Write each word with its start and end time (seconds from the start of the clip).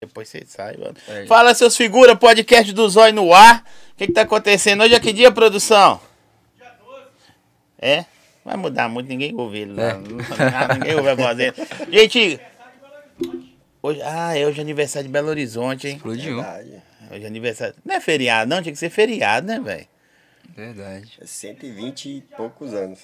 Depois 0.00 0.28
você 0.28 0.44
sai, 0.46 0.76
mano. 0.76 0.94
É. 1.08 1.24
Fala, 1.24 1.54
seus 1.54 1.74
figuras, 1.74 2.18
podcast 2.18 2.70
do 2.70 2.86
Zói 2.86 3.12
no 3.12 3.32
ar. 3.32 3.64
O 3.92 3.96
que, 3.96 4.06
que 4.06 4.12
tá 4.12 4.22
acontecendo? 4.22 4.82
Hoje 4.82 4.94
é 4.94 5.00
que 5.00 5.10
dia, 5.10 5.32
produção? 5.32 5.98
É? 7.78 8.04
Vai 8.44 8.58
mudar 8.58 8.90
muito, 8.90 9.08
ninguém 9.08 9.34
ouve 9.34 9.60
ele. 9.60 9.80
É. 9.80 9.94
Ninguém 10.74 10.96
ouve 10.96 11.08
a 11.08 11.14
voz 11.14 11.36
dele. 11.36 11.54
Gente, 11.90 12.38
hoje, 13.82 14.02
ah, 14.02 14.36
é 14.36 14.46
hoje 14.46 14.58
é 14.58 14.62
aniversário 14.62 15.08
de 15.08 15.12
Belo 15.12 15.28
Horizonte, 15.28 15.88
hein? 15.88 15.96
Explodiu. 15.96 16.42
Verdade. 16.42 16.82
Hoje 17.10 17.24
é 17.24 17.26
aniversário. 17.26 17.74
Não 17.82 17.94
é 17.94 18.00
feriado, 18.00 18.50
não, 18.50 18.60
tinha 18.60 18.72
que 18.74 18.78
ser 18.78 18.90
feriado, 18.90 19.46
né, 19.46 19.58
velho? 19.58 19.86
Verdade. 20.54 21.10
É 21.22 21.26
120 21.26 22.08
e 22.08 22.20
poucos 22.36 22.74
anos. 22.74 23.00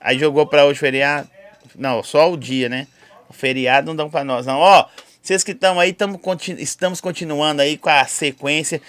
Aí 0.00 0.16
jogou 0.16 0.46
pra 0.46 0.64
hoje 0.64 0.78
feriado. 0.78 1.28
Não, 1.74 2.04
só 2.04 2.30
o 2.30 2.36
dia, 2.36 2.68
né? 2.68 2.86
O 3.28 3.32
feriado 3.32 3.88
não 3.88 3.96
dão 3.96 4.08
pra 4.08 4.22
nós, 4.22 4.46
não. 4.46 4.58
Ó, 4.58 4.86
vocês 5.28 5.44
que 5.44 5.52
estão 5.52 5.78
aí, 5.78 5.92
tamo, 5.92 6.18
continu- 6.18 6.58
estamos 6.58 7.02
continuando 7.02 7.60
aí 7.60 7.76
com 7.76 7.90
a 7.90 8.06
sequência 8.06 8.80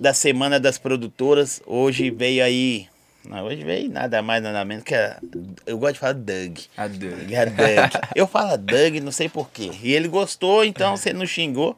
da 0.00 0.12
Semana 0.12 0.58
das 0.58 0.78
Produtoras. 0.78 1.62
Hoje 1.64 2.10
veio 2.10 2.42
aí. 2.42 2.88
Não, 3.24 3.44
hoje 3.44 3.62
veio 3.62 3.88
nada 3.88 4.20
mais, 4.20 4.42
nada 4.42 4.64
menos 4.64 4.82
que 4.82 4.96
a, 4.96 5.20
Eu 5.64 5.78
gosto 5.78 5.94
de 5.94 6.00
falar 6.00 6.14
Doug. 6.14 6.58
A 6.76 6.88
Doug. 6.88 7.32
A 7.34 7.44
Doug. 7.44 8.02
Eu 8.16 8.26
falo 8.26 8.56
Doug, 8.58 8.96
não 8.96 9.12
sei 9.12 9.28
porquê. 9.28 9.70
E 9.80 9.92
ele 9.92 10.08
gostou, 10.08 10.64
então 10.64 10.96
você 10.96 11.12
não 11.12 11.24
xingou. 11.24 11.76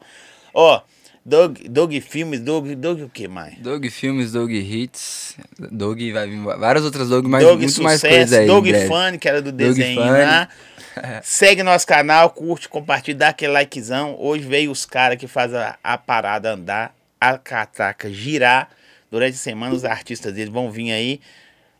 Ó, 0.55 0.81
Doug, 1.25 1.59
Doug 1.69 1.93
Filmes, 2.01 2.39
Doug, 2.39 2.71
Doug 2.73 3.01
o 3.01 3.09
que 3.09 3.27
mais? 3.27 3.57
Doug 3.59 3.85
Filmes, 3.87 4.31
Doug 4.31 4.51
Hits. 4.51 5.37
Doug 5.71 5.99
vai 6.11 6.27
vir 6.27 6.41
várias 6.41 6.83
outras 6.83 7.09
Doug, 7.09 7.25
mas 7.25 7.43
Doug 7.43 7.61
muito 7.61 7.83
mais 7.83 7.99
Sucesso, 8.01 8.17
coisa 8.35 8.39
aí. 8.39 8.61
breve. 8.61 8.87
Fun, 8.87 9.17
que 9.19 9.29
era 9.29 9.41
do 9.41 9.51
desenho 9.51 9.99
lá. 9.99 10.49
Segue 11.23 11.63
nosso 11.63 11.85
canal, 11.85 12.29
curte, 12.31 12.67
compartilha, 12.67 13.17
dá 13.17 13.27
aquele 13.29 13.53
likezão. 13.53 14.15
Hoje 14.19 14.45
veio 14.45 14.71
os 14.71 14.85
caras 14.85 15.17
que 15.17 15.27
fazem 15.27 15.59
a, 15.59 15.77
a 15.83 15.97
parada 15.97 16.51
andar, 16.53 16.95
a 17.19 17.37
catraca 17.37 18.09
girar. 18.11 18.69
Durante 19.11 19.33
a 19.33 19.37
semana 19.37 19.73
os 19.73 19.85
artistas 19.85 20.33
deles 20.33 20.51
vão 20.51 20.71
vir 20.71 20.91
aí. 20.91 21.19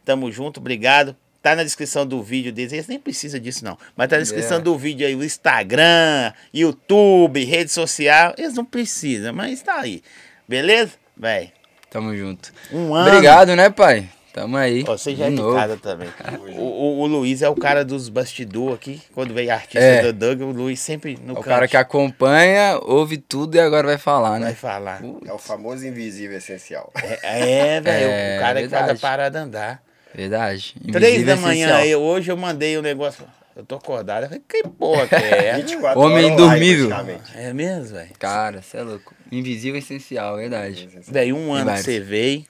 Tamo 0.05 0.31
junto, 0.31 0.59
obrigado. 0.59 1.15
Tá 1.41 1.55
na 1.55 1.63
descrição 1.63 2.05
do 2.05 2.21
vídeo 2.21 2.51
deles. 2.51 2.73
Eles 2.73 2.87
nem 2.87 2.99
precisam 2.99 3.39
disso, 3.39 3.63
não. 3.63 3.77
Mas 3.95 4.09
tá 4.09 4.17
na 4.17 4.21
descrição 4.23 4.57
É. 4.57 4.61
do 4.61 4.77
vídeo 4.77 5.07
aí 5.07 5.15
o 5.15 5.23
Instagram, 5.23 6.33
YouTube, 6.53 7.43
rede 7.45 7.71
social. 7.71 8.33
Eles 8.37 8.53
não 8.55 8.65
precisam, 8.65 9.33
mas 9.33 9.61
tá 9.61 9.79
aí. 9.79 10.01
Beleza? 10.47 10.93
Véi. 11.15 11.51
Tamo 11.89 12.15
junto. 12.15 12.51
Um 12.71 12.93
ano. 12.93 13.09
Obrigado, 13.09 13.55
né, 13.55 13.69
pai? 13.69 14.09
Tamo 14.33 14.57
aí. 14.57 14.83
Ó, 14.87 14.95
Você 14.97 15.15
já 15.15 15.25
de 15.27 15.33
é 15.33 15.35
de 15.35 15.41
novo. 15.41 15.55
casa 15.55 15.75
também. 15.77 16.07
O, 16.55 16.61
o, 16.61 16.99
o 17.01 17.07
Luiz 17.07 17.41
é 17.41 17.49
o 17.49 17.55
cara 17.55 17.83
dos 17.83 18.09
bastidores 18.09 18.75
aqui. 18.75 19.01
Quando 19.13 19.33
veio 19.33 19.51
artista 19.51 19.79
É. 19.79 20.01
do 20.03 20.13
Doug, 20.13 20.41
o 20.41 20.51
Luiz 20.51 20.79
sempre 20.79 21.17
no 21.23 21.29
É 21.29 21.31
o 21.31 21.35
canto 21.37 21.45
cara 21.47 21.67
que 21.67 21.75
acompanha, 21.77 22.77
ouve 22.83 23.17
tudo 23.17 23.55
e 23.55 23.59
agora 23.59 23.87
vai 23.87 23.97
falar, 23.97 24.31
vai 24.31 24.39
né? 24.49 24.53
falar. 24.53 25.01
É 25.25 25.33
o 25.33 25.37
famoso 25.39 25.85
invisível 25.87 26.37
essencial. 26.37 26.91
É, 27.23 27.75
é, 27.77 27.81
velho. 27.81 28.09
É, 28.11 28.37
o 28.37 28.39
cara 28.41 28.61
que 28.61 28.69
faz 28.69 28.89
a 28.89 28.95
parada 28.95 29.39
andar. 29.41 29.81
Verdade. 30.13 30.75
Três 30.91 31.25
da 31.25 31.35
manhã, 31.35 31.65
essencial. 31.67 31.77
aí, 31.81 31.95
hoje 31.95 32.31
eu 32.31 32.37
mandei 32.37 32.77
um 32.77 32.81
negócio. 32.81 33.23
Eu 33.55 33.65
tô 33.65 33.75
acordado. 33.75 34.23
Eu 34.23 34.29
falei, 34.29 34.43
que 34.47 34.63
porra 34.63 35.07
que 35.07 35.15
é 35.15 35.47
essa? 35.49 35.57
24 35.61 35.99
Homem 35.99 36.15
horas 36.25 36.25
online, 36.31 36.33
indormível. 36.33 36.87
praticamente. 36.87 37.31
É 37.37 37.53
mesmo, 37.53 37.95
velho? 37.95 38.09
Cara, 38.17 38.61
você 38.61 38.77
é 38.77 38.81
louco. 38.83 39.13
Invisível 39.31 39.77
essencial, 39.79 40.37
verdade. 40.37 40.89
Velho, 41.07 41.35
um 41.35 41.53
ano 41.53 41.71
que 41.73 41.77
você 41.83 41.99
veio. 41.99 42.45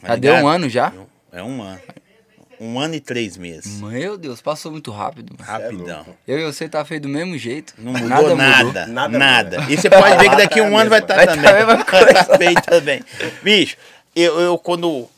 tá 0.00 0.08
Já 0.08 0.16
deu 0.16 0.32
um 0.32 0.36
ligado? 0.36 0.48
ano 0.54 0.68
já? 0.68 0.92
É 1.32 1.42
um 1.42 1.62
ano. 1.62 1.80
Um 2.60 2.78
ano 2.78 2.94
e 2.94 3.00
três 3.00 3.36
meses. 3.36 3.80
Meu 3.80 4.16
Deus, 4.16 4.40
passou 4.40 4.70
muito 4.70 4.92
rápido. 4.92 5.34
mano. 5.36 5.50
Rapidão. 5.50 6.06
Eu 6.26 6.38
e 6.38 6.44
você 6.44 6.68
tá 6.68 6.84
feio 6.84 7.00
do 7.00 7.08
mesmo 7.08 7.36
jeito. 7.36 7.74
Não 7.76 7.92
mudou 7.92 8.36
nada. 8.36 8.86
Nada. 8.86 9.18
Nada 9.18 9.58
muda. 9.60 9.72
E 9.72 9.76
você 9.76 9.90
pode 9.90 10.16
ver 10.16 10.30
que 10.30 10.36
daqui 10.36 10.60
a 10.60 10.62
um 10.62 10.70
Tá 10.70 10.80
ano 10.80 10.90
vai 10.90 11.00
estar 11.00 11.26
também. 11.26 11.42
tá 11.42 11.50
a 11.50 11.54
mesma 11.54 11.76
Vai 11.84 12.14
tá 12.14 12.24
feio 12.38 12.62
também. 12.62 13.02
Bicho, 13.42 13.76
eu, 14.14 14.40
eu 14.40 14.56
quando 14.56 15.08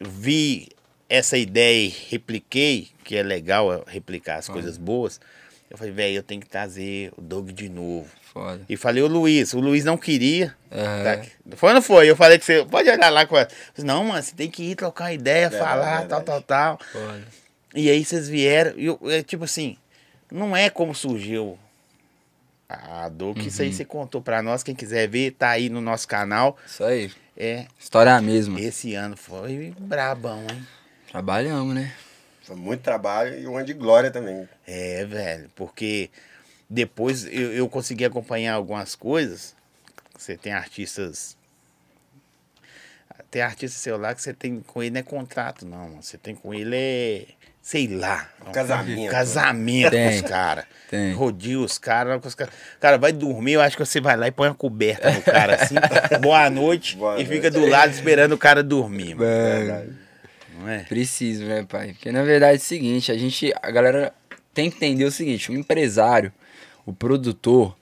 vi 0.00 0.68
essa 1.08 1.36
ideia 1.38 1.86
e 1.86 1.94
repliquei, 2.10 2.88
que 3.04 3.16
é 3.16 3.22
legal 3.22 3.72
eu 3.72 3.84
replicar 3.86 4.36
as 4.36 4.48
coisas 4.48 4.76
boas, 4.76 5.20
eu 5.70 5.76
falei, 5.76 5.92
velho, 5.92 6.16
eu 6.16 6.22
tenho 6.22 6.40
que 6.40 6.48
trazer 6.48 7.12
o 7.16 7.20
Doug 7.20 7.50
de 7.50 7.68
novo. 7.68 8.08
Foda. 8.32 8.60
E 8.68 8.76
falei 8.76 9.02
o 9.02 9.06
Luiz, 9.06 9.52
o 9.54 9.60
Luiz 9.60 9.84
não 9.84 9.96
queria. 9.96 10.54
Aham. 10.70 11.04
Tá? 11.04 11.56
Foi 11.56 11.70
ou 11.70 11.74
não 11.74 11.82
foi? 11.82 12.10
Eu 12.10 12.16
falei 12.16 12.38
que 12.38 12.44
você 12.44 12.64
pode 12.64 12.88
olhar 12.90 13.08
lá 13.10 13.24
com 13.26 13.36
ela. 13.36 13.48
Não, 13.78 14.04
mano, 14.04 14.22
você 14.22 14.34
tem 14.34 14.50
que 14.50 14.62
ir 14.62 14.74
trocar 14.74 15.04
uma 15.04 15.12
ideia, 15.12 15.48
Verdade, 15.48 15.70
falar, 15.70 15.98
verdade. 16.00 16.08
tal, 16.08 16.22
tal, 16.22 16.42
tal. 16.42 16.86
Foda. 16.92 17.24
E 17.74 17.90
aí 17.90 18.04
vocês 18.04 18.28
vieram, 18.28 18.74
e 18.76 18.86
eu, 18.86 18.98
é 19.04 19.22
tipo 19.22 19.44
assim, 19.44 19.76
não 20.30 20.56
é 20.56 20.70
como 20.70 20.94
surgiu 20.94 21.58
a 22.68 23.08
dor, 23.08 23.34
que 23.34 23.48
isso 23.48 23.62
aí 23.62 23.72
você 23.72 23.84
contou 23.84 24.20
pra 24.20 24.42
nós, 24.42 24.62
quem 24.62 24.74
quiser 24.74 25.08
ver, 25.08 25.32
tá 25.32 25.50
aí 25.50 25.68
no 25.68 25.80
nosso 25.80 26.06
canal. 26.08 26.56
Isso 26.66 26.82
aí. 26.84 27.10
É, 27.36 27.66
História 27.78 28.10
é 28.10 28.14
a 28.14 28.20
mesma. 28.20 28.58
esse 28.60 28.94
ano 28.94 29.16
foi 29.16 29.74
brabão, 29.78 30.42
hein? 30.50 30.66
Trabalhamos, 31.16 31.74
né? 31.74 31.94
Foi 32.42 32.54
muito 32.56 32.82
trabalho 32.82 33.38
e 33.38 33.46
um 33.46 33.56
ano 33.56 33.64
de 33.64 33.72
glória 33.72 34.10
também. 34.10 34.46
É, 34.66 35.02
velho, 35.06 35.50
porque 35.56 36.10
depois 36.68 37.24
eu, 37.24 37.54
eu 37.54 37.66
consegui 37.70 38.04
acompanhar 38.04 38.52
algumas 38.52 38.94
coisas. 38.94 39.56
Você 40.14 40.36
tem 40.36 40.52
artistas. 40.52 41.34
Tem 43.30 43.40
artista 43.40 43.78
seu 43.78 43.96
lá 43.96 44.14
que 44.14 44.20
você 44.20 44.34
tem 44.34 44.60
com 44.60 44.82
ele 44.82 44.90
não 44.90 45.00
é 45.00 45.02
contrato, 45.02 45.64
não. 45.64 45.88
mano. 45.88 46.02
Você 46.02 46.18
tem 46.18 46.34
com 46.34 46.52
ele 46.52 46.76
é. 46.76 47.24
Sei 47.62 47.88
lá. 47.88 48.28
Um 48.46 48.52
casamento. 48.52 49.10
Casamento 49.10 49.84
com 49.84 49.90
Tem. 49.90 50.16
os 50.16 50.20
caras. 50.20 50.64
Tem. 50.90 51.12
Rodia 51.14 51.58
os 51.58 51.78
caras. 51.78 52.34
cara. 52.34 52.50
cara, 52.78 52.98
vai 52.98 53.10
dormir, 53.10 53.54
eu 53.54 53.62
acho 53.62 53.74
que 53.74 53.84
você 53.84 54.02
vai 54.02 54.18
lá 54.18 54.28
e 54.28 54.30
põe 54.30 54.48
uma 54.48 54.54
coberta 54.54 55.10
no 55.10 55.22
cara 55.22 55.54
assim. 55.56 55.76
boa 56.20 56.50
noite. 56.50 56.94
Boa 56.94 57.14
e 57.14 57.24
noite. 57.24 57.30
fica 57.30 57.50
do 57.50 57.66
lado 57.66 57.90
esperando 57.90 58.32
o 58.32 58.38
cara 58.38 58.62
dormir, 58.62 59.14
mano. 59.14 60.05
Não 60.58 60.68
é? 60.68 60.80
Preciso, 60.80 61.44
né, 61.44 61.64
pai? 61.68 61.92
Porque 61.92 62.10
na 62.10 62.22
verdade 62.22 62.54
é 62.54 62.56
o 62.56 62.60
seguinte, 62.60 63.12
a 63.12 63.16
gente, 63.16 63.52
a 63.62 63.70
galera 63.70 64.12
tem 64.54 64.70
que 64.70 64.76
entender 64.76 65.04
o 65.04 65.10
seguinte, 65.10 65.50
o 65.50 65.54
empresário, 65.54 66.32
o 66.84 66.92
produtor, 66.92 67.76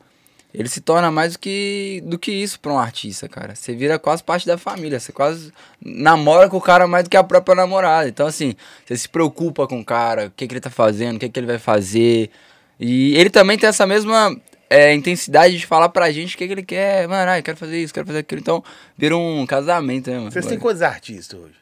ele 0.52 0.68
se 0.68 0.80
torna 0.80 1.10
mais 1.10 1.32
do 1.32 1.38
que, 1.40 2.00
do 2.06 2.16
que 2.16 2.30
isso 2.30 2.60
pra 2.60 2.72
um 2.72 2.78
artista, 2.78 3.28
cara. 3.28 3.56
Você 3.56 3.74
vira 3.74 3.98
quase 3.98 4.22
parte 4.22 4.46
da 4.46 4.56
família, 4.56 5.00
você 5.00 5.12
quase 5.12 5.52
namora 5.84 6.48
com 6.48 6.56
o 6.56 6.60
cara 6.60 6.86
mais 6.86 7.04
do 7.04 7.10
que 7.10 7.16
a 7.16 7.24
própria 7.24 7.56
namorada. 7.56 8.08
Então, 8.08 8.24
assim, 8.24 8.54
você 8.86 8.96
se 8.96 9.08
preocupa 9.08 9.66
com 9.66 9.80
o 9.80 9.84
cara, 9.84 10.26
o 10.26 10.30
que, 10.30 10.46
que 10.46 10.54
ele 10.54 10.60
tá 10.60 10.70
fazendo, 10.70 11.16
o 11.16 11.18
que, 11.18 11.28
que 11.28 11.40
ele 11.40 11.48
vai 11.48 11.58
fazer. 11.58 12.30
E 12.78 13.16
ele 13.16 13.30
também 13.30 13.58
tem 13.58 13.68
essa 13.68 13.84
mesma 13.84 14.36
é, 14.70 14.94
intensidade 14.94 15.58
de 15.58 15.66
falar 15.66 15.88
pra 15.88 16.12
gente 16.12 16.36
o 16.36 16.38
que, 16.38 16.46
que 16.46 16.52
ele 16.52 16.62
quer. 16.62 17.08
Mano, 17.08 17.32
ah, 17.32 17.38
eu 17.38 17.42
quero 17.42 17.56
fazer 17.56 17.82
isso, 17.82 17.92
quero 17.92 18.06
fazer 18.06 18.20
aquilo. 18.20 18.40
Então, 18.40 18.62
vira 18.96 19.16
um 19.16 19.44
casamento, 19.46 20.08
né, 20.08 20.18
mano? 20.18 20.30
Vocês 20.30 20.46
têm 20.46 20.58
quantos 20.58 20.82
artistas 20.82 21.38
hoje? 21.38 21.54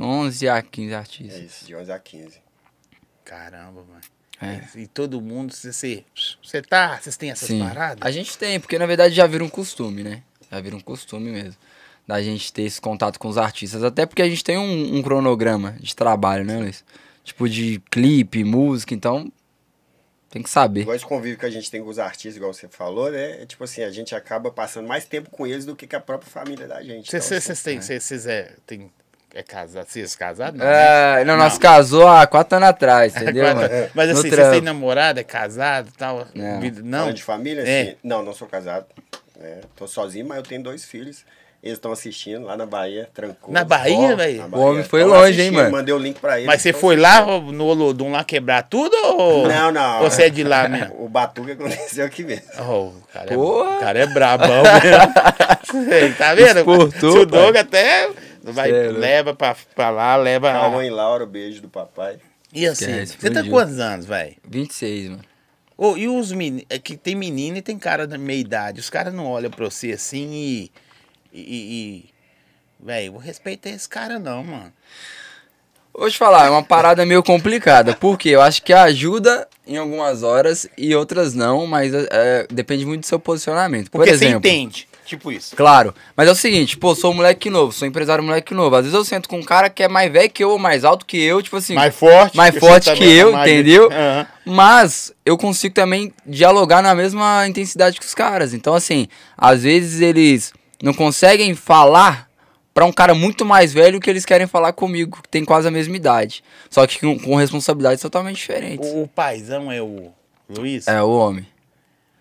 11 0.00 0.48
a 0.48 0.62
15 0.62 0.92
É 0.92 0.96
artistas. 0.96 1.42
isso, 1.42 1.64
de 1.66 1.74
11 1.76 1.92
a 1.92 1.98
15. 1.98 2.40
Caramba, 3.24 3.84
mano. 3.84 4.00
É. 4.40 4.60
E 4.80 4.86
todo 4.88 5.20
mundo, 5.20 5.54
você, 5.54 6.04
você, 6.42 6.62
tá, 6.62 6.98
vocês 7.00 7.16
têm 7.16 7.30
essas 7.30 7.46
Sim. 7.46 7.60
paradas? 7.60 8.04
A 8.04 8.10
gente 8.10 8.36
tem, 8.36 8.58
porque 8.58 8.76
na 8.78 8.86
verdade 8.86 9.14
já 9.14 9.26
vira 9.26 9.44
um 9.44 9.48
costume, 9.48 10.02
né? 10.02 10.22
Já 10.50 10.60
vira 10.60 10.74
um 10.74 10.80
costume 10.80 11.30
mesmo. 11.30 11.56
Da 12.06 12.20
gente 12.20 12.52
ter 12.52 12.62
esse 12.62 12.80
contato 12.80 13.18
com 13.18 13.28
os 13.28 13.38
artistas. 13.38 13.84
Até 13.84 14.04
porque 14.04 14.20
a 14.20 14.28
gente 14.28 14.42
tem 14.42 14.58
um, 14.58 14.96
um 14.96 15.02
cronograma 15.02 15.76
de 15.78 15.94
trabalho, 15.94 16.44
né, 16.44 16.58
Luiz? 16.58 16.84
Tipo 17.22 17.48
de 17.48 17.80
clipe, 17.88 18.42
música, 18.42 18.92
então 18.92 19.30
tem 20.28 20.42
que 20.42 20.50
saber. 20.50 20.80
Igual 20.80 20.96
esse 20.96 21.06
convívio 21.06 21.38
que 21.38 21.46
a 21.46 21.50
gente 21.50 21.70
tem 21.70 21.80
com 21.80 21.88
os 21.88 22.00
artistas, 22.00 22.36
igual 22.36 22.52
você 22.52 22.66
falou, 22.66 23.12
né? 23.12 23.42
É 23.42 23.46
tipo 23.46 23.62
assim, 23.62 23.82
a 23.84 23.90
gente 23.92 24.12
acaba 24.14 24.50
passando 24.50 24.88
mais 24.88 25.04
tempo 25.04 25.30
com 25.30 25.46
eles 25.46 25.64
do 25.64 25.76
que 25.76 25.86
com 25.86 25.96
a 25.96 26.00
própria 26.00 26.28
família 26.28 26.66
da 26.66 26.82
gente. 26.82 27.08
Vocês 27.08 27.26
Então, 27.26 27.40
vocês 27.40 27.62
têm, 27.62 27.80
vocês 27.80 28.02
vocês 28.02 28.26
é, 28.26 28.56
é 29.34 29.42
casado, 29.42 29.86
vocês 29.88 30.14
casados? 30.14 30.58
Não, 30.58 30.66
É, 30.66 31.24
não, 31.24 31.36
nós 31.36 31.54
Não. 31.54 31.60
casou 31.60 32.06
há 32.06 32.26
quatro 32.26 32.56
anos 32.56 32.68
atrás, 32.68 33.14
entendeu? 33.16 33.44
Mas 33.94 34.10
assim, 34.10 34.30
trampo. 34.30 34.50
têm 34.52 34.60
namorada, 34.60 35.20
é 35.20 35.24
casado 35.24 35.88
e 35.88 35.96
tal? 35.96 36.26
Não. 36.34 36.60
Não. 36.82 37.12
De 37.12 37.22
família? 37.22 37.62
É. 37.62 37.84
Sim. 37.84 37.96
Não, 38.04 38.22
não 38.22 38.34
sou 38.34 38.46
casado. 38.46 38.86
É, 39.40 39.60
tô 39.74 39.86
sozinho, 39.88 40.26
mas 40.26 40.36
eu 40.38 40.42
tenho 40.42 40.62
dois 40.62 40.84
filhos. 40.84 41.24
Eles 41.62 41.78
estão 41.78 41.92
assistindo 41.92 42.44
lá 42.44 42.56
na 42.56 42.66
Bahia, 42.66 43.08
tranquilo. 43.14 43.52
Na 43.52 43.62
Bahia, 43.64 44.16
velho? 44.16 44.48
O 44.50 44.58
homem 44.58 44.82
foi 44.82 45.00
Tão 45.02 45.10
longe, 45.10 45.40
hein, 45.42 45.52
mano? 45.52 45.70
Mandei 45.70 45.94
o 45.94 45.98
link 45.98 46.18
pra 46.18 46.34
eles. 46.36 46.46
Mas 46.48 46.60
você 46.60 46.72
foi 46.72 46.96
assistindo. 46.96 47.28
lá 47.28 47.40
no 47.52 47.64
Olodum 47.66 48.10
lá 48.10 48.24
quebrar 48.24 48.64
tudo 48.64 48.92
ou... 49.04 49.46
Não, 49.46 49.70
não. 49.70 50.02
Ou 50.02 50.10
você 50.10 50.24
é 50.24 50.28
de 50.28 50.42
lá 50.42 50.66
mesmo? 50.68 51.04
O 51.04 51.08
batuque 51.08 51.52
aconteceu 51.52 52.04
aqui 52.04 52.24
mesmo. 52.24 52.46
Oh, 52.58 52.86
o, 52.88 53.02
cara 53.12 53.32
é, 53.32 53.36
o 53.36 53.78
cara 53.78 53.98
é 54.00 54.06
brabão 54.06 54.62
mesmo. 54.64 56.14
tá 56.18 56.34
vendo? 56.34 56.58
Exportou, 56.58 57.12
Se 57.12 57.18
o. 57.18 57.26
Doug 57.26 57.56
até 57.56 58.10
vai, 58.42 58.70
é 58.70 58.90
leva 58.90 59.34
pra, 59.34 59.56
pra 59.74 59.90
lá, 59.90 60.16
leva... 60.16 60.50
Calma 60.50 60.84
e 60.84 60.90
Laura, 60.90 61.26
beijo 61.26 61.62
do 61.62 61.68
papai. 61.68 62.18
E 62.52 62.66
assim, 62.66 62.84
Esquece, 62.84 63.16
você 63.18 63.30
tá 63.30 63.42
quantos 63.44 63.78
anos, 63.78 64.04
velho? 64.04 64.36
26, 64.46 65.10
mano. 65.10 65.24
Ô, 65.76 65.96
e 65.96 66.06
os 66.06 66.30
meninos, 66.32 66.66
é 66.68 66.78
que 66.78 66.96
tem 66.96 67.14
menino 67.14 67.56
e 67.56 67.62
tem 67.62 67.78
cara 67.78 68.06
da 68.06 68.18
meia 68.18 68.38
idade. 68.38 68.78
Os 68.78 68.90
caras 68.90 69.12
não 69.12 69.26
olham 69.26 69.50
pra 69.50 69.64
você 69.64 69.92
assim 69.92 70.30
e. 70.32 70.72
E. 71.32 71.42
e 71.42 72.04
velho, 72.78 73.12
vou 73.12 73.20
respeitar 73.20 73.70
esse 73.70 73.88
cara 73.88 74.18
não, 74.18 74.44
mano. 74.44 74.72
Vou 75.94 76.10
te 76.10 76.16
falar, 76.16 76.46
é 76.46 76.50
uma 76.50 76.62
parada 76.62 77.04
meio 77.04 77.22
complicada. 77.22 77.94
Porque 77.94 78.28
eu 78.28 78.40
acho 78.40 78.62
que 78.62 78.72
ajuda 78.72 79.48
em 79.66 79.76
algumas 79.76 80.22
horas 80.22 80.68
e 80.76 80.94
outras 80.94 81.34
não, 81.34 81.66
mas 81.66 81.92
é, 81.92 82.46
depende 82.50 82.86
muito 82.86 83.00
do 83.00 83.06
seu 83.06 83.18
posicionamento. 83.18 83.90
Por 83.90 83.98
Porque 83.98 84.10
exemplo, 84.10 84.40
você 84.40 84.48
entende. 84.48 84.88
Tipo 85.12 85.30
isso. 85.30 85.54
Claro, 85.54 85.94
mas 86.16 86.26
é 86.26 86.30
o 86.32 86.34
seguinte, 86.34 86.78
pô, 86.78 86.94
sou 86.94 87.10
um 87.10 87.14
moleque 87.16 87.50
novo, 87.50 87.70
sou 87.70 87.86
empresário 87.86 88.24
moleque 88.24 88.54
novo. 88.54 88.74
Às 88.76 88.84
vezes 88.84 88.96
eu 88.96 89.04
sento 89.04 89.28
com 89.28 89.36
um 89.38 89.42
cara 89.42 89.68
que 89.68 89.82
é 89.82 89.88
mais 89.88 90.10
velho 90.10 90.30
que 90.30 90.42
eu 90.42 90.48
ou 90.50 90.58
mais 90.58 90.84
alto 90.86 91.04
que 91.04 91.18
eu, 91.22 91.42
tipo 91.42 91.54
assim, 91.56 91.74
Mais 91.74 91.94
forte. 91.94 92.34
mais 92.34 92.56
forte 92.58 92.90
que 92.94 93.04
é 93.04 93.06
eu, 93.22 93.32
mais- 93.32 93.50
entendeu? 93.50 93.90
Aham. 93.92 94.26
Mas 94.46 95.12
eu 95.26 95.36
consigo 95.36 95.74
também 95.74 96.12
dialogar 96.26 96.80
na 96.82 96.94
mesma 96.94 97.46
intensidade 97.46 98.00
que 98.00 98.06
os 98.06 98.14
caras. 98.14 98.54
Então, 98.54 98.74
assim, 98.74 99.06
às 99.36 99.62
vezes 99.64 100.00
eles 100.00 100.52
não 100.82 100.94
conseguem 100.94 101.54
falar 101.54 102.26
pra 102.72 102.86
um 102.86 102.92
cara 102.92 103.14
muito 103.14 103.44
mais 103.44 103.70
velho 103.70 104.00
que 104.00 104.08
eles 104.08 104.24
querem 104.24 104.46
falar 104.46 104.72
comigo, 104.72 105.20
que 105.22 105.28
tem 105.28 105.44
quase 105.44 105.68
a 105.68 105.70
mesma 105.70 105.94
idade. 105.94 106.42
Só 106.70 106.86
que 106.86 106.98
com, 107.00 107.18
com 107.18 107.36
responsabilidades 107.36 108.00
totalmente 108.00 108.36
diferentes. 108.38 108.88
O, 108.90 109.02
o 109.02 109.08
paizão 109.08 109.70
é 109.70 109.82
o 109.82 110.10
Luiz? 110.48 110.88
É, 110.88 111.02
o 111.02 111.10
homem. 111.10 111.46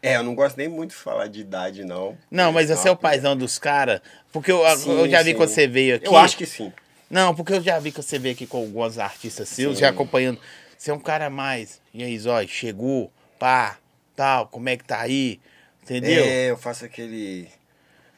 É, 0.04 0.16
eu 0.16 0.24
não 0.24 0.34
gosto 0.34 0.58
nem 0.58 0.68
muito 0.68 0.92
de 0.92 0.96
falar 0.96 1.28
de 1.28 1.42
idade, 1.42 1.84
não. 1.84 2.18
Não, 2.30 2.52
mas 2.52 2.70
você 2.70 2.88
é 2.88 2.92
o 2.92 2.96
paizão 2.96 3.38
dos 3.38 3.60
caras. 3.60 4.02
Porque 4.32 4.52
eu, 4.52 4.64
Sim, 4.78 4.98
eu 4.98 5.08
já 5.10 5.22
vi 5.22 5.32
sim. 5.32 5.38
quando 5.38 5.50
você 5.50 5.68
veio 5.68 5.96
aqui. 5.98 6.08
Eu 6.08 6.18
acho 6.18 6.36
que 6.38 6.46
sim. 6.46 6.74
Não, 7.10 7.36
porque 7.36 7.54
eu 7.54 7.62
já 7.62 7.78
vi 7.78 7.92
que 7.92 8.02
você 8.02 8.18
veio 8.18 8.34
aqui 8.34 8.48
com 8.48 8.58
alguns 8.58 8.98
artistas 8.98 9.48
seus, 9.50 9.76
Sim. 9.76 9.82
já 9.82 9.90
acompanhando. 9.90 10.40
Você 10.78 10.90
é 10.90 10.94
um 10.94 11.00
cara 11.00 11.30
mais. 11.30 11.80
E 11.94 12.04
aí, 12.04 12.18
Zói, 12.18 12.48
chegou, 12.48 13.12
pá, 13.38 13.78
tal, 14.16 14.48
como 14.48 14.70
é 14.70 14.78
que 14.78 14.84
tá 14.86 15.02
aí? 15.02 15.40
Entendeu? 15.84 16.24
É, 16.24 16.50
eu 16.50 16.58
faço 16.58 16.86
aquele, 16.86 17.48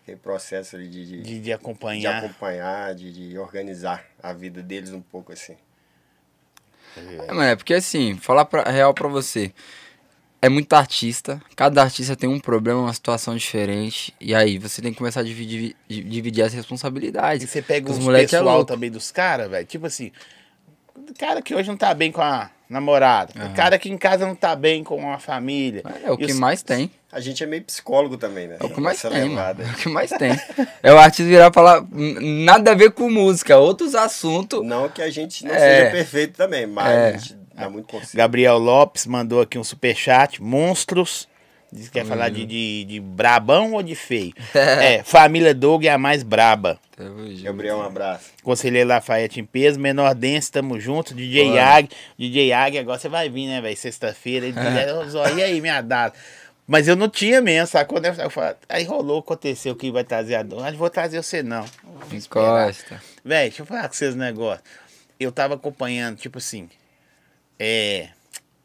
aquele 0.03 0.17
processo 0.17 0.75
ali 0.75 0.87
de, 0.87 1.05
de, 1.05 1.17
De, 1.17 1.23
de 1.23 1.39
de 1.39 1.51
acompanhar. 1.53 2.23
acompanhar, 2.23 2.93
de, 2.93 3.11
de 3.11 3.37
organizar 3.37 4.05
a 4.21 4.31
vida 4.31 4.61
deles 4.61 4.91
um 4.91 5.01
pouco 5.01 5.33
assim. 5.33 5.57
É, 6.95 7.27
mano, 7.33 7.41
é 7.41 7.55
porque 7.55 7.73
assim, 7.73 8.15
falar 8.17 8.45
pra, 8.45 8.69
real 8.69 8.93
pra 8.93 9.07
você. 9.07 9.51
É 10.45 10.49
muito 10.49 10.73
artista, 10.73 11.41
cada 11.55 11.81
artista 11.81 12.15
tem 12.17 12.29
um 12.29 12.39
problema, 12.39 12.81
uma 12.81 12.93
situação 12.93 13.35
diferente. 13.35 14.13
E 14.19 14.35
aí 14.35 14.57
você 14.57 14.81
tem 14.81 14.91
que 14.91 14.97
começar 14.97 15.21
a 15.21 15.23
dividir, 15.23 15.73
di- 15.87 16.03
dividir 16.03 16.43
as 16.43 16.51
E 16.53 16.57
responsabilidades. 16.57 17.49
você 17.49 17.61
pega 17.61 17.89
Os 17.89 17.97
os 17.97 18.03
moleque 18.03 18.35
é 18.35 18.39
pessoal 18.39 18.57
louco. 18.57 18.71
também 18.73 18.91
dos 18.91 19.09
caras, 19.09 19.49
velho. 19.49 19.65
Tipo 19.65 19.85
assim, 19.85 20.11
o 20.95 21.13
cara 21.17 21.41
que 21.41 21.55
hoje 21.55 21.69
não 21.69 21.77
tá 21.77 21.93
bem 21.93 22.11
com 22.11 22.21
a 22.21 22.49
namorada. 22.69 23.31
O 23.45 23.53
cara 23.55 23.79
que 23.79 23.89
em 23.89 23.97
casa 23.97 24.25
não 24.27 24.35
tá 24.35 24.53
bem 24.55 24.83
com 24.83 25.11
a 25.13 25.17
família. 25.19 25.81
É, 26.03 26.11
o 26.11 26.15
E 26.15 26.25
que 26.25 26.31
os- 26.33 26.39
mais 26.39 26.61
tem. 26.61 26.91
A 27.11 27.19
gente 27.19 27.43
é 27.43 27.45
meio 27.45 27.63
psicólogo 27.63 28.17
também, 28.17 28.47
né? 28.47 28.57
É 28.59 28.65
o 28.65 28.69
que 28.69 28.81
mais 28.81 28.97
Essa 28.97 29.11
tem, 29.11 29.29
mano. 29.29 29.61
É 29.61 29.65
o 29.71 29.73
que 29.75 29.87
mais 29.87 30.09
tem. 30.09 30.31
É 30.81 30.91
o 30.91 30.97
artista 30.97 31.23
virar 31.29 31.51
e 31.51 31.53
falar 31.53 31.85
"N- 31.93 32.43
nada 32.43 32.71
a 32.71 32.75
ver 32.75 32.91
com 32.91 33.07
música, 33.09 33.55
outros 33.57 33.93
assuntos. 33.95 34.65
Não 34.65 34.89
que 34.89 34.99
a 35.01 35.11
gente 35.11 35.45
não 35.45 35.53
É. 35.53 35.59
seja 35.59 35.91
perfeito 35.91 36.35
também, 36.35 36.65
mas 36.65 37.35
É. 37.65 37.69
muito 37.69 37.87
conselho. 37.87 38.11
Gabriel 38.15 38.57
Lopes 38.57 39.05
mandou 39.05 39.41
aqui 39.41 39.57
um 39.57 39.63
superchat. 39.63 40.41
Monstros. 40.41 41.27
Diz 41.71 41.87
que 41.87 41.93
quer 41.93 42.05
falar 42.05 42.29
de, 42.29 42.45
de, 42.45 42.85
de 42.85 42.99
brabão 42.99 43.73
ou 43.73 43.81
de 43.81 43.95
feio? 43.95 44.31
é, 44.53 45.01
família 45.03 45.55
Doug 45.55 45.83
é 45.85 45.89
a 45.89 45.97
mais 45.97 46.21
braba. 46.21 46.79
Gabriel, 47.41 47.77
um 47.77 47.81
abraço. 47.81 48.29
Conselheiro 48.43 48.89
Lafayette 48.89 49.39
em 49.39 49.45
peso, 49.45 49.79
menor 49.79 50.13
dense, 50.13 50.51
tamo 50.51 50.79
junto. 50.79 51.15
DJ. 51.15 51.55
Yag, 51.55 51.89
DJ 52.17 52.49
Yag, 52.49 52.77
agora 52.77 52.99
você 52.99 53.09
vai 53.09 53.27
vir, 53.27 53.47
né, 53.47 53.59
velho? 53.59 53.75
Sexta-feira. 53.75 54.45
Ele 54.45 54.53
diz, 54.53 54.93
"Ô, 54.93 55.09
Zó, 55.09 55.27
e 55.29 55.41
aí, 55.41 55.59
minha 55.59 55.81
data? 55.81 56.15
Mas 56.67 56.87
eu 56.87 56.95
não 56.95 57.09
tinha 57.09 57.41
mesmo, 57.41 57.67
sabe? 57.67 57.89
Quando 57.89 58.05
eu, 58.05 58.13
eu 58.13 58.29
falo, 58.29 58.55
aí 58.69 58.83
rolou, 58.83 59.19
aconteceu 59.19 59.75
que 59.75 59.91
vai 59.91 60.03
trazer 60.03 60.35
a 60.35 60.43
dona. 60.43 60.61
Mas 60.61 60.75
vou 60.75 60.89
trazer 60.89 61.21
você 61.21 61.43
não. 61.43 61.65
Encosta. 62.11 63.01
Véi, 63.25 63.49
deixa 63.49 63.63
eu 63.63 63.65
falar 63.65 63.87
com 63.87 63.93
vocês 63.95 64.15
um 64.15 64.19
negócio. 64.19 64.63
Eu 65.19 65.31
tava 65.31 65.55
acompanhando, 65.55 66.17
tipo 66.17 66.37
assim, 66.37 66.69
é. 67.59 68.09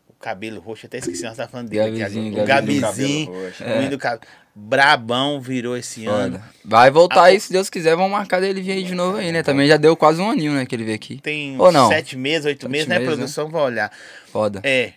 O 0.09 0.15
cabelo 0.19 0.61
roxo, 0.61 0.87
até 0.87 0.99
esqueci, 0.99 1.23
nós 1.23 1.37
tava 1.37 1.49
falando 1.49 1.69
dele 1.69 1.83
aqui 1.91 1.99
Gabizinho, 1.99 2.27
agora. 2.33 2.43
O 2.43 2.47
Gabizinho. 2.47 2.81
Gabizinho, 2.81 3.27
Cabelo 3.27 3.45
roxo. 3.47 3.65
o 3.65 3.69
menino 3.69 3.91
do 3.91 3.99
cab- 3.99 4.21
Brabão 4.61 5.41
virou 5.41 5.77
esse 5.77 6.07
ano. 6.07 6.39
Foda. 6.41 6.45
Vai 6.65 6.91
voltar 6.91 7.21
Ah, 7.21 7.25
aí, 7.27 7.39
se 7.39 7.53
Deus 7.53 7.71
quiser, 7.71 7.95
vamos 7.95 8.11
marcar 8.11 8.41
dele 8.41 8.61
vir 8.61 8.73
aí 8.73 8.83
de 8.83 8.93
novo 8.97 9.19
aí, 9.19 9.31
né? 9.31 9.45
Também 9.45 9.69
já 9.69 9.77
deu 9.77 9.97
quase 9.97 10.21
um 10.21 10.29
aninho, 10.29 10.53
né, 10.53 10.67
que 10.67 10.75
ele 10.75 10.83
veio 10.83 10.97
aqui. 10.97 11.21
Tem 11.21 11.57
Ou 11.61 11.71
não? 11.71 11.87
sete 11.89 12.17
meses, 12.17 12.47
oito 12.47 12.63
Sete 12.63 12.71
meses, 12.73 12.89
né? 12.89 12.99
meses, 12.99 13.15
produção 13.15 13.49
vai 13.49 13.63
olhar. 13.63 13.93
Foda. 14.33 14.61
É. 14.65 14.95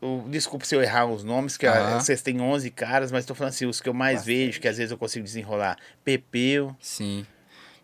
O, 0.00 0.22
desculpa 0.28 0.64
se 0.64 0.74
eu 0.76 0.80
errar 0.80 1.06
os 1.06 1.24
nomes, 1.24 1.56
que 1.56 1.66
ah, 1.66 1.98
vocês 2.00 2.22
têm 2.22 2.40
11 2.40 2.70
caras, 2.70 3.10
mas 3.10 3.26
tô 3.26 3.34
falando 3.34 3.52
assim, 3.52 3.66
os 3.66 3.80
que 3.80 3.88
eu 3.88 3.92
mais 3.94 4.24
vejo, 4.24 4.60
que 4.60 4.68
às 4.68 4.76
vezes 4.78 4.92
eu 4.92 4.96
consigo 4.96 5.24
desenrolar. 5.24 5.76
Pepeu, 6.04 6.74
Sim. 6.80 7.26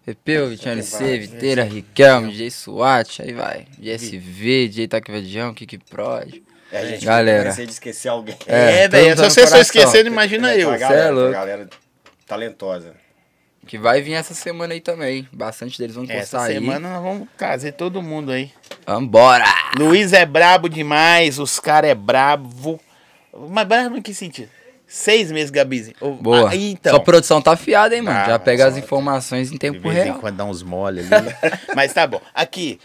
Pepeu, 0.06 0.48
Vitinho 0.48 0.70
LC, 0.72 1.18
Viteira, 1.18 1.64
Riquelme, 1.64 2.30
DJ 2.30 2.48
Swat, 2.52 3.20
aí 3.22 3.32
vai. 3.32 3.66
GSV, 3.76 4.68
DJ 4.68 4.86
Taquivadião, 4.86 5.52
Kiki 5.52 5.78
Prod. 5.78 6.42
É, 6.70 6.78
a 6.78 6.86
gente 6.86 7.04
Galera. 7.04 7.50
de 7.52 7.62
esquecer 7.64 8.08
alguém. 8.08 8.36
É, 8.46 8.84
É, 8.84 8.88
velho, 8.88 9.16
todo 9.16 9.28
se 9.28 9.34
você 9.34 9.46
só 9.48 9.58
esquecendo, 9.58 10.06
imagina 10.08 10.50
Tem 10.50 10.60
eu. 10.60 10.68
uma 10.68 10.78
Cê 10.78 10.84
é 10.84 11.10
louco. 11.10 11.32
galera 11.32 11.68
talentosa. 12.24 12.94
Que 13.66 13.76
vai 13.76 14.00
vir 14.00 14.12
essa 14.12 14.32
semana 14.32 14.74
aí 14.74 14.80
também. 14.80 15.28
Bastante 15.32 15.76
deles 15.76 15.96
vão 15.96 16.04
Essa 16.04 16.38
postar 16.38 16.42
aí. 16.44 16.54
semana 16.54 16.88
nós 16.88 17.02
vamos 17.02 17.28
trazer 17.36 17.72
todo 17.72 18.00
mundo 18.00 18.30
aí. 18.30 18.52
Vambora! 18.86 19.44
Luiz 19.76 20.12
é 20.12 20.24
brabo 20.24 20.68
demais, 20.68 21.40
os 21.40 21.58
caras 21.58 21.90
é 21.90 21.94
brabo. 21.96 22.80
Mas 23.50 23.66
brabo 23.66 23.96
em 23.96 24.02
que 24.02 24.14
sentido? 24.14 24.50
Seis 24.86 25.32
meses, 25.32 25.50
Gabizinho. 25.50 25.96
Boa. 26.20 26.50
aí, 26.50 26.72
então. 26.72 26.92
Sua 26.94 27.02
produção 27.02 27.42
tá 27.42 27.52
afiada, 27.52 27.94
hein, 27.96 28.02
mano? 28.02 28.18
Ah, 28.18 28.26
Já 28.26 28.38
pega 28.38 28.66
as 28.66 28.76
informações 28.76 29.48
em 29.48 29.54
De 29.54 29.58
tempo 29.58 29.80
vez 29.80 29.96
em 29.96 30.04
real. 30.04 30.18
quando 30.20 30.36
dá 30.36 30.44
uns 30.44 30.62
mole 30.62 31.00
ali. 31.00 31.08
Mas 31.74 31.92
tá 31.92 32.06
bom. 32.06 32.20
Aqui, 32.32 32.78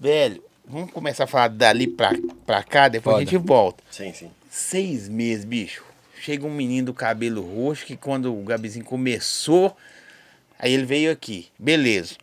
velho, 0.00 0.42
vamos 0.66 0.90
começar 0.90 1.24
a 1.24 1.26
falar 1.28 1.48
dali 1.48 1.86
pra, 1.86 2.12
pra 2.44 2.62
cá, 2.64 2.88
depois 2.88 3.14
Foda. 3.14 3.16
a 3.22 3.24
gente 3.24 3.36
volta. 3.46 3.82
Sim, 3.90 4.12
sim. 4.12 4.30
Seis 4.50 5.08
meses, 5.08 5.44
bicho. 5.44 5.84
Chega 6.20 6.46
um 6.46 6.50
menino 6.50 6.86
do 6.86 6.94
cabelo 6.94 7.42
roxo 7.42 7.84
que 7.86 7.96
quando 7.96 8.34
o 8.36 8.42
Gabizinho 8.42 8.84
começou, 8.84 9.76
aí 10.58 10.72
ele 10.72 10.84
veio 10.84 11.12
aqui. 11.12 11.48
Beleza. 11.58 12.14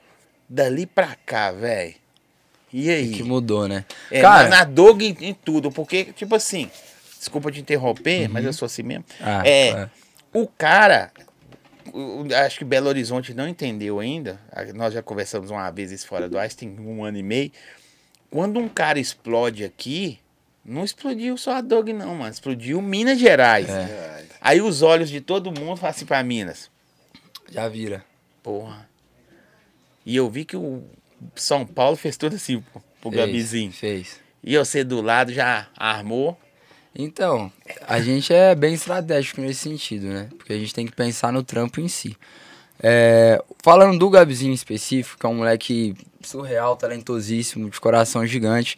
Dali 0.50 0.86
pra 0.86 1.16
cá, 1.26 1.52
velho. 1.52 1.94
E 2.74 2.90
aí? 2.90 3.12
Que 3.12 3.24
mudou, 3.24 3.68
né? 3.68 3.86
É, 4.10 4.22
Cara, 4.22 4.50
na, 4.50 4.58
na 4.58 4.64
Dog 4.64 5.06
em, 5.06 5.16
em 5.30 5.34
tudo, 5.34 5.72
porque, 5.72 6.06
tipo 6.06 6.34
assim, 6.36 6.70
desculpa 7.22 7.52
te 7.52 7.60
interromper, 7.60 8.28
mas 8.28 8.44
eu 8.44 8.52
sou 8.52 8.66
assim 8.66 8.82
mesmo. 8.82 9.06
Ah, 9.20 9.44
é, 9.46 9.72
claro. 9.72 9.92
o 10.34 10.48
cara, 10.48 11.12
acho 12.44 12.58
que 12.58 12.66
Belo 12.66 12.88
Horizonte 12.88 13.32
não 13.32 13.48
entendeu 13.48 14.00
ainda, 14.00 14.40
nós 14.74 14.92
já 14.92 15.04
conversamos 15.04 15.52
uma 15.52 15.70
vez 15.70 15.92
isso 15.92 16.08
fora 16.08 16.28
do 16.28 16.42
Ice, 16.44 16.58
tem 16.58 16.80
um 16.80 17.04
ano 17.04 17.20
e 17.20 17.24
meio. 17.24 17.52
Quando 18.32 18.60
um 18.60 18.68
cara 18.68 19.00
explode 19.00 19.64
aqui, 19.64 20.20
não 20.66 20.84
explodiu 20.84 21.38
só 21.38 21.58
a 21.58 21.62
Dog 21.62 21.94
não, 21.94 22.16
mano, 22.16 22.32
explodiu 22.32 22.82
Minas 22.82 23.20
Gerais. 23.20 23.70
É. 23.70 24.26
Aí 24.42 24.60
os 24.60 24.82
olhos 24.82 25.08
de 25.08 25.22
todo 25.22 25.52
mundo 25.52 25.78
falam 25.78 25.92
assim 25.92 26.06
pra 26.08 26.24
Minas, 26.24 26.72
já 27.52 27.70
vira. 27.70 28.04
porra. 28.42 28.90
E 30.04 30.16
eu 30.16 30.28
vi 30.28 30.44
que 30.44 30.58
o 30.58 30.84
São 31.36 31.68
Paulo 31.68 31.96
fez 31.96 32.18
tudo 32.18 32.36
assim 32.36 32.62
pro, 32.62 32.82
pro 33.00 33.12
Fez, 33.12 33.26
Gabizinho. 33.26 33.72
Fez. 33.72 34.20
E 34.44 34.58
você 34.58 34.84
do 34.84 35.02
lado 35.02 35.32
já 35.32 35.68
armou. 35.78 36.36
Então, 36.94 37.52
a 37.88 38.02
gente 38.02 38.34
é 38.34 38.54
bem 38.54 38.74
estratégico 38.74 39.40
nesse 39.42 39.62
sentido, 39.62 40.08
né? 40.08 40.28
Porque 40.38 40.52
a 40.54 40.58
gente 40.58 40.74
tem 40.74 40.86
que 40.86 40.92
pensar 40.96 41.32
no 41.32 41.42
trampo 41.42 41.80
em 41.80 41.88
si. 41.88 42.18
É, 42.84 43.42
falando 43.64 43.98
do 43.98 44.10
Gabizinho 44.10 44.52
em 44.52 44.56
específico, 44.56 45.18
que 45.20 45.26
é 45.26 45.30
um 45.30 45.36
moleque 45.36 45.96
surreal, 46.22 46.76
talentosíssimo, 46.76 47.70
de 47.70 47.80
coração 47.80 48.26
gigante. 48.26 48.78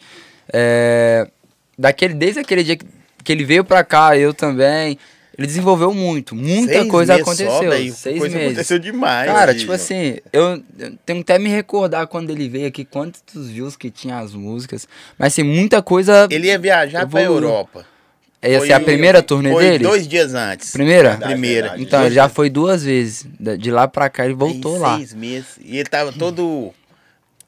é, 0.52 1.28
daquele, 1.76 2.14
desde 2.14 2.38
aquele 2.40 2.62
dia 2.62 2.76
que, 2.76 2.86
que 3.24 3.32
ele 3.32 3.44
veio 3.44 3.64
pra 3.64 3.82
cá, 3.82 4.16
eu 4.16 4.32
também. 4.32 4.98
Ele 5.36 5.48
desenvolveu 5.48 5.92
muito, 5.92 6.36
muita 6.36 6.74
Seis 6.74 6.88
coisa 6.88 7.14
meses 7.14 7.26
só, 7.26 7.32
aconteceu. 7.42 7.70
velho. 7.70 7.92
seis 7.92 8.18
coisa 8.20 8.36
meses. 8.36 8.52
aconteceu 8.52 8.78
demais. 8.78 9.26
Cara, 9.32 9.52
tipo 9.52 9.72
assim, 9.72 10.18
eu, 10.32 10.62
eu 10.78 10.96
tenho 11.04 11.22
até 11.22 11.40
me 11.40 11.48
recordar 11.48 12.06
quando 12.06 12.30
ele 12.30 12.48
veio 12.48 12.68
aqui, 12.68 12.84
quantos 12.84 13.48
views 13.48 13.74
que 13.76 13.90
tinha 13.90 14.18
as 14.20 14.32
músicas. 14.32 14.86
Mas 15.18 15.32
assim, 15.32 15.42
muita 15.42 15.82
coisa. 15.82 16.28
Ele 16.30 16.46
ia 16.46 16.56
viajar 16.58 17.04
pra 17.08 17.20
Evoluiu. 17.22 17.48
Europa. 17.48 17.84
Ia 18.46 18.58
Foi- 18.58 18.66
ser 18.68 18.72
a 18.74 18.80
primeira 18.80 19.22
turnê 19.22 19.50
foi 19.50 19.64
dele? 19.64 19.84
dois 19.84 20.06
dias 20.06 20.34
antes. 20.34 20.70
Primeira? 20.72 21.10
Verdade, 21.10 21.32
Primeira. 21.32 21.60
verdade. 21.68 21.82
Então, 21.82 22.04
ele 22.04 22.14
já 22.14 22.28
foi 22.28 22.50
duas 22.50 22.84
vezes. 22.84 23.26
De 23.58 23.70
lá 23.70 23.88
pra 23.88 24.10
cá 24.10 24.24
ele 24.24 24.34
voltou 24.34 24.76
Em 24.76 24.80
lá. 24.80 24.96
Seis 24.96 25.14
meses. 25.14 25.58
E 25.62 25.78
ele 25.78 25.88
tava 25.88 26.12
todo. 26.12 26.72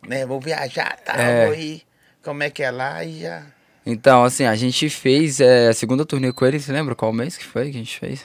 Né, 0.07 0.25
vou 0.25 0.41
viajar, 0.41 0.97
tá? 1.05 1.15
É. 1.21 1.47
Vou 1.47 1.55
ir. 1.55 1.83
Como 2.23 2.43
é 2.43 2.51
que 2.51 2.63
é 2.63 2.71
lá 2.71 3.05
e 3.05 3.21
já. 3.21 3.43
Então, 3.85 4.25
assim, 4.25 4.45
a 4.45 4.57
gente 4.57 4.89
fez 4.91 5.41
é, 5.41 5.69
a 5.69 5.75
segunda 5.75 6.05
turnê 6.05 6.33
com 6.33 6.45
ele. 6.47 6.59
Você 6.59 6.73
lembra 6.73 6.95
qual 6.95 7.13
mês 7.13 7.37
que 7.37 7.45
foi 7.45 7.65
que 7.71 7.77
a 7.77 7.81
gente 7.81 7.99
fez? 7.99 8.25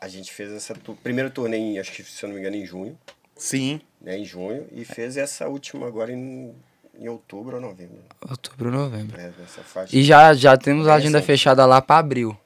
A 0.00 0.08
gente 0.08 0.32
fez 0.32 0.52
essa 0.52 0.74
tu... 0.74 0.96
primeira 1.02 1.30
turnê, 1.30 1.56
em, 1.56 1.78
acho 1.78 1.92
que 1.92 2.02
se 2.02 2.22
eu 2.24 2.28
não 2.28 2.34
me 2.34 2.40
engano, 2.40 2.56
em 2.56 2.64
junho. 2.66 2.98
Sim. 3.36 3.80
Né, 4.00 4.18
em 4.18 4.24
junho. 4.24 4.66
E 4.72 4.84
fez 4.84 5.16
essa 5.16 5.48
última 5.48 5.86
agora 5.86 6.12
em, 6.12 6.54
em 6.98 7.08
outubro 7.08 7.56
ou 7.56 7.60
novembro. 7.62 7.98
Outubro, 8.28 8.70
novembro. 8.70 9.20
É. 9.20 9.32
E 9.92 10.02
já, 10.02 10.32
já 10.34 10.56
temos 10.56 10.86
a 10.88 10.94
agenda 10.94 11.18
recente. 11.18 11.26
fechada 11.26 11.66
lá 11.66 11.80
pra 11.82 11.98
abril. 11.98 12.36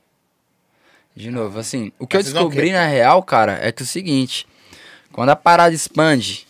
De 1.14 1.30
novo, 1.30 1.58
assim, 1.58 1.90
o 1.98 2.06
que 2.06 2.16
eu 2.16 2.20
Mas 2.20 2.28
o 2.30 2.32
descobri 2.32 2.72
na 2.72 2.86
real, 2.86 3.22
cara, 3.22 3.58
é 3.60 3.72
que 3.72 3.82
é 3.82 3.84
o 3.84 3.86
seguinte: 3.86 4.46
quando 5.12 5.30
a 5.30 5.36
parada 5.36 5.74
expande 5.74 6.46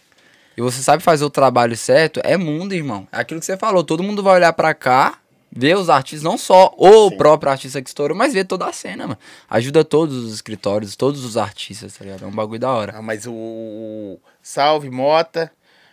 e 0.56 0.60
você 0.60 0.82
sabe 0.82 1.02
fazer 1.02 1.24
o 1.24 1.30
trabalho 1.30 1.76
certo, 1.76 2.20
é 2.24 2.36
mundo, 2.36 2.74
irmão. 2.74 3.06
É 3.12 3.18
aquilo 3.20 3.40
que 3.40 3.46
você 3.46 3.56
falou, 3.56 3.82
todo 3.82 4.02
mundo 4.02 4.22
vai 4.22 4.34
olhar 4.34 4.52
pra 4.52 4.74
cá, 4.74 5.18
ver 5.50 5.76
os 5.76 5.88
artistas, 5.88 6.22
não 6.22 6.36
só 6.36 6.74
o 6.76 7.08
Sim. 7.08 7.16
próprio 7.16 7.50
artista 7.50 7.80
que 7.80 7.88
estourou, 7.88 8.16
mas 8.16 8.34
ver 8.34 8.44
toda 8.44 8.66
a 8.66 8.72
cena, 8.72 9.06
mano. 9.06 9.18
Ajuda 9.48 9.82
todos 9.84 10.16
os 10.16 10.34
escritórios, 10.34 10.96
todos 10.96 11.24
os 11.24 11.36
artistas, 11.38 11.96
tá 11.96 12.04
ligado? 12.04 12.24
É 12.24 12.26
um 12.26 12.32
bagulho 12.32 12.58
da 12.60 12.70
hora. 12.70 12.94
Ah, 12.96 13.02
mas 13.02 13.24
o- 13.26 14.18
Salve, 14.42 14.90
Mota. 14.90 15.50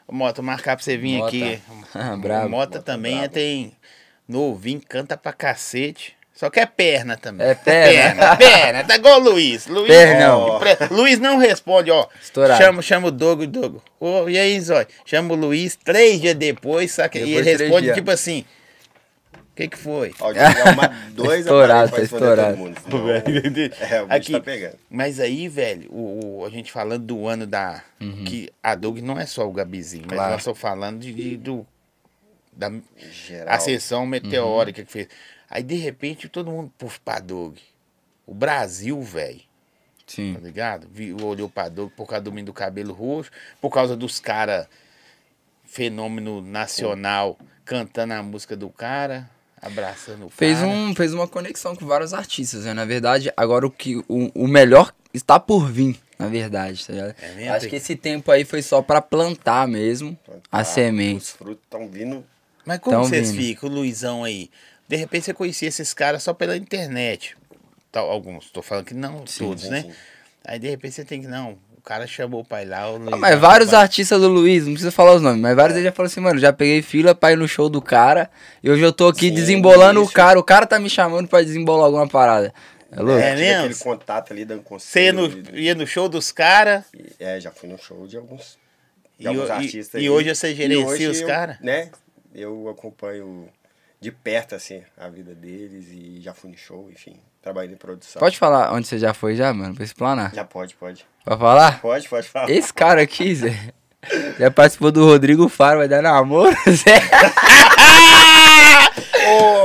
Mota, 0.09 0.41
marcar 0.41 0.75
pra 0.75 0.83
você 0.83 0.97
vir 0.97 1.17
Mota. 1.17 1.27
aqui. 1.27 1.61
Bravo. 2.21 2.49
Mota 2.49 2.49
Mota 2.49 2.81
também 2.81 3.17
bravo. 3.17 3.33
tem 3.33 3.73
novinho, 4.27 4.81
canta 4.87 5.17
pra 5.17 5.33
cacete. 5.33 6.15
Só 6.33 6.49
que 6.49 6.59
é 6.59 6.65
perna 6.65 7.15
também. 7.15 7.47
É 7.47 7.55
perna. 7.55 8.35
Perna, 8.35 8.35
perna. 8.37 8.83
Tá 8.83 8.95
igual 8.97 9.21
o 9.21 9.23
Luiz. 9.23 9.67
Luiz, 9.67 9.87
Pernão. 9.87 10.59
Luiz 10.91 11.17
não 11.17 11.37
responde, 11.37 11.89
ó. 11.89 12.07
Estourado. 12.21 12.61
Chama, 12.61 12.81
chama 12.81 13.07
o 13.07 13.11
Dogo, 13.11 13.47
Dogo. 13.47 13.81
Ô, 13.99 14.27
e 14.27 14.37
aí, 14.37 14.59
Zói? 14.59 14.85
Chama 15.05 15.33
o 15.33 15.37
Luiz 15.37 15.77
três 15.77 16.19
dias 16.19 16.35
depois, 16.35 16.91
saca? 16.91 17.17
e 17.17 17.21
Depois 17.21 17.37
ele 17.37 17.51
de 17.51 17.55
três 17.55 17.61
responde 17.61 17.83
dias. 17.85 17.95
tipo 17.95 18.11
assim: 18.11 18.43
O 19.55 19.57
que 19.57 19.69
que 19.69 19.77
foi? 19.77 20.13
Ó, 20.19 20.33
é 20.33 20.69
uma, 20.73 20.87
dois 21.15 21.39
Estourado, 21.45 21.89
tá 21.93 22.01
estourado. 22.01 22.57
todo 22.57 22.57
mundo. 22.57 22.77
senão- 22.83 23.09
É, 23.89 24.01
o 24.01 24.05
bicho 24.07 24.13
Aqui, 24.17 24.31
tá 24.33 24.39
pegando. 24.41 24.75
Mas 24.89 25.17
aí, 25.21 25.47
velho, 25.47 25.89
o, 25.93 26.39
o- 26.41 26.45
a 26.45 26.49
gente 26.49 26.73
falando 26.73 27.05
do 27.05 27.25
ano 27.25 27.47
da. 27.47 27.81
Que 28.27 28.51
a 28.61 28.75
Doug 28.75 28.99
não 28.99 29.17
é 29.17 29.25
só 29.25 29.47
o 29.47 29.53
Gabizinho, 29.53 30.03
mas 30.03 30.11
Uhum. 30.11 30.17
Claro. 30.17 30.31
nós 30.33 30.41
estamos 30.41 30.59
falando 30.59 30.99
de, 30.99 31.13
de- 31.13 31.37
do. 31.37 31.65
Da 32.51 32.69
Geral. 33.11 33.53
ascensão 33.55 34.05
meteórica 34.05 34.81
Uhum. 34.81 34.85
que 34.85 34.91
fez. 34.91 35.07
Aí, 35.49 35.63
de 35.63 35.75
repente, 35.75 36.27
todo 36.27 36.51
mundo 36.51 36.69
puf 36.77 36.99
pra 36.99 37.19
Doug. 37.19 37.55
O 38.27 38.33
Brasil, 38.33 39.01
velho, 39.01 39.39
Sim. 40.05 40.33
tá 40.33 40.39
ligado? 40.41 40.87
Vi- 40.91 41.13
Olhou 41.13 41.47
pra 41.49 41.69
Doug 41.69 41.91
por 41.95 42.07
causa 42.07 42.23
do 42.25 42.31
menino 42.31 42.47
do 42.47 42.53
cabelo 42.53 42.93
roxo, 42.93 43.31
por 43.61 43.69
causa 43.69 43.95
dos 43.95 44.19
caras, 44.19 44.67
fenômeno 45.63 46.41
nacional, 46.41 47.37
cantando 47.63 48.13
a 48.13 48.21
música 48.23 48.55
do 48.55 48.69
cara, 48.69 49.29
abraçando 49.65 50.27
o 50.27 50.29
Fez, 50.29 50.59
cara. 50.59 50.69
um, 50.69 50.95
fez 50.95 51.13
uma 51.13 51.27
conexão 51.27 51.75
com 51.75 51.85
vários 51.85 52.13
artistas, 52.13 52.65
né? 52.65 52.73
Na 52.73 52.85
verdade, 52.85 53.31
agora 53.35 53.65
o, 53.65 53.71
que, 53.71 53.97
o, 54.07 54.31
o 54.33 54.47
melhor 54.47 54.93
está 55.13 55.39
por 55.39 55.69
vir, 55.71 55.99
na 56.19 56.27
verdade, 56.27 56.85
tá 56.85 56.93
ligado? 56.93 57.15
É 57.21 57.31
mesmo? 57.33 57.53
Acho 57.53 57.67
que 57.69 57.75
esse 57.75 57.95
tempo 57.95 58.31
aí 58.31 58.45
foi 58.45 58.61
só 58.61 58.81
pra 58.81 59.01
plantar 59.01 59.67
mesmo 59.67 60.17
Ah, 60.51 60.59
as 60.59 60.67
sementes. 60.69 61.29
Os 61.29 61.33
frutos 61.35 61.63
estão 61.63 61.87
vindo. 61.89 62.23
Mas 62.65 62.79
como 62.79 62.95
Tão 62.97 63.03
vocês 63.05 63.31
vindo. 63.31 63.41
ficam, 63.43 63.69
o 63.69 63.73
Luizão 63.73 64.23
aí? 64.23 64.49
De 64.87 64.95
repente 64.95 65.25
você 65.25 65.33
conhecia 65.33 65.67
esses 65.67 65.93
caras 65.93 66.23
só 66.23 66.33
pela 66.33 66.55
internet. 66.55 67.35
Tal, 67.91 68.09
alguns, 68.09 68.49
tô 68.51 68.61
falando 68.61 68.85
que 68.85 68.93
não 68.93 69.23
todos, 69.25 69.63
sim, 69.63 69.69
né? 69.69 69.81
sim. 69.81 69.91
Aí 70.43 70.59
de 70.59 70.69
repente 70.69 70.93
você 70.95 71.05
tem 71.05 71.21
que, 71.21 71.27
não, 71.27 71.57
cara 71.85 72.07
chamou 72.07 72.41
o 72.41 72.45
pai 72.45 72.65
lá, 72.65 72.89
o 72.91 72.95
Ah, 72.95 72.97
Luizão. 72.97 73.19
mas 73.19 73.39
vários 73.39 73.71
vai- 73.71 73.81
artistas 73.81 74.19
do 74.19 74.27
Luiz, 74.27 74.65
não 74.65 74.73
precisa 74.73 74.91
falar 74.91 75.13
os 75.13 75.21
nomes, 75.21 75.39
mas 75.39 75.55
vários 75.55 75.75
deles 75.75 75.85
já 75.89 75.91
falaram 75.91 76.11
assim, 76.11 76.19
mano, 76.19 76.39
já 76.39 76.51
peguei 76.51 76.81
fila 76.81 77.13
pra 77.13 77.31
ir 77.31 77.37
no 77.37 77.47
show 77.47 77.69
do 77.69 77.81
cara 77.81 78.29
e 78.63 78.69
hoje 78.69 78.81
eu 78.81 78.91
tô 78.91 79.07
aqui 79.07 79.27
Sim, 79.29 79.33
desembolando 79.35 80.01
o 80.03 80.09
cara, 80.11 80.39
o 80.39 80.43
cara 80.43 80.65
tá 80.65 80.79
me 80.79 80.89
chamando 80.89 81.27
pra 81.27 81.41
desembolar 81.41 81.85
alguma 81.85 82.07
parada. 82.07 82.53
É 82.91 82.99
louco? 83.01 83.19
É 83.21 83.35
mesmo? 83.35 83.59
aquele 83.59 83.75
contato 83.75 84.31
ali 84.33 84.45
dando 84.45 84.63
Você 84.67 85.01
ia 85.05 85.13
conselho. 85.13 85.43
no, 85.51 85.57
ia 85.57 85.75
no 85.75 85.85
show 85.85 86.07
dos 86.09 86.31
caras 86.31 86.85
É, 87.19 87.39
já 87.39 87.51
fui 87.51 87.67
no 87.69 87.77
show 87.77 88.07
de 88.07 88.15
alguns, 88.17 88.57
de 89.19 89.25
E 89.25 89.27
alguns 89.27 89.47
e- 89.47 89.51
artistas. 89.51 89.93
e 89.95 89.97
aí. 90.05 90.09
hoje 90.09 90.33
você 90.33 90.51
E 90.51 90.55
gerencia 90.55 90.87
hoje 90.87 91.07
os 91.07 91.21
eu, 91.21 91.27
cara? 91.27 91.57
Né? 91.61 91.89
Eu 92.33 92.67
acompanho 92.69 93.47
de 94.05 94.11
perto, 94.11 94.53
assim, 94.53 94.83
a 94.97 95.09
vida 95.09 95.33
deles 95.33 95.87
e 95.91 96.21
já 96.21 96.31
fui 96.31 96.51
no 96.51 96.55
show, 96.57 96.87
enfim, 96.91 97.19
trabalhei 97.41 97.73
em 97.73 97.75
produção. 97.77 98.19
Pode 98.19 98.37
falar 98.37 98.71
onde 98.71 98.85
você 98.87 98.99
já 98.99 99.15
foi 99.15 99.35
já, 99.35 99.51
mano, 99.51 99.73
pra 99.73 99.83
explanar. 99.83 100.31
Já 100.31 100.45
pode, 100.45 100.75
pode. 100.75 101.03
Pode 101.25 101.39
falar? 101.39 101.81
Pode, 101.81 102.07
pode 102.07 102.29
falar. 102.29 102.49
Esse 102.51 102.71
cara 102.71 103.01
aqui, 103.01 103.33
Zé, 103.33 103.73
já 104.39 104.51
participou 104.51 104.91
do 104.91 105.03
Rodrigo 105.05 105.49
Faro, 105.49 105.79
vai 105.79 105.87
dar 105.87 106.03
namoro, 106.03 106.55
Zé. 106.69 106.99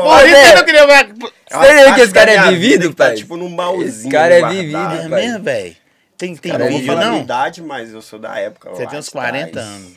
Por 0.02 0.26
isso 0.26 0.36
eu 0.50 0.56
não 0.56 0.64
queria 0.64 0.86
ver. 0.86 1.14
Você 1.50 1.74
vê 1.84 1.94
que 1.94 2.00
esse 2.00 2.12
cara 2.14 2.30
é 2.30 2.50
vivido, 2.50 2.94
tá 2.94 3.06
pai? 3.08 3.14
tipo 3.16 3.36
num 3.36 3.50
malzinho. 3.50 3.86
Esse 3.88 4.08
cara 4.08 4.34
é 4.34 4.40
guardado. 4.40 4.58
vivido, 4.60 4.78
É 4.94 5.08
pai. 5.08 5.20
mesmo, 5.20 5.44
velho? 5.44 5.76
Tem, 6.16 6.36
tem 6.36 6.52
Cara, 6.52 6.64
Eu 6.64 6.70
não 6.70 6.78
vou 6.78 6.80
vídeo, 6.96 6.96
não? 6.96 7.20
idade, 7.20 7.62
mas 7.62 7.92
eu 7.92 8.00
sou 8.02 8.18
da 8.18 8.38
época. 8.38 8.70
Você 8.70 8.84
lá 8.84 8.90
tem 8.90 8.98
uns 8.98 9.08
atrás. 9.08 9.30
40 9.30 9.60
anos. 9.60 9.92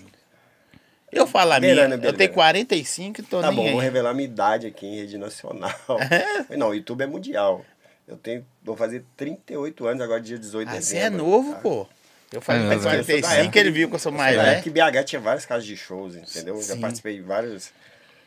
Eu 1.14 1.28
falo 1.28 1.52
a 1.54 1.60
minha, 1.60 1.76
Beirando, 1.76 2.06
eu 2.06 2.14
tenho 2.14 2.32
45 2.32 3.22
e 3.22 3.24
tô 3.24 3.42
Tá 3.42 3.48
nem 3.48 3.56
bom, 3.56 3.72
vou 3.72 3.80
aí. 3.80 3.86
revelar 3.86 4.14
minha 4.14 4.26
idade 4.26 4.68
aqui 4.68 4.86
em 4.86 4.96
rede 4.98 5.18
nacional. 5.18 5.72
Não, 6.58 6.70
o 6.70 6.74
YouTube 6.76 7.02
é 7.02 7.08
mundial. 7.08 7.66
Eu 8.08 8.18
tenho, 8.18 8.46
vou 8.64 8.76
fazer 8.76 9.04
38 9.16 9.88
anos 9.88 10.02
agora, 10.02 10.20
dia 10.20 10.38
18 10.38 10.70
de 10.70 10.78
Ah, 10.78 10.82
você 10.82 10.96
dezembro. 10.96 11.06
é 11.06 11.10
novo, 11.18 11.54
tá? 11.54 11.60
pô. 11.60 11.88
Eu 12.32 12.42
falei 12.42 12.62
É, 12.62 12.70
que 12.70 12.76
mas 12.76 12.84
tem 12.84 12.98
eu 12.98 13.04
sou 13.04 13.16
da 13.16 13.22
45, 13.28 13.42
época 13.44 13.60
ele 13.60 13.72
viu 13.72 13.90
que 13.90 13.96
eu 13.96 14.00
sou 14.00 14.12
mais 14.12 14.36
época 14.38 14.62
que 14.64 14.70
BH 14.72 15.04
tinha 15.06 15.22
várias 15.22 15.46
casas 15.46 15.66
de 15.66 15.78
shows, 15.78 16.16
entendeu? 16.16 16.56
Já 16.62 16.74
Sim. 16.74 16.82
participei 16.82 17.16
de 17.18 17.22
vários 17.22 17.72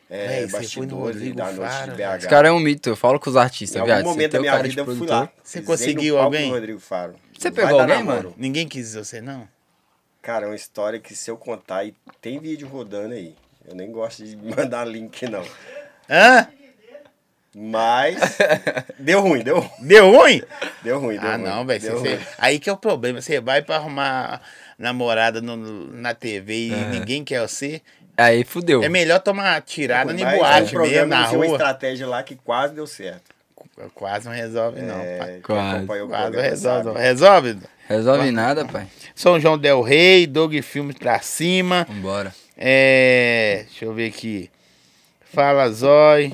é, 0.09 0.27
Véi, 0.29 0.47
você 0.47 0.53
bastidores 0.59 1.17
Rodrigo 1.17 1.37
da 1.37 1.51
noite 1.51 1.73
Faro, 1.73 1.91
de. 1.91 1.97
BH. 1.97 2.17
Esse 2.19 2.29
cara 2.29 2.49
é 2.49 2.53
um 2.53 2.61
mito, 2.61 2.89
eu 2.89 2.95
falo 2.97 3.19
com 3.19 3.29
os 3.29 3.37
artistas, 3.37 3.75
em 3.77 3.81
algum 3.81 3.93
viado. 3.93 4.05
Você 4.05 4.09
momento 4.09 4.31
tem 4.31 4.41
da 4.41 4.51
minha 4.51 4.63
vida 4.63 4.81
eu 4.83 4.97
fui 4.97 5.07
lá. 5.09 5.29
Você 5.43 5.61
conseguiu 5.63 6.19
alguém? 6.19 6.51
Rodrigo 6.53 6.79
Faro. 6.79 7.17
Você 7.37 7.51
pegou 7.51 7.81
alguém, 7.81 8.05
mano? 8.05 8.33
Ninguém 8.37 8.69
quis 8.69 8.95
você, 8.95 9.21
não? 9.21 9.49
Cara, 10.27 10.47
é 10.47 10.49
uma 10.49 10.57
história 10.57 10.99
que 10.99 11.15
se 11.15 11.31
eu 11.31 11.37
contar, 11.37 11.85
e 11.85 11.95
tem 12.21 12.41
vídeo 12.41 12.67
rodando 12.67 13.15
aí. 13.15 13.33
Eu 13.65 13.77
nem 13.77 13.93
gosto 13.93 14.25
de 14.25 14.35
mandar 14.57 14.85
link, 14.85 15.25
não. 15.31 15.45
Hã? 16.11 16.49
Mas 17.55 18.17
deu 18.99 19.21
ruim, 19.21 19.45
deu, 19.45 19.71
Deu 19.79 20.11
ruim? 20.11 20.43
deu 20.83 20.99
ruim, 20.99 21.17
deu 21.17 21.29
Ah, 21.31 21.37
ruim. 21.37 21.45
não, 21.45 21.65
velho. 21.65 21.99
ruim. 22.01 22.19
Aí 22.39 22.59
que 22.59 22.69
é 22.69 22.73
o 22.73 22.77
problema. 22.77 23.23
Você 23.23 23.41
vai 23.41 23.63
pra 23.63 23.77
arrumar 23.77 24.43
namorada 24.77 25.41
no- 25.41 25.57
na 25.93 26.13
TV 26.13 26.71
e 26.71 26.71
ninguém 26.91 27.23
quer 27.25 27.41
você. 27.47 27.81
Aí 28.17 28.43
fudeu. 28.43 28.83
É 28.83 28.89
melhor 28.89 29.21
tomar 29.21 29.63
tirada 29.63 30.13
em 30.13 30.17
boate 30.17 30.77
mesmo, 30.77 31.07
na 31.07 31.29
tinha 31.29 31.39
uma 31.39 31.47
rua. 31.47 31.55
estratégia 31.57 32.07
lá 32.09 32.21
que 32.25 32.35
quase 32.35 32.75
deu 32.75 32.87
certo. 32.87 33.36
Quase 33.95 34.27
não 34.27 34.35
resolve, 34.35 34.81
não, 34.81 34.95
pai. 34.95 35.05
É, 35.05 35.33
quem 35.35 35.41
Quase. 35.43 35.87
Quase 35.87 36.37
resolve. 36.41 36.85
sabe. 36.85 36.99
Resolve? 36.99 37.59
Resolve 37.89 38.31
nada, 38.31 38.65
pai. 38.65 38.89
São 39.15 39.39
João 39.39 39.59
Del 39.59 39.83
Rey, 39.83 40.27
Doug 40.27 40.55
Filmes 40.63 40.97
pra 40.97 41.21
cima. 41.21 41.85
Vambora. 41.89 42.35
É. 42.57 43.65
Deixa 43.67 43.85
eu 43.85 43.93
ver 43.93 44.09
aqui. 44.09 44.51
Fala 45.33 45.71
Zói. 45.71 46.33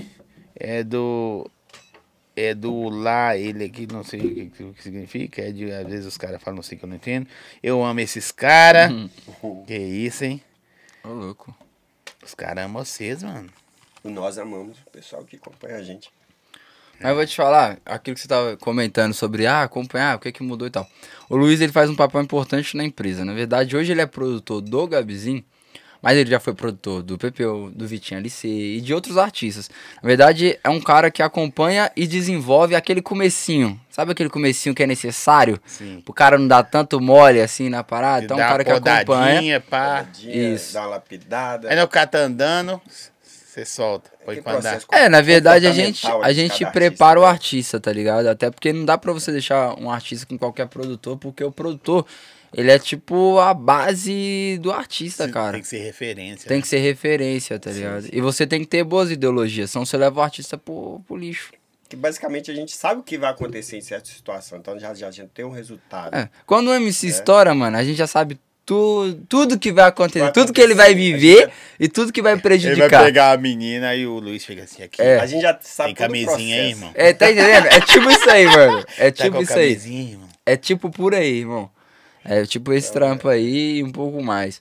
É 0.54 0.84
do. 0.84 1.50
É 2.34 2.54
do 2.54 2.88
lá, 2.88 3.37
ele 3.37 3.64
aqui, 3.64 3.87
não 3.92 4.02
sei 4.02 4.20
o 4.20 4.50
que, 4.50 4.62
o 4.62 4.72
que 4.72 4.82
significa. 4.82 5.42
É 5.42 5.52
de, 5.52 5.70
às 5.70 5.87
vezes 5.87 6.06
os 6.06 6.16
caras 6.16 6.40
falam, 6.40 6.56
não 6.56 6.62
sei 6.62 6.78
que 6.78 6.84
eu 6.84 6.88
não 6.88 6.96
entendo. 6.96 7.26
Eu 7.62 7.84
amo 7.84 8.00
esses 8.00 8.30
caras. 8.32 8.90
Que 9.66 9.76
isso, 9.76 10.25
hein? 10.25 10.40
Ô, 11.04 11.08
louco. 11.08 11.54
Os 12.25 12.34
caras 12.34 12.64
amam 12.64 12.82
vocês, 12.82 13.22
mano. 13.22 13.50
Nós 14.04 14.38
amamos 14.38 14.78
o 14.78 14.90
pessoal 14.90 15.25
que 15.25 15.37
acompanha 15.37 15.76
a 15.76 15.82
gente. 15.82 16.11
Mas 17.02 17.11
eu 17.11 17.16
vou 17.16 17.26
te 17.26 17.35
falar, 17.37 17.78
aquilo 17.85 18.14
que 18.14 18.21
você 18.21 18.28
tava 18.28 18.56
comentando 18.56 19.12
sobre, 19.12 19.47
ah, 19.47 19.62
acompanhar, 19.62 20.16
o 20.16 20.18
que 20.21 20.30
que 20.32 20.42
mudou 20.42 20.66
e 20.66 20.71
tal. 20.71 20.87
O 21.28 21.37
Luiz, 21.37 21.61
ele 21.61 21.73
faz 21.73 21.90
um 21.90 21.97
papel 21.97 22.23
importante 22.23 22.76
na 22.76 22.85
empresa. 22.85 23.25
Na 23.25 23.32
verdade, 23.32 23.76
hoje 23.76 23.92
ele 23.92 24.00
é 24.00 24.06
produtor 24.06 24.61
do 24.61 24.87
Gabizinho, 24.87 25.42
mas 26.02 26.16
ele 26.16 26.28
já 26.28 26.40
foi 26.40 26.52
produtor 26.52 27.00
do 27.02 27.16
PPO, 27.16 27.71
do 27.75 27.87
Vitinho 27.87 28.18
LC 28.18 28.49
e 28.49 28.80
de 28.80 28.92
outros 28.92 29.16
artistas. 29.16 29.71
Na 30.02 30.06
verdade, 30.09 30.59
é 30.62 30.68
um 30.68 30.80
cara 30.80 31.11
que 31.12 31.23
acompanha 31.23 31.90
e 31.97 32.06
desenvolve 32.09 32.75
aquele 32.75 33.00
comecinho. 33.00 33.80
Sabe 33.88 34.11
aquele 34.11 34.28
comecinho 34.28 34.75
que 34.75 34.82
é 34.82 34.87
necessário? 34.87 35.61
Sim. 35.64 36.02
O 36.06 36.12
cara 36.12 36.37
não 36.38 36.49
dá 36.49 36.62
tanto 36.62 37.00
mole 37.00 37.40
assim 37.40 37.68
na 37.68 37.85
parada. 37.85 38.25
Então, 38.25 38.37
é 38.38 38.44
um 38.44 38.49
cara 38.49 38.64
que 38.64 38.71
acompanha. 38.73 39.61
pá. 39.61 40.04
Isso. 40.25 40.75
Dá 40.75 40.80
uma 40.80 40.88
lapidada. 40.88 41.71
Aí 41.71 41.76
no 41.76 41.87
cara 41.87 42.06
tá 42.09 42.18
andando, 42.18 42.80
você 43.52 43.64
solta. 43.64 44.11
Põe 44.25 44.40
pra 44.40 44.54
andar. 44.54 44.80
É, 44.90 45.09
na 45.09 45.21
verdade 45.21 45.66
a 45.66 45.73
gente, 45.73 46.06
a 46.06 46.32
gente 46.32 46.64
prepara 46.66 47.21
o 47.21 47.25
artista, 47.25 47.42
artista, 47.52 47.80
tá 47.80 47.92
ligado? 47.92 48.26
Até 48.26 48.50
porque 48.50 48.73
não 48.73 48.85
dá 48.85 48.97
pra 48.97 49.12
você 49.12 49.32
deixar 49.32 49.78
um 49.78 49.90
artista 49.90 50.26
com 50.26 50.38
qualquer 50.38 50.68
produtor, 50.68 51.16
porque 51.16 51.42
o 51.42 51.52
produtor, 51.52 52.06
ele 52.52 52.71
é 52.71 52.78
tipo 52.78 53.38
a 53.38 53.52
base 53.52 54.59
do 54.61 54.73
artista, 54.73 55.28
cara. 55.28 55.52
Tem 55.52 55.62
que 55.62 55.68
ser 55.68 55.78
referência. 55.78 56.49
Tem 56.49 56.59
né? 56.59 56.62
que 56.62 56.68
ser 56.68 56.78
referência, 56.78 57.59
tá 57.59 57.71
ligado? 57.71 58.09
E 58.12 58.21
você 58.21 58.47
tem 58.47 58.61
que 58.61 58.66
ter 58.66 58.85
boas 58.85 59.11
ideologias, 59.11 59.71
senão 59.71 59.85
você 59.85 59.97
leva 59.97 60.21
o 60.21 60.23
artista 60.23 60.56
pro, 60.56 61.00
pro 61.06 61.16
lixo. 61.16 61.52
Que 61.88 61.97
basicamente 61.97 62.50
a 62.50 62.54
gente 62.54 62.75
sabe 62.75 63.00
o 63.00 63.02
que 63.02 63.18
vai 63.18 63.30
acontecer 63.30 63.76
em 63.76 63.82
certa 63.82 64.09
situação. 64.09 64.59
Então 64.59 64.78
já, 64.78 64.94
já 64.94 65.09
a 65.09 65.11
gente 65.11 65.28
tem 65.28 65.44
um 65.44 65.50
resultado. 65.50 66.14
É. 66.14 66.30
Quando 66.47 66.68
o 66.68 66.75
MC 66.75 67.06
estoura, 67.06 67.54
mano, 67.54 67.76
a 67.76 67.85
gente 67.85 67.97
já 67.97 68.06
sabe 68.06 68.40
tu, 68.64 69.14
tudo 69.28 69.59
que 69.59 69.73
vai 69.73 69.87
acontecer, 69.87 70.21
Vai 70.21 70.33
tudo 70.33 70.52
que 70.52 70.61
ele 70.61 70.75
vai 70.75 70.92
acontecer. 70.92 71.12
viver 71.16 71.50
e 71.81 71.88
tudo 71.88 72.12
que 72.12 72.23
vai 72.23 72.33
Ele 72.33 72.40
prejudicar. 72.42 72.90
vai 72.90 73.04
pegar 73.07 73.33
a 73.33 73.37
menina 73.37 73.95
e 73.95 74.07
o 74.07 74.19
Luiz 74.19 74.45
fica 74.45 74.62
assim 74.64 74.83
aqui. 74.83 75.00
É. 75.00 75.19
A 75.19 75.26
gente 75.26 75.42
já 75.42 75.59
sabe 75.61 75.95
Tem 75.95 76.07
camisinha 76.07 76.57
aí, 76.62 76.71
irmão? 76.71 76.90
É, 76.95 77.12
tá 77.12 77.31
entendendo? 77.31 77.66
É 77.66 77.81
tipo 77.81 78.11
isso 78.11 78.31
aí, 78.31 78.47
mano. 78.47 78.85
É 78.99 79.11
Tá 79.11 79.25
tipo 79.25 79.37
com 79.37 79.42
isso 79.42 79.52
aí. 79.59 79.69
camisinha, 79.75 80.11
irmão? 80.12 80.28
É 80.47 80.57
tipo 80.57 80.90
por 80.90 81.14
aí, 81.14 81.38
irmão. 81.40 81.71
É 82.25 82.45
tipo 82.47 82.73
esse 82.73 82.92
trampo 82.92 83.28
aí 83.28 83.78
e 83.78 83.83
um 83.85 83.90
pouco 83.90 84.23
mais. 84.23 84.61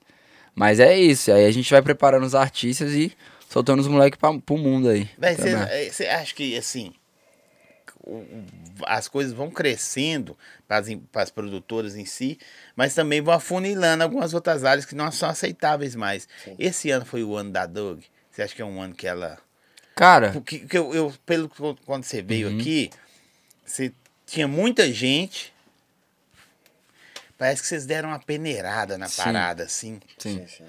Mas 0.56 0.80
é 0.80 0.98
isso. 0.98 1.32
Aí 1.32 1.46
a 1.46 1.52
gente 1.52 1.70
vai 1.72 1.82
preparando 1.82 2.26
os 2.26 2.36
artistas 2.36 2.92
e 2.94 3.12
soltando 3.48 3.80
os 3.80 3.88
moleques 3.88 4.20
pra, 4.20 4.34
pro 4.40 4.58
mundo 4.58 4.90
aí. 4.90 5.08
Também. 5.20 5.90
você 5.92 6.06
acha 6.08 6.34
que, 6.34 6.58
assim, 6.58 6.92
as 8.86 9.08
coisas 9.08 9.32
vão 9.34 9.50
crescendo 9.52 10.38
para 10.68 10.78
as, 10.78 10.88
em- 10.90 11.00
para 11.00 11.22
as 11.24 11.30
produtoras 11.30 11.96
em 11.96 12.06
si, 12.06 12.38
mas 12.76 12.94
também 12.96 13.22
vão 13.22 13.34
afunilando 13.34 14.04
algumas 14.04 14.34
outras 14.34 14.64
áreas 14.64 14.86
que 14.86 14.96
não 14.96 15.12
são 15.12 15.30
aceitáveis 15.30 15.96
mais. 15.96 16.28
Esse 16.58 16.90
ano 16.90 17.06
foi 17.06 17.24
o 17.24 17.36
ano 17.36 17.52
da 17.52 17.66
Doug. 17.66 18.02
Você 18.32 18.42
acha 18.42 18.56
que 18.56 18.62
é 18.62 18.66
um 18.66 18.82
ano 18.82 18.96
que 18.96 19.06
ela. 19.08 19.38
Cara, 19.96 20.32
Porque 20.32 20.60
que 20.60 20.78
eu, 20.78 20.94
eu- 20.94 21.14
pelo 21.26 21.48
que 21.50 21.60
eu- 21.60 21.78
quando 21.86 22.04
você 22.04 22.22
veio 22.22 22.50
Uhum. 22.50 22.60
aqui, 22.60 22.90
você 23.66 23.92
tinha 24.26 24.48
muita 24.48 24.92
gente. 24.92 25.54
Parece 27.38 27.62
que 27.62 27.68
vocês 27.68 27.86
deram 27.86 28.10
uma 28.10 28.20
peneirada 28.20 28.98
na 28.98 29.08
Sim. 29.08 29.22
parada, 29.24 29.64
assim. 29.64 30.00
sim. 30.18 30.40
Sim, 30.40 30.48
sim. 30.48 30.64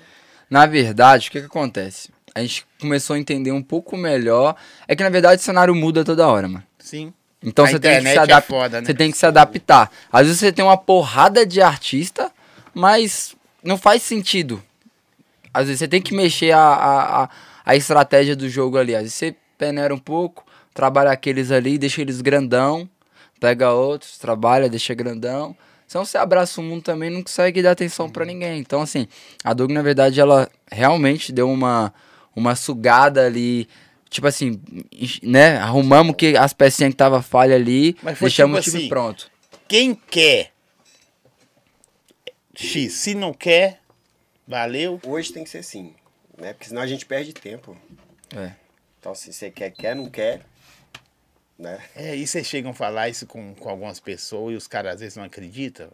Na 0.51 0.67
verdade, 0.67 1.29
o 1.29 1.33
que 1.33 1.41
que 1.41 1.47
acontece? 1.47 2.11
A 2.35 2.41
gente 2.41 2.67
começou 2.81 3.15
a 3.15 3.19
entender 3.19 3.53
um 3.53 3.63
pouco 3.63 3.97
melhor. 3.97 4.57
É 4.89 4.97
que 4.97 5.03
na 5.03 5.11
verdade 5.11 5.41
o 5.41 5.45
cenário 5.45 5.75
muda 5.75 6.03
toda 6.05 6.27
hora, 6.27 6.49
mano. 6.49 6.67
Sim. 6.79 7.13
Então 7.43 7.65
A 7.65 7.69
você 7.69 7.79
tem 7.79 7.91
que 7.91 7.95
se 7.97 8.01
internet 8.01 8.17
é 8.17 8.23
adaptar. 8.23 8.43
foda, 8.55 8.81
né? 8.81 8.87
Você 8.87 8.95
tem 8.95 9.11
que 9.11 9.19
se 9.19 9.27
adaptar. 9.27 9.91
Às 10.13 10.27
vezes 10.27 10.41
você 10.41 10.53
tem 10.53 10.65
uma 10.65 10.77
porrada 10.77 11.45
de 11.45 11.61
artista, 11.61 12.31
mas 12.75 13.35
não 13.63 13.77
faz 13.77 14.03
sentido. 14.03 14.63
Às 15.53 15.67
vezes 15.67 15.81
você 15.81 15.89
tem 15.89 16.01
que 16.01 16.15
mexer 16.15 16.53
a, 16.53 16.61
a, 16.61 17.23
a, 17.25 17.29
a 17.67 17.77
estratégia 17.77 18.37
do 18.37 18.49
jogo 18.49 18.79
ali. 18.79 18.95
Às 18.95 19.03
vezes 19.03 19.15
você 19.15 19.35
peneira 19.59 19.95
um 19.95 19.99
pouco, 19.99 20.45
trabalha 20.73 21.11
aqueles 21.11 21.51
ali, 21.51 21.77
deixa 21.79 22.01
eles 22.01 22.21
grandão, 22.21 22.89
pega 23.41 23.73
outros, 23.73 24.19
trabalha, 24.19 24.69
deixa 24.69 24.95
grandão. 24.95 25.55
Senão 25.87 26.07
você 26.07 26.17
abraça 26.17 26.59
o 26.59 26.65
mundo 26.65 26.83
também 26.83 27.11
não 27.11 27.23
consegue 27.23 27.61
dar 27.63 27.73
atenção 27.73 28.09
pra 28.09 28.25
ninguém. 28.25 28.59
Então, 28.59 28.81
assim, 28.81 29.07
a 29.45 29.53
Doug, 29.53 29.71
na 29.71 29.83
verdade, 29.83 30.19
ela 30.21 30.49
realmente 30.71 31.31
deu 31.33 31.51
uma, 31.51 31.93
uma 32.35 32.55
sugada 32.55 33.27
ali. 33.27 33.69
Tipo 34.13 34.27
assim, 34.27 34.61
né? 35.23 35.57
Arrumamos 35.57 36.15
que 36.17 36.37
as 36.37 36.53
pecinhas 36.53 36.93
que 36.93 36.99
tava 36.99 37.23
falha 37.23 37.57
ali, 37.57 37.97
Mas 38.03 38.19
foi 38.19 38.29
deixamos 38.29 38.63
tipo 38.63 38.69
o 38.69 38.73
time 38.73 38.83
assim, 38.83 38.89
pronto. 38.91 39.31
Quem 39.67 39.95
quer 39.95 40.53
X, 42.55 42.93
se 42.93 43.15
não 43.15 43.33
quer, 43.33 43.81
valeu. 44.47 45.01
Hoje 45.07 45.33
tem 45.33 45.43
que 45.43 45.49
ser 45.49 45.59
assim, 45.59 45.95
né? 46.37 46.53
Porque 46.53 46.69
senão 46.69 46.83
a 46.83 46.87
gente 46.87 47.07
perde 47.07 47.33
tempo. 47.33 47.75
É. 48.37 48.53
Então, 49.01 49.15
se 49.15 49.33
você 49.33 49.51
quer, 49.51 49.71
quer, 49.71 49.97
não 49.97 50.11
quer, 50.11 50.43
né? 51.59 51.81
É, 51.97 52.15
e 52.15 52.27
vocês 52.27 52.47
chegam 52.47 52.73
a 52.73 52.75
falar 52.75 53.09
isso 53.09 53.27
com, 53.27 53.55
com 53.55 53.71
algumas 53.71 53.99
pessoas 53.99 54.53
e 54.53 54.57
os 54.59 54.69
caras 54.69 54.97
às 54.97 55.01
vezes 55.01 55.17
não 55.17 55.25
acreditam. 55.25 55.89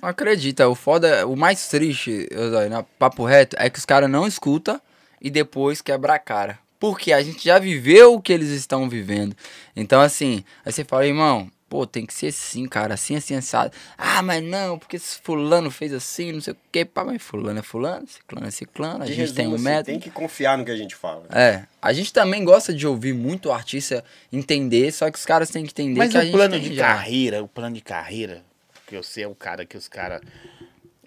Não 0.00 0.08
acredita, 0.08 0.68
o 0.68 0.76
foda, 0.76 1.26
o 1.26 1.34
mais 1.34 1.66
triste, 1.66 2.28
eu 2.30 2.70
na 2.70 2.84
papo 2.84 3.24
reto, 3.24 3.56
é 3.58 3.68
que 3.68 3.78
os 3.80 3.84
caras 3.84 4.08
não 4.08 4.24
escutam 4.24 4.80
e 5.20 5.30
depois 5.30 5.82
quebra 5.82 6.14
a 6.14 6.18
cara. 6.20 6.64
Porque 6.78 7.12
a 7.12 7.22
gente 7.22 7.44
já 7.44 7.58
viveu 7.58 8.14
o 8.14 8.20
que 8.20 8.32
eles 8.32 8.48
estão 8.50 8.88
vivendo. 8.88 9.34
Então, 9.74 10.00
assim, 10.00 10.44
aí 10.64 10.72
você 10.72 10.84
fala, 10.84 11.06
irmão, 11.06 11.50
pô, 11.68 11.86
tem 11.86 12.04
que 12.04 12.12
ser 12.14 12.28
assim, 12.28 12.66
cara, 12.68 12.94
assim, 12.94 13.16
assim, 13.16 13.34
assado. 13.34 13.72
Ah, 13.96 14.22
mas 14.22 14.42
não, 14.42 14.78
porque 14.78 14.96
esse 14.96 15.18
fulano 15.22 15.70
fez 15.70 15.92
assim, 15.92 16.32
não 16.32 16.40
sei 16.40 16.52
o 16.52 16.56
quê. 16.70 16.84
Pá, 16.84 17.02
mas 17.04 17.22
fulano 17.22 17.58
é 17.58 17.62
fulano, 17.62 18.06
ciclano 18.06 18.46
é 18.46 18.50
ciclano, 18.50 19.02
a 19.04 19.06
De 19.06 19.14
gente 19.14 19.32
tem 19.32 19.46
um 19.46 19.52
resumo, 19.52 19.68
método. 19.68 19.86
Tem 19.86 19.98
que 20.00 20.10
confiar 20.10 20.56
no 20.58 20.64
que 20.64 20.70
a 20.70 20.76
gente 20.76 20.94
fala. 20.94 21.24
É, 21.30 21.64
a 21.80 21.92
gente 21.92 22.12
também 22.12 22.44
gosta 22.44 22.72
de 22.74 22.86
ouvir 22.86 23.14
muito 23.14 23.48
o 23.48 23.52
artista 23.52 24.04
entender, 24.32 24.92
só 24.92 25.10
que 25.10 25.18
os 25.18 25.24
caras 25.24 25.50
têm 25.50 25.64
que 25.64 25.70
entender 25.70 25.98
Mas 25.98 26.10
que 26.10 26.16
a 26.18 26.20
o 26.20 26.22
gente 26.24 26.32
plano 26.32 26.54
tem 26.54 26.62
de 26.70 26.74
já. 26.76 26.86
carreira, 26.86 27.42
o 27.42 27.48
plano 27.48 27.74
de 27.74 27.80
carreira, 27.80 28.44
que 28.86 28.94
eu 28.94 29.02
sei 29.02 29.24
é 29.24 29.28
o 29.28 29.34
cara 29.34 29.64
que 29.64 29.76
os 29.76 29.88
caras. 29.88 30.20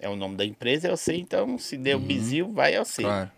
É 0.02 0.08
o 0.08 0.16
nome 0.16 0.34
da 0.34 0.46
empresa, 0.46 0.88
eu 0.88 0.96
sei, 0.96 1.20
então 1.20 1.58
se 1.58 1.76
deu 1.76 1.98
bizil, 2.00 2.50
vai 2.54 2.74
eu 2.74 2.86
sei. 2.86 3.04
Uhum. 3.04 3.10
Claro. 3.10 3.30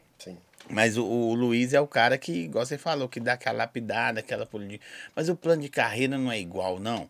Sim. 0.72 0.74
Mas 0.74 0.96
o, 0.96 1.04
o 1.04 1.34
Luiz 1.34 1.74
é 1.74 1.80
o 1.80 1.86
cara 1.86 2.16
que, 2.16 2.32
igual 2.32 2.64
você 2.64 2.78
falou, 2.78 3.08
que 3.08 3.20
dá 3.20 3.34
aquela 3.34 3.58
lapidada, 3.58 4.20
aquela 4.20 4.46
polidinha. 4.46 4.80
Mas 5.14 5.28
o 5.28 5.36
plano 5.36 5.62
de 5.62 5.68
carreira 5.68 6.16
não 6.16 6.32
é 6.32 6.40
igual, 6.40 6.80
não. 6.80 7.08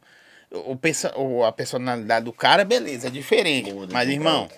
O, 0.50 0.76
o 1.16 1.44
a 1.44 1.52
personalidade 1.52 2.24
do 2.24 2.32
cara, 2.32 2.64
beleza, 2.64 3.06
é 3.06 3.10
diferente. 3.10 3.72
Muda, 3.72 3.92
Mas, 3.92 4.08
irmão, 4.08 4.50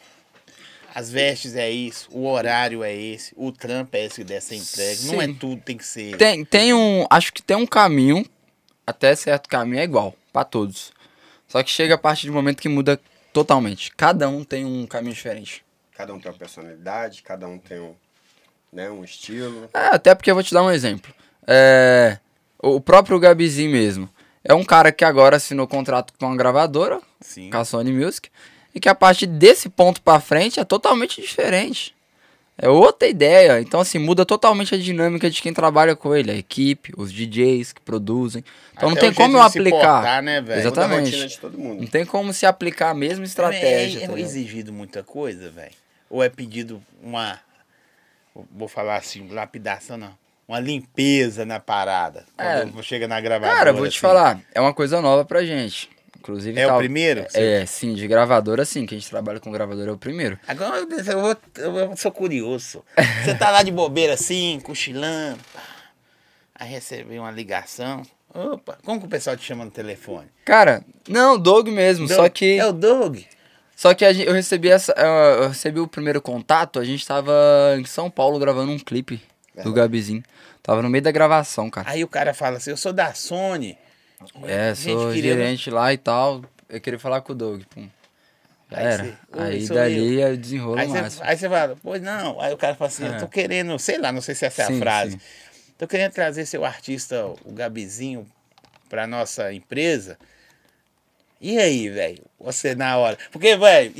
as 0.95 1.11
vestes 1.11 1.55
é 1.55 1.71
isso, 1.71 2.09
o 2.11 2.27
horário 2.27 2.83
é 2.83 2.95
esse, 2.95 3.33
o 3.37 3.53
trampo 3.53 3.97
é 3.97 4.07
esse 4.07 4.25
dessa 4.25 4.55
entrega. 4.55 5.03
Não 5.03 5.21
é 5.21 5.27
Sim. 5.27 5.35
tudo, 5.35 5.61
tem 5.61 5.77
que 5.77 5.87
ser. 5.87 6.17
Tem, 6.17 6.45
tem 6.45 6.75
um. 6.75 7.07
Acho 7.11 7.33
que 7.33 7.43
tem 7.43 7.57
um 7.57 7.67
caminho, 7.67 8.25
até 8.87 9.15
certo 9.15 9.49
caminho 9.49 9.81
é 9.81 9.85
igual, 9.85 10.15
pra 10.33 10.45
todos. 10.45 10.93
Só 11.47 11.63
que 11.63 11.71
chega 11.71 11.95
a 11.95 11.99
partir 11.99 12.27
do 12.27 12.33
momento 12.33 12.61
que 12.61 12.69
muda 12.69 12.99
totalmente. 13.33 13.93
Cada 13.95 14.29
um 14.29 14.43
tem 14.43 14.65
um 14.65 14.87
caminho 14.87 15.15
diferente. 15.15 15.65
Cada 15.95 16.13
um 16.13 16.19
tem 16.19 16.31
uma 16.31 16.37
personalidade, 16.39 17.23
cada 17.23 17.47
um 17.47 17.57
tem 17.59 17.79
um, 17.79 17.95
né, 18.75 18.91
um 18.91 19.05
estilo. 19.05 19.71
É, 19.73 19.95
até 19.95 20.15
porque 20.15 20.31
eu 20.31 20.35
vou 20.35 20.43
te 20.43 20.53
dar 20.53 20.63
um 20.63 20.71
exemplo. 20.71 21.15
É, 21.47 22.19
o 22.63 22.81
próprio 22.81 23.19
Gabizinho 23.19 23.71
mesmo. 23.71 24.11
É 24.43 24.53
um 24.53 24.65
cara 24.65 24.93
que 24.93 25.05
agora 25.05 25.37
assinou 25.37 25.67
contrato 25.67 26.13
com 26.19 26.27
uma 26.27 26.37
gravadora, 26.37 27.01
Sim. 27.21 27.49
com 27.49 27.57
a 27.57 27.65
Sony 27.65 27.93
Music, 27.93 28.29
e 28.75 28.81
que 28.81 28.89
a 28.89 28.95
partir 28.95 29.27
desse 29.27 29.71
ponto 29.71 30.03
pra 30.03 30.21
frente 30.21 30.61
é 30.61 30.65
totalmente 30.65 31.21
diferente. 31.21 31.95
É 32.57 32.69
outra 32.69 33.09
ideia. 33.09 33.61
Então, 33.61 33.81
assim, 33.81 33.99
muda 33.99 34.25
totalmente 34.25 34.75
a 34.75 34.79
dinâmica 34.79 35.29
de 35.29 35.43
quem 35.43 35.53
trabalha 35.53 35.97
com 35.97 36.15
ele, 36.15 36.31
a 36.31 36.37
equipe, 36.37 36.93
os 36.97 37.13
DJs 37.13 37.73
que 37.73 37.81
produzem. 37.81 38.45
Então 38.77 38.91
não 38.91 38.97
Até 38.97 39.01
tem 39.03 39.11
o 39.11 39.15
como 39.15 39.37
eu 39.39 39.43
aplicar. 39.43 40.03
portar, 40.03 40.23
né, 40.23 40.45
Exatamente. 40.57 41.11
rotina 41.11 41.27
de 41.27 41.39
todo 41.39 41.59
mundo. 41.59 41.81
Não 41.81 41.89
tem 41.89 42.05
como 42.05 42.33
se 42.33 42.47
aplicar 42.47 42.91
a 42.91 42.95
mesma 42.95 43.25
estratégia. 43.25 43.99
É, 43.99 44.07
tá 44.07 44.13
é 44.13 44.17
ligado? 44.17 44.19
exigido 44.19 44.73
muita 44.73 45.03
coisa, 45.03 45.51
velho? 45.51 45.73
Ou 46.09 46.23
é 46.23 46.29
pedido 46.29 46.81
uma. 47.03 47.41
Vou 48.53 48.69
falar 48.69 48.97
assim, 48.97 49.29
lapidação 49.31 49.97
não. 49.97 50.15
Uma 50.47 50.61
limpeza 50.61 51.45
na 51.47 51.59
parada. 51.59 52.25
É. 52.37 52.61
Quando 52.61 52.83
chega 52.83 53.09
na 53.09 53.21
gravadora. 53.21 53.57
Cara, 53.59 53.73
vou 53.73 53.85
te 53.87 53.91
assim. 53.91 53.99
falar, 53.99 54.41
é 54.55 54.61
uma 54.61 54.75
coisa 54.75 55.01
nova 55.01 55.25
pra 55.25 55.45
gente. 55.45 55.89
Inclusive, 56.19 56.59
É 56.59 56.65
o 56.67 56.71
tal- 56.71 56.79
primeiro? 56.79 57.27
É, 57.35 57.65
sim, 57.67 57.95
de 57.95 58.07
gravadora, 58.09 58.65
sim, 58.65 58.87
que 58.87 58.95
a 58.95 58.99
gente 58.99 59.09
trabalha 59.11 59.39
com 59.41 59.51
gravadora 59.53 59.91
é 59.91 59.93
o 59.93 59.99
primeiro. 59.99 60.39
Agora 60.49 60.79
eu, 60.79 61.21
vou- 61.21 61.37
eu 61.91 61.97
sou 61.97 62.11
curioso. 62.11 62.83
Você 63.25 63.35
tá 63.35 63.51
lá 63.51 63.63
de 63.63 63.71
bobeira 63.71 64.15
assim, 64.15 64.59
cochilando. 64.63 65.39
Aí 66.55 66.69
recebeu 66.71 67.23
uma 67.23 67.31
ligação. 67.31 68.03
Opa, 68.33 68.79
como 68.85 69.01
que 69.01 69.07
o 69.07 69.09
pessoal 69.09 69.37
te 69.37 69.45
chama 69.45 69.65
no 69.65 69.71
telefone? 69.71 70.27
Cara, 70.45 70.83
não, 71.09 71.39
Doug 71.39 71.69
mesmo, 71.69 72.09
só 72.09 72.23
Doug? 72.23 72.33
que. 72.33 72.59
É 72.59 72.67
o 72.67 72.73
Doug. 72.73 73.19
Só 73.77 73.93
que 73.95 74.05
a 74.05 74.13
gente- 74.13 74.27
eu 74.27 74.33
recebi 74.33 74.69
essa. 74.71 74.93
Eu 74.97 75.43
eu 75.45 75.49
recebi 75.49 75.81
o 75.81 75.89
primeiro 75.89 76.21
contato, 76.23 76.79
a 76.79 76.85
gente 76.85 77.07
tava 77.07 77.33
em 77.79 77.85
São 77.85 78.11
Paulo 78.11 78.39
gravando 78.39 78.73
um 78.73 78.79
clipe 78.79 79.17
do 79.17 79.55
Verdade. 79.57 79.77
Gabizinho. 79.77 80.23
Tava 80.63 80.81
no 80.81 80.89
meio 80.89 81.03
da 81.03 81.11
gravação, 81.11 81.69
cara. 81.69 81.91
Aí 81.91 82.03
o 82.05 82.09
cara 82.09 82.33
fala 82.33 82.57
assim: 82.59 82.71
eu 82.71 82.77
sou 82.77 82.93
da 82.93 83.13
Sony. 83.15 83.77
É, 84.45 84.75
sou 84.75 85.13
queria- 85.13 85.35
gerente 85.35 85.71
lá 85.71 85.93
e 85.93 85.99
tal. 85.99 86.43
Eu 86.69 86.81
queria 86.81 86.99
falar 86.99 87.21
com 87.21 87.33
o 87.33 87.37
Doug, 87.37 87.63
pum. 87.69 87.89
Já 88.71 88.79
Aí 88.79 88.87
era. 88.87 89.05
"Oi, 89.05 89.43
Aí 89.43 89.69
dali 89.69 90.21
eu 90.23 90.37
desenrolo 90.37 90.79
Aí 90.79 90.89
você, 90.89 91.01
máximo. 91.03 91.23
aí 91.27 91.37
você 91.37 91.49
fala, 91.49 91.77
pois 91.83 92.01
não. 92.03 92.41
Aí 92.41 92.53
o 92.55 92.57
cara 92.57 92.75
fala 92.75 92.89
assim, 92.89 93.05
eu 93.07 93.19
tô 93.19 93.29
querendo, 93.29 93.79
sei 93.79 93.99
lá, 93.99 94.11
não 94.11 94.23
sei 94.23 94.35
se 94.35 94.47
essa 94.47 94.63
é 94.63 94.65
a 94.75 94.79
frase. 94.79 95.13
sim. 95.13 95.21
Tô 95.77 95.87
querendo 95.87 96.13
trazer 96.13 96.47
seu 96.47 96.65
artista, 96.65 97.27
o 97.27 97.53
Gabizinho, 97.53 98.27
pra 98.89 99.07
nossa 99.07 99.53
empresa. 99.53 100.17
E 101.41 101.59
aí, 101.59 101.91
velho? 101.91 102.23
Você 102.45 102.75
na 102.75 102.97
hora. 102.99 103.19
Porque, 103.33 103.57
velho, 103.57 103.93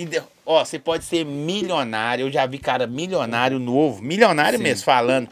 ó, 0.45 0.65
você 0.65 0.79
pode 0.79 1.05
ser 1.05 1.25
milionário. 1.25 2.27
Eu 2.27 2.31
já 2.31 2.45
vi 2.45 2.59
cara 2.59 2.87
milionário 2.87 3.59
novo, 3.59 4.03
milionário 4.03 4.59
Sim. 4.59 4.65
mesmo, 4.65 4.85
falando. 4.85 5.29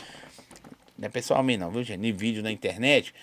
Não 0.99 1.07
é 1.07 1.09
pessoalmente, 1.11 1.59
não, 1.59 1.71
viu, 1.71 1.83
gente? 1.83 2.07
Em 2.07 2.13
vídeo 2.13 2.43
na 2.43 2.51
internet. 2.51 3.15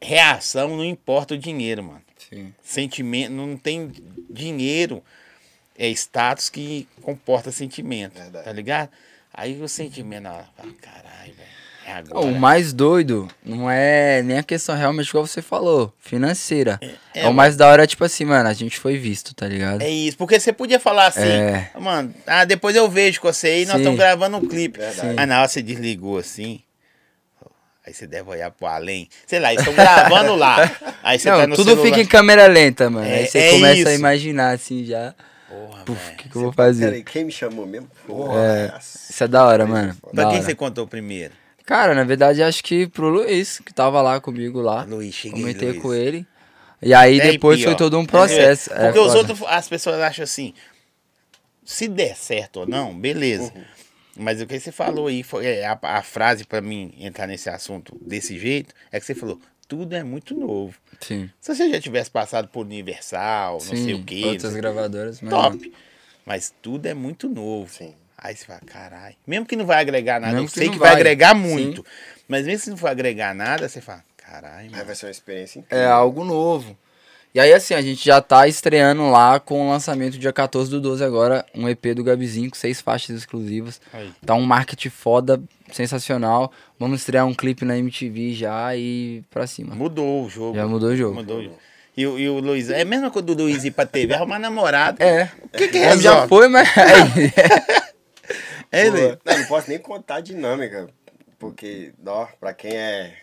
Reação 0.00 0.76
não 0.76 0.84
importa 0.84 1.34
o 1.34 1.38
dinheiro, 1.38 1.84
mano 1.84 2.02
Sim. 2.28 2.52
sentimento, 2.62 3.30
não 3.30 3.56
tem 3.56 3.92
dinheiro, 4.30 5.02
é 5.78 5.88
status 5.90 6.48
que 6.48 6.88
comporta 7.02 7.52
sentimento, 7.52 8.14
Verdade. 8.14 8.44
tá 8.44 8.52
ligado? 8.52 8.90
Aí 9.32 9.60
o 9.60 9.68
sentimento, 9.68 10.26
ó, 10.26 10.42
caralho, 10.80 11.34
velho, 11.34 11.48
é 11.92 11.98
agora. 11.98 12.26
O 12.26 12.34
mais 12.34 12.72
doido 12.72 13.28
não 13.44 13.70
é 13.70 14.22
nem 14.22 14.38
a 14.38 14.42
questão 14.42 14.74
realmente 14.76 15.08
igual 15.08 15.26
você 15.26 15.40
falou, 15.42 15.92
financeira. 15.98 16.78
É, 17.14 17.22
é, 17.22 17.28
o 17.28 17.32
mais 17.34 17.56
da 17.56 17.68
hora, 17.68 17.86
tipo 17.86 18.04
assim, 18.04 18.24
mano, 18.24 18.48
a 18.48 18.52
gente 18.52 18.78
foi 18.78 18.96
visto, 18.96 19.34
tá 19.34 19.46
ligado? 19.46 19.82
É 19.82 19.88
isso, 19.90 20.16
porque 20.16 20.38
você 20.40 20.52
podia 20.52 20.78
falar 20.80 21.06
assim, 21.06 21.20
É. 21.28 21.70
mano, 21.78 22.14
ah, 22.26 22.44
depois 22.44 22.74
eu 22.76 22.88
vejo 22.90 23.20
com 23.20 23.32
você 23.32 23.46
aí, 23.48 23.66
nós 23.66 23.76
estamos 23.78 23.98
gravando 23.98 24.36
um 24.38 24.46
clipe. 24.48 24.78
Mas 25.16 25.28
na 25.28 25.38
hora 25.40 25.48
você 25.48 25.60
desligou 25.62 26.18
assim, 26.18 26.60
aí 27.86 27.92
você 27.92 28.06
deve 28.06 28.30
olhar 28.30 28.50
pro 28.50 28.66
além, 28.66 29.08
sei 29.26 29.40
lá, 29.40 29.52
eles 29.52 29.60
estão 29.66 29.74
gravando 29.74 30.34
lá, 30.34 30.56
aí 31.02 31.18
você 31.18 31.30
não, 31.30 31.38
tá 31.38 31.46
no 31.46 31.56
tudo 31.56 31.70
celular. 31.70 31.84
fica 31.86 32.00
em 32.00 32.06
câmera 32.06 32.46
lenta, 32.46 32.88
mano. 32.88 33.06
É- 33.06 33.18
Aí 33.20 33.26
você 33.26 33.38
é 33.38 33.50
começa 33.50 33.74
a 33.88 33.92
isso. 33.92 33.98
imaginar 34.00 34.50
assim 34.54 34.84
já. 34.84 35.14
Porra, 35.84 36.12
o 36.12 36.16
que, 36.16 36.28
que 36.30 36.36
eu 36.36 36.42
vou 36.42 36.52
fazer? 36.52 36.86
Peraí, 36.86 37.02
quem 37.04 37.24
me 37.24 37.32
chamou 37.32 37.66
mesmo? 37.66 37.86
Porra, 38.06 38.38
É, 38.40 38.78
isso 38.78 39.22
é 39.22 39.28
da 39.28 39.44
hora, 39.44 39.66
mano. 39.66 39.94
Pra 40.00 40.10
da 40.12 40.22
quem 40.30 40.38
hora. 40.38 40.46
você 40.46 40.54
contou 40.54 40.86
primeiro? 40.86 41.34
Cara, 41.64 41.94
na 41.94 42.04
verdade, 42.04 42.42
acho 42.42 42.62
que 42.64 42.86
pro 42.88 43.08
Luiz, 43.08 43.60
que 43.60 43.72
tava 43.72 44.00
lá 44.02 44.20
comigo 44.20 44.60
lá. 44.60 44.84
Luiz, 44.84 45.14
cheguei, 45.14 45.40
Comentei 45.40 45.70
Luiz. 45.70 45.82
com 45.82 45.94
ele. 45.94 46.26
E 46.80 46.92
aí 46.92 47.20
É 47.20 47.30
depois 47.32 47.58
pior. 47.60 47.68
foi 47.70 47.76
todo 47.76 47.98
um 47.98 48.04
processo. 48.04 48.72
É, 48.72 48.76
É, 48.76 48.84
porque 48.86 48.98
os 48.98 49.06
foda. 49.12 49.18
outros, 49.18 49.42
as 49.48 49.68
pessoas 49.68 50.00
acham 50.00 50.24
assim, 50.24 50.52
se 51.64 51.86
der 51.88 52.16
certo 52.16 52.60
ou 52.60 52.66
não, 52.66 52.92
beleza. 52.98 53.52
Uhum. 53.54 53.64
Mas 54.16 54.40
o 54.42 54.46
que 54.46 54.58
você 54.58 54.70
falou 54.72 55.06
aí, 55.06 55.22
foi 55.22 55.46
é, 55.46 55.64
a, 55.66 55.78
a 55.80 56.02
frase 56.02 56.44
pra 56.44 56.60
mim 56.60 56.92
entrar 56.98 57.26
nesse 57.26 57.48
assunto 57.48 57.96
desse 58.04 58.38
jeito, 58.38 58.74
é 58.90 58.98
que 59.00 59.06
você 59.06 59.14
falou, 59.14 59.40
tudo 59.68 59.94
é 59.94 60.02
muito 60.02 60.34
novo. 60.34 60.74
Sim. 61.00 61.30
Se 61.40 61.54
você 61.54 61.70
já 61.70 61.80
tivesse 61.80 62.10
passado 62.10 62.48
por 62.48 62.66
Universal, 62.66 63.52
não 63.54 63.76
sei 63.76 63.94
o 63.94 64.02
quê, 64.04 64.22
Outras 64.26 64.54
gravadoras, 64.54 65.20
mas 65.22 65.30
top. 65.30 65.72
Mas 66.26 66.54
tudo 66.60 66.86
é 66.86 66.94
muito 66.94 67.28
novo. 67.28 67.72
Sim. 67.72 67.94
Aí 68.22 68.36
você 68.36 68.44
fala, 68.44 68.60
caralho. 68.64 69.16
Mesmo 69.26 69.44
que 69.46 69.56
não 69.56 69.66
vai 69.66 69.80
agregar 69.80 70.20
nada, 70.20 70.34
Mesmo 70.34 70.46
eu 70.46 70.50
que 70.52 70.58
sei 70.58 70.68
que 70.70 70.78
vai 70.78 70.90
vai, 70.90 71.00
agregar 71.00 71.34
sim. 71.34 71.40
muito. 71.42 71.84
Mas 72.28 72.46
mesmo 72.46 72.60
se 72.64 72.70
não 72.70 72.76
for 72.76 72.88
agregar 72.88 73.34
nada, 73.34 73.68
você 73.68 73.80
fala, 73.80 74.04
caralho, 74.16 74.70
vai 74.70 74.94
ser 74.94 75.06
uma 75.06 75.10
experiência 75.12 75.58
É 75.58 75.62
incrível. 75.62 75.92
algo 75.92 76.24
novo. 76.24 76.76
E 77.34 77.40
aí, 77.40 77.52
assim, 77.52 77.72
a 77.72 77.80
gente 77.80 78.04
já 78.04 78.20
tá 78.20 78.46
estreando 78.46 79.10
lá 79.10 79.40
com 79.40 79.66
o 79.66 79.70
lançamento 79.70 80.18
dia 80.18 80.32
14 80.34 80.70
do 80.70 80.78
12 80.80 81.02
agora, 81.02 81.44
um 81.54 81.66
EP 81.68 81.94
do 81.94 82.04
Gabizinho 82.04 82.50
com 82.50 82.56
seis 82.56 82.80
faixas 82.80 83.16
exclusivas. 83.16 83.80
Aí. 83.92 84.12
Tá 84.24 84.34
um 84.34 84.42
marketing 84.42 84.90
foda, 84.90 85.42
sensacional. 85.72 86.52
Vamos 86.78 87.00
estrear 87.00 87.26
um 87.26 87.32
clipe 87.34 87.64
na 87.64 87.76
MTV 87.78 88.34
já 88.34 88.76
e 88.76 89.24
pra 89.30 89.46
cima. 89.46 89.74
Mudou 89.74 90.26
o 90.26 90.28
jogo. 90.28 90.54
Já 90.56 90.66
mudou 90.68 90.90
o 90.90 90.96
jogo. 90.96 91.14
Mudou 91.14 91.38
o 91.38 91.42
jogo. 91.44 91.58
E, 91.96 92.06
o- 92.06 92.18
e 92.18 92.28
o 92.28 92.38
Luiz, 92.38 92.68
é 92.70 92.82
a 92.82 92.84
mesma 92.84 93.10
coisa 93.10 93.26
do 93.26 93.34
Luiz 93.44 93.64
ir 93.64 93.70
pra 93.70 93.84
TV, 93.86 94.14
arrumar 94.14 94.38
namorado. 94.38 95.02
É. 95.02 95.30
O 95.42 95.48
que 95.56 95.68
que 95.68 95.78
É, 95.78 95.96
já 95.98 96.28
foi, 96.28 96.48
mas. 96.48 96.68
É, 98.72 98.88
Luiz? 98.88 99.18
não, 99.24 99.38
não 99.38 99.44
posso 99.46 99.68
nem 99.68 99.78
contar 99.78 100.16
a 100.16 100.20
dinâmica, 100.20 100.88
porque, 101.38 101.92
ó, 102.06 102.26
pra 102.40 102.54
quem 102.54 102.74
é 102.74 103.14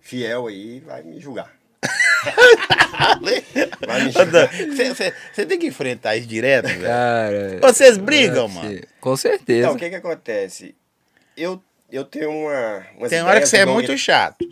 fiel 0.00 0.46
aí, 0.46 0.80
vai 0.80 1.02
me 1.02 1.20
julgar. 1.20 1.52
Você 5.32 5.46
tem 5.46 5.58
que 5.58 5.66
enfrentar 5.66 6.16
isso 6.16 6.26
direto, 6.26 6.66
velho. 6.68 6.82
Cara. 6.82 7.58
Vocês 7.60 7.96
brigam, 7.96 8.48
sim. 8.48 8.54
mano. 8.54 8.80
Com 9.00 9.16
certeza. 9.16 9.66
Então, 9.66 9.74
o 9.74 9.78
que 9.78 9.88
que 9.90 9.96
acontece? 9.96 10.74
Eu, 11.36 11.62
eu 11.90 12.04
tenho 12.04 12.30
uma... 12.30 12.86
umas 12.96 13.10
Tem 13.10 13.22
hora 13.22 13.40
que 13.40 13.46
você 13.46 13.58
é 13.58 13.66
muito 13.66 13.96
chato. 13.96 14.44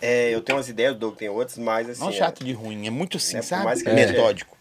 É, 0.00 0.30
eu 0.30 0.40
tenho 0.40 0.58
umas 0.58 0.68
ideias, 0.68 0.94
o 0.94 0.98
Doug 0.98 1.16
tem 1.16 1.28
outras, 1.28 1.58
mas 1.58 1.88
assim... 1.88 2.00
Não 2.00 2.10
chato 2.10 2.44
de 2.44 2.52
ruim, 2.52 2.86
é 2.86 2.90
muito 2.90 3.18
assim, 3.18 3.36
É, 3.36 3.40
por 3.40 3.46
sabe? 3.46 3.64
mais 3.64 3.82
que 3.82 3.90
Metódico. 3.90 4.56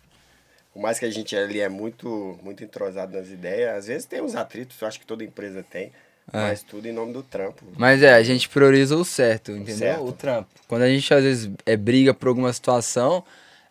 Por 0.73 0.81
mais 0.81 0.97
que 0.97 1.05
a 1.05 1.09
gente 1.11 1.35
ali 1.35 1.59
é 1.59 1.67
muito, 1.69 2.39
muito 2.41 2.63
entrosado 2.63 3.17
nas 3.17 3.27
ideias, 3.29 3.75
às 3.77 3.87
vezes 3.87 4.05
tem 4.05 4.21
uns 4.21 4.35
atritos, 4.35 4.81
eu 4.81 4.87
acho 4.87 4.99
que 4.99 5.05
toda 5.05 5.23
empresa 5.23 5.63
tem, 5.69 5.91
É. 6.31 6.37
mas 6.39 6.63
tudo 6.63 6.87
em 6.87 6.93
nome 6.93 7.11
do 7.11 7.21
trampo. 7.23 7.63
Mas 7.77 8.01
é, 8.01 8.13
a 8.13 8.23
gente 8.23 8.47
prioriza 8.47 8.95
o 8.95 9.03
certo, 9.03 9.51
entendeu? 9.51 9.75
certo. 9.77 10.03
O 10.05 10.11
trampo. 10.13 10.49
Quando 10.67 10.83
a 10.83 10.87
gente 10.89 11.13
às 11.13 11.23
vezes 11.23 11.51
é 11.65 11.75
briga 11.75 12.13
por 12.13 12.29
alguma 12.29 12.53
situação, 12.53 13.21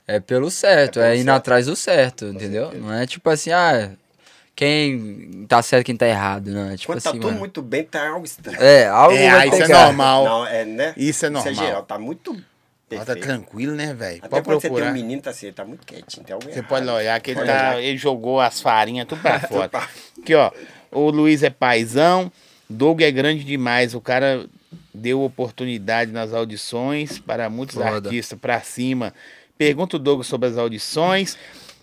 é 0.06 0.20
pelo 0.20 0.50
certo, 0.50 1.00
É 1.00 1.02
é, 1.02 1.04
pelo 1.06 1.14
indo 1.20 1.24
certo. 1.26 1.36
atrás 1.38 1.66
do 1.66 1.74
certo, 1.76 2.24
entendeu? 2.26 2.64
certeza. 2.64 2.84
Não 2.86 2.92
é 2.92 3.06
tipo 3.06 3.30
assim, 3.30 3.50
ah, 3.50 3.92
quem 4.54 5.46
tá 5.48 5.62
certo, 5.62 5.86
quem 5.86 5.96
tá 5.96 6.06
errado, 6.06 6.50
não. 6.50 6.70
É 6.70 6.76
tipo 6.76 6.92
Quando 6.92 7.02
tá 7.02 7.10
assim, 7.10 7.18
tudo 7.18 7.28
mano. 7.28 7.38
muito 7.38 7.62
bem, 7.62 7.82
tá 7.84 8.08
algo 8.10 8.26
estranho. 8.26 8.60
É, 8.60 8.86
algo 8.88 9.16
É, 9.16 9.30
vai 9.30 9.48
isso 9.48 9.56
é 9.56 9.60
pegar. 9.62 9.84
normal. 9.86 10.24
Não, 10.24 10.46
é, 10.46 10.64
né? 10.66 10.92
Isso 10.98 11.00
é 11.00 11.08
Isso 11.08 11.26
é 11.26 11.30
normal. 11.30 11.54
geral, 11.54 11.82
tá 11.84 11.98
muito 11.98 12.36
Tá 12.98 13.04
perfeito. 13.04 13.24
tranquilo, 13.26 13.74
né, 13.74 13.94
velho? 13.94 14.18
Até 14.18 14.28
Pode 14.28 14.44
quando 14.44 14.56
você 14.60 14.68
tem 14.68 14.70
procurar. 14.70 14.90
um 14.90 14.94
menino, 14.94 15.22
tá 15.22 15.30
assim, 15.30 15.46
ele 15.46 15.54
tá 15.54 15.64
muito 15.64 15.86
quietinho, 15.86 16.26
algo 16.30 16.44
Você 16.44 16.58
errado. 16.58 16.68
pode 16.68 16.88
olhar 16.88 17.20
que 17.20 17.30
ele, 17.30 17.40
Pode 17.40 17.48
tá, 17.52 17.70
olhar. 17.70 17.82
ele 17.82 17.96
jogou 17.96 18.40
as 18.40 18.60
farinhas 18.60 19.06
tudo 19.06 19.22
pra 19.22 19.38
fora. 19.48 19.70
Aqui, 20.20 20.34
ó. 20.34 20.50
O 20.90 21.10
Luiz 21.10 21.42
é 21.42 21.50
paizão. 21.50 22.30
Doug 22.68 23.00
é 23.02 23.10
grande 23.10 23.44
demais. 23.44 23.94
O 23.94 24.00
cara 24.00 24.46
deu 24.92 25.22
oportunidade 25.22 26.10
nas 26.10 26.32
audições 26.34 27.18
para 27.18 27.48
muitos 27.48 27.76
Foda. 27.76 27.88
artistas 28.08 28.38
pra 28.38 28.60
cima. 28.60 29.14
Pergunta 29.56 29.96
o 29.96 29.98
Doug 29.98 30.22
sobre 30.22 30.48
as 30.48 30.56
audições. 30.58 31.36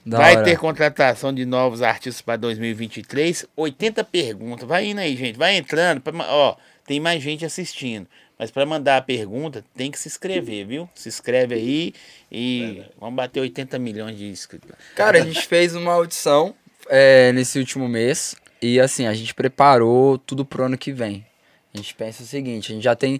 Da 0.06 0.18
Vai 0.20 0.36
hora. 0.38 0.46
ter 0.46 0.58
contratação 0.58 1.34
de 1.34 1.46
novos 1.46 1.82
artistas 1.82 2.22
para 2.22 2.38
2023. 2.38 3.46
80 3.56 4.04
perguntas. 4.06 4.68
Vai 4.68 4.88
indo 4.88 5.00
aí, 5.02 5.16
gente. 5.18 5.38
Vai 5.38 5.58
entrando. 5.58 6.00
pra 6.02 6.14
ó, 6.30 6.56
tem 6.86 7.00
mais 7.00 7.22
gente 7.22 7.46
assistindo. 7.46 8.08
Mas 8.38 8.52
para 8.52 8.66
mandar 8.66 8.98
a 8.98 9.02
pergunta, 9.02 9.64
tem 9.76 9.90
que 9.90 9.98
se 9.98 10.08
inscrever, 10.08 10.66
viu? 10.66 10.90
Se 10.94 11.10
inscreve 11.10 11.56
aí 11.56 11.94
e 12.32 12.84
vamos 13.00 13.16
bater 13.16 13.40
80 13.40 13.80
milhões 13.80 14.18
de 14.18 14.28
inscritos. 14.28 14.70
Cara, 14.96 15.18
a 15.18 15.22
gente 15.22 15.42
fez 15.48 15.76
uma 15.76 15.94
audição 15.94 16.54
é, 16.88 17.32
nesse 17.34 17.58
último 17.58 17.88
mês 17.88 18.36
e 18.62 18.80
assim, 18.80 19.08
a 19.08 19.14
gente 19.14 19.34
preparou 19.34 20.18
tudo 20.20 20.46
pro 20.46 20.64
ano 20.64 20.78
que 20.78 20.92
vem. 20.92 21.26
A 21.74 21.78
gente 21.78 21.96
pensa 21.96 22.24
o 22.24 22.26
seguinte, 22.26 22.72
a 22.72 22.76
gente 22.76 22.84
já 22.84 22.96
tem. 22.96 23.20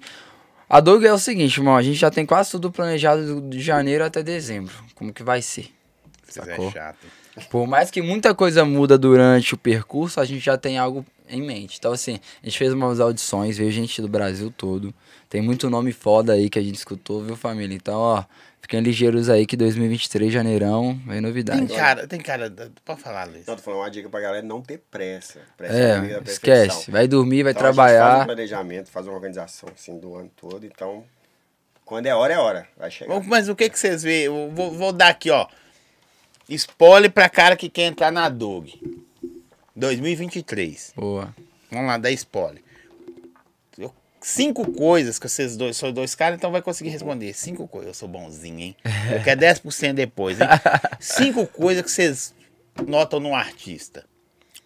A 0.70 0.80
Doug 0.80 1.04
é 1.04 1.14
o 1.14 1.18
seguinte, 1.18 1.58
irmão, 1.58 1.76
a 1.76 1.82
gente 1.82 1.96
já 1.96 2.12
tem 2.12 2.26
quase 2.26 2.52
tudo 2.52 2.72
planejado 2.72 3.42
de 3.42 3.60
janeiro 3.60 4.04
até 4.04 4.22
dezembro. 4.22 4.74
Como 4.94 5.14
que 5.14 5.24
vai 5.24 5.42
ser? 5.42 5.72
Sacou? 6.28 6.68
é 6.68 6.72
chato. 6.72 7.08
Por 7.50 7.68
mais 7.68 7.90
que 7.92 8.02
muita 8.02 8.34
coisa 8.34 8.66
muda 8.66 8.98
durante 8.98 9.54
o 9.54 9.58
percurso, 9.58 10.20
a 10.20 10.26
gente 10.26 10.42
já 10.44 10.58
tem 10.58 10.78
algo 10.78 11.06
em 11.30 11.42
mente. 11.42 11.78
Então, 11.80 11.92
assim, 11.92 12.20
a 12.42 12.46
gente 12.46 12.58
fez 12.58 12.74
umas 12.74 13.00
audições, 13.00 13.58
veio 13.58 13.72
gente 13.72 14.02
do 14.02 14.08
Brasil 14.08 14.54
todo. 14.56 14.94
Tem 15.30 15.42
muito 15.42 15.70
nome 15.70 15.92
foda 15.92 16.34
aí 16.34 16.50
que 16.50 16.58
a 16.58 16.62
gente 16.62 16.76
escutou, 16.76 17.24
viu, 17.24 17.36
família? 17.36 17.76
Então, 17.76 18.00
ó, 18.00 18.24
fiquem 18.62 18.80
ligeiros 18.80 19.30
aí 19.30 19.46
que 19.46 19.58
2023, 19.58 20.32
janeirão, 20.32 21.00
vem 21.06 21.20
novidade. 21.20 21.68
Tem 21.68 21.76
cara, 21.76 22.08
tem 22.08 22.20
cara. 22.20 22.54
Pode 22.86 23.02
falar, 23.02 23.26
Luiz. 23.26 23.46
Não, 23.46 23.56
tô 23.56 23.62
falando 23.62 23.82
uma 23.82 23.92
dica 23.92 24.08
pra 24.10 24.22
galera 24.22 24.46
não 24.46 24.62
ter 24.62 24.82
pressa. 24.90 25.42
Pressa 25.58 25.74
É, 25.74 26.22
esquece. 26.26 26.90
Vai 26.90 27.08
dormir, 27.08 27.44
vai 27.44 27.52
Então, 27.52 27.64
A 27.64 27.72
gente 27.72 27.76
faz 27.76 27.92
um 27.92 27.96
trabalhar. 27.98 28.26
planejamento, 28.26 28.90
faz 28.90 29.06
uma 29.06 29.16
organização 29.16 29.70
assim 29.76 30.00
do 30.00 30.16
ano 30.16 30.32
todo, 30.36 30.66
então 30.66 31.04
quando 31.84 32.06
é 32.06 32.14
hora, 32.14 32.34
é 32.34 32.38
hora. 32.38 32.68
Vai 32.78 32.92
chegar. 32.92 33.22
Mas 33.24 33.48
o 33.48 33.56
que 33.56 33.70
que 33.70 33.80
vocês 33.80 34.04
veem? 34.04 34.26
Eu 34.26 34.52
vou, 34.54 34.72
vou 34.72 34.92
dar 34.92 35.08
aqui, 35.08 35.30
ó. 35.30 35.48
Spoiler 36.50 37.12
pra 37.12 37.30
cara 37.30 37.56
que 37.56 37.70
quer 37.70 37.84
entrar 37.88 38.12
na 38.12 38.30
Dog. 38.30 38.80
2023. 39.78 40.94
Boa. 40.96 41.34
Vamos 41.72 41.88
lá, 41.88 41.98
dar 41.98 42.12
spoiler. 42.12 42.62
Cinco 44.20 44.70
coisas 44.74 45.20
que 45.20 45.30
vocês 45.30 45.56
dois, 45.56 45.78
são 45.78 45.92
dois 45.92 46.14
caras, 46.16 46.38
então 46.38 46.52
vai 46.52 46.62
conseguir 46.62 46.90
responder. 46.90 47.34
Cinco 47.34 47.68
coisas. 47.68 47.90
Eu 47.90 47.94
sou 47.94 48.10
bonzinho, 48.10 48.60
hein? 48.60 48.76
Eu 49.14 49.24
quero 49.24 49.40
10% 49.40 49.94
depois, 49.94 50.42
hein? 50.42 50.48
Cinco 51.00 51.46
coisas 51.48 51.84
que 51.84 51.92
vocês 51.92 52.34
notam 52.88 53.20
num 53.20 53.36
artista. 53.36 54.04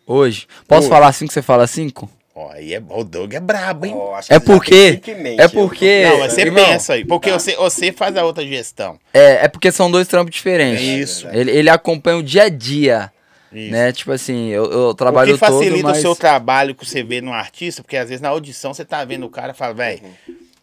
Hoje. 0.08 0.48
Posso 0.68 0.84
Hoje. 0.84 0.90
falar 0.90 1.12
cinco, 1.12 1.32
você 1.34 1.42
fala 1.42 1.68
cinco? 1.68 2.10
Ó, 2.34 2.50
aí 2.50 2.74
é, 2.74 2.82
o 2.90 3.04
Doug 3.04 3.34
é 3.34 3.40
brabo, 3.42 3.86
hein? 3.86 3.94
Que 4.26 4.34
É 4.34 4.40
porque- 4.40 5.02
é 5.38 5.48
porque- 5.50 6.06
Não, 6.10 6.20
mas 6.20 6.34
você 6.34 6.42
irmão, 6.42 6.66
pensa 6.66 6.94
aí. 6.94 7.06
Porque 7.06 7.30
tá. 7.30 7.38
você, 7.38 7.56
você 7.58 7.92
faz 7.92 8.16
a 8.18 8.24
outra 8.26 8.44
gestão. 8.48 8.98
É, 9.14 9.46
é 9.46 9.48
porque 9.50 9.70
são 9.72 9.92
dois 9.92 10.08
trampos 10.08 10.34
diferentes. 10.34 10.82
Isso. 10.82 11.28
Ele, 11.28 11.52
ele 11.52 11.70
acompanha 11.70 12.18
o 12.18 12.24
dia 12.24 12.44
a 12.44 12.50
dia. 12.50 13.12
Isso. 13.52 13.72
Né? 13.72 13.92
Tipo 13.92 14.12
assim, 14.12 14.48
eu, 14.50 14.66
eu 14.72 14.80
O 14.90 14.94
trabalho 14.94 15.34
que 15.34 15.40
facilita 15.40 15.76
todo, 15.76 15.84
mas... 15.84 15.98
o 15.98 16.02
seu 16.02 16.16
trabalho 16.16 16.74
que 16.76 16.86
você 16.86 17.04
vê 17.04 17.20
no 17.22 17.34
artista, 17.34 17.82
porque 17.84 17.98
às 17.98 18.10
vezes 18.10 18.22
na 18.22 18.30
audição 18.30 18.74
você 18.74 18.86
tá 18.86 19.04
vendo 19.04 19.26
o 19.26 19.30
cara 19.30 19.52
e 19.52 19.56
fala, 19.56 19.74
velho. 19.74 20.02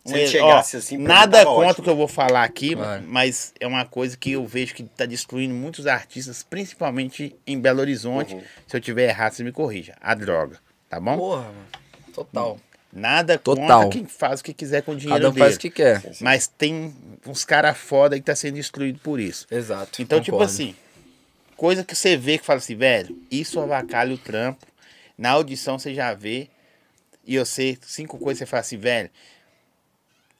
Se 0.07 0.15
ele 0.15 0.27
chegasse 0.27 0.77
assim, 0.79 0.97
pra 0.97 1.03
mim, 1.03 1.09
nada 1.21 1.45
contra 1.45 1.83
o 1.83 1.85
que 1.85 1.91
eu 1.91 1.97
vou 1.97 2.09
falar 2.09 2.43
aqui, 2.43 2.75
Claro. 2.75 3.03
mas 3.07 3.53
é 3.61 3.67
uma 3.67 3.85
coisa 3.85 4.17
que 4.17 4.33
eu 4.33 4.47
vejo 4.47 4.75
que 4.75 4.83
tá 4.83 5.05
destruindo 5.05 5.53
muitos 5.55 5.87
artistas, 5.87 6.43
principalmente 6.43 7.37
em 7.47 7.61
Belo 7.61 7.81
Horizonte. 7.81 8.35
Uhum. 8.35 8.41
Se 8.67 8.75
eu 8.75 8.81
tiver 8.81 9.09
errado, 9.11 9.33
você 9.33 9.45
me 9.45 9.53
corrija. 9.53 9.95
A 10.01 10.15
droga, 10.15 10.57
tá 10.89 10.99
bom? 10.99 11.15
Porra, 11.19 11.43
mano. 11.43 11.67
Total. 12.15 12.59
Nada 12.91 13.37
Total. 13.37 13.83
contra 13.83 13.89
quem 13.91 14.07
faz 14.07 14.41
o 14.41 14.45
que 14.45 14.55
quiser 14.55 14.81
com 14.83 14.93
o 14.93 14.97
dinheiro 14.97 15.19
Cada 15.21 15.29
um 15.29 15.33
dele. 15.33 15.45
faz 15.45 15.57
o 15.57 15.61
que 15.61 15.69
quer. 15.69 16.03
Mas 16.23 16.47
tem 16.47 16.95
uns 17.27 17.45
caras 17.45 17.77
foda 17.77 18.15
aí 18.17 18.21
que 18.21 18.25
tá 18.27 18.35
sendo 18.35 18.55
destruído 18.55 18.99
por 19.01 19.21
isso. 19.21 19.47
Exato. 19.51 20.01
Então, 20.01 20.19
tipo 20.21 20.39
concordo. 20.39 20.51
assim, 20.51 20.75
coisa 21.59 21.85
que 21.85 21.95
você 21.95 22.17
vê 22.17 22.39
que 22.39 22.47
fala 22.47 22.59
assim, 22.59 22.77
velho, 22.77 23.21
isso 23.31 23.61
avacalha 23.61 24.15
o 24.15 24.19
trampo. 24.19 24.65
Na 25.19 25.31
audição 25.31 25.79
você 25.79 25.93
já 25.93 26.15
vê. 26.15 26.49
E 27.27 27.35
eu 27.35 27.45
sei 27.45 27.77
cinco 27.83 28.17
coisas 28.17 28.39
que 28.39 28.47
você 28.47 28.51
fala 28.51 28.61
assim, 28.61 28.79
velho, 28.79 29.11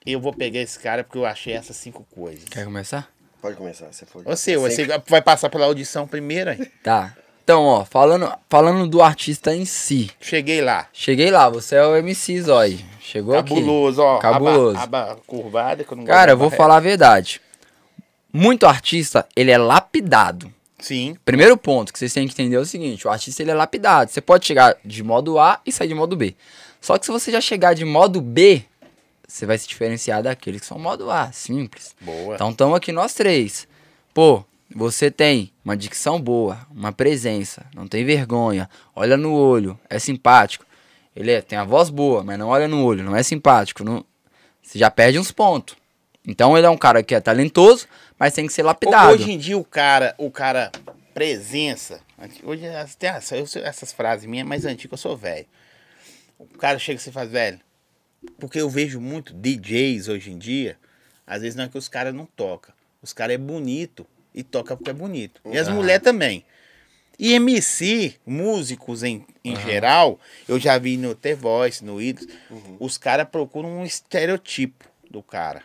eu 0.03 0.19
vou 0.19 0.33
pegar 0.33 0.61
esse 0.61 0.79
cara 0.79 1.03
porque 1.03 1.19
eu 1.19 1.25
achei 1.25 1.53
essas 1.53 1.75
cinco 1.75 2.07
coisas. 2.09 2.45
Quer 2.45 2.65
começar? 2.65 3.11
Pode 3.41 3.57
começar, 3.57 3.91
você 3.91 4.05
foi. 4.05 4.23
Você, 4.23 4.57
você 4.57 4.87
vai 5.07 5.21
passar 5.21 5.49
pela 5.49 5.65
audição 5.65 6.07
primeiro, 6.07 6.49
aí. 6.51 6.65
Tá. 6.83 7.15
Então, 7.43 7.63
ó, 7.63 7.83
falando, 7.83 8.31
falando 8.49 8.87
do 8.87 9.01
artista 9.01 9.55
em 9.55 9.65
si. 9.65 10.11
Cheguei 10.21 10.61
lá. 10.61 10.87
Cheguei 10.93 11.31
lá, 11.31 11.49
você 11.49 11.75
é 11.75 11.85
o 11.85 11.95
MC 11.95 12.41
Zói. 12.41 12.79
Chegou 13.01 13.37
aqui. 13.37 13.49
Cabuloso, 13.49 14.01
ó. 14.01 14.19
Cabuloso. 14.19 14.77
Aba, 14.77 15.11
aba 15.11 15.21
curvada, 15.25 15.83
que 15.83 15.91
eu 15.91 15.97
não 15.97 16.05
Cara, 16.05 16.31
eu 16.31 16.37
vou 16.37 16.49
falar 16.49 16.77
a 16.77 16.79
verdade. 16.79 17.41
Muito 18.31 18.67
artista, 18.67 19.27
ele 19.35 19.51
é 19.51 19.57
lapidado. 19.57 20.53
Sim. 20.79 21.15
Primeiro 21.25 21.57
ponto 21.57 21.91
que 21.91 21.99
vocês 21.99 22.13
têm 22.13 22.27
que 22.27 22.33
entender 22.33 22.55
é 22.55 22.59
o 22.59 22.65
seguinte: 22.65 23.05
o 23.07 23.11
artista 23.11 23.41
ele 23.41 23.51
é 23.51 23.53
lapidado. 23.53 24.11
Você 24.11 24.21
pode 24.21 24.45
chegar 24.45 24.75
de 24.83 25.03
modo 25.03 25.37
A 25.37 25.59
e 25.65 25.71
sair 25.71 25.87
de 25.87 25.93
modo 25.95 26.15
B. 26.15 26.35
Só 26.81 26.97
que 26.97 27.05
se 27.05 27.11
você 27.11 27.31
já 27.31 27.41
chegar 27.41 27.73
de 27.73 27.83
modo 27.83 28.21
B, 28.21 28.63
você 29.27 29.45
vai 29.45 29.57
se 29.57 29.67
diferenciar 29.67 30.23
daqueles 30.23 30.61
que 30.61 30.67
são 30.67 30.79
modo 30.79 31.11
A, 31.11 31.31
simples. 31.31 31.95
Boa. 32.01 32.35
Então 32.35 32.51
estamos 32.51 32.75
aqui 32.75 32.91
nós 32.91 33.13
três. 33.13 33.67
Pô, 34.13 34.43
você 34.73 35.11
tem 35.11 35.51
uma 35.63 35.75
dicção 35.75 36.19
boa, 36.19 36.65
uma 36.71 36.91
presença, 36.91 37.65
não 37.75 37.87
tem 37.87 38.05
vergonha, 38.05 38.69
olha 38.95 39.17
no 39.17 39.33
olho, 39.33 39.79
é 39.89 39.99
simpático. 39.99 40.65
Ele 41.15 41.31
é- 41.31 41.41
tem 41.41 41.57
a 41.57 41.63
voz 41.63 41.89
boa, 41.89 42.23
mas 42.23 42.39
não 42.39 42.47
olha 42.47 42.67
no 42.67 42.83
olho, 42.83 43.03
não 43.03 43.15
é 43.15 43.21
simpático. 43.23 43.83
Não... 43.83 44.05
Você 44.61 44.79
já 44.79 44.89
perde 44.89 45.19
uns 45.19 45.31
pontos. 45.31 45.75
Então 46.25 46.57
ele 46.57 46.67
é 46.67 46.69
um 46.69 46.77
cara 46.77 47.01
que 47.01 47.15
é 47.15 47.19
talentoso, 47.19 47.87
mas 48.19 48.33
tem 48.33 48.45
que 48.45 48.53
ser 48.53 48.63
lapidado. 48.63 49.13
Hoje 49.13 49.31
em 49.31 49.37
dia 49.37 49.57
o 49.57 49.63
cara, 49.63 50.13
o 50.17 50.29
cara 50.29 50.71
presença, 51.13 52.01
hoje 52.43 52.63
eu 53.31 53.47
sei- 53.47 53.63
essas 53.63 53.91
frases 53.91 54.25
minhas, 54.25 54.47
mais 54.47 54.65
antigas, 54.65 54.91
eu 54.91 54.97
sou 55.09 55.17
velho. 55.17 55.45
O 56.37 56.45
cara 56.57 56.77
chega 56.79 56.99
e 56.99 57.03
você 57.03 57.11
faz, 57.11 57.29
velho, 57.29 57.59
porque 58.39 58.59
eu 58.61 58.69
vejo 58.69 58.99
muito 59.01 59.33
DJs 59.33 60.07
hoje 60.07 60.31
em 60.31 60.37
dia, 60.37 60.77
Às 61.27 61.41
vezes 61.43 61.55
não 61.55 61.65
é 61.65 61.69
que 61.69 61.77
os 61.77 61.87
caras 61.87 62.11
não 62.13 62.25
tocam. 62.25 62.73
Os 63.03 63.13
caras 63.13 63.35
é 63.35 63.37
bonito 63.37 64.03
e 64.33 64.41
toca 64.43 64.75
porque 64.75 64.89
é 64.89 64.93
bonito. 64.93 65.39
E 65.45 65.57
as 65.59 65.67
mulheres 65.75 66.01
também. 66.03 66.43
E 67.19 67.33
MC, 67.33 68.15
músicos 68.25 69.03
em, 69.03 69.23
em 69.43 69.55
geral, 69.61 70.19
eu 70.47 70.57
já 70.57 70.75
vi 70.79 70.97
no 70.97 71.13
The 71.13 71.35
Voice, 71.35 71.85
no 71.85 72.01
Idols, 72.01 72.27
os 72.79 72.97
caras 72.97 73.27
procuram 73.29 73.69
um 73.79 73.85
estereotipo 73.85 74.85
do 75.07 75.21
cara. 75.21 75.61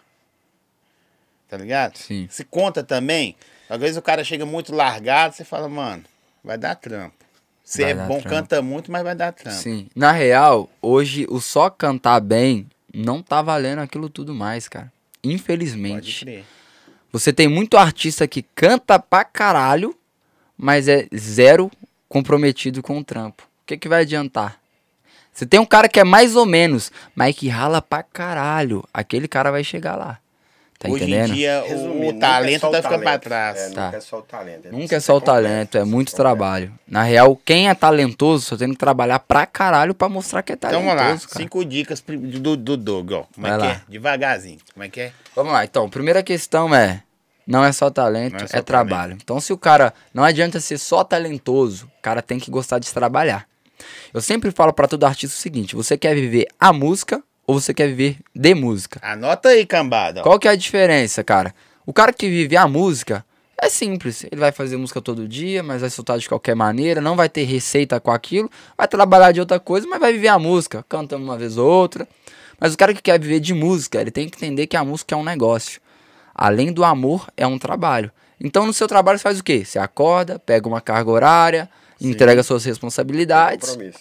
Tá 1.54 1.58
ligado? 1.58 1.96
Sim. 1.98 2.26
Se 2.28 2.42
conta 2.42 2.82
também. 2.82 3.36
Às 3.70 3.78
vezes 3.78 3.96
o 3.96 4.02
cara 4.02 4.24
chega 4.24 4.44
muito 4.44 4.74
largado, 4.74 5.36
você 5.36 5.44
fala, 5.44 5.68
mano, 5.68 6.02
vai 6.42 6.58
dar 6.58 6.74
trampo. 6.74 7.14
Você 7.62 7.82
Vai 7.82 7.92
é 7.92 7.94
bom, 7.94 8.20
trampo. 8.20 8.28
canta 8.28 8.60
muito, 8.60 8.90
mas 8.90 9.04
vai 9.04 9.14
dar 9.14 9.30
trampo. 9.32 9.56
Sim. 9.56 9.86
Na 9.94 10.10
real, 10.10 10.68
hoje 10.82 11.26
o 11.30 11.40
só 11.40 11.70
cantar 11.70 12.18
bem 12.18 12.66
não 12.92 13.22
tá 13.22 13.40
valendo 13.40 13.78
aquilo 13.78 14.08
tudo 14.10 14.34
mais, 14.34 14.66
cara. 14.66 14.92
Pode 15.22 15.32
Infelizmente. 15.32 16.24
crer. 16.24 16.44
Você 17.12 17.32
tem 17.32 17.46
muito 17.46 17.76
artista 17.76 18.26
que 18.26 18.42
canta 18.42 18.98
pra 18.98 19.22
caralho, 19.24 19.96
mas 20.58 20.88
é 20.88 21.06
zero 21.16 21.70
comprometido 22.08 22.82
com 22.82 22.98
o 22.98 23.04
trampo. 23.04 23.44
O 23.62 23.66
que, 23.66 23.76
que 23.76 23.88
vai 23.88 24.02
adiantar? 24.02 24.58
Você 25.32 25.46
tem 25.46 25.60
um 25.60 25.64
cara 25.66 25.88
que 25.88 26.00
é 26.00 26.04
mais 26.04 26.34
ou 26.34 26.44
menos, 26.44 26.90
mas 27.14 27.36
que 27.36 27.48
rala 27.48 27.80
pra 27.80 28.02
caralho. 28.02 28.84
Aquele 28.92 29.28
cara 29.28 29.52
vai 29.52 29.62
chegar 29.62 29.94
lá. 29.94 30.18
Tá 30.84 30.90
Hoje 30.90 31.04
entendendo? 31.04 31.30
em 31.30 31.34
dia, 31.34 31.62
o- 31.64 31.68
Resumindo, 31.68 32.04
o, 32.06 32.10
é 32.10 32.18
talento 32.20 32.66
o 32.66 32.70
tá 32.70 32.82
ficando 32.82 33.00
pra 33.02 33.18
talento. 33.18 33.22
trás. 33.22 33.58
É, 33.58 33.70
Tá. 33.70 33.84
Nunca 33.86 33.96
é 33.96 34.00
só 34.00 34.18
o 34.18 34.22
talento. 34.22 34.68
Nunca 34.72 34.96
é 34.96 35.00
só 35.00 35.16
o 35.16 35.20
talento, 35.20 35.78
é 35.78 35.84
muito 35.84 36.14
trabalho. 36.14 36.72
Na 36.86 37.02
real, 37.02 37.40
quem 37.42 37.68
é 37.70 37.74
talentoso 37.74 38.44
só 38.44 38.56
tem 38.56 38.68
que 38.70 38.76
trabalhar 38.76 39.18
pra 39.20 39.46
caralho 39.46 39.94
pra 39.94 40.08
mostrar 40.08 40.42
que 40.42 40.52
é 40.52 40.54
Então 40.54 40.70
talentoso. 40.70 40.96
vamos 40.96 41.02
lá, 41.22 41.28
cara. 41.28 41.42
cinco 41.42 41.64
dicas 41.64 42.00
do, 42.06 42.56
do 42.56 42.76
Doug, 42.76 43.12
ó. 43.12 43.24
Como 43.34 43.46
é 43.46 43.50
Vai 43.50 43.58
que 43.60 43.66
lá. 43.66 43.72
é? 43.72 43.80
Devagarzinho. 43.88 44.58
Como 44.74 44.84
é 44.84 44.88
que 44.90 45.00
é? 45.00 45.12
Vamos 45.34 45.52
lá, 45.54 45.64
então. 45.64 45.88
Primeira 45.88 46.22
questão 46.22 46.74
é: 46.74 47.02
não 47.46 47.64
é 47.64 47.72
só 47.72 47.88
talento, 47.88 48.40
é 48.42 48.44
é, 48.44 48.46
só 48.46 48.62
trabalho. 48.62 49.16
Então, 49.22 49.40
se 49.40 49.52
o 49.52 49.56
cara. 49.58 49.94
Não 50.12 50.22
adianta 50.22 50.60
ser 50.60 50.76
só 50.78 51.02
talentoso, 51.02 51.86
o 51.98 52.02
cara 52.02 52.20
tem 52.20 52.38
que 52.38 52.50
gostar 52.50 52.78
de 52.78 52.92
trabalhar. 52.92 53.46
Eu 54.12 54.20
sempre 54.20 54.50
falo 54.50 54.72
pra 54.72 54.86
todo 54.86 55.04
artista 55.04 55.36
o 55.36 55.40
seguinte: 55.40 55.74
você 55.74 55.96
quer 55.96 56.14
viver 56.14 56.46
a 56.60 56.72
música 56.72 57.22
ou 57.46 57.60
você 57.60 57.72
quer 57.74 57.88
viver 57.88 58.18
de 58.34 58.54
música? 58.54 59.00
Anota 59.02 59.50
aí, 59.50 59.66
cambada. 59.66 60.22
Qual 60.22 60.38
que 60.38 60.48
é 60.48 60.50
a 60.50 60.56
diferença, 60.56 61.22
cara? 61.22 61.54
O 61.86 61.92
cara 61.92 62.12
que 62.12 62.28
vive 62.28 62.56
a 62.56 62.66
música 62.66 63.24
é 63.60 63.68
simples. 63.68 64.24
Ele 64.24 64.40
vai 64.40 64.52
fazer 64.52 64.76
música 64.76 65.00
todo 65.00 65.28
dia, 65.28 65.62
mas 65.62 65.80
vai 65.80 65.90
soltar 65.90 66.18
de 66.18 66.28
qualquer 66.28 66.54
maneira, 66.54 67.00
não 67.00 67.16
vai 67.16 67.28
ter 67.28 67.44
receita 67.44 68.00
com 68.00 68.10
aquilo, 68.10 68.50
vai 68.76 68.88
trabalhar 68.88 69.32
de 69.32 69.40
outra 69.40 69.60
coisa, 69.60 69.86
mas 69.86 70.00
vai 70.00 70.12
viver 70.12 70.28
a 70.28 70.38
música, 70.38 70.84
canta 70.88 71.16
uma 71.16 71.36
vez 71.38 71.56
ou 71.56 71.68
outra. 71.68 72.08
Mas 72.58 72.74
o 72.74 72.78
cara 72.78 72.94
que 72.94 73.02
quer 73.02 73.18
viver 73.18 73.40
de 73.40 73.52
música, 73.52 74.00
ele 74.00 74.10
tem 74.10 74.28
que 74.28 74.36
entender 74.36 74.66
que 74.66 74.76
a 74.76 74.84
música 74.84 75.14
é 75.14 75.18
um 75.18 75.24
negócio. 75.24 75.80
Além 76.34 76.72
do 76.72 76.84
amor, 76.84 77.28
é 77.36 77.46
um 77.46 77.58
trabalho. 77.58 78.10
Então, 78.40 78.66
no 78.66 78.72
seu 78.72 78.88
trabalho, 78.88 79.18
você 79.18 79.22
faz 79.22 79.38
o 79.38 79.44
quê? 79.44 79.64
Você 79.64 79.78
acorda, 79.78 80.38
pega 80.38 80.66
uma 80.68 80.80
carga 80.80 81.10
horária, 81.10 81.70
entrega 82.00 82.42
suas 82.42 82.64
responsabilidades, 82.64 83.70
Compromisso. 83.70 84.00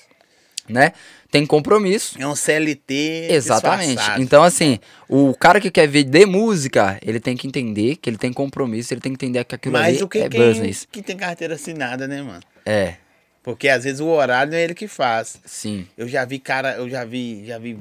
né? 0.68 0.94
Tem 1.34 1.48
compromisso. 1.48 2.16
É 2.22 2.28
um 2.28 2.36
CLT. 2.36 3.30
Exatamente. 3.32 3.88
disfarçado. 3.88 4.22
Então, 4.22 4.44
assim, 4.44 4.78
o 5.10 5.34
cara 5.34 5.60
que 5.60 5.72
quer 5.72 5.88
ver 5.88 6.04
de 6.04 6.28
música, 6.28 7.00
ele 7.02 7.20
tem 7.20 7.36
que 7.36 7.48
entender 7.48 7.96
que 7.96 8.08
ele 8.08 8.20
tem 8.20 8.32
compromisso, 8.32 8.94
ele 8.94 9.02
tem 9.02 9.12
que 9.16 9.26
entender 9.26 9.44
que 9.44 9.56
aquilo 9.56 9.74
Mas 9.74 9.96
ali 9.96 10.04
o 10.04 10.08
que 10.08 10.20
é 10.20 10.30
quem 10.30 10.40
business. 10.40 10.88
que 10.92 11.02
tem 11.02 11.18
carteira 11.18 11.56
assinada, 11.56 12.08
né, 12.08 12.22
mano? 12.22 12.44
É, 12.64 12.98
Porque 13.42 13.68
às 13.68 13.84
vezes 13.84 14.00
o 14.00 14.06
horário 14.10 14.52
não 14.52 14.60
é 14.60 14.64
ele 14.64 14.76
que 14.76 14.88
faz. 14.88 15.40
sim. 15.44 15.88
Eu 15.98 16.08
já 16.08 16.24
vi, 16.24 16.38
cara, 16.38 16.76
eu 16.76 16.88
já 16.88 17.04
vi, 17.04 17.44
já 17.48 17.58
vi 17.58 17.80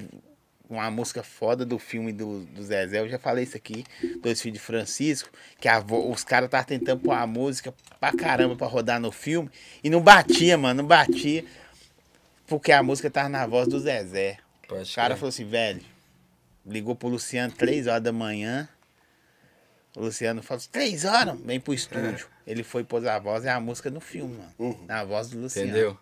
uma 0.71 0.91
música 0.91 1.23
foda 1.23 1.67
do 1.67 1.79
filme 1.79 2.11
do, 2.11 2.41
do 2.47 2.63
Zezé. 2.63 3.01
Eu 3.01 3.09
já 3.11 3.19
falei 3.19 3.45
isso 3.45 3.59
aqui, 3.59 3.85
Dois 4.23 4.41
Filhos 4.41 4.59
de 4.59 4.65
Francisco, 4.65 5.29
que 5.61 5.69
a 5.69 5.79
os 5.79 6.25
caras 6.25 6.47
estavam 6.47 6.67
tentando 6.67 7.01
pôr 7.01 7.13
a 7.13 7.27
música 7.27 7.75
pra 8.01 8.13
caramba 8.15 8.57
pra 8.57 8.67
rodar 8.67 8.99
no 8.99 9.13
filme. 9.13 9.51
E 9.85 9.91
não 9.91 10.01
batia, 10.01 10.57
mano, 10.57 10.81
não 10.81 10.89
batia. 10.89 11.45
Porque 12.53 12.71
a 12.71 12.83
música 12.83 13.11
tava 13.11 13.31
na 13.31 13.47
voz 13.47 13.67
do 13.67 13.81
Zezé. 13.81 14.37
O 14.69 14.95
cara 14.95 15.17
falou 15.17 15.31
assim, 15.31 15.47
velho, 15.47 15.81
ligou 16.67 16.95
pro 16.95 17.09
Luciano 17.09 17.51
três 17.51 17.87
horas 17.87 18.03
da 18.03 18.13
manhã. 18.13 18.69
O 19.97 20.03
Luciano 20.03 20.43
falou 20.43 20.59
assim, 20.59 20.69
três 20.71 21.07
horas? 21.07 21.41
Vem 21.41 21.59
pro 21.59 21.73
estúdio. 21.73 22.27
Ele 22.47 22.63
foi 22.63 22.85
pôs 22.85 23.07
a 23.07 23.19
voz 23.19 23.45
e 23.45 23.49
a 23.49 23.59
música 23.59 23.91
no 23.91 24.03
filme, 24.03 24.37
mano. 24.59 24.79
Na 24.87 25.03
voz 25.03 25.31
do 25.31 25.41
Luciano. 25.41 25.71
Entendeu? 25.71 25.99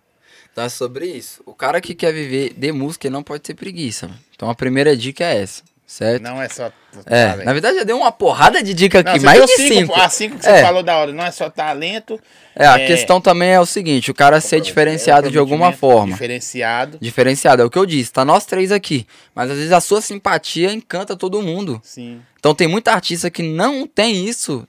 É 0.57 0.69
sobre 0.69 1.07
isso. 1.07 1.41
O 1.47 1.55
cara 1.55 1.81
que 1.81 1.95
quer 1.95 2.13
viver 2.13 2.53
de 2.55 2.73
música 2.73 3.09
não 3.09 3.23
pode 3.23 3.45
ter 3.45 3.55
preguiça. 3.55 4.09
mano. 4.09 4.21
Então 4.35 4.51
a 4.51 4.55
primeira 4.55 4.97
dica 4.97 5.23
é 5.23 5.43
essa, 5.43 5.63
certo? 5.91 6.23
Não 6.23 6.41
é 6.41 6.49
só. 6.49 6.71
é, 7.07 7.35
na 7.45 7.53
verdade 7.53 7.79
já 7.79 7.85
deu 7.85 7.97
uma 7.97 8.13
porrada 8.13 8.63
de 8.63 8.73
dica 8.73 9.03
Não, 9.03 9.11
aqui, 9.11 9.21
você 9.21 9.27
mais 9.27 9.45
de 9.45 9.57
cinco. 9.57 9.95
As 10.01 10.13
cinco 10.13 10.37
que 10.39 10.45
você 10.45 10.51
É. 10.51 10.63
falou 10.63 10.83
da 10.85 10.97
hora. 10.97 11.13
Não 11.13 11.25
é 11.25 11.31
só 11.33 11.51
talento. 11.51 12.19
É, 12.55 12.65
a 12.67 12.79
questão 12.79 13.21
também 13.21 13.51
é 13.51 13.61
o 13.61 13.67
seguinte, 13.67 14.11
o 14.11 14.15
cara 14.15 14.41
ser 14.41 14.61
diferenciado 14.61 15.31
de 15.31 15.39
alguma 15.39 15.73
forma. 15.73 16.13
Diferenciado. 16.13 16.99
Diferenciado, 17.01 17.63
é 17.63 17.65
o 17.65 17.71
que 17.71 17.79
eu 17.79 17.87
disse, 17.87 18.13
tá 18.13 18.25
nós 18.25 18.47
três 18.47 18.71
aqui. 18.71 19.05
Mas 19.35 19.51
às 19.51 19.57
vezes 19.57 19.73
a 19.73 19.81
sua 19.81 20.01
simpatia 20.01 20.73
encanta 20.73 21.17
todo 21.17 21.43
mundo. 21.43 21.81
Sim. 21.83 22.21
Então 22.39 22.55
tem 22.55 22.69
muita 22.69 22.93
artista 22.93 23.29
que 23.31 23.43
não 23.43 23.87
tem 23.87 24.27
isso. 24.29 24.67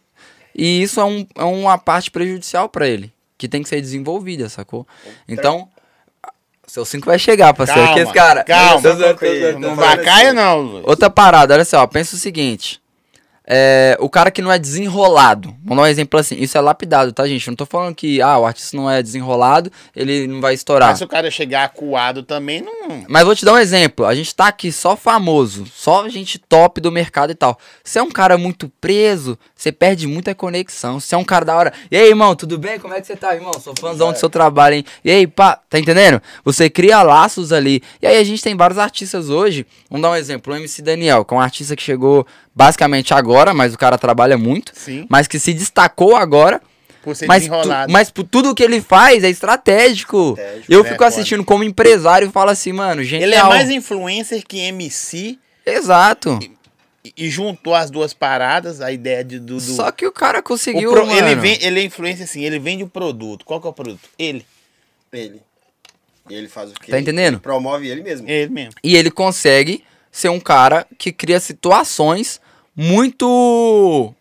E 0.56 0.82
isso 0.82 1.00
é, 1.00 1.06
um, 1.06 1.26
é 1.36 1.44
uma 1.44 1.78
parte 1.78 2.10
prejudicial 2.10 2.68
pra 2.68 2.88
ele. 2.88 3.12
Que 3.38 3.48
tem 3.48 3.64
que 3.64 3.70
ser 3.70 3.80
desenvolvida, 3.82 4.50
sacou? 4.50 4.88
Então. 5.28 5.70
Seu 6.72 6.86
5 6.86 7.06
vai 7.06 7.20
chegar, 7.20 7.54
parceiro. 7.54 7.82
Calma, 7.82 7.96
que 7.96 8.00
esse 8.00 8.14
cara. 8.14 8.44
calma. 8.46 8.76
Não 9.60 9.60
zoando. 9.60 9.76
vai 9.76 9.98
cair, 9.98 10.34
não. 10.34 10.82
Outra 10.86 11.10
parada, 11.10 11.54
olha 11.54 11.66
só, 11.66 11.86
pensa 11.86 12.16
o 12.16 12.18
seguinte. 12.18 12.81
É, 13.46 13.98
o 14.00 14.08
cara 14.08 14.30
que 14.30 14.42
não 14.42 14.52
é 14.52 14.60
desenrolado. 14.60 15.56
Vamos 15.64 15.78
dar 15.78 15.84
um 15.84 15.92
exemplo 15.92 16.20
assim. 16.20 16.36
Isso 16.36 16.58
é 16.58 16.62
lapidado, 16.62 17.12
tá, 17.12 17.28
gente? 17.28 17.48
Não 17.48 17.56
tô 17.56 17.66
falando 17.66 17.96
que 17.96 18.22
ah, 18.22 18.38
o 18.38 18.46
artista 18.46 18.78
não 18.78 18.90
é 18.90 19.02
desenrolado, 19.02 19.72
ele 19.96 20.28
não 20.28 20.40
vai 20.40 20.54
estourar. 20.54 20.90
Mas 20.90 21.00
se 21.00 21.04
o 21.04 21.08
cara 21.08 21.32
chegar 21.32 21.64
acuado 21.64 22.22
também, 22.22 22.62
não. 22.62 23.04
Mas 23.10 23.24
vou 23.24 23.36
te 23.36 23.44
dar 23.44 23.54
um 23.54 23.58
exemplo. 23.58 24.06
A 24.06 24.14
gente 24.14 24.34
tá 24.34 24.48
aqui 24.48 24.72
só 24.72 24.96
famoso, 24.96 25.66
só 25.66 26.08
gente 26.08 26.38
top 26.38 26.80
do 26.80 26.92
mercado 26.92 27.32
e 27.32 27.36
tal. 27.36 27.58
Se 27.84 27.98
é 27.98 28.04
um 28.04 28.12
cara 28.12 28.38
muito 28.38 28.70
preso, 28.80 29.38
você 29.56 29.72
perde 29.72 30.08
muita 30.08 30.36
conexão. 30.36 31.00
Se 31.00 31.16
é 31.16 31.18
um 31.18 31.24
cara 31.24 31.44
da 31.44 31.56
hora. 31.56 31.74
E 31.90 31.98
aí, 31.98 32.10
irmão, 32.10 32.36
tudo 32.36 32.60
bem? 32.60 32.80
Como 32.80 32.94
é 32.94 33.02
que 33.02 33.08
você 33.08 33.16
tá, 33.16 33.34
irmão? 33.34 33.54
Sou 33.60 33.74
fãzão 33.80 34.12
do 34.12 34.20
seu 34.20 34.30
trabalho, 34.30 34.76
hein? 34.76 34.86
E 35.04 35.10
aí, 35.10 35.26
pá, 35.26 35.56
tá 35.56 35.80
entendendo? 35.80 36.22
Você 36.46 36.70
cria 36.70 37.02
laços 37.02 37.52
ali. 37.52 37.82
E 38.02 38.06
aí 38.06 38.18
a 38.18 38.24
gente 38.24 38.44
tem 38.44 38.56
vários 38.56 38.78
artistas 38.78 39.30
hoje. 39.30 39.66
Vamos 39.90 40.04
dar 40.04 40.12
um 40.12 40.16
exemplo. 40.16 40.54
O 40.54 40.56
MC 40.56 40.82
Daniel, 40.82 41.26
que 41.26 41.34
é 41.34 41.38
um 41.38 41.42
artista 41.42 41.76
que 41.76 41.82
chegou 41.82 42.26
basicamente 42.56 43.14
agora, 43.14 43.54
mas 43.54 43.74
o 43.74 43.78
cara 43.78 43.98
trabalha 43.98 44.38
muito. 44.38 44.72
Sim. 44.76 45.06
Mas 45.10 45.28
que 45.28 45.40
se 45.40 45.54
destacou 45.54 46.16
agora. 46.16 46.62
Por 47.04 47.16
ser 47.16 47.26
Mas, 47.26 47.46
tu, 47.46 47.50
desenrolado. 47.50 47.92
mas 47.92 48.12
por 48.12 48.24
tudo 48.24 48.54
que 48.54 48.62
ele 48.62 48.80
faz 48.80 49.24
é 49.24 49.30
estratégico. 49.30 50.36
Estratégico, 50.38 50.72
Eu 50.72 50.84
né, 50.84 50.90
fico 50.90 51.04
foda. 51.04 51.08
assistindo 51.08 51.44
como 51.44 51.64
empresário 51.64 52.28
e 52.28 52.32
falo 52.32 52.52
assim, 52.52 52.72
mano, 52.72 53.04
genial. 53.04 53.28
Ele 53.28 53.36
é 53.36 53.44
mais 53.44 53.70
influencer 53.72 54.44
que 54.48 54.60
MC 54.60 55.40
Exato. 55.66 56.38
e- 57.04 57.14
e 57.18 57.28
juntou 57.28 57.74
as 57.74 57.90
duas 57.90 58.14
paradas, 58.14 58.82
a 58.82 58.92
ideia 58.92 59.24
de, 59.24 59.40
do. 59.40 59.56
do- 59.56 59.60
Só 59.62 59.92
que 59.92 60.06
o 60.06 60.12
cara 60.12 60.42
o 60.42 60.44
conseguiu, 60.44 60.92
pro- 60.92 61.08
mano. 61.08 61.18
ele, 61.18 61.34
vem, 61.36 61.58
ele 61.64 61.80
é 61.80 61.84
influencer 61.84 62.26
assim, 62.26 62.44
ele 62.44 62.60
vende 62.60 62.84
o 62.84 62.88
produto. 62.88 63.44
Qual 63.46 63.60
que 63.60 63.66
é 63.66 63.70
o 63.72 63.74
produto? 63.74 64.08
Ele. 64.20 64.46
Ele. 65.12 65.42
E 66.30 66.36
ele 66.36 66.48
faz 66.48 66.70
o 66.70 66.76
quê? 66.76 66.92
Tá 66.92 67.00
entendendo? 67.00 67.34
Ele 67.34 67.42
promove 67.42 67.88
ele 67.88 68.04
mesmo. 68.04 68.30
Ele 68.30 68.52
mesmo. 68.54 68.74
E 68.84 68.96
ele 68.96 69.10
consegue 69.10 69.84
ser 70.12 70.30
um 70.30 70.40
cara 70.40 70.86
que 70.98 71.12
cria 71.12 71.40
situações 71.40 72.42
muito 72.76 74.14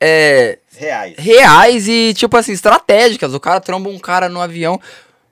é, 0.00 0.58
Reais. 0.76 1.14
reais 1.18 1.88
e, 1.88 2.14
tipo 2.14 2.36
assim, 2.36 2.52
estratégicas. 2.52 3.34
O 3.34 3.40
cara 3.40 3.60
tromba 3.60 3.88
um 3.90 3.98
cara 3.98 4.28
no 4.28 4.40
avião 4.40 4.80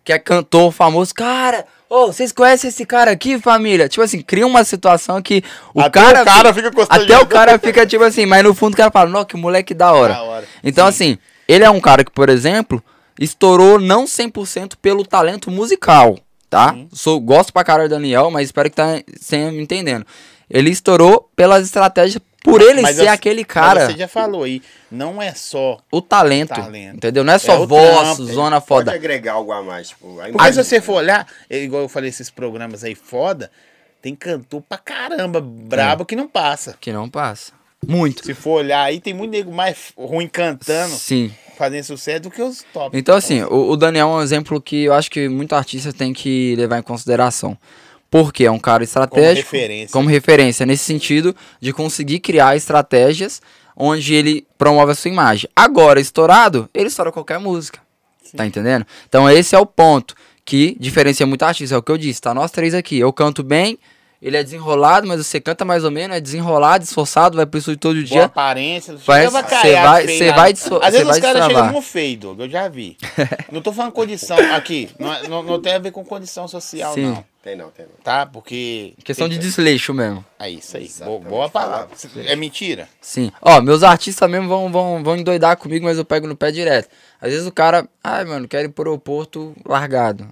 que 0.04 0.12
é 0.12 0.18
cantor 0.18 0.72
famoso. 0.72 1.14
Cara, 1.14 1.66
ô, 1.88 2.06
vocês 2.06 2.32
conhecem 2.32 2.68
esse 2.68 2.84
cara 2.84 3.11
aqui, 3.11 3.38
família? 3.38 3.88
Tipo 3.88 4.02
assim, 4.02 4.20
cria 4.20 4.46
uma 4.46 4.64
situação 4.64 5.20
que 5.20 5.42
o 5.74 5.80
Até 5.80 6.00
cara. 6.00 6.22
o 6.22 6.24
cara 6.24 6.54
fica 6.54 6.70
constrangido. 6.70 7.14
Até 7.14 7.22
o 7.22 7.26
cara 7.26 7.58
fica, 7.58 7.87
tipo 7.87 8.04
assim, 8.04 8.26
mas 8.26 8.42
no 8.42 8.54
fundo 8.54 8.74
o 8.74 8.76
cara 8.76 8.90
fala, 8.90 9.11
não, 9.11 9.24
que 9.24 9.37
moleque 9.37 9.74
da 9.74 9.92
hora. 9.92 10.14
Da 10.14 10.22
hora. 10.22 10.44
Então, 10.62 10.84
Sim. 10.87 10.88
assim, 10.90 11.18
ele 11.46 11.64
é 11.64 11.70
um 11.70 11.80
cara 11.80 12.04
que, 12.04 12.11
por 12.11 12.28
exemplo, 12.28 12.82
estourou 13.18 13.78
não 13.80 14.04
100% 14.04 14.74
pelo 14.80 15.04
talento 15.04 15.50
musical, 15.50 16.18
tá? 16.50 16.76
Sou, 16.92 17.20
gosto 17.20 17.52
pra 17.52 17.64
caralho 17.64 17.88
do 17.88 17.94
Daniel, 17.94 18.30
mas 18.30 18.46
espero 18.48 18.70
que 18.70 18.76
tá 18.76 19.00
sem 19.20 19.50
me 19.52 19.62
entendendo. 19.62 20.06
Ele 20.50 20.70
estourou 20.70 21.28
pelas 21.37 21.64
estratégias, 21.66 22.22
por 22.42 22.62
ele 22.62 22.80
Mas 22.80 22.96
ser 22.96 23.02
você- 23.02 23.08
aquele 23.08 23.42
mas 23.42 23.46
cara, 23.52 23.87
Você 23.87 23.98
já 23.98 24.08
falou 24.08 24.44
aí, 24.44 24.62
não 24.90 25.20
é 25.20 25.34
só. 25.34 25.78
o 25.92 26.00
talento, 26.00 26.54
Talento. 26.54 26.96
entendeu? 26.96 27.22
Não 27.24 27.32
é 27.34 27.38
só 27.38 27.62
É 27.62 27.66
voz, 27.66 27.98
trampo, 28.16 28.24
zona 28.32 28.61
Pode 28.61 28.66
foda. 28.87 28.92
agregar 28.94 29.34
algo 29.34 29.52
a 29.52 29.62
mais. 29.62 29.88
Tipo, 29.88 30.12
a 30.12 30.14
Porque 30.24 30.30
imagem- 30.30 30.52
se 30.64 30.68
você 30.70 30.80
for 30.80 30.94
olhar, 30.94 31.26
é 31.50 31.58
igual 31.58 31.82
eu 31.82 31.88
falei, 31.88 32.08
esses 32.08 32.30
programas 32.30 32.82
aí 32.84 32.94
foda, 32.94 33.50
tem 34.00 34.14
cantor 34.14 34.62
pra 34.66 34.78
caramba, 34.78 35.40
brabo 35.42 36.06
que 36.06 36.16
não 36.16 36.28
passa. 36.28 36.74
Que 36.80 36.92
não 36.92 37.11
passa. 37.11 37.52
Muito. 37.86 38.24
Se 38.24 38.34
for 38.34 38.60
olhar 38.60 38.82
aí, 38.82 39.00
tem 39.00 39.14
muito 39.14 39.30
nego 39.30 39.52
mais 39.52 39.92
ruim 39.96 40.28
cantando, 40.28 40.94
Sim. 40.94 41.32
fazendo 41.56 41.84
sucesso 41.84 42.22
do 42.22 42.30
que 42.30 42.42
os 42.42 42.64
top. 42.72 42.96
Então, 42.96 43.16
assim, 43.16 43.42
o, 43.42 43.70
o 43.70 43.76
Daniel 43.76 44.08
é 44.08 44.12
um 44.14 44.22
exemplo 44.22 44.60
que 44.60 44.84
eu 44.84 44.92
acho 44.92 45.10
que 45.10 45.28
muito 45.28 45.54
artista 45.54 45.92
tem 45.92 46.12
que 46.12 46.54
levar 46.56 46.78
em 46.78 46.82
consideração. 46.82 47.56
Porque 48.10 48.44
é 48.44 48.50
um 48.50 48.58
cara 48.58 48.82
estratégico. 48.82 49.50
referência. 49.50 49.92
Como 49.92 50.08
referência, 50.08 50.64
nesse 50.64 50.84
sentido 50.84 51.36
de 51.60 51.72
conseguir 51.72 52.20
criar 52.20 52.56
estratégias 52.56 53.40
onde 53.76 54.14
ele 54.14 54.46
promove 54.56 54.92
a 54.92 54.94
sua 54.94 55.10
imagem. 55.10 55.48
Agora, 55.54 56.00
estourado, 56.00 56.68
ele 56.74 56.88
estoura 56.88 57.12
qualquer 57.12 57.38
música. 57.38 57.80
Tá 58.36 58.44
entendendo? 58.44 58.84
Então 59.08 59.30
esse 59.30 59.54
é 59.54 59.58
o 59.58 59.64
ponto 59.64 60.14
que 60.44 60.76
diferencia 60.80 61.26
muito 61.26 61.42
artista. 61.42 61.74
É 61.74 61.78
o 61.78 61.82
que 61.82 61.92
eu 61.92 61.98
disse, 61.98 62.20
tá? 62.20 62.34
Nós 62.34 62.50
três 62.50 62.74
aqui. 62.74 62.98
Eu 62.98 63.12
canto 63.12 63.42
bem, 63.42 63.78
ele 64.20 64.37
é 64.37 64.42
desenrolado, 64.42 65.07
mas 65.07 65.24
você 65.26 65.40
canta 65.40 65.64
mais 65.64 65.85
ou 65.85 65.90
menos, 65.90 66.16
é 66.16 66.20
desenrolado, 66.20 66.83
esforçado, 66.85 67.37
vai 67.37 67.46
pro 67.46 67.59
estúdio 67.59 67.78
todo 67.78 67.94
Boa 67.94 68.04
dia. 68.04 68.24
aparência. 68.24 68.92
não 68.94 69.00
Parece- 69.00 69.31
chega 69.31 69.48
cê 69.48 69.54
vacaiado, 69.54 69.88
vai- 69.88 70.07
feio 70.07 70.18
cê 70.18 70.24
nada. 70.26 70.40
vai 70.40 70.52
disso- 70.52 70.76
Às 70.83 70.90
vezes 70.92 71.07
vai 71.07 71.16
os 71.16 71.20
caras 71.22 71.46
chegam 71.46 71.66
como 71.68 71.83
feio, 71.83 72.16
Doug, 72.18 72.40
eu 72.40 72.48
já 72.50 72.68
vi. 72.68 72.96
não 73.52 73.62
tô 73.62 73.72
falando 73.72 73.92
condição 73.92 74.37
aqui. 74.54 74.90
Não, 74.98 75.12
é- 75.12 75.28
não, 75.28 75.42
não 75.42 75.61
tem 75.61 75.74
a 75.74 75.78
ver 75.78 75.92
com 75.92 76.04
condição 76.04 76.48
social, 76.48 76.94
Sim. 76.94 77.07
não. 77.07 77.24
Tem 77.40 77.57
não, 77.57 77.70
tem 77.70 77.87
não. 77.87 77.92
Tá? 78.02 78.26
Porque. 78.26 78.92
Questão 79.04 79.28
de 79.28 79.38
desleixo 79.38 79.94
mesmo. 79.94 80.22
É 80.38 80.50
isso 80.50 80.76
aí. 80.76 80.83
Boa, 80.83 80.90
Exatamente. 80.90 81.28
boa 81.28 81.48
palavra. 81.48 81.88
É 82.26 82.35
mentira? 82.37 82.88
Sim. 83.00 83.31
Ó, 83.40 83.61
meus 83.62 83.83
artistas 83.85 84.28
mesmo 84.28 84.48
vão, 84.48 84.70
vão, 84.70 85.02
vão 85.02 85.16
endoidar 85.16 85.57
comigo, 85.57 85.85
mas 85.87 85.96
eu 85.96 86.04
pego 86.04 86.26
no 86.26 86.37
pé 86.37 86.50
direto. 86.50 86.88
Às 87.20 87.31
vezes 87.31 87.46
o 87.46 87.52
cara, 87.52 87.88
ai, 88.04 88.24
mano, 88.24 88.46
quero 88.48 88.66
ir 88.66 88.70
pro 88.70 88.90
aeroporto 88.90 89.54
largado. 89.64 90.28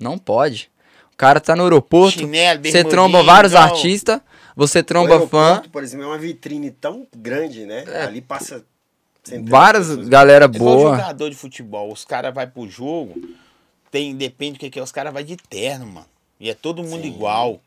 Não 0.00 0.16
pode. 0.16 0.70
O 1.14 1.16
cara 1.16 1.40
tá 1.40 1.54
no 1.54 1.62
aeroporto, 1.62 2.18
Chinelo, 2.18 2.60
você 2.62 2.82
tromba 2.82 3.22
vários 3.22 3.52
igual- 3.52 3.68
artistas, 3.68 4.20
você 4.56 4.82
tromba 4.82 5.26
fã, 5.28 5.42
aeroporto, 5.44 5.70
por 5.70 5.82
exemplo, 5.84 6.04
é 6.06 6.08
uma 6.08 6.18
vitrine 6.18 6.72
tão 6.72 7.06
grande, 7.16 7.64
né? 7.64 7.84
Ali 8.04 8.20
passa 8.20 8.64
várias 9.44 9.86
pessoas. 9.88 10.08
galera 10.08 10.46
É 10.46 10.48
igual 10.48 10.76
boa. 10.76 10.90
jogador 10.96 11.30
de 11.30 11.36
futebol. 11.36 11.92
Os 11.92 12.04
caras 12.04 12.34
vão 12.34 12.46
pro 12.48 12.68
jogo, 12.68 13.14
tem, 13.92 14.14
depende 14.16 14.54
do 14.54 14.58
que, 14.58 14.70
que 14.70 14.78
é, 14.80 14.82
os 14.82 14.90
caras 14.90 15.12
vão 15.12 15.22
de 15.22 15.36
terno, 15.36 15.86
mano. 15.86 16.06
E 16.40 16.50
é 16.50 16.54
todo 16.54 16.82
mundo 16.82 17.06
igual. 17.06 17.60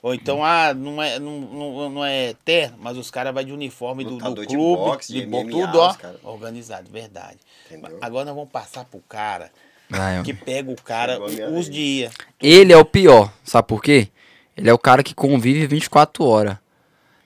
Ou 0.00 0.14
então, 0.14 0.42
ah, 0.42 0.72
não 0.72 1.02
é, 1.02 1.18
não, 1.18 1.40
não, 1.40 1.90
não 1.90 2.04
é 2.04 2.34
terno, 2.42 2.78
mas 2.80 2.96
os 2.96 3.10
caras 3.10 3.34
vão 3.34 3.44
de 3.44 3.52
uniforme 3.52 4.02
do, 4.02 4.10
do 4.10 4.14
Lutador 4.16 4.46
de 4.46 4.54
clube, 4.56 4.82
boxe, 4.82 5.12
de, 5.12 5.20
de 5.20 5.26
MMA, 5.26 5.50
tudo, 5.50 5.78
ó, 5.78 5.92
cara. 5.92 6.18
organizado, 6.22 6.88
verdade. 6.90 7.36
Entendeu? 7.66 7.98
Agora 8.00 8.24
nós 8.24 8.34
vamos 8.34 8.50
passar 8.50 8.84
pro 8.86 9.00
cara 9.08 9.50
Vai, 9.90 10.22
que 10.22 10.34
pega 10.34 10.70
o 10.70 10.76
cara 10.76 11.18
os 11.20 11.68
dias. 11.68 12.12
Ele 12.40 12.72
é 12.72 12.76
o 12.76 12.84
pior, 12.84 13.32
sabe 13.44 13.66
por 13.68 13.82
quê? 13.82 14.08
Ele 14.56 14.68
é 14.68 14.72
o 14.72 14.78
cara 14.78 15.02
que 15.02 15.14
convive 15.14 15.66
24 15.66 16.24
horas. 16.24 16.56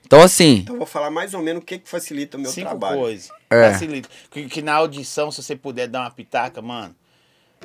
Então, 0.05 0.21
assim, 0.21 0.57
Então 0.59 0.75
eu 0.75 0.79
vou 0.79 0.87
falar 0.87 1.09
mais 1.09 1.33
ou 1.33 1.41
menos 1.41 1.63
o 1.63 1.65
que, 1.65 1.79
que 1.79 1.89
facilita 1.89 2.37
o 2.37 2.39
meu 2.39 2.51
Cinco 2.51 2.69
trabalho. 2.69 2.99
coisas. 2.99 3.29
É. 3.49 3.71
Facilita. 3.71 4.07
Que, 4.29 4.45
que 4.47 4.61
na 4.61 4.73
audição, 4.75 5.31
se 5.31 5.41
você 5.41 5.55
puder 5.55 5.87
dar 5.87 6.01
uma 6.01 6.11
pitaca, 6.11 6.61
mano, 6.61 6.95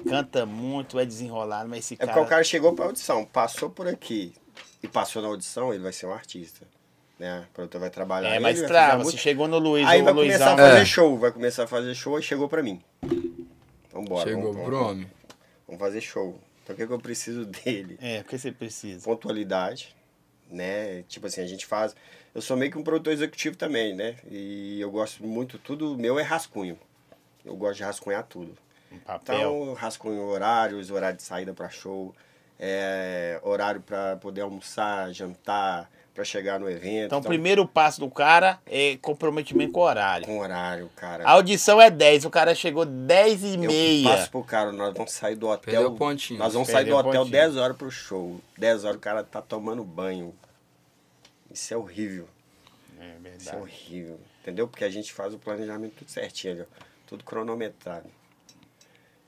canta 0.08 0.46
muito, 0.46 0.98
é 0.98 1.04
desenrolado, 1.04 1.68
mas 1.68 1.80
esse 1.80 1.94
É 1.94 1.96
cara... 1.98 2.12
porque 2.12 2.26
o 2.26 2.28
cara 2.28 2.42
chegou 2.44 2.72
pra 2.72 2.86
audição, 2.86 3.24
passou 3.26 3.68
por 3.68 3.86
aqui 3.86 4.32
e 4.82 4.88
passou 4.88 5.20
na 5.20 5.28
audição, 5.28 5.74
ele 5.74 5.82
vai 5.82 5.92
ser 5.92 6.06
um 6.06 6.12
artista. 6.12 6.66
Né? 7.18 7.44
O 7.50 7.52
produtor 7.54 7.80
vai 7.80 7.90
trabalhar. 7.90 8.28
É, 8.30 8.36
ele, 8.36 8.40
mas 8.40 8.62
trava, 8.62 9.04
se 9.04 9.18
chegou 9.18 9.46
no 9.48 9.58
Luiz 9.58 9.86
Aí 9.86 10.00
vai 10.02 10.12
no 10.14 10.20
começar 10.20 10.50
Luizão... 10.50 10.54
a 10.66 10.68
fazer 10.70 10.80
É. 10.82 10.84
show, 10.86 11.18
vai 11.18 11.32
começar 11.32 11.64
a 11.64 11.66
fazer 11.66 11.94
show 11.94 12.18
e 12.18 12.22
chegou 12.22 12.48
pra 12.48 12.62
mim. 12.62 12.80
Vambora. 13.98 14.28
chegou 14.28 14.52
vamos, 14.52 14.66
pro 14.66 14.78
vamos, 14.78 15.06
vamos 15.66 15.80
fazer 15.80 16.00
show. 16.00 16.38
Então 16.62 16.74
o 16.74 16.76
que, 16.78 16.86
que 16.86 16.92
eu 16.92 16.98
preciso 16.98 17.44
dele? 17.46 17.98
É, 18.00 18.20
o 18.20 18.24
que 18.24 18.38
você 18.38 18.52
precisa? 18.52 19.04
Pontualidade, 19.04 19.94
né? 20.50 21.02
Tipo 21.08 21.26
assim, 21.26 21.40
a 21.40 21.46
gente 21.46 21.66
faz. 21.66 21.94
Eu 22.34 22.42
sou 22.42 22.56
meio 22.56 22.70
que 22.70 22.78
um 22.78 22.82
produtor 22.82 23.12
executivo 23.12 23.56
também, 23.56 23.94
né? 23.94 24.16
E 24.30 24.80
eu 24.80 24.90
gosto 24.90 25.24
muito, 25.24 25.58
tudo 25.58 25.96
meu 25.96 26.18
é 26.18 26.22
rascunho. 26.22 26.78
Eu 27.44 27.56
gosto 27.56 27.78
de 27.78 27.84
rascunhar 27.84 28.24
tudo. 28.24 28.56
Um 28.92 28.98
papel. 28.98 29.36
Então, 29.36 29.74
rascunho 29.74 30.22
horários, 30.22 30.90
horário 30.90 31.16
de 31.16 31.22
saída 31.22 31.52
para 31.52 31.68
show, 31.68 32.14
é, 32.58 33.40
horário 33.42 33.80
para 33.80 34.16
poder 34.16 34.42
almoçar, 34.42 35.12
jantar, 35.12 35.90
para 36.18 36.24
chegar 36.24 36.58
no 36.58 36.68
evento. 36.68 37.06
Então, 37.06 37.20
o 37.20 37.22
primeiro 37.22 37.64
passo 37.64 38.00
do 38.00 38.10
cara 38.10 38.60
é 38.66 38.96
comprometimento 38.96 39.72
com 39.72 39.78
o 39.78 39.84
horário. 39.84 40.26
Com 40.26 40.40
horário, 40.40 40.90
cara. 40.96 41.22
A 41.24 41.30
audição 41.30 41.80
é 41.80 41.88
10, 41.88 42.24
o 42.24 42.30
cara 42.30 42.56
chegou 42.56 42.84
10 42.84 43.44
e 43.44 43.54
eu 43.54 43.60
meia. 43.60 44.08
passo 44.10 44.30
pro 44.32 44.42
cara, 44.42 44.72
nós 44.72 44.92
vamos 44.94 45.12
sair 45.12 45.36
do 45.36 45.46
hotel. 45.46 45.72
Perdeu 45.72 45.92
o 45.92 45.96
pontinho. 45.96 46.40
Nós 46.40 46.54
vamos 46.54 46.68
sair 46.68 46.86
do 46.86 46.90
Perdeu 46.90 46.96
o 46.96 46.98
hotel 46.98 47.20
pontinho. 47.20 47.40
10 47.40 47.56
horas 47.56 47.76
pro 47.76 47.88
show. 47.88 48.40
10 48.58 48.84
horas 48.84 48.96
o 48.96 49.00
cara 49.00 49.22
tá 49.22 49.40
tomando 49.40 49.84
banho. 49.84 50.34
Isso 51.52 51.72
é 51.72 51.76
horrível. 51.76 52.28
É 52.98 53.04
Isso 53.04 53.14
é 53.14 53.30
verdade. 53.30 53.56
horrível. 53.58 54.20
Entendeu? 54.42 54.66
Porque 54.66 54.82
a 54.84 54.90
gente 54.90 55.12
faz 55.12 55.32
o 55.32 55.38
planejamento 55.38 55.94
tudo 55.98 56.10
certinho, 56.10 56.66
tudo 57.06 57.22
cronometrado. 57.22 58.10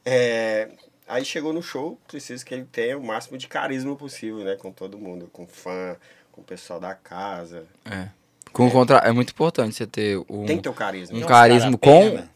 É, 0.04 0.70
aí 1.06 1.24
chegou 1.24 1.52
no 1.52 1.62
show, 1.62 1.96
preciso 2.08 2.44
que 2.44 2.52
ele 2.52 2.64
tenha 2.64 2.98
o 2.98 3.02
máximo 3.04 3.38
de 3.38 3.46
carisma 3.46 3.94
possível, 3.94 4.38
né? 4.42 4.56
Com 4.56 4.72
todo 4.72 4.98
mundo, 4.98 5.28
com 5.32 5.46
fã, 5.46 5.96
com 6.40 6.44
o 6.44 6.46
pessoal 6.46 6.80
da 6.80 6.94
casa. 6.94 7.64
É. 7.84 8.08
Com 8.52 8.70
contra... 8.70 8.98
é 8.98 9.12
muito 9.12 9.30
importante 9.30 9.74
você 9.76 9.86
ter 9.86 10.18
um, 10.28 10.44
Tem 10.46 10.56
que 10.56 10.62
ter 10.64 10.68
o 10.68 10.74
carisma. 10.74 11.16
um 11.16 11.22
carisma 11.22 11.78
cara 11.78 11.78
com. 11.78 12.10
perna. 12.10 12.30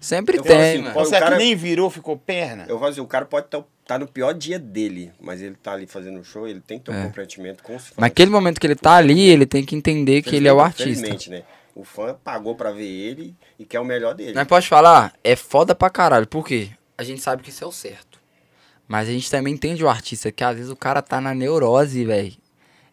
Sempre 0.00 0.38
Eu 0.38 0.42
tem, 0.42 0.84
assim, 0.84 0.88
o 0.88 1.10
cara- 1.10 1.32
que 1.36 1.42
nem 1.42 1.56
virou, 1.56 1.90
ficou 1.90 2.16
perna? 2.16 2.66
Eu 2.68 2.78
falo 2.78 2.90
assim, 2.92 3.00
o 3.00 3.06
cara 3.06 3.24
pode 3.24 3.46
estar 3.46 3.64
tá 3.84 3.98
no 3.98 4.06
pior 4.06 4.32
dia 4.32 4.56
dele, 4.56 5.10
mas 5.20 5.42
ele 5.42 5.56
tá 5.56 5.72
ali 5.72 5.88
fazendo 5.88 6.20
o 6.20 6.24
show, 6.24 6.46
ele 6.46 6.60
tem 6.60 6.78
que 6.78 6.84
ter 6.84 6.92
um 6.92 7.00
É. 7.00 7.04
comprometimento 7.06 7.64
com 7.64 7.74
os 7.74 7.88
fãs. 7.88 7.98
Naquele 7.98 8.30
momento 8.30 8.60
que 8.60 8.66
ele 8.68 8.76
tá 8.76 8.94
ali, 8.94 9.20
ele 9.28 9.44
tem 9.44 9.64
que 9.64 9.74
entender 9.74 10.22
que 10.22 10.36
ele 10.36 10.46
é 10.46 10.52
o 10.52 10.60
artista. 10.60 11.30
Né? 11.30 11.42
O 11.74 11.82
fã 11.82 12.16
pagou 12.22 12.54
pra 12.54 12.70
ver 12.70 12.86
ele 12.86 13.34
e 13.58 13.64
quer 13.64 13.80
o 13.80 13.84
melhor 13.84 14.14
dele. 14.14 14.34
Mas 14.36 14.46
pode 14.46 14.68
falar, 14.68 15.12
é 15.24 15.34
foda 15.34 15.74
pra 15.74 15.90
caralho. 15.90 16.28
Por 16.28 16.46
quê? 16.46 16.70
A 16.96 17.02
gente 17.02 17.20
sabe 17.20 17.42
que 17.42 17.50
isso 17.50 17.64
é 17.64 17.66
o 17.66 17.72
certo. 17.72 18.20
Mas 18.86 19.08
a 19.08 19.12
gente 19.12 19.28
também 19.28 19.52
entende 19.52 19.84
o 19.84 19.88
artista, 19.88 20.30
que 20.30 20.44
às 20.44 20.54
vezes 20.56 20.70
o 20.70 20.76
cara 20.76 21.02
tá 21.02 21.20
na 21.20 21.34
neurose, 21.34 22.04
velho. 22.04 22.32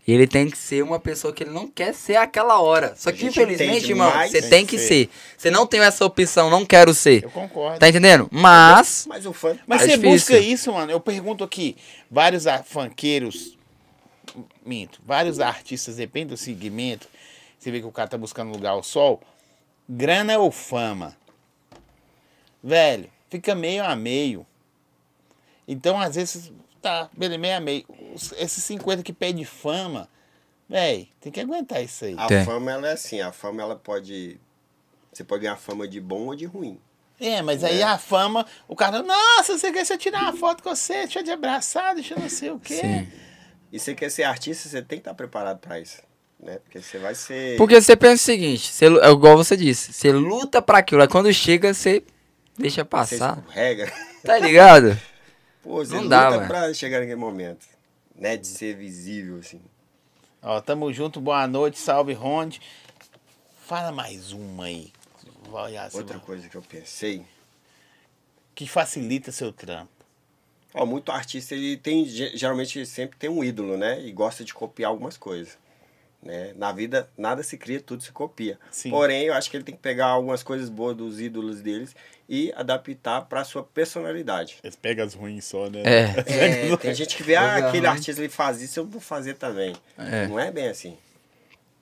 E 0.07 0.13
ele 0.13 0.27
tem 0.27 0.47
que 0.49 0.57
ser 0.57 0.83
uma 0.83 0.99
pessoa 0.99 1.33
que 1.33 1.43
ele 1.43 1.49
não 1.51 1.67
quer 1.67 1.93
ser 1.93 2.15
aquela 2.15 2.61
hora. 2.61 2.93
Só 2.95 3.11
que, 3.11 3.25
infelizmente, 3.25 3.89
irmão, 3.89 4.11
você 4.11 4.39
tem 4.39 4.49
tem 4.51 4.65
que 4.65 4.77
ser. 4.77 4.87
ser. 4.87 5.09
Você 5.35 5.49
não 5.49 5.65
tem 5.65 5.79
essa 5.81 6.05
opção, 6.05 6.49
não 6.49 6.63
quero 6.63 6.93
ser. 6.93 7.23
Eu 7.23 7.31
concordo. 7.31 7.79
Tá 7.79 7.89
entendendo? 7.89 8.29
Mas. 8.31 9.05
Mas 9.09 9.25
o 9.25 9.33
fã. 9.33 9.57
Mas 9.65 9.81
É 9.81 9.85
você 9.85 9.91
difícil. 9.97 10.11
busca 10.11 10.37
isso, 10.37 10.71
mano. 10.71 10.91
Eu 10.91 10.99
pergunto 10.99 11.43
aqui, 11.43 11.75
vários 12.09 12.45
funkeiros, 12.65 13.57
minto, 14.63 14.99
vários 15.03 15.39
artistas, 15.39 15.95
depende 15.95 16.27
do 16.29 16.37
segmento, 16.37 17.07
você 17.57 17.71
vê 17.71 17.79
que 17.79 17.87
o 17.87 17.91
cara 17.91 18.07
tá 18.07 18.17
buscando 18.17 18.51
lugar 18.51 18.71
ao 18.71 18.83
sol, 18.83 19.19
grana 19.89 20.37
ou 20.37 20.51
fama? 20.51 21.17
Velho, 22.63 23.09
fica 23.29 23.55
meio 23.55 23.83
a 23.83 23.95
meio. 23.95 24.45
Então, 25.67 25.99
às 25.99 26.15
vezes, 26.15 26.51
tá, 26.89 27.09
beleza, 27.17 27.37
meio 27.39 27.57
a 27.57 27.59
meio. 27.59 27.85
Os- 28.13 28.31
Esses 28.37 28.63
50 28.63 29.01
que 29.03 29.11
pede 29.11 29.43
fama, 29.45 30.07
velho, 30.69 31.07
tem 31.19 31.31
que 31.31 31.39
aguentar 31.39 31.83
isso 31.83 32.05
aí. 32.05 32.15
A 32.17 32.27
Tem. 32.27 32.45
fama, 32.45 32.71
ela 32.71 32.87
é 32.89 32.93
assim, 32.93 33.19
a 33.21 33.31
fama, 33.31 33.61
ela 33.61 33.75
pode... 33.75 34.39
Você 35.11 35.23
pode 35.23 35.43
ganhar 35.43 35.55
fama 35.55 35.87
de 35.87 35.99
bom 36.01 36.27
ou 36.27 36.35
de 36.35 36.45
ruim. 36.45 36.77
É, 37.19 37.41
mas 37.41 37.63
aí 37.63 37.79
É. 37.79 37.83
a 37.83 37.97
fama, 37.97 38.45
o 38.67 38.75
cara, 38.75 39.01
nossa, 39.01 39.57
você 39.57 39.71
quer 39.71 39.85
se 39.85 39.93
eu 39.93 39.97
tirar 39.97 40.21
uma 40.23 40.33
foto 40.33 40.61
com 40.61 40.75
você, 40.75 41.03
deixa 41.03 41.19
eu 41.19 41.23
te 41.23 41.31
abraçar, 41.31 41.95
deixa 41.95 42.13
eu 42.13 42.19
não 42.19 42.29
sei 42.29 42.51
o 42.51 42.59
quê. 42.59 42.75
Sim. 42.75 43.07
E 43.71 43.79
você 43.79 43.95
quer 43.95 44.11
ser 44.11 44.23
artista, 44.23 44.67
você 44.69 44.81
tem 44.81 44.99
que 44.99 45.01
estar 45.01 45.13
preparado 45.13 45.59
pra 45.59 45.79
isso. 45.79 46.01
Né? 46.39 46.59
Porque 46.59 46.81
você 46.81 46.97
vai 46.99 47.15
ser... 47.15 47.55
Porque 47.57 47.79
você 47.81 47.95
pensa 47.95 48.15
o 48.15 48.25
seguinte, 48.25 48.67
você, 48.71 48.85
é 48.85 49.09
igual 49.09 49.37
você 49.37 49.55
disse, 49.55 49.93
você 49.93 50.11
luta 50.11 50.61
pra 50.61 50.79
aquilo, 50.79 51.01
aí 51.01 51.07
quando 51.07 51.31
chega, 51.33 51.73
você 51.73 52.03
deixa 52.57 52.81
Você 52.81 52.85
passar. 52.85 53.37
escorrega. 53.39 53.91
Tá 54.23 54.37
ligado? 54.37 54.99
Pô, 55.65 55.83
você 55.83 55.95
Não 55.95 56.07
dá, 56.07 56.29
mano. 56.29 56.47
pra 56.47 56.71
chegar 56.75 56.99
naquele 56.99 57.15
momento. 57.19 57.65
Né? 58.15 58.37
De 58.37 58.45
ser 58.45 58.75
visível, 58.75 59.39
assim. 59.39 59.59
Ó, 60.43 60.61
tamo 60.61 60.93
junto, 60.93 61.19
boa 61.19 61.47
noite, 61.47 61.79
salve 61.79 62.13
Ronde. 62.13 62.61
Fala 63.65 63.91
mais 63.91 64.31
uma 64.31 64.65
aí. 64.65 64.93
Outra 65.91 66.19
coisa 66.19 66.47
que 66.47 66.55
eu 66.55 66.61
pensei... 66.61 67.25
Que 68.53 68.67
facilita 68.67 69.31
seu 69.33 69.51
trampo. 69.51 69.89
Ó, 70.73 70.85
muito 70.85 71.11
artista, 71.11 71.55
ele 71.55 71.75
tem, 71.77 72.05
ge- 72.05 72.37
geralmente 72.37 72.85
sempre 72.85 73.17
tem 73.17 73.29
um 73.29 73.43
ídolo, 73.43 73.75
né? 73.75 73.99
E 74.01 74.11
gosta 74.11 74.45
de 74.45 74.53
copiar 74.53 74.91
algumas 74.91 75.17
coisas. 75.17 75.57
Né? 76.23 76.53
Na 76.55 76.71
vida, 76.71 77.09
nada 77.17 77.43
se 77.43 77.57
cria, 77.57 77.81
tudo 77.81 78.01
se 78.03 78.11
copia. 78.13 78.57
Sim. 78.71 78.91
Porém, 78.91 79.23
eu 79.23 79.33
acho 79.33 79.49
que 79.49 79.57
ele 79.57 79.63
tem 79.63 79.75
que 79.75 79.81
pegar 79.81 80.05
algumas 80.07 80.41
coisas 80.43 80.69
boas 80.69 80.95
dos 80.95 81.19
ídolos 81.19 81.59
deles 81.61 81.95
e 82.27 82.51
adaptar 82.55 83.21
para 83.25 83.43
sua 83.43 83.63
personalidade. 83.63 84.57
Eles 84.63 84.75
pegam 84.75 85.05
as 85.05 85.13
ruins 85.13 85.45
só, 85.45 85.69
né? 85.69 85.81
É. 85.83 86.05
É, 86.73 86.77
tem 86.77 86.93
gente 86.93 87.15
que 87.15 87.23
vê, 87.23 87.35
ah, 87.35 87.67
aquele 87.67 87.85
artista 87.87 88.21
ele 88.21 88.29
faz 88.29 88.61
isso, 88.61 88.79
eu 88.79 88.85
vou 88.85 88.99
fazer 89.01 89.35
também. 89.35 89.75
É. 89.97 90.27
Não 90.27 90.39
é 90.39 90.51
bem 90.51 90.67
assim. 90.67 90.97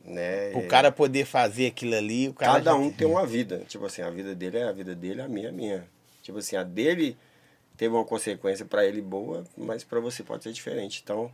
Né? 0.05 0.51
O 0.55 0.67
cara 0.67 0.91
poder 0.91 1.25
fazer 1.25 1.67
aquilo 1.67 1.95
ali, 1.95 2.27
o 2.27 2.33
cara. 2.33 2.53
Cada 2.53 2.71
já- 2.71 2.75
um 2.77 2.91
tem 2.91 3.07
uma 3.07 3.25
vida. 3.25 3.63
Tipo 3.67 3.85
assim, 3.85 4.01
a 4.01 4.09
vida 4.09 4.35
dele 4.35 4.57
é 4.57 4.63
a 4.63 4.71
vida 4.73 4.93
dele, 4.93 5.21
a 5.21 5.27
minha 5.29 5.47
é 5.47 5.49
a 5.49 5.53
minha. 5.53 5.87
Tipo 6.21 6.39
assim, 6.39 6.57
a 6.57 6.63
dele 6.63 7.17
teve 7.77 7.95
uma 7.95 8.03
consequência 8.03 8.65
pra 8.65 8.85
ele 8.85 9.01
boa, 9.01 9.45
mas 9.57 9.83
pra 9.85 10.01
você 10.01 10.21
pode 10.21 10.43
ser 10.43 10.51
diferente. 10.51 10.99
Então, 11.01 11.31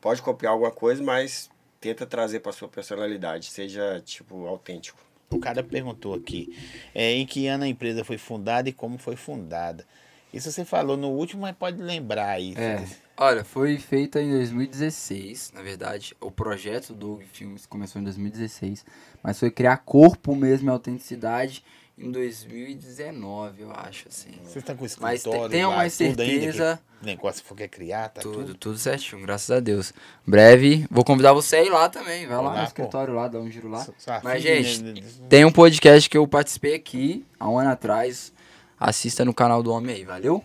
pode 0.00 0.22
copiar 0.22 0.52
alguma 0.52 0.70
coisa, 0.70 1.02
mas 1.02 1.50
tenta 1.78 2.06
trazer 2.06 2.40
pra 2.40 2.50
sua 2.50 2.66
personalidade, 2.68 3.50
seja 3.50 4.00
tipo 4.04 4.46
autêntico. 4.46 4.98
O 5.30 5.38
cara 5.38 5.62
perguntou 5.62 6.14
aqui: 6.14 6.56
é, 6.94 7.12
em 7.12 7.26
que 7.26 7.46
ano 7.46 7.64
a 7.64 7.68
empresa 7.68 8.04
foi 8.04 8.18
fundada 8.18 8.68
e 8.68 8.72
como 8.72 8.98
foi 8.98 9.16
fundada? 9.16 9.84
Isso 10.32 10.50
você 10.50 10.64
falou 10.64 10.96
no 10.96 11.08
último, 11.08 11.42
mas 11.42 11.56
pode 11.56 11.80
lembrar 11.80 12.30
aí. 12.30 12.54
É. 12.56 12.84
Olha, 13.16 13.42
foi 13.42 13.78
feita 13.78 14.20
em 14.20 14.30
2016, 14.30 15.52
na 15.54 15.62
verdade. 15.62 16.14
O 16.20 16.30
projeto 16.30 16.92
do 16.92 17.18
Filmes 17.32 17.64
começou 17.64 18.00
em 18.00 18.04
2016, 18.04 18.84
mas 19.22 19.40
foi 19.40 19.50
criar 19.50 19.78
corpo 19.78 20.36
mesmo 20.36 20.68
e 20.68 20.70
autenticidade 20.70 21.64
em 21.98 22.10
2019, 22.10 23.62
eu 23.62 23.70
acho, 23.72 24.08
assim. 24.08 24.30
Vocês 24.42 24.56
estão 24.56 24.76
com 24.76 24.84
Mas 25.00 25.20
escritório 25.20 25.48
te- 25.48 25.52
tenham 25.52 25.70
lá, 25.70 25.76
mais 25.76 25.92
certeza. 25.92 26.78
que 27.00 27.04
o 27.04 27.06
negócio 27.06 27.44
for 27.44 27.56
quer 27.56 27.68
criar, 27.68 28.08
tá 28.10 28.20
tudo. 28.20 28.34
Tudo, 28.38 28.54
tudo 28.54 28.78
certinho, 28.78 29.22
graças 29.22 29.50
a 29.50 29.60
Deus. 29.60 29.92
Breve, 30.26 30.86
vou 30.90 31.04
convidar 31.04 31.32
você 31.32 31.56
a 31.56 31.62
ir 31.64 31.70
lá 31.70 31.88
também. 31.88 32.26
Vai 32.26 32.36
lá 32.36 32.42
lá, 32.42 32.50
no 32.52 32.58
pô. 32.58 32.64
escritório 32.64 33.14
lá, 33.14 33.28
dá 33.28 33.38
um 33.38 33.50
giro 33.50 33.68
lá. 33.68 33.84
Sua- 33.98 34.20
Mas, 34.22 34.42
filha, 34.42 34.62
gente, 34.62 34.82
né, 34.82 34.94
Tem 35.28 35.44
um 35.44 35.52
podcast 35.52 36.08
que 36.10 36.18
eu 36.18 36.26
participei 36.28 36.74
aqui 36.74 37.24
há 37.40 37.48
um 37.48 37.58
ano 37.58 37.70
atrás. 37.70 38.32
Assista 38.78 39.24
no 39.24 39.32
canal 39.32 39.62
do 39.62 39.72
Homem 39.72 39.96
aí, 39.96 40.04
valeu? 40.04 40.44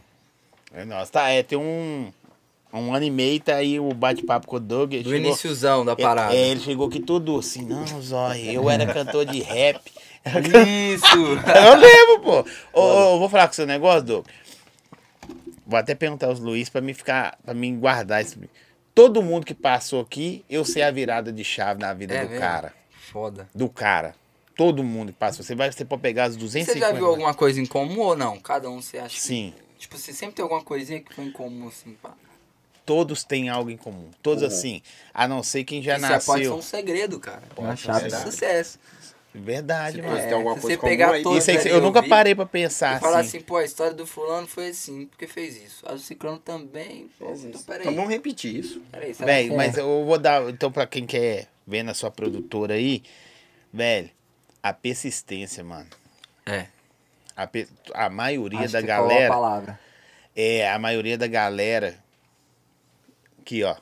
É, 0.74 0.86
nossa, 0.86 1.12
tá, 1.12 1.28
é, 1.30 1.44
tem 1.44 1.58
um, 1.58 2.14
um 2.74 2.94
ano 2.96 3.04
e 3.04 3.12
meio, 3.12 3.42
tá 3.42 3.56
aí 3.56 3.78
o 3.78 3.94
bate-papo 3.94 4.48
com 4.48 4.56
o 4.56 4.60
Doug. 4.60 4.92
Do 4.92 4.96
chegou- 4.98 5.16
iníciozão 5.16 5.84
da 5.84 5.92
é, 5.92 5.96
parada. 5.98 6.34
É, 6.34 6.48
ele 6.48 6.62
chegou 6.62 6.88
aqui 6.88 7.02
tudo 7.02 7.38
assim, 7.38 7.66
não, 7.66 8.02
Zóia, 8.02 8.54
eu 8.54 8.70
era 8.70 8.86
cantor 8.94 9.26
de 9.26 9.42
rap. 9.42 9.82
Isso! 10.26 11.06
Eu 11.66 11.76
lembro, 11.76 12.20
pô. 12.22 12.46
Ô, 12.74 12.82
ô, 13.16 13.20
vou 13.20 13.30
falar 13.30 13.48
com 13.48 13.54
o 13.54 13.56
seu 13.56 13.66
negócio, 13.68 14.04
Doug. 14.04 14.26
Vou 15.66 15.80
até 15.80 15.96
perguntar 15.96 16.28
aos 16.28 16.40
Luiz 16.40 16.70
pra 16.70 16.82
mim 16.82 16.94
ficar, 16.94 17.38
para 17.44 17.54
mim 17.54 17.80
guardar 17.80 18.22
isso. 18.22 18.38
Todo 18.94 19.22
mundo 19.24 19.46
que 19.46 19.54
passou 19.54 20.02
aqui, 20.02 20.44
eu 20.50 20.66
sei 20.66 20.84
a 20.84 20.92
virada 20.92 21.32
de 21.32 21.44
chave 21.44 21.80
na 21.80 21.94
vida 21.94 22.14
É 22.14 22.24
do 22.24 22.30
mesmo? 22.30 22.40
cara. 22.42 22.74
Foda. 23.12 23.48
Do 23.56 23.70
cara. 23.70 24.14
Todo 24.56 24.84
mundo 24.84 25.14
que 25.14 25.18
passou. 25.18 25.44
Você 25.46 25.56
vai, 25.56 25.72
você 25.72 25.86
pode 25.86 26.02
pegar 26.02 26.26
as 26.26 26.36
250. 26.36 26.74
Você 26.74 26.80
já 26.80 26.92
viu 26.92 27.08
alguma 27.08 27.34
coisa 27.34 27.60
em 27.62 27.66
comum 27.66 28.00
ou 28.00 28.16
não? 28.18 28.38
Cada 28.40 28.70
um 28.70 28.82
você 28.82 28.98
acha 28.98 29.16
que- 29.16 29.22
Sim. 29.22 29.54
Tipo, 29.80 29.98
você 29.98 30.14
sempre 30.14 30.36
tem 30.36 30.44
alguma 30.44 30.62
coisinha 30.64 31.00
que 31.00 31.14
foi 31.14 31.26
em 31.26 31.32
comum, 31.32 31.68
assim, 31.70 31.94
pá. 32.02 32.12
Todos 32.86 33.24
têm 33.24 33.48
algo 33.50 33.70
em 33.72 33.78
comum. 33.78 34.10
Todos 34.22 34.42
Uhum. 34.44 34.48
assim. 34.50 34.82
A 35.14 35.28
não 35.28 35.42
ser 35.42 35.64
quem 35.64 35.82
já 35.82 35.96
Isso 35.98 36.02
pode 36.08 36.24
ser 36.24 36.32
nasceu. 36.34 36.56
um 36.56 36.62
segredo, 36.62 37.20
cara. 37.20 37.44
Uma 37.58 37.76
ser 37.78 37.84
chave 37.84 37.98
de 38.04 38.10
verdade. 38.10 38.30
sucesso. 38.32 38.80
Verdade, 39.34 39.96
Se 39.96 40.02
mano. 40.02 40.18
ter 40.18 40.34
alguma 40.34 40.56
se 40.56 40.62
coisa 40.62 40.76
você 40.76 40.78
comum 40.78 40.90
pegar 40.92 41.12
aí, 41.14 41.24
todos 41.24 41.38
Isso 41.48 41.52
aí, 41.52 41.58
eu 41.72 41.76
eu 41.78 41.82
nunca 41.82 42.04
parei 42.04 42.36
pra 42.36 42.44
E 42.44 42.48
pensar 42.48 43.00
falar 43.00 43.20
assim. 43.20 43.38
assim, 43.38 43.46
pô, 43.46 43.56
a 43.58 43.64
história 43.64 43.94
do 43.94 44.06
fulano 44.06 44.46
foi 44.46 44.68
assim, 44.70 45.06
porque 45.06 45.26
fez 45.26 45.56
isso. 45.56 45.86
A 45.88 45.94
do 45.94 46.00
ciclano 46.00 46.38
também. 46.38 47.10
Fez 47.18 47.40
então 47.46 47.52
isso. 47.52 47.66
peraí. 47.66 47.82
Então 47.84 47.96
vamos 47.96 48.10
repetir 48.10 48.54
isso. 48.54 48.82
Peraí, 48.92 49.14
Velho, 49.14 49.54
é? 49.54 49.56
mas 49.56 49.78
eu 49.78 50.04
vou 50.06 50.18
dar. 50.20 50.50
Então, 50.50 50.70
pra 50.70 50.86
quem 50.86 51.06
quer 51.06 51.48
ver 51.66 51.82
na 51.84 51.94
sua 51.94 52.12
produtora 52.12 52.74
aí, 52.74 53.02
velho, 53.74 54.10
a 54.62 54.74
persistência, 54.74 55.64
mano. 55.64 55.88
É. 56.46 56.66
A, 57.34 57.48
pe- 57.48 57.70
a 57.94 58.10
maioria 58.10 58.60
Acho 58.60 58.74
da 58.74 58.82
que 58.82 58.88
falou 58.88 59.06
a 59.06 59.10
galera. 59.14 59.30
palavra. 59.34 59.80
É, 60.36 60.70
a 60.70 60.78
maioria 60.78 61.18
da 61.18 61.28
galera. 61.28 61.98
Aqui, 63.40 63.64
ó. 63.64 63.76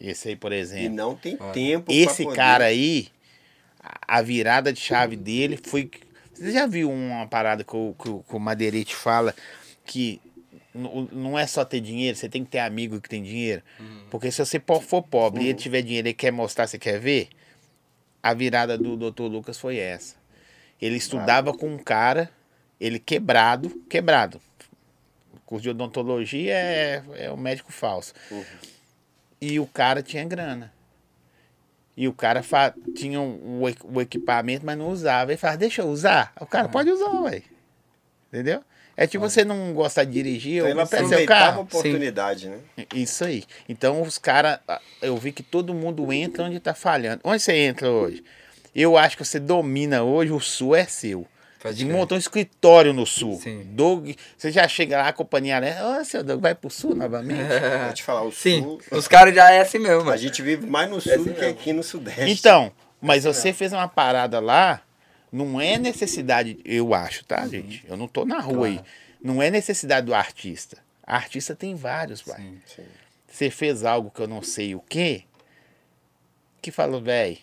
Esse 0.00 0.30
aí, 0.30 0.36
por 0.36 0.52
E 0.52 0.56
exemplo. 0.56 0.94
não 0.96 1.14
tem 1.14 1.36
tempo 1.52 1.86
pra 1.86 1.94
Esse 1.94 2.24
poder- 2.24 2.36
cara 2.36 2.64
aí, 2.64 3.08
a 4.06 4.22
virada 4.22 4.72
de 4.72 4.80
chave 4.80 5.16
dele 5.16 5.58
foi. 5.62 5.90
Você 6.32 6.52
já 6.52 6.66
viu 6.66 6.90
uma 6.90 7.26
parada 7.26 7.62
que 7.62 7.76
o, 7.76 7.94
que 8.00 8.08
o, 8.08 8.24
que 8.28 8.36
o 8.36 8.40
Madeirite 8.40 8.94
fala 8.94 9.34
que 9.84 10.20
não 10.74 11.38
é 11.38 11.46
só 11.46 11.64
ter 11.64 11.80
dinheiro, 11.80 12.16
você 12.16 12.28
tem 12.28 12.44
que 12.44 12.50
ter 12.50 12.58
amigo 12.58 13.00
que 13.00 13.08
tem 13.08 13.22
dinheiro. 13.22 13.62
Porque 14.10 14.30
se 14.30 14.44
você 14.44 14.60
for 14.60 15.02
pobre 15.02 15.44
e 15.44 15.48
ele 15.48 15.58
tiver 15.58 15.82
dinheiro 15.82 16.08
e 16.08 16.14
quer 16.14 16.32
mostrar, 16.32 16.66
você 16.66 16.78
quer 16.78 16.98
ver, 16.98 17.28
a 18.20 18.34
virada 18.34 18.76
do 18.76 18.96
Dr. 18.96 19.24
Lucas 19.24 19.58
foi 19.58 19.76
essa. 19.76 20.16
Ele 20.82 20.96
estudava 20.96 21.56
com 21.56 21.72
um 21.72 21.78
cara, 21.78 22.28
ele 22.80 22.98
quebrado, 22.98 23.70
quebrado. 23.88 24.40
O 25.32 25.38
curso 25.46 25.62
de 25.62 25.70
odontologia 25.70 26.54
é, 26.54 27.02
é 27.16 27.30
o 27.30 27.36
médico 27.36 27.72
falso. 27.72 28.12
Uhum. 28.30 28.44
E 29.40 29.60
o 29.60 29.66
cara 29.66 30.02
tinha 30.02 30.24
grana. 30.24 30.73
E 31.96 32.08
o 32.08 32.12
cara 32.12 32.42
fa- 32.42 32.74
tinha 32.94 33.20
o, 33.20 33.60
o 33.62 33.68
equi- 33.68 33.86
o 33.86 34.00
equipamento, 34.00 34.66
mas 34.66 34.76
não 34.76 34.88
usava. 34.88 35.30
Ele 35.32 35.38
fala, 35.38 35.56
deixa 35.56 35.82
eu 35.82 35.86
usar. 35.88 36.32
O 36.40 36.46
cara 36.46 36.68
pode 36.68 36.90
usar, 36.90 37.10
ué. 37.22 37.42
Entendeu? 38.32 38.62
É 38.96 39.06
tipo 39.08 39.28
você 39.28 39.44
não 39.44 39.72
gosta 39.72 40.04
de 40.06 40.12
dirigir, 40.12 40.62
Então 40.62 40.74
vou 40.74 40.86
pegar 40.86 40.86
seu 40.86 40.98
aproveitava 41.06 41.40
a 41.40 41.46
carro. 41.50 41.62
oportunidade, 41.62 42.48
né? 42.48 42.58
Isso 42.94 43.24
aí. 43.24 43.44
Então 43.68 44.02
os 44.02 44.18
caras, 44.18 44.58
eu 45.02 45.16
vi 45.16 45.32
que 45.32 45.42
todo 45.42 45.74
mundo 45.74 46.12
entra 46.12 46.44
onde 46.44 46.60
tá 46.60 46.74
falhando. 46.74 47.20
Onde 47.24 47.42
você 47.42 47.52
entra 47.54 47.90
hoje? 47.90 48.22
Eu 48.74 48.96
acho 48.96 49.16
que 49.16 49.24
você 49.24 49.38
domina 49.40 50.02
hoje, 50.04 50.30
o 50.32 50.40
sul 50.40 50.74
é 50.76 50.84
seu. 50.84 51.26
Pode 51.64 51.78
De 51.78 51.84
crer. 51.86 51.96
montou 51.96 52.14
um 52.14 52.18
escritório 52.18 52.92
no 52.92 53.06
sul. 53.06 53.40
Sim. 53.42 53.62
Doug, 53.70 54.10
você 54.36 54.50
já 54.52 54.68
chega 54.68 54.98
lá, 54.98 55.08
a 55.08 55.12
companhia, 55.14 55.58
né? 55.62 55.82
Ô, 55.82 56.04
seu 56.04 56.22
Doug, 56.22 56.38
vai 56.42 56.54
pro 56.54 56.68
sul 56.68 56.94
novamente? 56.94 57.40
Vou 57.86 57.92
te 57.94 58.02
falar, 58.02 58.22
o 58.22 58.30
Sim, 58.30 58.60
sul. 58.62 58.80
os 58.90 59.08
caras 59.08 59.34
já 59.34 59.50
é 59.50 59.60
assim 59.62 59.78
mesmo, 59.78 60.10
A 60.10 60.16
gente 60.18 60.42
vive 60.42 60.66
mais 60.66 60.90
no 60.90 60.96
assim 60.98 61.14
sul 61.14 61.24
do 61.24 61.32
que 61.32 61.40
mesmo. 61.40 61.58
aqui 61.58 61.72
no 61.72 61.82
sudeste. 61.82 62.30
Então, 62.30 62.70
mas 63.00 63.24
você 63.24 63.50
fez 63.50 63.72
uma 63.72 63.88
parada 63.88 64.40
lá, 64.40 64.82
não 65.32 65.58
é 65.58 65.78
necessidade, 65.78 66.58
eu 66.66 66.92
acho, 66.92 67.24
tá, 67.24 67.48
gente? 67.48 67.82
Eu 67.88 67.96
não 67.96 68.06
tô 68.08 68.26
na 68.26 68.40
rua 68.40 68.66
aí. 68.66 68.80
Não 69.22 69.42
é 69.42 69.50
necessidade 69.50 70.04
do 70.04 70.14
artista. 70.14 70.76
Artista 71.02 71.54
tem 71.56 71.74
vários, 71.74 72.20
pai. 72.20 72.36
Sim. 72.42 72.60
Sim. 72.76 72.82
Você 73.26 73.48
fez 73.50 73.86
algo 73.86 74.10
que 74.10 74.20
eu 74.20 74.28
não 74.28 74.42
sei 74.42 74.74
o 74.74 74.80
quê, 74.86 75.22
que 76.60 76.70
falou, 76.70 77.00
velho, 77.00 77.38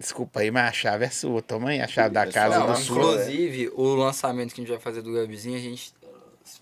desculpa 0.00 0.40
aí, 0.40 0.50
mas 0.50 0.68
a 0.68 0.72
chave 0.72 1.04
é 1.04 1.10
sua. 1.10 1.42
Toma 1.42 1.68
aí 1.68 1.80
a 1.80 1.86
chave 1.86 2.14
da 2.14 2.26
casa 2.26 2.58
Não, 2.58 2.72
do 2.72 2.76
sul. 2.76 2.96
inclusive, 2.96 3.70
o 3.74 3.94
lançamento 3.94 4.54
que 4.54 4.60
a 4.60 4.64
gente 4.64 4.72
vai 4.72 4.80
fazer 4.80 5.02
do 5.02 5.12
Gabizinho, 5.12 5.56
a 5.56 5.60
gente 5.60 5.92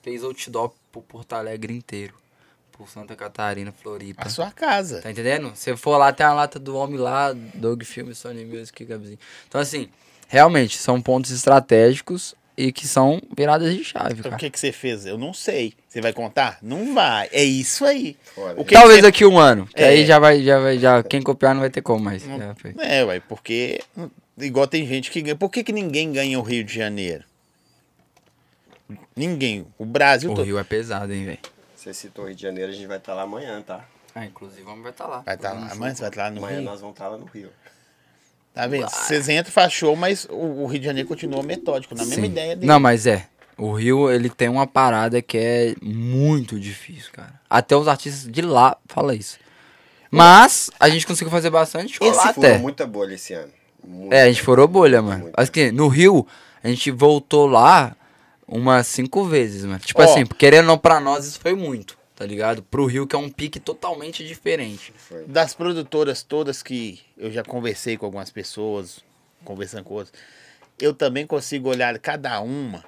fez 0.02 0.24
outdoor 0.24 0.72
pro 0.90 1.00
Porto 1.00 1.32
Alegre 1.34 1.72
inteiro. 1.72 2.14
Por 2.72 2.88
Santa 2.88 3.16
Catarina, 3.16 3.72
Floripa. 3.72 4.22
A 4.24 4.28
sua 4.28 4.50
casa. 4.52 5.00
Tá 5.02 5.10
entendendo? 5.10 5.50
Se 5.56 5.76
for 5.76 5.96
lá, 5.96 6.12
tem 6.12 6.24
a 6.24 6.32
lata 6.32 6.60
do 6.60 6.76
homem 6.76 6.96
lá, 6.96 7.32
Dog 7.32 7.84
Film, 7.84 8.12
Sony 8.12 8.44
Music, 8.44 8.84
Gabizinho. 8.84 9.18
Então, 9.48 9.60
assim, 9.60 9.88
realmente, 10.28 10.78
são 10.78 11.00
pontos 11.02 11.32
estratégicos 11.32 12.36
e 12.60 12.72
que 12.72 12.88
são 12.88 13.22
viradas 13.36 13.72
de 13.72 13.84
chave, 13.84 14.14
Então, 14.14 14.24
cara. 14.24 14.34
o 14.34 14.38
que, 14.38 14.50
que 14.50 14.58
você 14.58 14.72
fez? 14.72 15.06
Eu 15.06 15.16
não 15.16 15.32
sei. 15.32 15.74
Você 15.88 16.00
vai 16.00 16.12
contar? 16.12 16.58
Não 16.60 16.92
vai. 16.92 17.28
É 17.30 17.44
isso 17.44 17.84
aí. 17.84 18.16
O 18.56 18.64
que 18.64 18.74
Talvez 18.74 18.96
que 18.96 18.96
você- 18.96 19.02
daqui 19.02 19.24
um 19.24 19.38
ano. 19.38 19.66
Que 19.68 19.80
É. 19.82 19.88
aí 19.88 20.04
já 20.04 20.18
vai, 20.18 20.42
já 20.42 20.58
vai, 20.58 20.76
já, 20.78 21.02
quem 21.04 21.22
copiar 21.22 21.54
não 21.54 21.60
vai 21.60 21.70
ter 21.70 21.82
como 21.82 22.02
mais. 22.04 22.24
Foi. 22.56 22.74
É, 22.80 23.04
ué, 23.04 23.20
porque 23.20 23.80
igual 24.36 24.66
tem 24.66 24.84
gente 24.86 25.10
que 25.10 25.22
ganha. 25.22 25.36
Por 25.36 25.50
que, 25.50 25.62
que 25.62 25.72
ninguém 25.72 26.10
ganha 26.12 26.36
o 26.38 26.42
Rio 26.42 26.64
de 26.64 26.74
Janeiro? 26.74 27.22
Ninguém. 29.14 29.66
O 29.78 29.84
Brasil 29.84 30.30
O 30.32 30.34
todo. 30.34 30.44
Rio 30.44 30.58
é 30.58 30.64
pesado, 30.64 31.12
hein, 31.12 31.24
velho. 31.24 31.38
Você 31.76 31.92
citou 31.94 32.26
Rio 32.26 32.34
de 32.34 32.42
Janeiro, 32.42 32.72
a 32.72 32.74
gente 32.74 32.86
vai 32.86 32.96
estar 32.98 33.14
lá 33.14 33.22
amanhã, 33.22 33.62
tá? 33.62 33.84
Ah, 34.14 34.24
inclusive, 34.24 34.62
o 34.62 34.70
homem 34.70 34.82
vai 34.82 34.90
estar 34.90 35.06
lá. 35.06 35.20
Vai 35.20 35.34
estar 35.36 35.50
Fazendo 35.50 35.66
lá. 35.66 35.72
Amanhã 35.72 35.94
você 35.94 36.00
vai 36.00 36.10
estar 36.10 36.22
lá 36.24 36.30
no 36.30 36.38
amanhã 36.38 36.56
Rio. 36.56 36.64
nós 36.64 36.80
vamos 36.80 36.94
estar 36.94 37.08
lá 37.08 37.16
no 37.18 37.26
Rio. 37.26 37.50
Tá 38.54 38.66
vendo? 38.66 38.88
Vocês 38.88 39.28
entram, 39.28 39.52
faz 39.52 39.72
show, 39.72 39.94
mas 39.94 40.26
o, 40.30 40.62
o 40.62 40.66
Rio 40.66 40.80
de 40.80 40.86
Janeiro 40.86 41.08
continua 41.08 41.42
metódico, 41.42 41.94
na 41.94 42.04
mesma 42.04 42.24
Sim. 42.24 42.30
ideia 42.30 42.56
dele. 42.56 42.66
Não, 42.66 42.80
mas 42.80 43.06
é. 43.06 43.26
O 43.56 43.72
Rio, 43.72 44.10
ele 44.10 44.30
tem 44.30 44.48
uma 44.48 44.66
parada 44.66 45.20
que 45.20 45.36
é 45.36 45.74
muito 45.82 46.58
difícil, 46.60 47.10
cara. 47.12 47.34
Até 47.50 47.76
os 47.76 47.88
artistas 47.88 48.30
de 48.30 48.40
lá 48.40 48.76
falam 48.86 49.12
isso. 49.12 49.36
Mas 50.10 50.70
a 50.78 50.88
gente 50.88 51.06
conseguiu 51.06 51.30
fazer 51.30 51.50
bastante 51.50 51.96
show 51.96 52.06
lá 52.06 52.32
Furou 52.32 52.50
até. 52.50 52.58
muita 52.58 52.86
bolha 52.86 53.14
esse 53.14 53.34
ano. 53.34 53.52
Muita. 53.86 54.14
É, 54.14 54.22
a 54.22 54.26
gente 54.28 54.42
furou 54.42 54.66
bolha, 54.68 55.02
mano. 55.02 55.24
Muita. 55.24 55.40
Acho 55.40 55.50
que 55.52 55.70
no 55.72 55.88
Rio, 55.88 56.26
a 56.62 56.68
gente 56.68 56.90
voltou 56.90 57.46
lá 57.46 57.94
umas 58.46 58.86
cinco 58.86 59.24
vezes, 59.24 59.64
mano. 59.64 59.78
Tipo 59.80 60.00
Ó. 60.00 60.04
assim, 60.04 60.24
querendo 60.24 60.60
ou 60.60 60.66
não, 60.68 60.78
pra 60.78 61.00
nós 61.00 61.26
isso 61.26 61.40
foi 61.40 61.54
muito, 61.54 61.97
tá 62.18 62.26
ligado? 62.26 62.64
Pro 62.64 62.84
Rio, 62.84 63.06
que 63.06 63.14
é 63.14 63.18
um 63.18 63.30
pique 63.30 63.60
totalmente 63.60 64.26
diferente. 64.26 64.92
Das 65.28 65.54
produtoras 65.54 66.24
todas 66.24 66.64
que 66.64 67.00
eu 67.16 67.30
já 67.30 67.44
conversei 67.44 67.96
com 67.96 68.04
algumas 68.06 68.28
pessoas, 68.28 69.04
conversando 69.44 69.84
com 69.84 69.94
outras, 69.94 70.12
eu 70.80 70.92
também 70.92 71.24
consigo 71.24 71.68
olhar 71.68 71.96
cada 72.00 72.40
uma, 72.40 72.84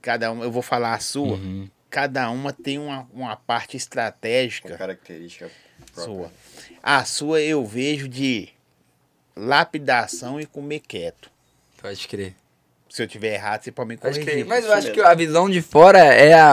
cada 0.00 0.30
uma, 0.30 0.44
eu 0.44 0.52
vou 0.52 0.62
falar 0.62 0.94
a 0.94 1.00
sua, 1.00 1.34
Uhum. 1.36 1.68
cada 1.90 2.30
uma 2.30 2.52
tem 2.52 2.78
uma, 2.78 3.04
uma 3.12 3.34
parte 3.34 3.76
estratégica 3.76 4.76
característica 4.76 5.50
própria. 5.92 6.04
sua. 6.04 6.32
A 6.80 7.04
sua 7.04 7.40
eu 7.40 7.66
vejo 7.66 8.06
de 8.08 8.48
lapidação 9.36 10.40
e 10.40 10.46
comer 10.46 10.80
quieto. 10.80 11.30
Pode 11.80 12.06
crer. 12.06 12.34
Se 12.88 13.02
eu 13.02 13.08
tiver 13.08 13.34
errado, 13.34 13.62
você 13.64 13.72
pode 13.72 13.88
me 13.88 13.96
corrigir. 13.96 14.24
crer. 14.24 14.44
Mas 14.46 14.64
eu 14.64 14.72
acho 14.72 14.92
que 14.92 15.00
a 15.00 15.14
visão 15.14 15.48
de 15.50 15.60
fora 15.60 15.98
é 15.98 16.32
a, 16.32 16.52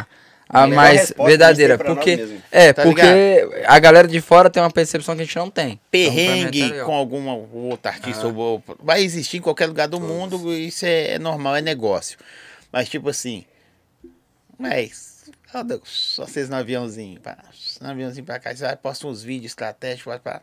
a, 0.00 0.06
a 0.54 0.66
mais 0.66 1.12
verdadeira. 1.16 1.76
Porque, 1.76 2.16
mesmo. 2.16 2.42
é, 2.50 2.72
Tá 2.72 2.82
porque 2.82 3.02
a 3.66 3.78
galera 3.78 4.06
de 4.06 4.20
fora 4.20 4.48
tem 4.48 4.62
uma 4.62 4.70
percepção 4.70 5.14
que 5.16 5.22
a 5.22 5.24
gente 5.24 5.36
não 5.36 5.50
tem. 5.50 5.80
perrengue 5.90 6.58
Então, 6.58 6.68
pra 6.68 6.76
mim, 6.76 6.80
tá 6.80 6.86
com 6.86 6.94
algum 6.94 7.28
outro 7.66 7.90
artista 7.90 8.26
ou 8.26 8.34
outro. 8.34 8.78
vai 8.82 9.02
existir 9.02 9.38
em 9.38 9.40
qualquer 9.40 9.66
lugar 9.66 9.88
do 9.88 10.00
mundo, 10.00 10.52
isso 10.54 10.86
é, 10.86 11.12
é 11.12 11.18
normal, 11.18 11.56
é 11.56 11.60
negócio. 11.60 12.18
Mas 12.72 12.88
tipo 12.88 13.08
assim, 13.08 13.44
mas 14.58 15.24
ó, 15.54 15.62
Deus, 15.62 15.82
só 15.84 16.26
vocês 16.26 16.48
no 16.48 16.56
aviãozinho, 16.56 17.20
pá, 17.20 17.36
no 17.80 17.88
aviãozinho 17.88 18.24
pra 18.24 18.38
cá, 18.38 18.54
você 18.54 18.64
vai 18.64 18.76
postar 18.76 19.08
uns 19.08 19.22
vídeos 19.22 19.52
estratégicos, 19.52 20.04
vai 20.06 20.18
pra... 20.18 20.42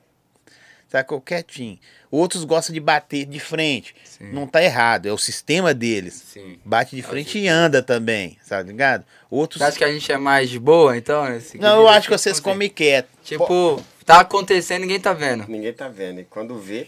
sacou? 0.92 1.22
Quietinho. 1.22 1.80
Outros 2.12 2.44
gostam 2.44 2.74
de 2.74 2.80
bater 2.80 3.26
de 3.26 3.40
frente. 3.40 3.96
Sim. 4.04 4.32
Não 4.34 4.46
tá 4.46 4.62
errado, 4.62 5.08
é 5.08 5.14
o 5.14 5.18
sistema 5.18 5.74
deles. 5.74 6.14
Sim. 6.34 6.60
Bate 6.66 6.96
de 6.96 7.02
frente 7.02 7.40
e 7.40 7.48
anda 7.48 7.82
também, 7.82 8.38
sabe 8.44 8.70
ligado? 8.70 9.06
Outros. 9.30 9.60
Você 9.60 9.64
acha 9.64 9.78
que 9.78 9.84
a 9.84 9.92
gente 9.94 10.12
é 10.12 10.18
mais 10.18 10.50
de 10.50 10.60
boa, 10.60 10.98
então? 10.98 11.28
nesse 11.30 11.58
Não, 11.58 11.82
eu 11.82 11.88
acho 11.88 12.10
que 12.10 12.18
vocês 12.18 12.40
comem 12.40 12.70
quieto. 12.70 13.08
Tipo, 13.24 13.82
tá 14.06 14.20
acontecendo 14.20 14.82
ninguém 14.82 15.00
tá 15.00 15.14
vendo. 15.14 15.48
Ninguém 15.48 15.72
tá 15.72 15.88
vendo. 15.88 16.20
E 16.20 16.26
quando 16.26 16.60
vê, 16.60 16.88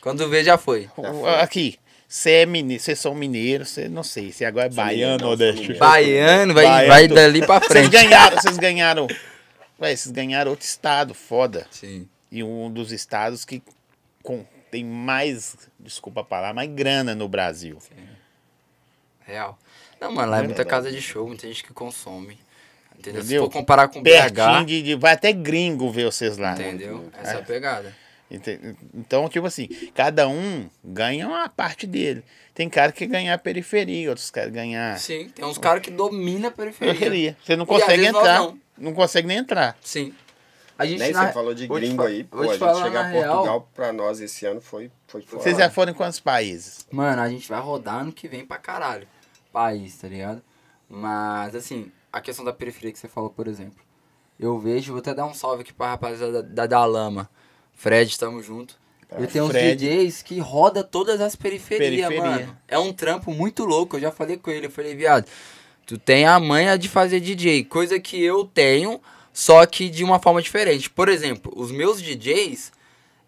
Quando 0.00 0.28
vê, 0.28 0.44
já 0.44 0.56
foi. 0.56 0.88
Já 0.96 1.12
foi. 1.12 1.34
Aqui, 1.40 1.78
você 2.08 2.30
é 2.30 2.46
mineiro, 2.46 2.82
vocês 2.82 2.98
são 2.98 3.14
mineiros, 3.14 3.70
você 3.70 3.88
não 3.88 4.02
sei, 4.02 4.30
se 4.32 4.44
agora 4.44 4.66
é 4.66 4.70
baiano 4.70 5.28
ou 5.28 5.36
mineiro. 5.36 5.78
Baiano, 5.78 6.54
vai, 6.54 6.64
Baiano, 6.64 6.88
vai 6.88 7.08
dali 7.08 7.44
pra 7.44 7.58
Vocês 7.58 7.72
frente. 7.72 7.90
ganharam, 7.90 8.36
vocês 8.40 8.56
ganharam. 8.56 9.06
Ué, 9.80 9.96
vocês 9.96 10.12
ganharam 10.12 10.50
outro 10.52 10.66
estado, 10.66 11.14
foda. 11.14 11.66
Sim. 11.70 12.08
E 12.30 12.42
um 12.42 12.70
dos 12.70 12.92
estados 12.92 13.44
que 13.44 13.62
com, 14.22 14.44
tem 14.70 14.84
mais, 14.84 15.56
desculpa 15.78 16.20
a 16.20 16.24
palavra, 16.24 16.54
mais 16.54 16.70
grana 16.70 17.14
no 17.14 17.28
Brasil. 17.28 17.78
Real. 19.20 19.58
Não, 20.00 20.12
mano, 20.12 20.30
lá 20.30 20.38
é 20.38 20.42
muita 20.42 20.64
casa 20.64 20.90
de 20.90 21.00
show, 21.00 21.26
muita 21.26 21.46
gente 21.46 21.62
que 21.64 21.72
consome. 21.72 22.38
Entendeu? 22.98 23.22
Entendeu? 23.22 23.24
Se 23.24 23.38
for 23.38 23.50
comparar 23.50 23.88
com 23.88 24.02
Pertinho 24.02 24.62
BH, 24.62 24.66
de, 24.66 24.82
de- 24.82 24.94
Vai 24.94 25.12
até 25.14 25.32
gringo 25.32 25.90
ver 25.90 26.04
vocês 26.04 26.36
lá. 26.36 26.52
entendeu? 26.52 27.10
Essa 27.20 27.32
é 27.32 27.36
a 27.38 27.42
pegada. 27.42 27.94
Então, 28.94 29.28
tipo 29.28 29.46
assim, 29.46 29.66
cada 29.92 30.28
um 30.28 30.68
ganha 30.84 31.26
uma 31.26 31.48
parte 31.48 31.86
dele. 31.86 32.22
Tem 32.54 32.68
cara 32.68 32.92
que 32.92 33.04
ganha 33.06 33.34
a 33.34 33.38
periferia, 33.38 34.08
outros 34.10 34.30
querem 34.30 34.52
ganhar 34.52 34.98
Sim, 34.98 35.28
tem 35.30 35.44
uns 35.44 35.58
caras 35.58 35.82
que 35.82 35.90
dominam 35.90 36.48
a 36.48 36.52
periferia. 36.52 36.94
periferia. 36.94 37.36
Você 37.44 37.56
não 37.56 37.66
consegue 37.66 38.04
entrar. 38.04 38.38
não. 38.38 38.58
Não. 38.78 38.94
consegue 38.94 39.26
nem 39.26 39.38
entrar. 39.38 39.76
Sim. 39.82 40.14
A 40.80 40.86
gente 40.86 40.98
nem 40.98 41.12
na- 41.12 41.26
você 41.26 41.32
falou 41.32 41.54
de 41.54 41.66
gringo 41.66 42.02
aí. 42.02 42.24
Pô, 42.24 42.40
a 42.40 42.46
gente 42.46 42.58
chegar 42.58 43.00
a 43.00 43.08
real. 43.08 43.34
Portugal 43.34 43.68
pra 43.74 43.92
nós 43.92 44.20
esse 44.20 44.46
ano 44.46 44.60
foi, 44.60 44.90
foi 45.06 45.20
foda. 45.22 45.42
Vocês 45.42 45.56
já 45.58 45.68
foram 45.70 45.92
em 45.92 45.94
quantos 45.94 46.20
países? 46.20 46.86
Mano, 46.90 47.20
a 47.20 47.28
gente 47.28 47.48
vai 47.48 47.60
rodar 47.60 47.96
ano 48.00 48.12
que 48.12 48.26
vem 48.26 48.44
pra 48.46 48.56
caralho. 48.56 49.06
País, 49.52 49.96
tá 49.96 50.08
ligado? 50.08 50.42
Mas, 50.88 51.54
assim, 51.54 51.90
a 52.12 52.20
questão 52.20 52.44
da 52.44 52.52
periferia 52.52 52.92
que 52.92 52.98
você 52.98 53.08
falou, 53.08 53.30
por 53.30 53.46
exemplo. 53.46 53.82
Eu 54.38 54.58
vejo, 54.58 54.92
vou 54.92 55.00
até 55.00 55.12
dar 55.12 55.26
um 55.26 55.34
salve 55.34 55.62
aqui 55.62 55.72
pra 55.72 55.88
rapaziada 55.90 56.42
da, 56.42 56.48
da, 56.48 56.66
da 56.66 56.84
Lama. 56.86 57.28
Fred, 57.74 58.18
tamo 58.18 58.42
junto. 58.42 58.74
Ele 59.16 59.26
tem 59.26 59.42
uns 59.42 59.50
Fred. 59.50 59.76
DJs 59.76 60.22
que 60.22 60.38
roda 60.38 60.82
todas 60.84 61.20
as 61.20 61.34
periferias, 61.36 62.06
Periferia. 62.08 62.22
mano. 62.46 62.56
É 62.68 62.78
um 62.78 62.92
trampo 62.92 63.32
muito 63.32 63.64
louco. 63.64 63.96
Eu 63.96 64.00
já 64.00 64.10
falei 64.12 64.36
com 64.36 64.50
ele. 64.50 64.66
Eu 64.66 64.70
falei, 64.70 64.94
viado, 64.94 65.26
tu 65.84 65.98
tem 65.98 66.26
a 66.26 66.38
manha 66.40 66.78
de 66.78 66.88
fazer 66.88 67.20
DJ. 67.20 67.64
Coisa 67.64 67.98
que 68.00 68.22
eu 68.22 68.44
tenho, 68.44 69.00
só 69.40 69.64
que 69.64 69.88
de 69.88 70.04
uma 70.04 70.18
forma 70.18 70.42
diferente. 70.42 70.90
Por 70.90 71.08
exemplo, 71.08 71.50
os 71.56 71.70
meus 71.72 72.02
DJs, 72.02 72.70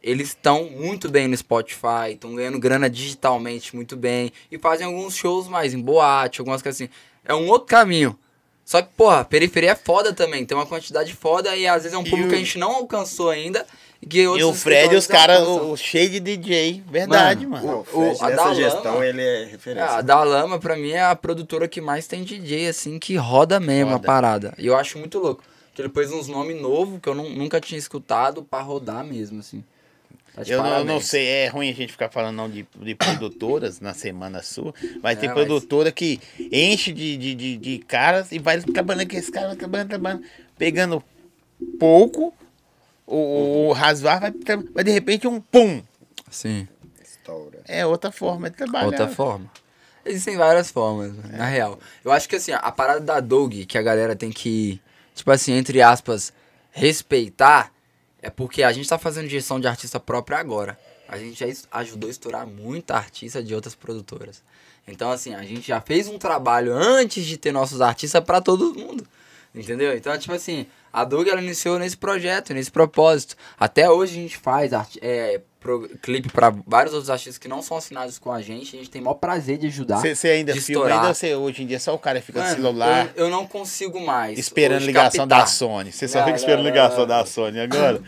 eles 0.03 0.29
estão 0.29 0.65
muito 0.69 1.09
bem 1.09 1.27
no 1.27 1.35
Spotify, 1.37 2.11
estão 2.13 2.35
ganhando 2.35 2.59
grana 2.59 2.91
digitalmente 2.91 3.75
muito 3.75 3.97
bem. 3.97 4.31
E 4.51 4.59
fazem 4.59 4.87
alguns 4.87 5.17
shows 5.17 5.49
mais 5.49 5.73
em 5.73 5.81
boate, 5.81 6.41
algumas 6.41 6.61
coisas 6.61 6.81
assim. 6.83 6.91
É 7.25 7.35
um 7.35 7.49
outro 7.49 7.67
caminho. 7.69 8.19
Só 8.65 8.83
que, 8.83 8.89
porra, 8.95 9.25
periferia 9.25 9.71
é 9.71 9.75
foda 9.75 10.13
também. 10.13 10.45
Tem 10.45 10.57
uma 10.57 10.67
quantidade 10.67 11.15
foda 11.15 11.57
e 11.57 11.67
às 11.67 11.83
vezes 11.85 11.95
é 11.95 11.99
um 11.99 12.03
E 12.07 12.11
público 12.11 12.29
que 12.29 12.35
a 12.35 12.39
o- 12.39 12.45
gente 12.45 12.59
não 12.59 12.73
alcançou 12.77 13.31
ainda. 13.31 13.67
E, 14.03 14.19
E 14.19 14.27
o 14.27 14.53
Fred, 14.53 14.95
os 14.97 15.05
escritórios 15.05 15.07
caras, 15.07 15.47
o, 15.49 15.73
o 15.73 15.77
cheio 15.79 16.11
de 16.11 16.21
DJ. 16.21 16.83
Verdade, 16.91 17.47
Mano, 17.47 17.67
mano. 17.67 17.81
O 17.81 17.85
Fred, 17.85 17.97
o- 18.21 18.25
a 18.25 18.29
nessa 18.31 18.45
da 18.45 18.55
gestão, 18.55 19.03
ele 19.03 19.23
é 19.23 19.43
É, 19.43 19.45
referência. 19.47 19.91
a 19.93 20.01
da 20.03 20.23
Lama, 20.25 20.59
pra 20.59 20.77
mim, 20.77 20.91
é 20.91 21.03
a 21.03 21.15
produtora 21.17 21.67
que 21.69 21.81
mais 21.81 22.07
tem 22.07 22.23
DJ, 22.23 22.69
assim, 22.69 22.99
que 22.99 23.15
roda 23.17 23.59
mesmo 23.61 23.93
Roda. 23.93 24.05
a 24.05 24.07
parada. 24.07 24.55
E 24.59 24.67
eu 24.67 24.77
acho 24.77 24.99
muito 24.99 25.19
louco. 25.19 25.43
Que 25.75 25.83
ele 25.83 25.89
pôs 25.89 26.13
uns 26.13 26.29
nomes 26.29 26.61
novos 26.61 27.01
que 27.01 27.09
eu 27.09 27.15
nu- 27.15 27.31
nunca 27.31 27.61
tinha 27.61 27.79
escutado 27.79 28.43
pra 28.43 28.61
rodar 28.61 29.05
mesmo, 29.05 29.41
assim. 29.41 29.65
Tá 30.35 30.43
Eu 30.47 30.63
não, 30.63 30.79
eu 30.79 30.85
não 30.85 31.01
sei, 31.01 31.27
é 31.27 31.47
ruim 31.49 31.69
a 31.71 31.75
gente 31.75 31.93
ficar 31.93 32.09
falando 32.11 32.37
não 32.37 32.49
de, 32.49 32.67
de 32.81 32.95
produtoras 32.95 33.81
na 33.81 33.93
semana 33.95 34.43
sua. 34.43 34.75
Vai 35.03 35.15
ter 35.17 35.27
É, 35.27 35.29
mas- 35.29 35.37
produtora 35.37 35.93
que 35.93 36.19
enche 36.51 36.93
de, 36.93 37.17
de, 37.19 37.35
de, 37.35 37.57
de 37.59 37.79
caras 37.81 38.33
e 38.33 38.39
vai 38.39 38.61
trabalhando 38.61 39.11
com 39.11 39.17
esse 39.17 39.31
cara, 39.31 39.49
vai 39.49 39.57
trabalhando, 39.57 39.89
trabalhando, 39.89 40.23
pegando 40.59 41.03
pouco, 41.79 42.33
o, 43.07 43.71
o 43.71 43.75
vai, 43.75 44.33
mas 44.75 44.85
de 44.85 44.91
repente 44.91 45.27
um 45.27 45.41
pum. 45.41 45.83
Sim, 46.31 46.67
Estoura. 47.03 47.61
É 47.69 47.85
outra 47.87 48.11
forma 48.11 48.49
de 48.51 48.57
trabalhar. 48.57 48.87
outra 48.87 49.09
forma. 49.09 49.51
Existem 50.05 50.37
várias 50.37 50.71
formas, 50.71 51.13
É. 51.33 51.37
na 51.37 51.45
real. 51.47 51.79
Eu 52.05 52.11
acho 52.11 52.29
que, 52.29 52.37
assim, 52.37 52.53
a 52.53 52.73
parada 52.73 53.01
da 53.01 53.21
Doug, 53.21 53.53
que 53.69 53.77
a 53.79 53.83
galera 53.83 54.17
tem 54.17 54.31
que, 54.31 54.81
tipo 55.15 55.31
assim, 55.31 55.53
entre 55.53 55.81
aspas, 55.83 56.33
respeitar, 56.71 57.73
é 58.21 58.31
porque 58.31 58.63
a 58.63 58.73
gente 58.73 58.89
tá 58.89 58.99
fazendo 58.99 59.29
gestão 59.29 59.59
de 59.61 59.67
artista 59.67 59.99
própria 59.99 60.39
agora. 60.39 60.79
A 61.09 61.19
gente 61.19 61.39
já 61.39 61.47
ajudou 61.73 62.09
a 62.09 62.11
estourar 62.11 62.47
muita 62.47 62.95
artista 62.95 63.43
de 63.43 63.55
outras 63.55 63.75
produtoras. 63.75 64.43
Então, 64.87 65.11
assim, 65.11 65.35
a 65.35 65.43
gente 65.43 65.69
já 65.69 65.81
fez 65.81 66.09
um 66.09 66.19
trabalho 66.19 66.75
antes 66.75 67.25
de 67.25 67.37
ter 67.37 67.53
nossos 67.53 67.81
artistas 67.81 68.23
pra 68.25 68.41
todo 68.41 68.75
mundo. 68.75 69.07
Entendeu? 69.55 69.95
Então, 69.95 70.17
tipo 70.19 70.33
assim, 70.33 70.67
a 70.93 71.05
Doug 71.05 71.29
ela 71.29 71.43
iniciou 71.43 71.79
nesse 71.79 71.97
projeto, 71.97 72.55
nesse 72.55 72.71
propósito. 72.71 73.37
Até 73.59 73.91
hoje 73.91 74.19
a 74.19 74.23
gente 74.23 74.39
faz 74.39 74.73
é, 75.03 75.43
pro- 75.63 75.89
clipe 76.03 76.29
pra 76.31 76.53
vários 76.67 76.93
outros 76.93 77.09
artistas 77.11 77.39
que 77.39 77.49
não 77.49 77.63
são 77.63 77.77
assinados 77.77 78.19
com 78.19 78.31
a 78.33 78.43
gente. 78.43 78.77
A 78.77 78.79
gente 78.79 78.91
tem 78.91 79.01
o 79.01 79.05
maior 79.05 79.15
prazer 79.15 79.59
de 79.59 79.69
ajudar. 79.69 79.99
Você 80.01 80.29
ainda 80.29 80.53
filma, 80.53 80.61
estourar. 80.87 81.01
ainda 81.01 81.15
você 81.15 81.35
hoje 81.35 81.63
em 81.63 81.67
dia 81.67 81.79
só 81.81 81.95
o 81.95 81.99
cara 81.99 82.21
fica 82.21 82.43
no 82.43 82.49
celular 82.55 83.11
Eu, 83.15 83.25
eu 83.27 83.31
não 83.31 83.47
consigo 83.47 84.01
mais. 84.01 84.39
esperando 84.39 84.85
ligação 84.85 85.27
captar. 85.27 85.41
da 85.41 85.47
Sony. 85.47 85.93
Você 85.93 86.09
só 86.09 86.19
Não, 86.19 86.25
fica 86.27 86.37
esperando 86.39 86.59
não, 86.65 86.67
ligação 86.71 86.99
não. 87.01 87.07
da 87.07 87.25
Sony 87.25 87.61
agora. 87.61 88.03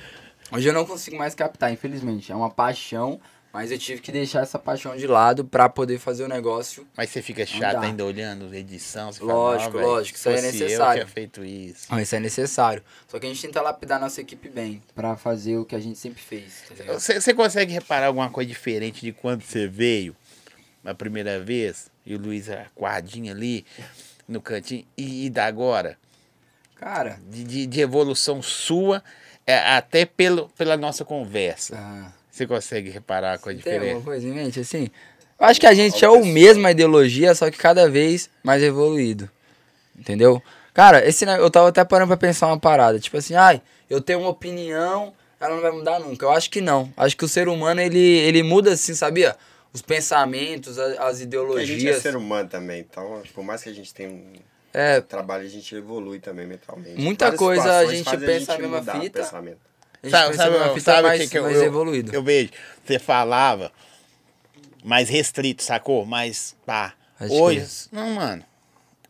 Hoje 0.52 0.68
eu 0.68 0.72
não 0.74 0.84
consigo 0.84 1.16
mais 1.16 1.34
captar, 1.34 1.72
infelizmente. 1.72 2.30
É 2.30 2.34
uma 2.34 2.50
paixão, 2.50 3.18
mas 3.54 3.70
eu 3.70 3.78
tive 3.78 4.00
que 4.02 4.10
deixar 4.10 4.40
essa 4.42 4.58
paixão 4.58 4.96
de 4.96 5.06
lado 5.06 5.44
pra 5.44 5.68
poder 5.68 5.98
fazer 6.00 6.24
o 6.24 6.28
negócio. 6.28 6.84
Mas 6.96 7.08
você 7.10 7.22
fica 7.22 7.46
chato 7.46 7.74
dá. 7.74 7.80
ainda 7.82 8.04
olhando 8.04 8.52
edição. 8.52 9.12
Você 9.12 9.20
fala, 9.20 9.32
Lógico, 9.32 9.70
"Não, 9.70 9.78
velho, 9.78 9.86
lógico, 9.92 10.18
isso 10.18 10.28
aí 10.28 10.34
é 10.36 10.42
necessário." 10.42 11.00
Eu 11.00 11.04
tinha 11.06 11.14
feito 11.14 11.44
isso. 11.44 11.86
Ah, 11.88 12.02
Isso 12.02 12.16
é 12.16 12.20
necessário. 12.20 12.82
Só 13.06 13.18
que 13.20 13.26
a 13.26 13.28
gente 13.28 13.40
tenta 13.40 13.62
lapidar 13.62 14.00
nossa 14.00 14.20
equipe 14.20 14.48
bem. 14.48 14.82
Pra 14.94 15.16
fazer 15.16 15.56
o 15.56 15.64
que 15.64 15.76
a 15.76 15.80
gente 15.80 15.98
sempre 15.98 16.20
fez, 16.20 16.64
tá? 16.76 16.92
Você, 16.92 17.20
você 17.20 17.32
consegue 17.32 17.72
reparar 17.72 18.06
alguma 18.08 18.28
coisa 18.28 18.48
diferente 18.48 19.00
de 19.02 19.12
quando 19.12 19.42
você 19.42 19.68
veio 19.68 20.16
a 20.84 20.92
primeira 20.92 21.38
vez? 21.40 21.88
E 22.04 22.14
o 22.14 22.18
Luiz 22.18 22.50
Aquardinho 22.50 23.32
ali 23.32 23.64
no 24.28 24.42
cantinho. 24.42 24.84
E, 24.98 25.26
e 25.26 25.30
da 25.30 25.46
agora? 25.46 25.96
Cara, 26.74 27.18
De, 27.30 27.44
de, 27.44 27.66
de 27.66 27.80
evolução 27.80 28.42
sua, 28.42 29.02
é, 29.46 29.56
até 29.76 30.04
pelo, 30.04 30.48
pela 30.50 30.76
nossa 30.76 31.04
conversa. 31.04 31.76
ah, 31.78 32.12
Você 32.34 32.48
consegue 32.48 32.90
reparar 32.90 33.34
a 33.34 33.38
coisa 33.38 33.62
tem 33.62 33.78
alguma 33.78 34.00
coisa 34.02 34.26
em 34.26 34.32
mente, 34.32 34.58
assim? 34.58 34.88
Eu 35.38 35.46
acho 35.46 35.60
que 35.60 35.68
a 35.68 35.72
gente 35.72 36.04
é 36.04 36.08
o 36.08 36.24
mesmo 36.24 36.66
a 36.66 36.72
ideologia, 36.72 37.32
só 37.32 37.48
que 37.48 37.56
cada 37.56 37.88
vez 37.88 38.28
mais 38.42 38.60
evoluído. 38.60 39.30
Entendeu? 39.96 40.42
Cara, 40.72 41.06
esse, 41.08 41.24
eu 41.24 41.48
tava 41.48 41.68
até 41.68 41.84
parando 41.84 42.08
pra 42.08 42.16
pensar 42.16 42.48
uma 42.48 42.58
parada. 42.58 42.98
Tipo 42.98 43.18
assim, 43.18 43.36
ai, 43.36 43.62
eu 43.88 44.00
tenho 44.00 44.18
uma 44.18 44.30
opinião, 44.30 45.14
ela 45.38 45.54
não 45.54 45.62
vai 45.62 45.70
mudar 45.70 46.00
nunca. 46.00 46.26
Eu 46.26 46.32
acho 46.32 46.50
que 46.50 46.60
não. 46.60 46.92
Acho 46.96 47.16
que 47.16 47.24
o 47.24 47.28
ser 47.28 47.46
humano, 47.46 47.80
ele, 47.80 48.00
ele 48.00 48.42
muda 48.42 48.72
assim, 48.72 48.94
sabia? 48.94 49.36
Os 49.72 49.80
pensamentos, 49.80 50.76
a- 50.76 50.86
as 50.86 50.90
Porque 50.96 51.06
a 51.06 51.10
gente 51.10 51.22
é 51.22 51.22
ideologias. 51.22 52.02
ser 52.02 52.16
humano 52.16 52.48
também, 52.48 52.80
então, 52.80 53.22
por 53.32 53.44
mais 53.44 53.62
que 53.62 53.68
a 53.68 53.72
gente 53.72 53.94
tenha 53.94 54.10
um 54.10 54.32
É, 54.72 55.00
trabalho, 55.00 55.44
a 55.44 55.48
gente 55.48 55.72
evolui 55.76 56.18
também 56.18 56.48
mentalmente. 56.48 57.00
Muita 57.00 57.26
Várias 57.26 57.38
coisa 57.38 57.78
a 57.78 57.86
gente 57.86 58.16
pensa 58.16 58.54
a 58.54 58.58
mesma 58.58 58.78
mudar 58.80 58.98
o 58.98 59.00
fita. 59.02 59.44
Sabe, 60.10 60.36
sabe, 60.36 60.56
fita 60.74 60.80
sabe 60.80 61.00
o 61.00 61.02
mais, 61.02 61.20
que, 61.22 61.28
que 61.28 61.38
eu, 61.38 61.42
mais 61.42 61.56
eu- 61.56 61.64
evoluído. 61.64 62.14
eu 62.14 62.22
vejo? 62.22 62.50
Você 62.84 62.98
falava 62.98 63.72
mais 64.82 65.08
restrito, 65.08 65.62
sacou? 65.62 66.04
Mais 66.04 66.54
pá. 66.66 66.94
Pode 67.18 67.32
Hoje, 67.32 67.66
não, 67.92 68.10
mano. 68.10 68.44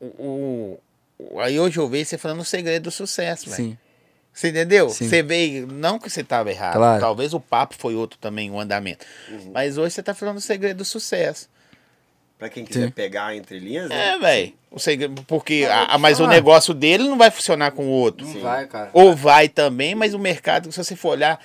O, 0.01 0.07
o- 0.07 0.81
o- 1.19 1.41
aí 1.41 1.59
hoje 1.59 1.79
eu 1.79 1.89
vejo 1.89 2.07
você 2.11 2.19
falando 2.19 2.41
o 2.41 2.45
segredo 2.45 2.85
do 2.85 2.91
sucesso, 2.91 3.47
velho. 3.51 3.57
Sim. 3.57 3.79
Você 4.33 4.49
entendeu? 4.49 4.89
Sim. 4.91 5.09
Você 5.09 5.23
veio, 5.23 5.67
não 5.67 5.99
que 5.99 6.11
você 6.11 6.21
estava 6.21 6.51
errado. 6.51 6.75
Claro. 6.75 7.01
Talvez 7.01 7.33
o 7.35 7.41
papo 7.41 7.77
foi 7.79 7.95
outro 7.95 8.19
também, 8.19 8.51
o 8.51 8.59
andamento. 8.59 9.07
Mas 9.53 9.79
hoje 9.79 9.95
você 9.95 10.03
tá 10.03 10.13
falando 10.13 10.39
o 10.39 10.41
segredo 10.41 10.79
do 10.79 10.85
sucesso. 10.85 11.49
Pra 12.45 12.51
quem 12.51 12.63
quiser 12.67 12.85
Sim. 12.89 12.91
pegar 12.91 13.35
entre 13.35 13.59
linhas, 13.59 13.89
né? 13.89 14.09
É, 14.09 14.19
velho. 14.19 14.53
Porque 15.27 15.65
Não, 15.67 15.73
a- 15.73 15.77
vou 15.79 15.87
te 15.87 15.91
a- 15.95 15.99
mas 15.99 16.21
o 16.21 16.27
negócio 16.27 16.75
dele 16.75 17.05
não 17.09 17.17
vai 17.17 17.31
funcionar 17.31 17.71
com 17.71 17.87
o 17.87 17.89
outro. 17.89 18.27
Não 18.27 18.39
vai, 18.39 18.67
cara. 18.67 18.91
Ou 18.93 19.17
vai 19.17 19.49
também, 19.49 19.95
mas 19.95 20.13
o 20.13 20.19
mercado, 20.19 20.71
se 20.71 20.77
você 20.77 20.95
for 20.95 21.11
olhar 21.11 21.41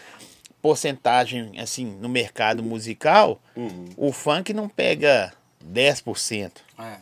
porcentagem 0.61 1.53
assim 1.57 1.85
no 1.85 2.09
mercado 2.09 2.61
musical, 2.61 3.39
Uhum. 3.55 3.85
o 3.95 4.11
funk 4.11 4.53
não 4.53 4.67
pega 4.67 5.31
10%. 5.63 6.61
É. 6.77 6.97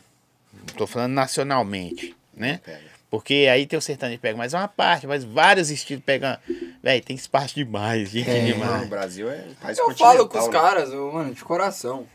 Tô 0.76 0.86
falando 0.86 1.12
nacionalmente, 1.14 2.14
né? 2.32 2.60
Pega. 2.64 2.80
Porque 3.10 3.48
aí 3.50 3.66
tem 3.66 3.76
o 3.76 3.82
sertanejo 3.82 4.18
que 4.18 4.22
pega 4.22 4.38
mais 4.38 4.54
uma 4.54 4.68
parte, 4.68 5.08
mas 5.08 5.24
vários 5.24 5.70
estilos 5.70 6.04
pegam. 6.04 6.36
Véi, 6.80 7.00
tem 7.00 7.16
espaço 7.16 7.52
demais, 7.56 8.10
gente 8.10 8.30
Não, 8.30 8.44
demais. 8.44 8.82
o 8.84 8.86
Brasil 8.86 9.28
é 9.28 9.44
país 9.60 9.76
Eu 9.76 9.90
falo 9.96 10.28
com 10.28 10.38
os 10.38 10.46
né? 10.46 10.52
caras, 10.52 10.92
eu, 10.92 11.10
mano, 11.10 11.34
de 11.34 11.42
coração. 11.42 12.06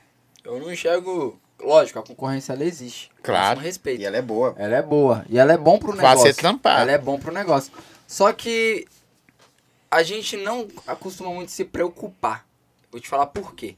Eu 0.46 0.60
não 0.60 0.72
enxergo. 0.72 1.38
Lógico, 1.62 2.00
a 2.00 2.04
concorrência 2.04 2.54
ela 2.54 2.64
existe. 2.64 3.10
Claro. 3.22 3.60
Com 3.60 3.66
respeito. 3.66 4.02
E 4.02 4.06
ela 4.06 4.18
é 4.18 4.22
boa. 4.22 4.54
Ela 4.58 4.76
é 4.76 4.82
boa. 4.82 5.26
E 5.30 5.38
ela 5.38 5.54
é 5.54 5.58
bom 5.58 5.80
pro 5.80 5.96
negócio. 5.96 6.20
você 6.20 6.34
trampar. 6.34 6.82
Ela 6.82 6.92
é 6.92 6.98
bom 6.98 7.18
pro 7.18 7.32
negócio. 7.32 7.72
Só 8.08 8.32
que 8.34 8.86
a 9.90 10.04
gente 10.04 10.36
não 10.38 10.68
acostuma 10.86 11.30
muito 11.30 11.52
se 11.52 11.64
preocupar. 11.64 12.46
Vou 12.92 13.00
te 13.00 13.08
falar 13.08 13.28
por 13.28 13.56
quê. 13.56 13.76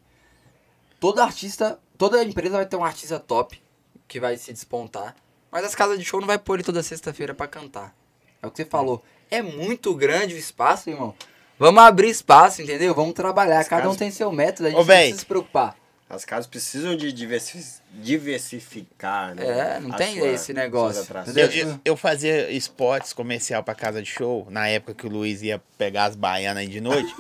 Todo 1.00 1.20
artista, 1.22 1.80
toda 1.98 2.24
empresa 2.24 2.58
vai 2.58 2.66
ter 2.66 2.76
um 2.76 2.84
artista 2.84 3.20
top 3.20 3.62
que 4.08 4.20
vai 4.20 4.38
se 4.38 4.52
despontar. 4.52 5.16
Mas 5.52 5.64
as 5.64 5.76
casas 5.76 6.00
de 6.00 6.06
show 6.06 6.20
não 6.20 6.28
vai 6.28 6.38
pôr 6.40 6.56
ele 6.56 6.64
toda 6.64 6.82
sexta-feira 6.82 7.34
pra 7.34 7.48
cantar. 7.48 7.96
É 8.42 8.48
o 8.48 8.52
que 8.52 8.58
você 8.58 8.66
falou. 8.66 9.04
É 9.30 9.42
muito 9.42 9.94
grande 9.94 10.34
o 10.34 10.38
espaço, 10.38 10.90
irmão. 10.90 11.16
Vamos 11.58 11.82
abrir 11.82 12.10
espaço, 12.10 12.62
entendeu? 12.62 12.94
Vamos 12.94 13.14
trabalhar. 13.14 13.64
Cada 13.66 13.90
um 13.90 13.96
tem 13.96 14.12
seu 14.12 14.32
método. 14.32 14.68
A 14.68 14.72
gente 14.72 14.78
Ô, 14.78 14.82
não 14.82 14.88
precisa 14.88 15.20
se 15.20 15.26
preocupar. 15.26 15.76
As 16.08 16.24
casas 16.24 16.46
precisam 16.46 16.96
de 16.96 17.12
diversi- 17.12 17.82
diversificar, 17.92 19.34
né? 19.34 19.44
É, 19.44 19.80
não 19.80 19.92
a 19.92 19.96
tem 19.98 20.20
sua- 20.20 20.28
esse 20.28 20.54
negócio? 20.54 21.04
Eu, 21.36 21.48
eu, 21.50 21.80
eu 21.84 21.98
fazia 21.98 22.52
esportes 22.52 23.12
comercial 23.12 23.64
pra 23.64 23.74
casa 23.74 24.04
de 24.04 24.10
show, 24.10 24.46
na 24.52 24.68
época 24.68 24.94
que 24.94 25.08
o 25.08 25.10
Luiz 25.10 25.42
ia 25.42 25.60
pegar 25.80 26.06
as 26.06 26.16
baianas 26.16 26.62
aí 26.62 26.68
de 26.68 26.80
noite. 26.80 27.12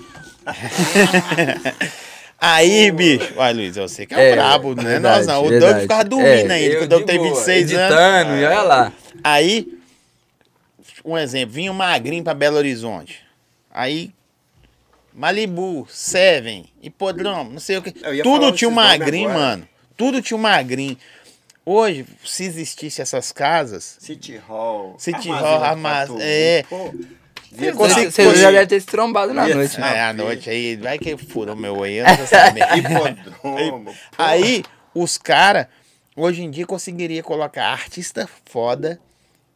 aí, 2.39 2.91
bicho. 2.91 3.33
Olha, 3.37 3.55
Luiz, 3.55 3.75
eu 3.77 3.87
sei 3.87 4.05
que 4.05 4.13
é, 4.13 4.29
É, 4.31 4.35
brabo, 4.35 4.75
não 4.75 4.83
é 4.83 4.85
verdade, 4.93 5.17
nós 5.17 5.27
não. 5.27 5.45
O 5.45 5.49
verdade. 5.49 5.71
Doug 5.73 5.81
ficava 5.81 6.03
dormindo 6.03 6.51
É, 6.51 6.53
ainda, 6.55 6.55
eu 6.65 6.71
porque 6.79 6.85
o 6.85 6.87
Doug 6.87 7.01
de 7.01 7.07
tem 7.07 7.17
boa, 7.17 7.29
26 7.33 7.73
anos. 7.73 7.81
editando, 7.97 8.35
e 8.39 8.45
olha 8.45 8.61
lá. 8.61 8.93
Aí, 9.23 9.79
um 11.03 11.17
exemplo, 11.17 11.55
vinha 11.55 11.71
um 11.71 11.75
magrinho 11.75 12.23
pra 12.23 12.33
Belo 12.33 12.57
Horizonte. 12.57 13.19
Aí, 13.71 14.11
Malibu, 15.15 15.87
Seven, 15.89 16.65
Hipodrome, 16.81 17.53
não 17.53 17.59
sei 17.59 17.77
o 17.77 17.81
que. 17.81 17.91
Tudo 18.21 18.51
tinha 18.51 18.67
um 18.67 18.73
magrinho, 18.73 19.29
agora. 19.29 19.45
mano. 19.45 19.67
Tudo 19.95 20.21
tinha 20.21 20.37
um 20.37 20.41
magrinho. 20.41 20.97
Hoje, 21.65 22.05
se 22.23 22.43
existisse 22.43 23.01
essas 23.01 23.31
casas, 23.31 23.95
City 23.99 24.37
Hall. 24.37 24.95
City 24.99 25.29
Hall, 25.29 25.63
Armazém, 25.63 26.17
é. 26.19 26.63
Pô, 26.69 26.93
Você, 27.51 28.35
já 28.35 28.51
deve 28.51 28.67
ter 28.67 28.81
se 28.81 28.85
trombado 28.85 29.33
na 29.33 29.47
Isso. 29.47 29.57
noite. 29.57 29.79
né? 29.79 29.97
é, 29.97 30.01
à 30.03 30.13
noite 30.13 30.49
aí, 30.49 30.75
vai 30.75 30.99
que 30.99 31.15
furou 31.17 31.55
meu 31.55 31.77
olho, 31.77 31.93
eu 31.93 32.03
não. 33.79 33.93
Aí, 34.17 34.63
os 34.93 35.17
caras, 35.17 35.67
hoje 36.15 36.43
em 36.43 36.51
dia, 36.51 36.67
conseguiria 36.67 37.23
colocar 37.23 37.67
artista 37.67 38.29
foda, 38.45 38.99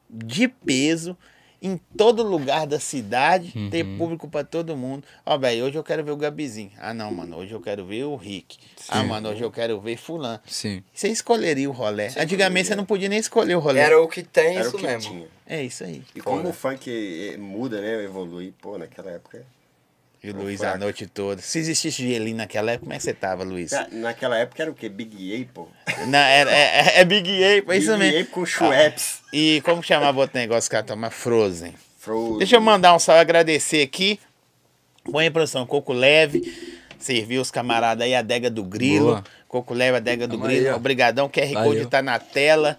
de 0.09 0.47
peso, 0.47 1.15
em 1.61 1.77
todo 1.97 2.23
lugar 2.23 2.65
da 2.65 2.79
cidade, 2.79 3.53
ter 3.69 3.83
público 3.97 4.27
pra 4.29 4.43
todo 4.43 4.75
mundo. 4.77 5.03
Ó, 5.25 5.37
velho, 5.37 5.65
hoje 5.65 5.77
eu 5.77 5.83
quero 5.83 6.03
ver 6.03 6.11
o 6.11 6.17
Gabizinho. 6.17 6.71
Ah, 6.77 6.93
não, 6.93 7.11
mano, 7.11 7.37
hoje 7.37 7.51
eu 7.53 7.59
quero 7.61 7.85
ver 7.85 8.05
o 8.05 8.15
Rick. 8.15 8.57
Ah, 8.87 9.03
mano, 9.03 9.29
hoje 9.29 9.41
eu 9.41 9.51
quero 9.51 9.79
ver 9.79 9.97
fulano. 9.97 10.39
Sim. 10.47 10.83
Você 10.93 11.09
escolheria 11.09 11.69
o 11.69 11.73
rolê. 11.73 12.07
Antigamente 12.17 12.67
você 12.67 12.75
não 12.75 12.85
podia 12.85 13.09
nem 13.09 13.19
escolher 13.19 13.55
o 13.55 13.59
rolê. 13.59 13.79
Era 13.79 14.01
o 14.01 14.07
que 14.07 14.23
tem, 14.23 14.55
Era 14.57 14.67
isso 14.67 14.77
o 14.77 14.79
que 14.79 14.87
mesmo. 14.87 15.11
tinha. 15.11 15.27
É 15.45 15.63
isso 15.63 15.83
aí. 15.83 16.03
E 16.15 16.21
como 16.21 16.49
o 16.49 16.53
funk 16.53 16.89
eh, 16.89 17.37
muda, 17.37 17.81
né? 17.81 18.03
Evolui, 18.03 18.53
pô, 18.61 18.77
naquela 18.77 19.11
época. 19.11 19.43
E 20.21 20.31
o 20.31 20.35
Luiz 20.35 20.59
fraco. 20.59 20.75
a 20.75 20.77
noite 20.79 21.07
toda. 21.07 21.41
Se 21.41 21.59
existisse 21.59 22.03
gelinho 22.05 22.35
naquela 22.37 22.71
época, 22.71 22.85
como 22.85 22.93
é 22.93 22.97
que 22.97 23.03
você 23.03 23.13
tava, 23.13 23.43
Luiz? 23.43 23.71
Na- 23.71 23.87
Naquela 23.91 24.37
época 24.37 24.61
era 24.63 24.69
o 24.71 24.73
quê? 24.73 24.89
Big 24.89 25.15
Apple? 25.47 25.71
Na, 26.07 26.27
era- 26.27 26.51
é, 26.51 26.99
é 26.99 27.05
Big 27.05 27.29
Ape, 27.43 27.71
é 27.71 27.77
isso 27.77 27.91
Big 27.93 27.99
mesmo. 27.99 28.19
Apple 28.19 28.31
com 28.33 28.45
Schweppes. 28.45 29.19
E 29.31 29.61
como 29.63 29.81
chamava 29.81 30.19
outro 30.19 30.37
negócio 30.37 30.69
que 30.69 30.75
ela 30.75 30.83
toma? 30.83 31.09
Frozen. 31.09 31.73
Frozen. 31.97 32.37
Deixa 32.39 32.57
eu 32.57 32.61
mandar 32.61 32.93
um 32.93 32.99
salve, 32.99 33.21
agradecer 33.21 33.81
aqui. 33.81 34.19
Põe 35.09 35.25
em 35.27 35.31
produção, 35.31 35.65
Coco 35.65 35.93
Leve. 35.93 36.41
Serviu 36.99 37.41
os 37.41 37.49
camaradas 37.49 38.05
aí, 38.05 38.13
a 38.13 38.19
adega 38.19 38.49
do 38.49 38.63
Grilo. 38.63 39.05
Boa. 39.05 39.23
Coco 39.47 39.73
Leve, 39.73 39.95
a 39.95 39.97
adega 39.97 40.27
do 40.27 40.33
Tamo 40.33 40.45
Grilo. 40.47 40.67
aí. 40.67 40.73
Obrigadão, 40.73 41.29
QR 41.29 41.53
Code 41.63 41.85
tá 41.85 42.01
na 42.01 42.19
tela. 42.19 42.77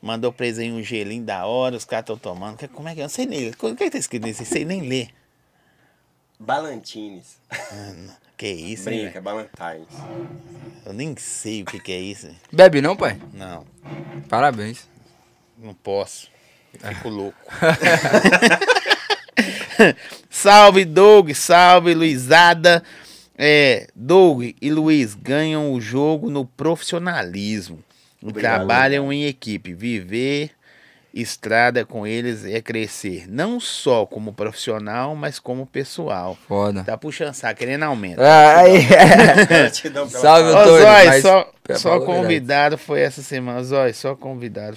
Mandou 0.00 0.34
eles 0.40 0.58
aí 0.58 0.72
um 0.72 0.82
gelinho 0.82 1.22
da 1.24 1.44
hora, 1.44 1.76
os 1.76 1.84
caras 1.84 2.04
estão 2.04 2.16
tomando. 2.16 2.56
Que- 2.56 2.66
Como 2.68 2.88
é 2.88 2.94
que 2.94 3.00
é? 3.00 3.02
Eu 3.02 3.04
não 3.04 3.10
sei 3.10 3.26
nem 3.26 3.40
ler. 3.40 3.54
O 3.60 3.76
que 3.76 3.90
tá 3.90 3.98
escrito 3.98 4.24
nisso? 4.26 4.40
Eu 4.42 4.46
sei 4.46 4.64
nem 4.64 4.80
ler. 4.88 5.08
Ballantines. 6.38 7.38
Que 8.36 8.48
isso, 8.48 8.88
hein, 8.88 9.04
Brinca, 9.04 9.20
Ballantines. 9.20 9.50
velho? 9.58 9.86
Eu 10.86 10.92
nem 10.92 11.16
sei 11.16 11.62
o 11.62 11.64
que, 11.64 11.80
que 11.80 11.92
é 11.92 11.98
isso. 11.98 12.30
Bebe 12.52 12.80
não, 12.80 12.96
pai? 12.96 13.20
Não, 13.34 13.66
Parabéns. 14.28 14.88
não 15.58 15.74
posso. 15.74 16.30
Eu 16.80 16.94
fico 16.94 17.08
louco. 17.08 17.38
salve, 20.30 20.84
Doug. 20.84 21.30
Salve, 21.32 21.94
Luizada. 21.94 22.82
É, 23.36 23.88
Doug 23.94 24.42
e 24.60 24.70
Luiz 24.70 25.14
ganham 25.14 25.72
o 25.72 25.80
jogo 25.80 26.30
no 26.30 26.44
profissionalismo. 26.44 27.82
Obrigado. 28.22 28.66
Trabalham 28.66 29.12
em 29.12 29.26
equipe. 29.26 29.74
Viver 29.74 30.50
estrada 31.20 31.84
com 31.84 32.06
eles 32.06 32.44
é 32.44 32.60
crescer. 32.60 33.24
Não 33.28 33.58
só 33.60 34.06
como 34.06 34.32
profissional, 34.32 35.14
mas 35.16 35.38
como 35.38 35.66
pessoal. 35.66 36.36
Foda. 36.46 36.84
Tá 36.84 36.96
puxando 36.96 37.34
saco, 37.34 37.58
querendo 37.58 37.84
aumento. 37.84 38.20
Ah, 38.20 38.62
pela 39.92 40.08
Salve. 40.08 40.50
Ô, 40.50 40.78
Zói, 40.78 41.06
mas- 41.06 41.22
só, 41.22 41.52
só 41.76 41.98
verdade. 41.98 42.04
convidado 42.06 42.78
foi 42.78 43.00
essa 43.00 43.22
semana. 43.22 43.62
Zói, 43.62 43.92
só 43.92 44.14
convidado 44.14 44.76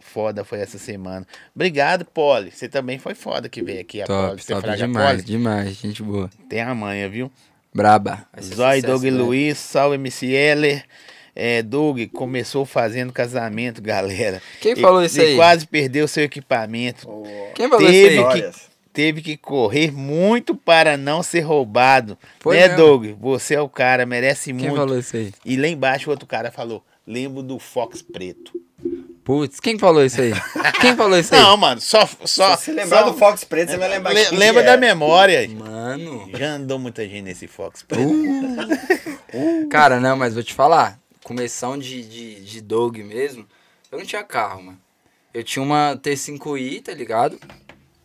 foda 0.00 0.44
foi 0.44 0.60
essa 0.60 0.76
semana. 0.78 1.24
Obrigado, 1.54 2.04
Poli. 2.04 2.50
Você 2.50 2.68
também 2.68 2.98
foi 2.98 3.14
foda 3.14 3.48
que 3.48 3.62
veio 3.62 3.80
aqui, 3.80 4.02
a 4.02 4.06
Poli. 4.06 4.28
Top, 4.30 4.42
Você 4.42 4.54
top 4.54 4.76
demais, 4.76 5.10
Poli? 5.12 5.22
demais. 5.22 5.76
Gente 5.76 6.02
boa. 6.02 6.28
Tem 6.48 6.60
a 6.60 6.74
manha, 6.74 7.08
viu? 7.08 7.30
Braba. 7.72 8.26
Zói, 8.42 8.82
Doug 8.82 9.04
e 9.04 9.10
né? 9.10 9.16
Luiz, 9.18 9.56
salve 9.58 9.94
MC 9.94 10.26
Heller. 10.32 10.84
É, 11.42 11.62
Doug 11.62 12.00
começou 12.12 12.66
fazendo 12.66 13.12
casamento, 13.12 13.80
galera. 13.82 14.42
Quem 14.60 14.72
E- 14.72 14.76
falou 14.76 15.02
isso 15.02 15.18
e 15.20 15.24
aí? 15.24 15.36
quase 15.36 15.66
perdeu 15.66 16.06
seu 16.06 16.24
equipamento. 16.24 17.08
Ô, 17.08 17.24
Quem 17.54 17.68
falou 17.68 17.86
Teve 17.86 18.14
isso 18.16 18.26
aí? 18.26 18.42
que-. 18.42 18.70
Teve 18.92 19.22
que 19.22 19.36
correr 19.36 19.92
muito 19.92 20.52
para 20.54 20.96
não 20.96 21.22
ser 21.22 21.40
roubado. 21.40 22.18
Foi 22.40 22.56
né, 22.56 22.62
mesmo. 22.68 22.76
Doug? 22.76 23.06
Você 23.20 23.54
é 23.54 23.60
o 23.60 23.68
cara, 23.68 24.04
merece 24.04 24.46
Quem 24.52 24.54
muito. 24.68 24.76
falou 24.76 24.98
isso 24.98 25.16
aí? 25.16 25.32
E 25.44 25.56
lá 25.56 25.68
embaixo 25.68 26.08
o 26.08 26.12
outro 26.12 26.26
cara 26.26 26.50
falou: 26.50 26.84
lembro 27.06 27.40
do 27.40 27.58
Fox 27.60 28.02
Preto. 28.02 28.52
Putz, 29.22 29.60
quem 29.60 29.78
falou 29.78 30.04
isso 30.04 30.20
aí? 30.20 30.32
Quem 30.80 30.96
falou 30.96 31.16
isso 31.16 31.32
aí? 31.34 31.40
Não, 31.40 31.56
mano, 31.56 31.80
só. 31.80 32.08
só 32.24 32.56
Se 32.56 32.72
lembrar 32.72 33.04
só- 33.04 33.10
do 33.12 33.16
Fox 33.16 33.44
Preto, 33.44 33.70
você 33.70 33.76
vai 33.78 33.88
lembrar 33.88 34.12
Le- 34.12 34.24
quem 34.26 34.36
lembra 34.38 34.62
da 34.64 34.72
é. 34.72 34.76
memória. 34.76 35.48
Mano. 35.48 36.28
Já 36.36 36.54
andou 36.54 36.78
muita 36.78 37.02
gente 37.08 37.22
nesse 37.22 37.46
Fox 37.46 37.82
Preto. 37.84 38.10
Cara, 39.70 40.00
não, 40.00 40.16
mas 40.16 40.34
vou 40.34 40.42
te 40.42 40.52
falar. 40.52 40.98
Começão 41.34 41.78
de, 41.78 42.02
de, 42.02 42.40
de 42.44 42.60
Doug 42.60 42.96
mesmo, 42.98 43.46
eu 43.92 43.98
não 43.98 44.04
tinha 44.04 44.24
carro, 44.24 44.64
mano. 44.64 44.78
Eu 45.32 45.44
tinha 45.44 45.62
uma 45.62 45.96
T5i, 46.02 46.82
tá 46.82 46.92
ligado? 46.92 47.38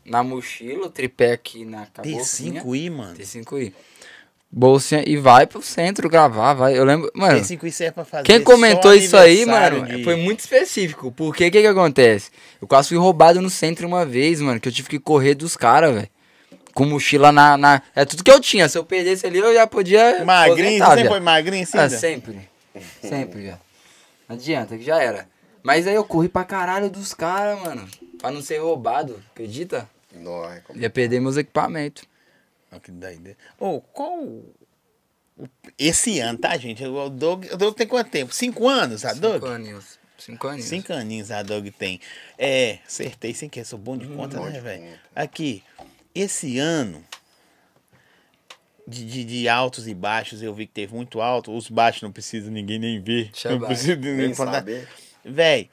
Na 0.05 0.23
mochila, 0.23 0.85
o 0.85 0.89
tripé 0.91 1.31
aqui 1.31 1.65
na 1.65 1.87
cabecinha. 1.87 2.61
T5i, 2.63 2.91
mano. 2.91 3.17
T5i. 3.17 3.73
Bolsinha 4.51 5.03
e 5.07 5.17
vai 5.17 5.47
pro 5.47 5.59
centro 5.63 6.07
gravar, 6.07 6.53
vai. 6.53 6.77
Eu 6.77 6.85
lembro, 6.85 7.11
mano. 7.15 7.39
T5i 7.41 7.71
serve 7.71 7.93
pra 7.93 8.05
fazer. 8.05 8.25
Quem 8.25 8.43
comentou 8.43 8.93
isso 8.93 9.17
aí, 9.17 9.43
mano, 9.43 9.87
de- 9.87 10.03
foi 10.03 10.15
muito 10.17 10.41
específico. 10.41 11.11
Porque 11.11 11.47
o 11.47 11.51
que 11.51 11.61
que 11.61 11.67
acontece? 11.67 12.29
Eu 12.61 12.67
quase 12.67 12.89
fui 12.89 12.97
roubado 12.99 13.41
no 13.41 13.49
centro 13.49 13.87
uma 13.87 14.05
vez, 14.05 14.39
mano, 14.39 14.59
que 14.59 14.67
eu 14.69 14.71
tive 14.71 14.87
que 14.87 14.99
correr 14.99 15.33
dos 15.33 15.57
caras, 15.57 15.95
velho. 15.95 16.09
Com 16.75 16.85
mochila 16.85 17.31
na, 17.31 17.57
na. 17.57 17.81
É 17.95 18.05
tudo 18.05 18.23
que 18.23 18.29
eu 18.29 18.39
tinha. 18.39 18.69
Se 18.69 18.77
eu 18.77 18.85
perdesse 18.85 19.25
ali, 19.25 19.39
eu 19.39 19.51
já 19.51 19.65
podia. 19.65 20.23
Magrinho, 20.23 20.77
você 20.77 20.91
sempre 20.93 21.07
foi 21.09 21.19
magrinho, 21.19 21.65
sim? 21.65 21.77
Ah, 21.79 21.89
sempre. 21.89 22.53
Sempre, 23.01 23.41
velho. 23.43 23.59
Não 24.27 24.35
adianta, 24.35 24.77
que 24.77 24.83
já 24.83 25.01
era. 25.01 25.27
Mas 25.63 25.87
aí 25.87 25.95
eu 25.95 26.03
corri 26.03 26.29
pra 26.29 26.43
caralho 26.43 26.89
dos 26.89 27.13
caras, 27.13 27.59
mano. 27.61 27.87
Pra 28.19 28.31
não 28.31 28.41
ser 28.41 28.57
roubado, 28.59 29.21
acredita? 29.31 29.89
Não, 30.13 30.49
é 30.51 30.59
como- 30.61 30.79
Ia 30.79 30.89
perder 30.89 31.19
meus 31.19 31.37
equipamentos. 31.37 32.03
Olha 32.71 32.79
que 32.81 32.91
doideira. 32.91 33.37
Ô, 33.59 33.81
qual. 33.81 34.19
o- 34.19 34.53
Esse 35.77 36.19
ano, 36.19 36.37
tá, 36.39 36.55
gente? 36.57 36.83
O 36.85 37.09
Doug, 37.09 37.45
o 37.51 37.57
Doug 37.57 37.75
tem 37.75 37.85
quanto 37.87 38.09
tempo? 38.09 38.33
Cinco 38.33 38.67
anos, 38.69 39.03
a 39.05 39.13
Doug? 39.13 39.35
Cinco 39.41 39.47
aninhos. 39.47 39.99
Cinco 40.17 40.47
aninhos. 40.47 40.65
Cinco 40.69 40.93
aninhos 40.93 41.29
a 41.31 41.43
Doug 41.43 41.67
tem. 41.77 41.99
É, 42.37 42.79
acertei 42.87 43.33
sem 43.33 43.49
que 43.49 43.63
sou 43.65 43.77
bom 43.77 43.97
de 43.97 44.07
conta, 44.07 44.37
bom 44.37 44.45
né, 44.45 44.61
velho? 44.61 44.97
Aqui, 45.13 45.61
esse 46.13 46.57
ano 46.57 47.03
de, 48.87 49.05
de, 49.05 49.23
de 49.23 49.49
altos 49.49 49.87
e 49.87 49.93
baixos, 49.93 50.41
eu 50.41 50.53
vi 50.53 50.65
que 50.67 50.73
teve 50.73 50.93
muito 50.93 51.21
alto. 51.21 51.55
Os 51.55 51.69
baixos 51.69 52.01
não 52.01 52.11
precisa 52.11 52.49
ninguém 52.51 52.79
nem 52.79 53.01
ver. 53.01 53.31
Não 53.45 53.59
precisa 53.59 53.95
nem 53.95 54.33
saber. 54.33 54.87
Véi, 55.23 55.69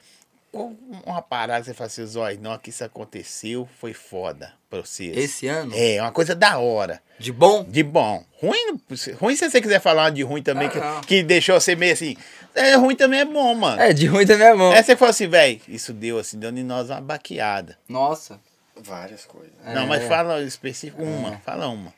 uma 1.05 1.21
parada 1.21 1.61
que 1.61 1.65
você 1.65 1.73
fala 1.73 1.87
assim, 1.87 2.05
Zói, 2.05 2.37
não, 2.41 2.57
que 2.59 2.69
isso 2.69 2.83
aconteceu, 2.83 3.67
foi 3.79 3.93
foda 3.93 4.53
pra 4.69 4.81
vocês. 4.81 5.15
Esse 5.17 5.47
ano? 5.47 5.71
É, 5.75 5.99
uma 6.01 6.11
coisa 6.11 6.35
da 6.35 6.59
hora. 6.59 7.01
De 7.19 7.31
bom? 7.31 7.63
De 7.63 7.81
bom. 7.83 8.23
Ruim, 8.39 8.79
ruim 9.19 9.35
se 9.35 9.49
você 9.49 9.61
quiser 9.61 9.79
falar 9.79 10.11
de 10.11 10.21
ruim 10.21 10.43
também, 10.43 10.67
Ah, 10.67 10.71
que, 10.71 10.79
não. 10.79 11.01
que 11.01 11.23
deixou 11.23 11.59
você 11.59 11.75
meio 11.75 11.93
assim. 11.93 12.15
É, 12.53 12.75
ruim 12.75 12.95
também 12.95 13.21
é 13.21 13.25
bom, 13.25 13.55
mano. 13.55 13.81
É, 13.81 13.93
de 13.93 14.05
ruim 14.05 14.25
também 14.27 14.47
é 14.47 14.55
bom. 14.55 14.71
É, 14.71 14.83
você 14.83 14.95
fala 14.95 15.11
assim, 15.11 15.27
velho, 15.27 15.59
isso 15.67 15.91
deu 15.93 16.19
assim, 16.19 16.37
deu 16.37 16.49
em 16.51 16.63
nós 16.63 16.89
uma 16.89 17.01
baqueada. 17.01 17.77
Nossa. 17.87 18.39
Várias 18.75 19.25
coisas. 19.25 19.53
É. 19.65 19.73
Não, 19.73 19.87
mas 19.87 20.03
fala 20.03 20.41
específico, 20.43 21.01
uma, 21.01 21.37
fala 21.39 21.67
uma. 21.67 21.93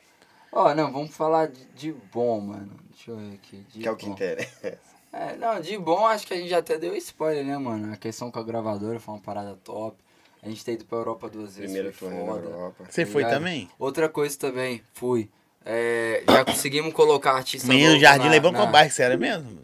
Ó, 0.58 0.74
não, 0.74 0.90
vamos 0.90 1.14
falar 1.14 1.48
de, 1.48 1.64
de 1.74 1.92
bom, 2.12 2.40
mano. 2.40 2.70
Deixa 2.90 3.10
eu 3.10 3.16
ver 3.16 3.34
aqui. 3.34 3.56
de 3.72 3.80
Que 3.80 3.86
é 3.88 3.90
o 3.90 3.96
que 3.96 4.06
bom. 4.06 4.12
interessa. 4.12 4.78
É, 5.12 5.36
não, 5.36 5.60
de 5.60 5.76
bom 5.78 6.06
acho 6.06 6.26
que 6.26 6.32
a 6.32 6.36
gente 6.38 6.48
já 6.48 6.58
até 6.58 6.78
deu 6.78 6.94
spoiler, 6.96 7.44
né, 7.44 7.56
mano? 7.58 7.92
A 7.92 7.96
questão 7.96 8.30
com 8.30 8.38
a 8.38 8.42
gravadora 8.42 8.98
foi 8.98 9.14
uma 9.14 9.20
parada 9.20 9.54
top. 9.62 9.96
A 10.42 10.48
gente 10.48 10.64
tem 10.64 10.74
ido 10.74 10.84
pra 10.86 10.96
Europa 10.98 11.28
duas 11.28 11.56
vezes. 11.56 11.72
Primeira 11.72 11.92
foi 11.92 12.08
turnê 12.08 12.24
na 12.24 12.32
foda. 12.32 12.46
Europa. 12.46 12.84
Você 12.88 13.04
foi 13.04 13.22
Ligado? 13.22 13.38
também? 13.38 13.68
Outra 13.78 14.08
coisa 14.08 14.38
também, 14.38 14.82
fui. 14.94 15.28
É, 15.64 16.22
já 16.26 16.44
conseguimos 16.44 16.92
colocar 16.94 17.32
artista 17.32 17.66
Menino 17.68 17.98
Jardim 17.98 18.28
levou 18.28 18.52
na- 18.52 18.58
qual 18.60 18.70
bairro 18.70 18.88
que 18.88 18.94
você 18.94 19.02
era 19.02 19.16
mesmo? 19.16 19.58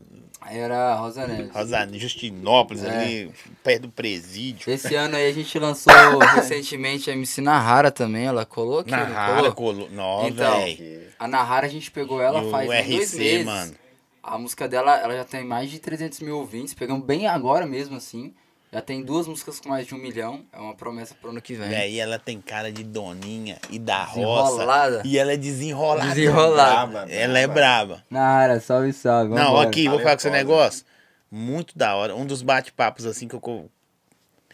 Era 0.50 0.94
Rosa 0.96 1.26
Neves. 1.26 1.52
Rosa, 1.54 1.88
Justinópolis, 1.92 2.82
É. 2.84 2.90
ali, 2.90 3.32
perto 3.62 3.82
do 3.82 3.88
presídio. 3.88 4.70
Esse 4.70 4.94
ano 4.96 5.16
aí 5.16 5.28
a 5.28 5.32
gente 5.32 5.58
lançou 5.58 5.92
recentemente 6.34 7.10
a 7.10 7.14
MC 7.14 7.40
Nahara 7.40 7.90
também, 7.90 8.24
ela 8.26 8.44
colou 8.44 8.80
aqui, 8.80 8.90
Na 8.90 9.04
não 9.06 9.14
Rara, 9.14 9.34
colou? 9.36 9.52
colo... 9.54 9.88
Não, 9.92 10.28
Então. 10.28 10.64
Que- 10.64 11.08
A 11.18 11.28
Nahara 11.28 11.66
a 11.66 11.70
gente 11.70 11.90
pegou 11.90 12.20
ela 12.20 12.42
E 12.44 12.50
faz 12.50 12.68
uns 12.68 12.88
dois 12.88 13.08
RC, 13.12 13.18
meses. 13.18 13.46
mano. 13.46 13.74
A 14.22 14.38
música 14.38 14.68
dela, 14.68 14.96
ela 14.98 15.16
já 15.16 15.24
tem 15.24 15.44
mais 15.44 15.70
de 15.70 15.78
300 15.80 16.20
mil 16.20 16.38
ouvintes, 16.38 16.74
pegamos 16.74 17.04
bem 17.04 17.26
agora 17.26 17.66
mesmo 17.66 17.96
assim. 17.96 18.32
Já 18.72 18.80
tem 18.80 19.02
duas 19.02 19.26
músicas 19.26 19.60
com 19.60 19.68
mais 19.68 19.86
de 19.86 19.94
um 19.94 19.98
milhão, 19.98 20.46
é 20.50 20.58
uma 20.58 20.74
promessa 20.74 21.14
pro 21.20 21.28
ano 21.30 21.42
que 21.42 21.52
vem. 21.54 21.68
Véi, 21.68 22.00
ela 22.00 22.18
tem 22.18 22.40
cara 22.40 22.72
de 22.72 22.82
doninha 22.82 23.58
e 23.68 23.78
da 23.78 24.06
Desenrolada. 24.06 24.96
roça. 24.96 25.02
E 25.06 25.18
ela 25.18 25.32
é 25.32 25.36
desenrolada. 25.36 26.08
Desenrolada. 26.08 26.86
Braba, 26.86 27.12
Ela 27.12 27.38
é 27.38 27.46
braba. 27.46 28.02
Nahara, 28.08 28.60
salve, 28.60 28.92
salve. 28.94 29.34
Não, 29.34 29.44
vambora. 29.48 29.68
aqui, 29.68 29.88
vou 29.88 29.98
falar 29.98 30.12
com 30.12 30.16
esse 30.16 30.28
Talentosa. 30.30 30.48
negócio. 30.56 30.84
Muito 31.30 31.76
da 31.76 31.94
hora. 31.96 32.16
Um 32.16 32.24
dos 32.24 32.40
bate-papos, 32.40 33.04
assim, 33.04 33.28
que 33.28 33.34
eu. 33.34 33.40
co- 33.40 33.52
Não, 33.52 33.68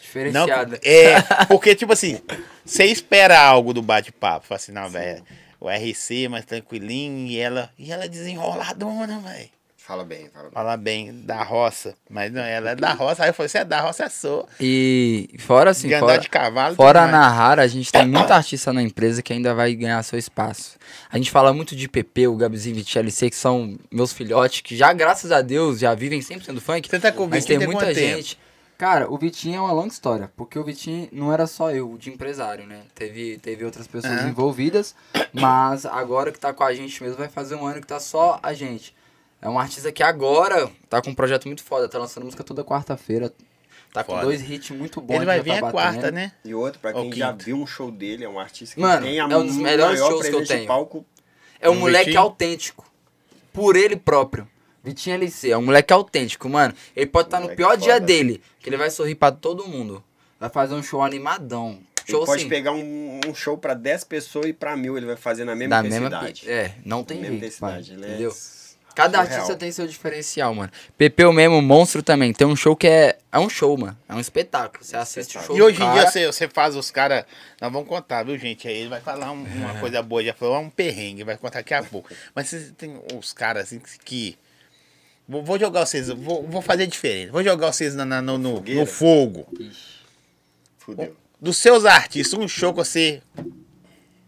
Diferenciada. 0.01 0.81
é, 0.83 1.21
porque, 1.47 1.75
tipo 1.77 1.93
assim, 1.93 2.21
você 2.65 2.85
espera 2.87 3.39
algo 3.41 3.73
do 3.73 3.83
bate-papo. 3.83 4.47
Fala 4.47 4.57
assim, 4.57 4.73
não, 4.73 4.89
velho. 4.89 5.23
O 5.61 5.69
RC 5.69 6.29
mais 6.29 6.45
tranquilinho 6.45 7.27
e 7.29 7.39
ela. 7.39 7.71
E 7.79 7.93
ela 7.93 8.05
é 8.05 8.09
desenroladona, 8.09 9.19
velho. 9.21 9.49
Fala 9.89 10.05
bem, 10.05 10.29
fala 10.29 10.45
bem. 10.45 10.53
Fala 10.53 10.77
bem, 10.77 11.21
da 11.25 11.43
roça. 11.43 11.95
Mas 12.11 12.31
não, 12.31 12.43
ela 12.43 12.73
é 12.73 12.77
da 12.77 12.93
roça. 12.93 13.23
Aí 13.23 13.31
eu 13.31 13.33
falei, 13.33 13.49
você 13.49 13.57
é 13.57 13.65
da 13.65 13.81
roça, 13.81 14.05
é 14.05 14.09
sua. 14.11 14.47
E 14.61 15.31
fora 15.39 15.71
assim, 15.71 15.89
de 15.89 15.99
fora, 15.99 16.19
de 16.19 16.29
cavalo. 16.29 16.75
fora. 16.75 17.07
Nahara, 17.07 17.63
a 17.63 17.67
gente 17.67 17.91
tem 17.91 18.07
muita 18.07 18.35
artista 18.35 18.71
na 18.71 18.83
empresa 18.83 19.23
que 19.23 19.33
ainda 19.33 19.55
vai 19.55 19.75
ganhar 19.75 20.03
seu 20.03 20.19
espaço. 20.19 20.77
A 21.11 21.17
gente 21.17 21.31
fala 21.31 21.55
muito 21.55 21.75
de 21.75 21.89
PP, 21.89 22.29
o 22.29 22.37
Gabizinho 22.37 22.77
e 22.77 22.99
LC, 22.99 23.31
que 23.31 23.37
são 23.37 23.79
meus 23.91 24.13
filhotes, 24.13 24.61
que 24.61 24.77
já, 24.77 24.93
graças 24.93 25.33
a 25.33 25.41
Deus, 25.41 25.79
já 25.79 25.95
vivem 25.95 26.21
100% 26.21 26.53
do 26.53 26.61
funk. 26.61 26.87
Você 26.87 27.01
tá 27.01 27.11
com 27.11 27.25
o 27.25 27.29
Mas 27.31 27.47
tem 27.47 27.59
tem 27.59 27.67
muita 27.67 27.87
tempo? 27.87 27.99
gente. 27.99 28.39
Cara, 28.77 29.11
o 29.11 29.17
Vitinho 29.17 29.57
é 29.57 29.61
uma 29.61 29.73
longa 29.73 29.89
história, 29.89 30.31
porque 30.37 30.59
o 30.59 30.63
Vitinho 30.65 31.09
não 31.13 31.33
era 31.33 31.47
só 31.47 31.71
eu, 31.71 31.97
de 31.97 32.11
empresário, 32.11 32.67
né? 32.67 32.83
Teve, 32.95 33.39
teve 33.39 33.65
outras 33.65 33.87
pessoas 33.87 34.23
envolvidas, 34.27 34.95
mas 35.33 35.87
agora 35.87 36.31
que 36.31 36.39
tá 36.39 36.53
com 36.53 36.63
a 36.63 36.75
gente 36.75 37.03
mesmo, 37.03 37.17
vai 37.17 37.29
fazer 37.29 37.55
um 37.55 37.67
ano 37.67 37.81
que 37.81 37.87
tá 37.87 37.99
só 37.99 38.39
a 38.43 38.53
gente. 38.53 38.98
É 39.41 39.49
um 39.49 39.59
artista 39.59 39.93
que 39.93 40.03
agora 40.03 40.71
tá 40.89 41.01
com 41.01 41.11
um 41.11 41.15
projeto 41.15 41.47
muito 41.47 41.63
foda, 41.63 41.89
tá 41.89 41.99
lançando 41.99 42.25
música 42.25 42.43
toda 42.43 42.65
quarta-feira. 42.65 43.33
Tá 43.93 44.05
com 44.05 44.13
Foda. 44.13 44.25
dois 44.27 44.43
hits 44.49 44.71
muito 44.71 45.01
bons. 45.01 45.17
Ele 45.17 45.25
vai 45.25 45.39
já 45.39 45.43
vir 45.43 45.51
tá 45.53 45.57
a 45.57 45.61
batendo. 45.61 45.73
quarta, 45.73 46.11
né? 46.11 46.33
E 46.45 46.55
outro, 46.55 46.79
pra 46.79 46.91
Ó, 46.95 47.01
quem 47.03 47.13
já 47.15 47.33
viu 47.33 47.57
um 47.57 47.67
show 47.67 47.91
dele, 47.91 48.23
é 48.23 48.29
um 48.29 48.39
artista 48.39 48.75
que 48.75 48.81
Mano, 48.83 49.01
tem 49.07 49.19
a 49.19 49.23
é 49.25 49.37
um 49.37 49.47
dos 49.47 49.57
melhores 49.57 49.99
maior 49.99 50.11
shows 50.11 50.29
que 50.29 50.35
eu 50.35 50.45
tenho. 50.47 50.67
palco. 50.67 51.07
É 51.59 51.71
um 51.71 51.73
Um 51.73 51.81
moleque 51.81 52.05
Vitinho? 52.07 52.21
autêntico. 52.23 52.85
Por 53.51 53.77
ele 53.77 53.97
próprio. 53.97 54.47
Vitinho 54.85 55.15
LC, 55.17 55.51
é 55.53 55.57
um 55.57 55.65
moleque 55.65 55.91
autêntico, 55.93 56.49
mano. 56.51 56.75
Ele 56.95 57.07
pode 57.07 57.29
estar 57.29 57.39
no 57.39 57.45
Moleque 57.45 57.57
pior 57.57 57.77
dia 57.79 57.95
foda. 57.95 58.07
dele, 58.07 58.43
que 58.61 58.69
ele 58.69 58.77
vai 58.77 58.91
sorrir 58.91 59.15
pra 59.15 59.33
todo 59.33 59.67
mundo. 59.67 60.05
Vai 60.39 60.51
fazer 60.51 60.75
um 60.75 60.83
show 60.83 61.03
animadão. 61.03 61.71
Ele 62.07 62.17
Show 62.17 62.25
pode 62.27 62.43
assim, 62.43 62.49
pegar 62.49 62.73
um, 62.73 63.21
um 63.27 63.35
show 63.35 63.57
pra 63.57 63.73
10 63.75 64.05
pessoas 64.05 64.47
e 64.47 64.53
pra 64.53 64.77
mil 64.77 64.97
ele 64.99 65.07
vai 65.07 65.17
fazer 65.17 65.45
na 65.45 65.55
mesma 65.57 65.77
da 65.77 65.83
mesma 65.83 66.07
intensidade. 66.09 66.49
É, 66.49 66.75
não 66.85 67.03
tem 67.03 67.17
Na 67.19 67.23
mesma 67.23 67.39
jeito, 67.41 67.59
pai, 67.59 67.71
intensidade. 67.81 67.93
Ele 67.95 68.05
é 68.05 68.09
entendeu? 68.15 68.33
Cada 69.03 69.19
surreal. 69.19 69.35
artista 69.41 69.57
tem 69.57 69.73
seu 69.73 69.87
diferencial, 69.87 70.55
mano. 70.55 70.71
Pepeu 70.97 71.33
mesmo, 71.33 71.61
monstro 71.63 72.03
também. 72.03 72.33
Tem 72.33 72.47
um 72.47 72.55
show 72.57 72.77
que 72.77 72.87
é. 72.87 73.19
É 73.33 73.39
um 73.39 73.49
show, 73.49 73.77
mano. 73.79 73.97
É 74.09 74.15
um 74.15 74.21
espetáculo. 74.21 74.85
Você 74.85 74.97
assiste 74.97 75.39
o 75.39 75.43
show. 75.43 75.57
E 75.57 75.63
hoje 75.63 75.77
em 75.83 75.85
dia 75.93 76.01
cara, 76.03 76.11
você, 76.11 76.27
você 76.27 76.49
faz 76.49 76.75
os 76.77 76.91
caras. 76.91 77.25
Nós 77.61 77.73
vamos 77.73 77.89
contar, 77.89 78.25
viu, 78.25 78.37
gente? 78.39 78.67
Aí 78.69 78.77
ele 78.79 78.89
vai 78.89 79.01
falar 79.01 79.33
um- 79.33 79.45
uma 79.45 79.75
coisa 79.81 80.03
boa, 80.03 80.23
já 80.25 80.35
falou 80.35 80.59
um 80.61 80.69
perrengue, 80.71 81.25
vai 81.25 81.37
contar 81.37 81.59
daqui 81.61 81.75
a 81.75 81.83
pouco. 81.83 82.09
Mas 82.35 82.49
você 82.49 82.73
tem 82.77 83.01
os 83.15 83.33
caras 83.33 83.65
assim 83.65 83.81
que. 84.05 84.37
Vou, 85.29 85.43
vou 85.45 85.59
jogar 85.59 85.85
vocês, 85.85 86.09
vou, 86.09 86.43
vou 86.47 86.63
fazer 86.63 86.87
diferente. 86.87 87.31
Vou 87.31 87.43
jogar 87.45 87.71
vocês 87.73 87.95
na, 87.95 88.05
na- 88.05 88.23
no, 88.23 88.39
no, 88.39 88.61
no 88.61 88.87
fogo. 88.87 89.47
Fudeu. 90.79 91.15
Dos 91.41 91.57
seus 91.59 91.85
artistas, 91.85 92.39
um 92.39 92.49
show 92.49 92.73
que 92.73 92.79
você. 92.79 93.23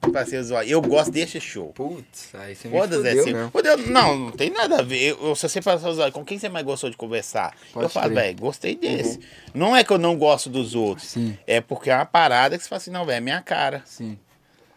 Pra 0.01 0.24
ser 0.24 0.38
usuário. 0.38 0.70
Eu 0.70 0.80
gosto 0.80 1.11
desse 1.12 1.38
show. 1.40 1.72
Putz, 1.74 2.34
aí 2.34 2.55
você 2.55 2.68
me 2.68 2.78
Foda-se, 2.78 3.07
é 3.28 3.32
né? 3.32 3.51
Fudeu- 3.53 3.76
Não, 3.88 4.18
não 4.18 4.30
tem 4.32 4.48
nada 4.51 4.78
a 4.78 4.82
ver. 4.82 5.11
Eu, 5.20 5.34
se 5.36 5.46
você 5.48 5.61
usuário, 5.88 6.12
com 6.12 6.24
quem 6.24 6.38
você 6.38 6.48
mais 6.48 6.64
gostou 6.64 6.88
de 6.88 6.96
conversar? 6.96 7.55
Pode 7.72 7.84
eu 7.84 7.90
falo, 7.90 8.14
velho, 8.14 8.38
gostei 8.38 8.74
desse. 8.76 9.20
Não 9.53 9.76
é 9.76 9.84
que 9.84 9.90
eu 9.92 9.98
não 9.98 10.16
gosto 10.16 10.48
dos 10.48 10.74
outros. 10.74 11.09
Sim. 11.09 11.36
É 11.46 11.61
porque 11.61 11.90
é 11.90 11.94
uma 11.94 12.07
parada 12.07 12.57
que 12.57 12.62
você 12.64 12.68
fala 12.68 12.78
assim, 12.78 12.90
não, 12.90 13.05
velho, 13.05 13.18
é 13.18 13.20
minha 13.20 13.42
cara. 13.42 13.82
Sim. 13.84 14.18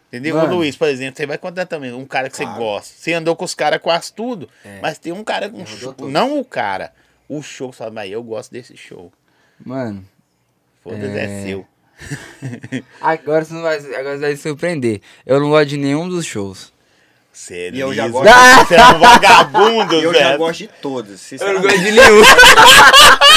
Entendeu? 0.08 0.36
Mano. 0.36 0.52
Ô, 0.52 0.56
Luiz, 0.58 0.76
por 0.76 0.88
exemplo, 0.88 1.16
você 1.16 1.26
vai 1.26 1.38
contar 1.38 1.66
também 1.66 1.92
um 1.92 2.04
cara 2.04 2.28
que 2.28 2.36
você 2.36 2.44
Claro. 2.44 2.58
gosta. 2.60 2.94
Você 2.94 3.12
andou 3.14 3.34
com 3.34 3.44
os 3.46 3.54
caras 3.54 3.80
quase 3.80 4.12
tudo, 4.12 4.48
É. 4.64 4.78
mas 4.82 4.98
tem 4.98 5.12
um 5.12 5.24
cara 5.24 5.48
com 5.48 5.56
rodou 5.58 5.66
show. 5.66 5.94
Não 6.08 6.38
o 6.38 6.44
cara. 6.44 6.92
O 7.28 7.40
show, 7.42 7.72
você 7.72 7.78
fala, 7.78 7.90
mas 7.90 8.12
eu 8.12 8.22
gosto 8.22 8.52
desse 8.52 8.76
show. 8.76 9.10
Mano, 9.64 10.04
Foda-se, 10.82 11.06
é... 11.18 11.24
É. 11.24 11.42
seu. 11.46 11.66
agora 13.00 13.44
você 13.44 13.54
não 13.54 13.62
vai, 13.62 13.76
agora 13.78 14.14
você 14.16 14.20
vai 14.20 14.36
se 14.36 14.42
surpreender. 14.42 15.00
Eu 15.26 15.40
não 15.40 15.50
gosto 15.50 15.66
de 15.68 15.76
nenhum 15.76 16.08
dos 16.08 16.24
shows. 16.26 16.72
Sério. 17.32 17.76
E 17.76 17.80
eu 17.80 17.92
já 17.92 18.06
gosto- 18.08 18.28
Você 18.68 18.74
é 18.76 18.86
um 18.86 18.98
vagabundo, 18.98 19.94
eu 20.00 20.14
já 20.14 20.36
gosto 20.36 20.58
de 20.60 20.68
todos, 20.68 21.32
Eu 21.32 21.54
não 21.54 21.62
gosto 21.62 21.78
de 21.78 21.90
nenhum. 21.92 22.22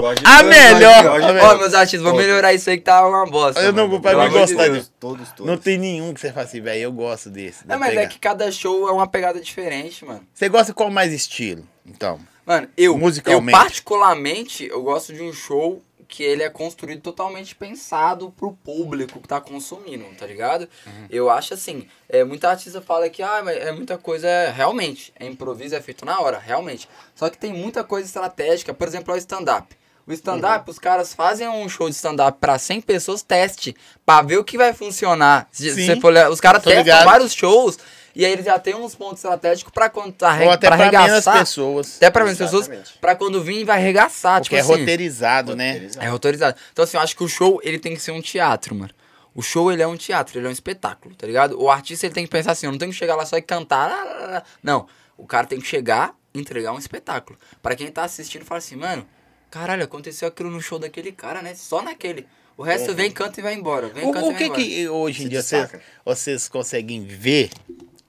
Gosto 0.00 0.22
de 0.22 0.26
a 0.28 0.38
todos, 0.38 0.50
melhor. 0.50 1.20
de. 1.20 1.38
Ó, 1.40 1.58
meus 1.58 1.74
artistas, 1.74 2.02
vou 2.02 2.14
melhorar 2.14 2.52
isso 2.52 2.68
aí 2.68 2.76
que 2.76 2.84
tá 2.84 3.06
uma 3.06 3.24
bosta. 3.26 3.60
Eu 3.60 3.72
não 3.72 3.84
mano. 3.84 3.88
vou 3.90 4.00
pra 4.00 4.14
mim 4.16 4.30
de 4.30 4.38
gostar 4.38 4.64
Deus. 4.64 4.78
disso. 4.78 4.92
Todos, 5.00 5.28
todos. 5.30 5.46
Não 5.46 5.56
tem 5.56 5.78
nenhum 5.78 6.12
que 6.12 6.20
você 6.20 6.30
fala 6.32 6.44
assim, 6.46 6.60
velho, 6.60 6.82
eu 6.82 6.92
gosto 6.92 7.30
desse. 7.30 7.64
É, 7.68 7.76
mas 7.76 7.96
é 7.96 8.06
que 8.06 8.18
cada 8.18 8.50
show 8.52 8.86
é 8.88 8.92
uma 8.92 9.06
pegada 9.06 9.40
diferente, 9.40 10.04
mano. 10.04 10.20
Você 10.34 10.48
gosta 10.48 10.74
qual 10.74 10.90
mais 10.90 11.12
estilo? 11.12 11.66
Então. 11.86 12.20
Mano, 12.44 12.68
eu, 12.76 12.98
Musicalmente. 12.98 13.52
eu 13.56 13.58
particularmente, 13.60 14.66
eu 14.66 14.82
gosto 14.82 15.12
de 15.14 15.22
um 15.22 15.32
show 15.32 15.82
que 16.12 16.22
ele 16.22 16.42
é 16.42 16.50
construído 16.50 17.00
totalmente 17.00 17.54
pensado 17.54 18.30
pro 18.36 18.52
público 18.52 19.18
que 19.18 19.26
tá 19.26 19.40
consumindo, 19.40 20.04
tá 20.18 20.26
ligado? 20.26 20.68
Uhum. 20.86 21.06
Eu 21.08 21.30
acho 21.30 21.54
assim, 21.54 21.86
é, 22.06 22.22
muita 22.22 22.50
artista 22.50 22.82
fala 22.82 23.08
que 23.08 23.22
ah, 23.22 23.40
mas 23.42 23.56
é 23.56 23.72
muita 23.72 23.96
coisa, 23.96 24.28
é, 24.28 24.50
realmente, 24.50 25.10
é 25.18 25.26
improviso, 25.26 25.74
é 25.74 25.80
feito 25.80 26.04
na 26.04 26.20
hora, 26.20 26.38
realmente. 26.38 26.86
Só 27.14 27.30
que 27.30 27.38
tem 27.38 27.54
muita 27.54 27.82
coisa 27.82 28.06
estratégica, 28.06 28.74
por 28.74 28.86
exemplo, 28.86 29.10
é 29.14 29.16
o 29.16 29.18
stand-up. 29.18 29.74
O 30.06 30.12
stand-up, 30.12 30.66
Uhum. 30.68 30.72
os 30.72 30.78
caras 30.78 31.14
fazem 31.14 31.48
um 31.48 31.66
show 31.66 31.88
de 31.88 31.94
stand-up 31.96 32.36
pra 32.38 32.58
100 32.58 32.82
pessoas, 32.82 33.22
teste, 33.22 33.74
pra 34.04 34.20
ver 34.20 34.36
o 34.36 34.44
que 34.44 34.58
vai 34.58 34.74
funcionar. 34.74 35.48
Se 35.50 35.70
você 35.70 35.98
for 35.98 36.12
os 36.30 36.40
caras 36.42 36.62
testam 36.62 36.82
ligado. 36.82 37.06
vários 37.06 37.32
shows, 37.32 37.78
e 38.14 38.24
aí 38.24 38.32
eles 38.32 38.44
já 38.44 38.58
tem 38.58 38.74
uns 38.74 38.94
pontos 38.94 39.18
estratégicos 39.18 39.72
pra 39.72 39.88
quando 39.88 40.12
tá 40.12 40.38
Ou 40.42 40.50
até 40.50 40.68
pra 40.68 40.76
pra 40.90 41.02
menos 41.06 41.24
pessoas. 41.24 41.96
Até 41.96 42.10
pra 42.10 42.24
menos 42.24 42.38
pessoas, 42.38 42.68
pra 43.00 43.14
quando 43.16 43.42
vir 43.42 43.64
vai 43.64 43.78
arregaçar, 43.78 44.40
Porque 44.40 44.56
tipo 44.56 44.56
é 44.56 44.60
assim. 44.60 44.80
roteirizado, 44.80 45.56
né? 45.56 45.72
Roteirizado. 45.72 46.06
É 46.06 46.08
roteirizado. 46.08 46.56
Então 46.72 46.82
assim, 46.84 46.96
eu 46.96 47.02
acho 47.02 47.16
que 47.16 47.24
o 47.24 47.28
show, 47.28 47.60
ele 47.62 47.78
tem 47.78 47.94
que 47.94 48.00
ser 48.00 48.10
um 48.12 48.20
teatro, 48.20 48.74
mano. 48.74 48.92
O 49.34 49.40
show, 49.42 49.72
ele 49.72 49.80
é 49.82 49.86
um 49.86 49.96
teatro, 49.96 50.38
ele 50.38 50.46
é 50.46 50.50
um 50.50 50.52
espetáculo, 50.52 51.14
tá 51.14 51.26
ligado? 51.26 51.58
O 51.58 51.70
artista, 51.70 52.04
ele 52.06 52.14
tem 52.14 52.24
que 52.24 52.30
pensar 52.30 52.52
assim, 52.52 52.66
eu 52.66 52.72
não 52.72 52.78
tenho 52.78 52.92
que 52.92 52.98
chegar 52.98 53.16
lá 53.16 53.24
só 53.24 53.36
e 53.38 53.42
cantar. 53.42 53.88
lá, 53.88 54.04
lá, 54.04 54.26
lá. 54.26 54.42
Não, 54.62 54.86
o 55.16 55.26
cara 55.26 55.46
tem 55.46 55.58
que 55.58 55.66
chegar 55.66 56.14
e 56.34 56.38
entregar 56.38 56.72
um 56.72 56.78
espetáculo. 56.78 57.38
Pra 57.62 57.74
quem 57.74 57.90
tá 57.90 58.04
assistindo, 58.04 58.44
fala 58.44 58.58
assim, 58.58 58.76
mano, 58.76 59.06
caralho, 59.50 59.82
aconteceu 59.84 60.28
aquilo 60.28 60.50
no 60.50 60.60
show 60.60 60.78
daquele 60.78 61.12
cara, 61.12 61.40
né? 61.40 61.54
Só 61.54 61.80
naquele. 61.80 62.26
O 62.58 62.62
resto 62.62 62.94
vem, 62.94 63.10
canta 63.10 63.40
e 63.40 63.42
vai 63.42 63.54
embora. 63.54 63.88
Vem, 63.88 64.06
O, 64.06 64.12
canta 64.12 64.26
o 64.26 64.28
e 64.28 64.32
vai 64.34 64.38
que 64.38 64.44
embora. 64.44 64.62
que 64.62 64.88
hoje 64.90 65.20
em 65.20 65.22
Se 65.24 65.28
dia 65.30 65.42
vocês, 65.42 65.70
vocês 66.04 66.48
conseguem 66.48 67.02
ver 67.02 67.48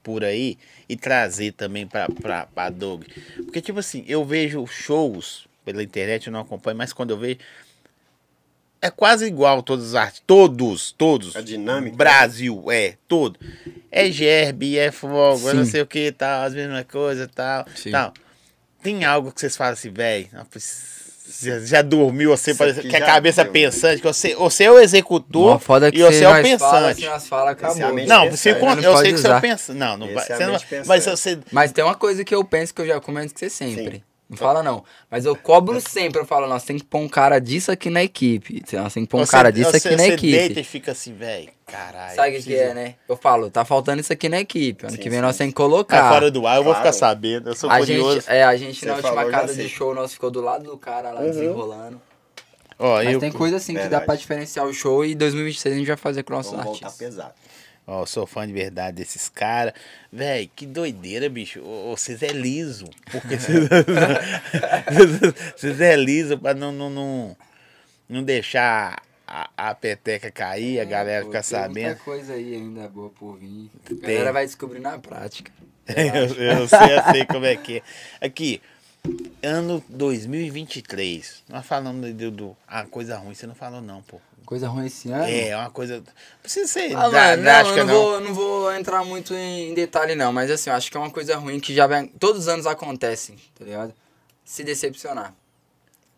por 0.04 0.22
aí 0.22 0.56
e 0.88 0.94
trazer 0.94 1.52
também 1.52 1.86
pra, 1.86 2.08
pra, 2.08 2.46
pra 2.46 2.70
Dog? 2.70 3.04
Porque, 3.44 3.60
tipo 3.60 3.80
assim, 3.80 4.04
eu 4.06 4.24
vejo 4.24 4.64
shows 4.66 5.46
pela 5.64 5.82
internet, 5.82 6.26
eu 6.26 6.32
não 6.32 6.40
acompanho, 6.40 6.76
mas 6.76 6.92
quando 6.92 7.10
eu 7.10 7.18
vejo. 7.18 7.38
É 8.80 8.90
quase 8.90 9.24
igual 9.24 9.62
todos 9.62 9.86
os 9.86 9.94
artistas. 9.94 10.22
Todos, 10.26 10.92
todos. 10.92 11.34
A 11.34 11.40
dinâmica. 11.40 11.96
Brasil, 11.96 12.70
é, 12.70 12.96
todo. 13.08 13.40
É 13.90 14.10
gerbe, 14.10 14.76
é 14.76 14.92
fogo, 14.92 15.48
é 15.48 15.54
não 15.54 15.64
sei 15.64 15.80
o 15.80 15.86
que 15.86 16.12
tal, 16.12 16.44
as 16.44 16.54
mesmas 16.54 16.84
coisas 16.84 17.26
tal, 17.34 17.64
Sim. 17.74 17.90
tal. 17.90 18.12
Tem 18.82 19.04
algo 19.04 19.32
que 19.32 19.40
vocês 19.40 19.56
falam 19.56 19.72
assim, 19.72 19.90
velho, 19.90 20.28
já, 21.42 21.58
já 21.60 21.82
dormiu, 21.82 22.30
você 22.30 22.50
Isso 22.52 22.58
parece 22.58 22.82
que 22.82 22.96
a 22.96 23.00
cabeça 23.04 23.42
deu. 23.44 23.52
pensante, 23.52 24.00
que 24.00 24.06
você, 24.06 24.34
você 24.34 24.64
é 24.64 24.70
o 24.70 24.78
executor 24.78 25.58
que 25.90 25.98
e 25.98 26.02
você 26.02 26.24
é 26.24 26.28
o 26.28 26.30
fala, 26.30 26.42
pensante. 26.42 27.06
assim, 27.06 27.28
fala, 27.28 27.52
Esse 27.52 27.64
é 27.64 27.68
acabou. 27.68 28.06
Não, 28.06 28.30
você, 28.30 28.52
Não 28.52 28.60
con- 28.60 28.66
pode 28.68 28.84
eu 28.84 28.96
sei 28.98 29.12
que 29.12 29.18
você 29.20 29.28
é 29.28 29.36
o 29.36 29.40
pensante. 29.40 29.78
Não, 29.78 29.96
não 29.96 30.06
vai. 30.14 30.24
é 30.24 30.36
você 30.36 30.46
não 30.46 30.56
mas 30.86 31.04
você. 31.04 31.38
Mas 31.50 31.72
tem 31.72 31.84
uma 31.84 31.94
coisa 31.94 32.24
que 32.24 32.34
eu 32.34 32.44
penso 32.44 32.74
que 32.74 32.80
eu 32.82 32.86
já 32.86 33.00
comento 33.00 33.32
com 33.32 33.38
você 33.38 33.50
sempre. 33.50 33.96
Sim. 33.96 34.02
Não 34.30 34.38
fala 34.38 34.62
não. 34.62 34.82
Mas 35.10 35.26
eu 35.26 35.36
cobro 35.36 35.78
sempre, 35.80 36.18
eu 36.20 36.24
falo, 36.24 36.46
nós 36.48 36.64
tem 36.64 36.78
que 36.78 36.84
pôr 36.84 36.98
um 36.98 37.08
cara 37.08 37.38
disso 37.38 37.70
aqui 37.70 37.90
na 37.90 38.02
equipe. 38.02 38.62
Nós 38.72 38.92
tem 38.94 39.04
que 39.04 39.10
pôr 39.10 39.18
um 39.20 39.26
você- 39.26 39.30
cara 39.32 39.52
disso 39.52 39.70
você, 39.70 39.76
aqui 39.76 39.90
na 39.96 40.02
você 40.04 40.12
equipe. 40.14 40.32
deita 40.32 40.60
e 40.60 40.64
fica 40.64 40.92
assim, 40.92 41.12
velho. 41.14 41.48
Caralho. 41.76 42.14
Sabe 42.16 42.38
o 42.38 42.42
que, 42.42 42.54
é, 42.56 42.74
né? 42.74 42.94
Eu 43.08 43.16
falo, 43.16 43.50
tá 43.50 43.64
faltando 43.64 44.00
isso 44.00 44.12
aqui 44.12 44.28
na 44.28 44.40
equipe. 44.40 44.84
Ano 44.86 44.94
Sim, 44.96 45.02
que 45.02 45.10
vem 45.10 45.18
sim, 45.18 45.22
nós 45.22 45.34
sim. 45.36 45.38
tem 45.44 45.48
que 45.48 45.54
colocar. 45.54 46.08
fora 46.10 46.30
do 46.30 46.46
ar, 46.46 46.56
eu 46.56 46.64
vou 46.64 46.72
Claro. 46.72 46.86
ficar 46.88 46.92
sabendo. 46.98 47.50
Eu 47.50 47.54
sou 47.56 47.70
a 47.70 47.78
curioso. 47.78 48.20
gente, 48.20 48.30
é, 48.30 48.44
a 48.44 48.56
gente 48.56 48.80
Você 48.80 48.86
na 48.86 48.94
última 48.94 49.12
falou, 49.14 49.30
casa 49.30 49.54
de 49.54 49.68
show, 49.68 49.94
nós 49.94 50.12
ficou 50.12 50.30
do 50.30 50.40
lado 50.40 50.64
do 50.64 50.76
cara 50.78 51.10
lá 51.10 51.20
Uhum. 51.20 51.26
desenrolando. 51.26 52.00
Ó, 52.78 52.94
Mas 52.96 53.12
eu, 53.12 53.20
tem 53.20 53.30
coisa 53.30 53.56
assim 53.56 53.72
que 53.72 53.78
dá 53.78 53.82
Verdade. 53.84 54.06
pra 54.06 54.16
diferenciar 54.16 54.66
o 54.66 54.74
show 54.74 55.04
e 55.04 55.14
2026 55.14 55.74
a 55.74 55.78
gente 55.78 55.86
vai 55.86 55.96
fazer 55.96 56.22
com 56.24 56.32
nossos 56.32 56.50
Vamos 56.52 56.66
voltar 56.66 56.86
artistas. 56.86 57.08
pesado. 57.08 57.32
ó, 57.86 58.02
eu 58.02 58.06
sou 58.06 58.26
fã 58.26 58.46
de 58.46 58.52
verdade 58.52 58.96
desses 58.96 59.28
caras. 59.28 59.74
Véi, 60.12 60.50
que 60.54 60.66
doideira, 60.66 61.28
bicho. 61.28 61.60
Vocês 61.90 62.20
é 62.22 62.28
liso. 62.32 62.86
Porque 63.12 63.38
vocês 63.38 63.68
vocês 65.56 65.80
é 65.80 65.96
liso 65.96 66.38
pra 66.38 66.54
não, 66.54 66.72
não, 66.72 66.90
não, 66.90 67.36
não 68.08 68.22
deixar 68.22 69.00
a, 69.34 69.50
a 69.70 69.74
peteca 69.74 70.30
cair, 70.30 70.78
a 70.78 70.84
galera 70.84 71.24
Pô, 71.24 71.32
ficar 71.32 71.42
tem 71.42 71.50
sabendo. 71.50 71.86
Muita 71.86 72.04
coisa 72.04 72.34
aí 72.34 72.54
ainda 72.54 72.88
boa 72.88 73.10
por 73.10 73.36
vir. 73.36 73.68
A 73.84 73.88
Tem. 73.88 73.98
galera 73.98 74.32
vai 74.32 74.46
descobrir 74.46 74.78
na 74.78 74.96
prática. 74.96 75.50
eu, 75.88 76.26
eu 76.36 76.68
sei, 76.68 76.96
eu 76.96 77.02
sei 77.10 77.26
como 77.26 77.44
é 77.44 77.56
que 77.56 77.78
é. 77.78 78.26
Aqui, 78.26 78.62
ano 79.42 79.82
2023. 79.88 81.42
Nós 81.48 81.66
falamos 81.66 82.14
do, 82.14 82.30
do 82.30 82.56
a 82.68 82.84
coisa 82.84 83.16
ruim, 83.16 83.34
você 83.34 83.44
não 83.44 83.56
falou 83.56 83.82
não, 83.82 84.02
pô. 84.02 84.20
Coisa 84.46 84.68
ruim 84.68 84.86
esse 84.86 85.10
ano? 85.10 85.24
É, 85.24 85.48
é 85.48 85.56
uma 85.56 85.70
coisa. 85.70 85.96
Não 85.96 86.04
precisa 86.40 86.68
ser 86.68 86.94
Ah, 86.94 87.10
mano, 87.10 87.36
não, 87.36 87.42
drástica, 87.42 87.80
eu 87.80 87.86
não, 87.86 87.94
não. 87.94 88.02
Vou, 88.02 88.20
não 88.20 88.34
vou 88.34 88.72
entrar 88.72 89.04
muito 89.04 89.34
em 89.34 89.74
detalhe, 89.74 90.14
não. 90.14 90.32
Mas 90.32 90.48
assim, 90.48 90.70
eu 90.70 90.76
acho 90.76 90.88
que 90.88 90.96
é 90.96 91.00
uma 91.00 91.10
coisa 91.10 91.36
ruim 91.36 91.58
que 91.58 91.74
já 91.74 91.88
vem. 91.88 92.06
Todos 92.06 92.42
os 92.42 92.48
anos 92.48 92.66
acontece, 92.66 93.34
tá 93.58 93.64
ligado? 93.64 93.92
Se 94.44 94.62
decepcionar. 94.62 95.34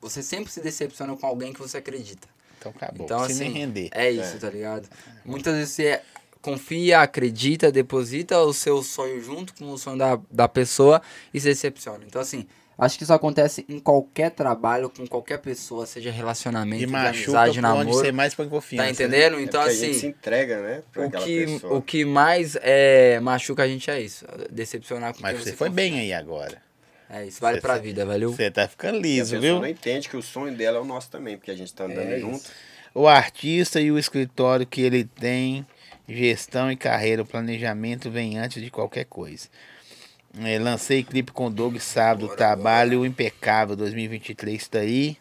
Você 0.03 0.23
sempre 0.23 0.53
se 0.53 0.61
decepciona 0.61 1.17
com 1.17 1.27
alguém 1.27 1.53
que 1.55 1.61
você 1.61 1.79
acredita. 1.79 2.36
Então 2.69 2.73
acabou. 2.77 3.05
Então, 3.05 3.19
se 3.27 3.33
assim, 3.33 3.45
nem 3.45 3.53
render. 3.53 3.89
é 3.93 4.11
isso, 4.11 4.39
tá 4.39 4.51
ligado? 4.51 4.89
Muitas 5.25 5.55
vezes 5.55 5.71
você 5.75 6.01
confia, 6.43 7.01
acredita, 7.01 7.73
deposita 7.73 8.39
o 8.41 8.53
seu 8.53 8.83
sonho 8.83 9.21
junto 9.23 9.55
com 9.55 9.71
o 9.71 9.79
sonho 9.79 9.99
da, 9.99 10.19
da 10.31 10.49
pessoa 10.49 11.03
e 11.35 11.41
se 11.41 11.49
decepciona. 11.49 12.05
Então, 12.07 12.23
assim, 12.23 12.47
acho 12.79 12.97
que 12.97 13.03
isso 13.03 13.13
acontece 13.13 13.65
em 13.69 13.81
qualquer 13.81 14.31
trabalho, 14.31 14.89
com 14.89 15.05
qualquer 15.09 15.39
pessoa, 15.39 15.87
seja 15.87 16.11
relacionamento, 16.13 16.83
E 16.83 16.87
de 16.87 16.93
machuca 16.93 17.09
amizade, 17.11 17.61
por 17.61 17.67
onde 17.67 17.79
namoro. 17.79 17.93
você 17.93 18.13
mais 18.13 18.33
põe 18.35 18.49
confiança. 18.49 18.83
Tá 18.83 18.87
né? 18.87 18.93
entendendo? 18.93 19.39
É 19.39 19.43
Então, 19.43 19.61
porque 19.63 19.75
a 19.75 19.79
gente 19.81 19.93
se 19.95 19.99
assim, 19.99 20.07
entrega, 20.09 20.61
né? 20.63 20.83
Pra 20.93 21.07
o 21.07 21.11
que, 21.11 21.47
pessoa. 21.47 21.75
o 21.79 21.83
que 21.83 22.05
mais 22.05 22.57
é, 22.63 23.19
machuca 23.21 23.65
a 23.65 23.69
gente 23.69 23.91
é 23.91 24.01
isso. 24.01 24.25
Decepcionar 24.51 25.15
com 25.15 25.23
Mas 25.23 25.39
você 25.39 25.53
foi 25.53 25.69
confia. 25.69 25.85
bem 25.85 25.99
aí 25.99 26.13
agora. 26.13 26.63
É 27.09 27.25
isso, 27.25 27.41
vale 27.41 27.57
Você- 27.57 27.63
pra 27.63 27.79
vida, 27.79 28.05
valeu? 28.05 28.33
Você 28.33 28.51
tá 28.51 28.67
ficando 28.67 28.97
E 28.97 28.99
a 28.99 29.03
liso, 29.03 29.37
pessoa 29.37 29.41
viu? 29.41 29.61
não 29.61 29.67
entende 29.69 30.09
que 30.09 30.17
o 30.17 30.23
sonho 30.23 30.57
dela 30.57 30.79
é 30.79 30.81
o 30.81 30.85
nosso 30.85 31.11
também, 31.11 31.37
porque 31.37 31.51
a 31.51 31.57
gente 31.57 31.73
tá 31.73 31.85
andando 31.85 32.13
É 32.13 32.19
junto. 32.19 32.37
isso. 32.37 32.53
O 32.95 33.07
artista 33.07 33.81
e 33.81 33.91
o 33.93 33.99
escritório 33.99 34.67
que 34.67 34.81
ele 34.81 35.05
tem, 35.05 35.65
gestão 36.09 36.71
e 36.71 36.77
carreira, 36.77 37.23
o 37.23 37.27
planejamento 37.27 38.11
vem 38.11 38.39
antes 38.39 38.63
de 38.63 38.71
qualquer 38.71 39.05
coisa. 39.05 39.49
É, 40.39 40.59
lancei 40.59 41.03
clipe 41.05 41.33
com 41.33 41.47
o 41.47 41.51
Doug 41.51 41.77
sábado, 41.79 42.27
Bora, 42.27 42.37
trabalho 42.37 43.07
impecável, 43.07 43.75
2023 43.77 44.67
tá 44.69 44.81
aí. 44.81 45.17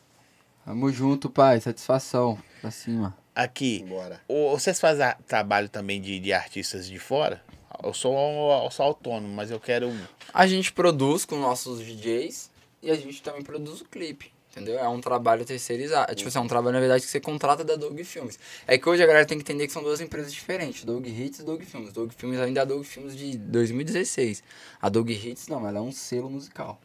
Tamo 0.66 0.92
junto, 0.92 1.30
pai. 1.30 1.62
Satisfação. 1.62 2.38
Pra 2.62 2.72
cima. 2.72 3.16
Aqui, 3.36 3.86
Bora. 3.88 4.20
o- 4.28 4.50
vocês 4.58 4.80
fazem 4.80 5.06
a- 5.06 5.18
trabalho 5.28 5.70
também 5.70 6.02
de, 6.02 6.20
de 6.20 6.34
artistas 6.34 6.88
de 6.88 6.98
fora? 6.98 7.42
Eu 7.86 7.94
sou, 7.94 8.64
eu 8.64 8.72
sou 8.72 8.86
autônomo, 8.88 9.34
mas 9.34 9.52
eu 9.52 9.60
quero. 9.60 9.92
A 10.34 10.48
gente 10.48 10.74
produz 10.74 11.24
com 11.26 11.36
nossos 11.38 11.80
DJs 11.86 12.50
e 12.82 12.90
a 12.92 12.96
gente 12.96 13.22
também 13.22 13.42
produz 13.44 13.82
o 13.82 13.86
clipe. 13.86 14.34
Entendeu? 14.52 14.80
É 14.80 14.88
um 14.88 15.02
trabalho 15.02 15.44
terceirizado. 15.44 16.16
Tipo 16.16 16.30
assim, 16.30 16.38
é 16.38 16.42
um 16.42 16.48
trabalho, 16.48 16.74
na 16.76 16.80
verdade, 16.80 17.04
que 17.04 17.10
você 17.12 17.20
contrata 17.20 17.62
da 17.62 17.76
Dog 17.76 18.02
Filmes. 18.06 18.40
É 18.66 18.78
que 18.78 18.88
hoje 18.88 19.04
a 19.04 19.06
galera 19.06 19.26
tem 19.26 19.38
que 19.38 19.44
entender 19.44 19.68
que 19.68 19.74
são 19.74 19.84
duas 19.84 20.00
empresas 20.00 20.32
diferentes. 20.32 20.86
Dog 20.86 21.10
Hits 21.10 21.40
e 21.40 21.44
Dog 21.44 21.66
Filmes. 21.66 21.92
Dog 21.92 22.14
Filmes 22.16 22.40
ainda 22.40 22.62
é 22.62 22.64
a 22.64 22.66
Dog 22.66 22.86
Filmes 22.86 23.18
de 23.18 23.38
2016. 23.38 24.42
A 24.82 24.88
Dog 24.88 25.12
Hits, 25.12 25.50
não, 25.50 25.68
ela 25.68 25.80
é 25.80 25.82
um 25.82 25.92
selo 25.92 26.30
musical. 26.30 26.80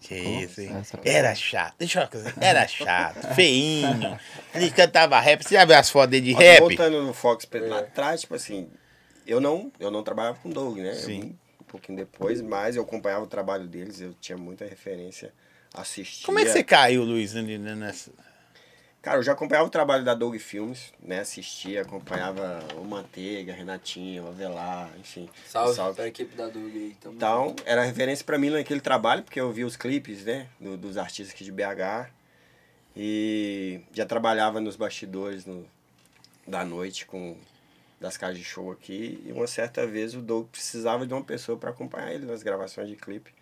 Que 0.00 0.14
isso, 0.16 0.60
hein? 0.60 0.70
Era 1.04 1.34
chato. 1.36 1.74
Deixa 1.78 2.02
eu 2.02 2.08
dizer, 2.18 2.34
era 2.40 2.66
chato, 2.66 3.32
feinho. 3.34 4.18
Ele 4.52 4.70
cantava 4.72 5.18
rap. 5.20 5.42
Você 5.44 5.54
já 5.54 5.64
viu 5.64 5.76
as 5.76 5.88
fotos 5.88 6.10
dele 6.10 6.26
de 6.26 6.34
Ó, 6.34 6.38
rap? 6.38 6.60
Voltando 6.60 7.00
no 7.00 7.14
Fox 7.14 7.44
pra- 7.44 7.60
lá 7.60 7.78
atrás, 7.78 8.22
tipo 8.22 8.34
assim, 8.34 8.68
eu 9.26 9.40
não, 9.40 9.72
eu 9.78 9.90
não 9.90 10.02
trabalhava 10.02 10.38
com 10.38 10.48
o 10.48 10.52
Doug, 10.52 10.78
né? 10.78 10.94
Sim. 10.94 11.38
um 11.60 11.64
pouquinho 11.64 11.98
depois, 11.98 12.40
mas 12.40 12.76
eu 12.76 12.82
acompanhava 12.82 13.24
o 13.24 13.26
trabalho 13.28 13.66
deles, 13.66 14.00
eu 14.00 14.14
tinha 14.20 14.38
muita 14.38 14.64
referência, 14.64 15.32
assistia. 15.72 16.26
Como 16.26 16.38
é 16.38 16.44
que 16.44 16.50
você 16.50 16.62
caiu, 16.62 17.02
Luiz, 17.02 17.34
n- 17.34 17.58
n- 17.58 17.74
nessa? 17.74 18.12
Cara, 19.02 19.18
eu 19.18 19.22
já 19.22 19.32
acompanhava 19.32 19.66
o 19.66 19.70
trabalho 19.70 20.02
da 20.02 20.14
Doug 20.14 20.34
Filmes, 20.36 20.90
né? 21.02 21.20
Assistia, 21.20 21.82
acompanhava 21.82 22.60
o 22.76 22.84
Manteiga, 22.84 23.52
Renatinho, 23.52 24.24
o 24.24 24.28
Avelar, 24.28 24.90
enfim. 24.98 25.28
Salve, 25.46 25.96
pra 25.96 26.06
equipe 26.08 26.34
da 26.34 26.46
Dog 26.46 26.70
aí. 26.74 26.96
Tamo 27.00 27.14
Então, 27.16 27.54
era 27.66 27.82
referência 27.84 28.24
pra 28.24 28.38
mim 28.38 28.48
naquele 28.48 28.80
trabalho, 28.80 29.22
porque 29.22 29.38
eu 29.38 29.52
via 29.52 29.66
os 29.66 29.76
clipes, 29.76 30.24
né, 30.24 30.46
do- 30.58 30.78
dos 30.78 30.96
artistas 30.96 31.34
aqui 31.34 31.44
de 31.44 31.52
BH. 31.52 32.08
E 32.96 33.80
já 33.92 34.06
trabalhava 34.06 34.60
nos 34.60 34.76
bastidores 34.76 35.44
no- 35.44 35.66
da 36.46 36.64
noite 36.64 37.04
com 37.06 37.36
das 38.04 38.18
casas 38.18 38.36
de 38.36 38.44
show 38.44 38.70
aqui. 38.70 39.22
E 39.26 39.32
uma 39.32 39.46
certa 39.46 39.86
vez 39.86 40.14
o 40.14 40.20
Doug 40.20 40.46
precisava 40.48 41.06
de 41.06 41.14
uma 41.14 41.24
pessoa 41.24 41.56
para 41.56 41.70
acompanhar 41.70 42.12
ele 42.12 42.26
nas 42.26 42.42
gravações 42.42 42.88
de 42.88 42.96
clipe. 42.96 43.32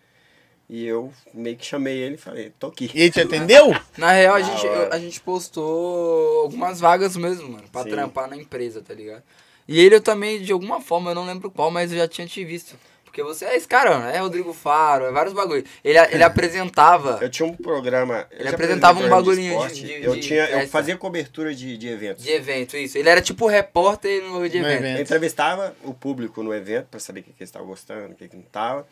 E 0.69 0.85
eu 0.85 1.13
meio 1.33 1.57
que 1.57 1.65
chamei 1.65 1.97
ele 1.97 2.15
e 2.15 2.17
falei, 2.17 2.53
tô 2.57 2.67
aqui. 2.67 2.89
E 2.93 3.01
ele 3.01 3.11
te 3.11 3.19
atendeu? 3.19 3.75
Na 3.97 4.11
real, 4.11 4.35
a 4.35 4.41
gente, 4.41 4.65
hora. 4.65 4.95
a 4.95 4.97
gente 4.97 5.19
postou 5.19 6.43
algumas 6.43 6.79
vagas 6.79 7.17
mesmo, 7.17 7.49
mano, 7.49 7.67
pra 7.69 7.83
Sim. 7.83 7.89
trampar 7.89 8.29
na 8.29 8.37
empresa, 8.37 8.81
tá 8.81 8.93
ligado? 8.93 9.23
E 9.67 9.79
ele 9.79 9.95
eu 9.95 10.01
também, 10.01 10.41
de 10.41 10.53
alguma 10.53 10.79
forma, 10.79 11.11
eu 11.11 11.15
não 11.15 11.25
lembro 11.25 11.51
qual, 11.51 11.69
mas 11.69 11.91
eu 11.91 11.97
já 11.97 12.07
tinha 12.07 12.25
te 12.25 12.43
visto. 12.45 12.77
Porque 13.13 13.21
você 13.21 13.45
é 13.45 13.55
esse 13.55 13.67
cara, 13.67 13.91
mano, 13.99 14.09
é 14.09 14.17
Rodrigo 14.17 14.51
Faro, 14.53 15.05
é 15.05 15.11
vários 15.11 15.35
bagulho. 15.35 15.63
Ele, 15.83 15.99
ele 15.99 16.23
apresentava. 16.25 17.19
Eu 17.21 17.29
tinha 17.29 17.47
um 17.47 17.55
programa. 17.55 18.25
eu 18.31 18.39
Ele 18.39 18.49
apresentava 18.49 18.99
um 18.99 19.07
bagulhinho 19.07 19.51
de- 19.51 19.55
esporte, 19.55 19.83
de- 19.83 20.03
eu, 20.03 20.15
de 20.15 20.19
tinha, 20.21 20.45
eu 20.49 20.67
fazia 20.67 20.97
cobertura 20.97 21.53
de, 21.53 21.77
de 21.77 21.87
eventos. 21.89 22.23
De 22.23 22.31
evento, 22.31 22.75
isso. 22.75 22.97
Ele 22.97 23.07
era 23.07 23.21
tipo 23.21 23.45
repórter 23.45 24.23
no 24.23 24.49
de 24.49 24.59
No 24.59 24.65
evento. 24.65 24.79
evento. 24.79 24.97
Eu 24.97 25.03
entrevistava 25.03 25.75
o 25.83 25.93
público 25.93 26.41
no 26.41 26.51
evento 26.51 26.87
para 26.89 26.99
saber 26.99 27.19
o 27.19 27.23
que, 27.23 27.33
que 27.33 27.43
eles 27.43 27.49
estavam 27.49 27.67
gostando, 27.67 28.13
o 28.13 28.15
que, 28.15 28.27
que 28.27 28.35
não 28.35 28.41
estava. 28.43 28.87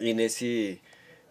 E 0.00 0.12
nesse. 0.12 0.80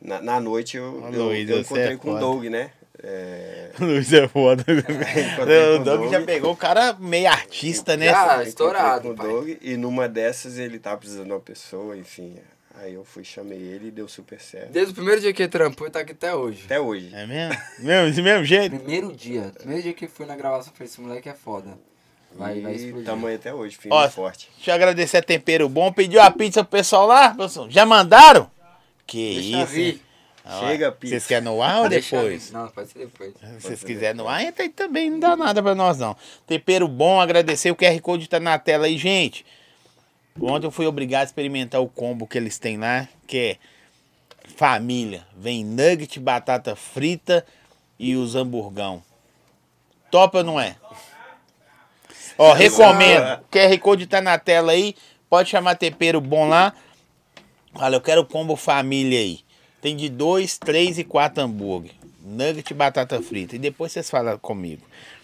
Na, 0.02 0.22
na 0.22 0.40
noite 0.40 0.78
eu, 0.78 1.04
eu, 1.14 1.34
eu 1.34 1.46
você 1.46 1.60
encontrei 1.60 1.94
é 1.94 1.98
com 1.98 2.14
o. 2.14 2.20
Doug, 2.20 2.46
né? 2.46 2.72
É, 3.04 3.72
Luiz 3.80 4.14
é 4.14 4.28
foda. 4.30 4.64
encontrei 4.64 5.76
o 5.76 5.84
Doug 5.84 6.10
já 6.10 6.22
pegou 6.22 6.54
o 6.54 6.56
cara 6.56 6.94
meio 6.98 7.28
artista, 7.28 7.98
né? 7.98 8.06
Já. 8.06 8.38
Ah, 8.38 8.44
estourado, 8.44 9.10
com 9.10 9.16
pai. 9.16 9.28
Doug, 9.28 9.50
e 9.62 9.76
numa 9.76 10.08
dessas 10.08 10.58
ele 10.58 10.80
tava 10.80 10.98
precisando 10.98 11.26
de 11.26 11.32
uma 11.34 11.40
pessoa, 11.40 11.98
enfim. 11.98 12.38
Aí 12.76 12.94
eu 12.94 13.04
fui, 13.04 13.24
chamei 13.24 13.60
ele 13.60 13.90
e 13.90 13.92
deu 13.92 14.08
super 14.08 14.40
certo. 14.40 14.72
Desde 14.72 14.94
o 14.94 14.96
primeiro 14.96 15.22
dia 15.22 15.32
que 15.34 15.44
ele 15.44 15.50
trampou, 15.50 15.86
ele 15.86 15.94
tá 15.94 16.00
aqui 16.00 16.14
até 16.14 16.34
hoje. 16.34 16.64
Até 16.66 16.80
hoje. 16.80 17.12
É 17.14 17.26
mesmo? 17.28 17.62
mesmo? 17.80 18.08
Desse 18.10 18.22
mesmo 18.22 18.46
jeito? 18.46 18.76
Primeiro 18.78 19.14
dia. 19.14 19.52
Primeiro 19.58 19.84
dia 19.84 19.94
que 19.94 20.08
fui 20.08 20.26
na 20.26 20.36
gravação, 20.36 20.72
eu 20.72 20.78
falei, 20.78 20.90
esse 20.90 21.02
moleque 21.02 21.30
é 21.30 21.34
foda. 21.34 21.78
Vai, 22.36 22.62
vai 22.62 22.74
e 22.74 22.76
explodir. 22.78 23.06
tamanho 23.06 23.36
até 23.36 23.54
hoje, 23.54 23.78
firme 23.78 23.96
Ó, 23.96 24.10
forte. 24.10 24.50
Deixa 24.56 24.72
eu 24.72 24.76
agradecer 24.76 25.18
a 25.18 25.22
Tempero 25.22 25.70
Bom. 25.70 25.92
Pediu 25.92 26.20
a 26.20 26.32
pizza 26.32 26.64
pro 26.64 26.78
pessoal 26.78 27.06
lá? 27.06 27.36
pessoal? 27.36 27.70
Já 27.70 27.86
mandaram? 27.86 28.50
Que 29.06 29.36
Deixa 29.36 29.64
isso, 29.92 30.00
Chega, 30.60 30.92
pizza. 30.92 31.12
Vocês 31.12 31.28
querem 31.28 31.46
no 31.46 31.62
ar 31.62 31.84
ou 31.84 31.90
depois? 31.90 32.52
Não, 32.52 32.68
pode 32.68 32.90
ser 32.90 33.00
depois. 33.00 33.34
Se 33.40 33.62
vocês 33.62 33.84
quiserem 33.84 34.18
no 34.18 34.28
ar, 34.28 34.44
entra 34.44 34.64
aí 34.64 34.70
também, 34.70 35.10
não 35.10 35.20
dá 35.20 35.38
nada 35.38 35.64
pra 35.64 35.74
nós 35.74 35.98
não. 35.98 36.18
Tempero 36.46 36.88
bom, 36.88 37.22
agradecer, 37.22 37.72
o 37.72 37.76
QR 37.76 38.00
Code 38.02 38.28
tá 38.28 38.40
na 38.40 38.60
tela 38.60 38.86
aí, 38.86 38.98
gente. 38.98 39.46
Ontem 40.42 40.68
eu 40.68 40.72
fui 40.72 40.86
obrigado 40.86 41.22
a 41.22 41.26
experimentar 41.26 41.82
o 41.82 41.88
combo 41.88 42.28
que 42.28 42.38
eles 42.38 42.58
têm 42.58 42.78
lá, 42.78 43.08
que 43.26 43.38
é 43.38 43.58
família. 44.58 45.26
Vem 45.38 45.64
nugget, 45.64 46.20
batata 46.20 46.76
frita 46.76 47.46
e 47.98 48.16
os 48.16 48.36
hamburgão. 48.36 49.02
Top 50.12 50.38
ou 50.38 50.44
não 50.44 50.60
é? 50.60 50.76
Ó, 52.38 52.52
recomendo. 52.52 53.44
QR 53.50 53.78
Code 53.80 54.08
tá 54.08 54.20
na 54.20 54.38
tela 54.38 54.74
aí. 54.74 54.96
Pode 55.30 55.50
chamar 55.50 55.76
tempero 55.76 56.20
bom 56.20 56.48
lá. 56.48 56.74
Olha, 57.76 57.96
eu 57.96 58.02
quero 58.02 58.22
o 58.22 58.26
combo 58.26 58.56
família 58.56 59.20
aí. 59.20 59.40
Tem 59.84 59.98
de 59.98 60.08
dois, 60.08 60.58
três 60.58 60.98
e 60.98 61.04
quatro 61.04 61.44
hambúrguer. 61.44 61.92
Nugget 62.26 62.72
e 62.72 62.74
batata 62.74 63.22
frita. 63.22 63.58
E 63.58 63.60
depois 63.60 63.92
vocês 63.92 64.10
falam 64.10 64.40
comigo. 64.40 64.82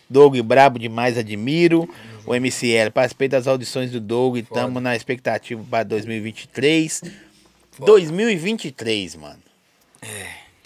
Doug, 0.09 0.37
brabo 0.41 0.77
demais, 0.77 1.17
admiro. 1.17 1.89
O 2.25 2.35
MCL, 2.35 2.91
participei 2.93 3.29
das 3.29 3.47
audições 3.47 3.89
do 3.89 4.01
Doug 4.01 4.35
e 4.35 4.43
Foda. 4.43 4.59
estamos 4.59 4.83
na 4.83 4.95
expectativa 4.97 5.63
para 5.69 5.83
2023. 5.85 7.03
2023, 7.79 9.15
mano. 9.15 9.39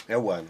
É 0.08 0.18
o 0.18 0.28
ano. 0.28 0.48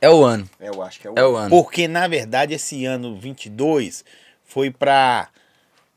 É 0.00 0.10
o 0.10 0.22
ano. 0.22 0.48
É, 0.60 0.68
eu 0.68 0.82
acho 0.82 1.00
que 1.00 1.06
é 1.06 1.10
o 1.10 1.14
É 1.16 1.20
ano. 1.20 1.30
o 1.30 1.36
ano. 1.36 1.48
Porque, 1.50 1.88
na 1.88 2.06
verdade, 2.06 2.52
esse 2.52 2.84
ano 2.84 3.16
22 3.18 4.04
foi 4.44 4.70
pra. 4.70 5.28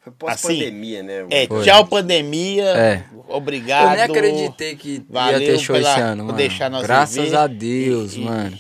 Foi 0.01 0.11
pós-pandemia, 0.13 1.03
né? 1.03 1.27
É, 1.29 1.47
Foi. 1.47 1.63
tchau 1.63 1.85
pandemia. 1.85 2.65
É. 2.65 3.05
Obrigado. 3.27 3.91
Eu 3.99 4.07
nem 4.07 4.17
acreditei 4.17 4.75
que 4.75 5.05
Valeu 5.07 5.39
ia 5.39 5.47
ter 5.53 5.59
show 5.59 5.75
pela- 5.75 5.91
esse 5.91 6.01
ano, 6.01 6.25
mano. 6.25 6.37
deixar 6.37 6.69
nós 6.71 6.81
Graças 6.83 7.23
viver 7.25 7.35
a 7.37 7.47
Deus, 7.47 8.15
e- 8.15 8.19
mano. 8.19 8.59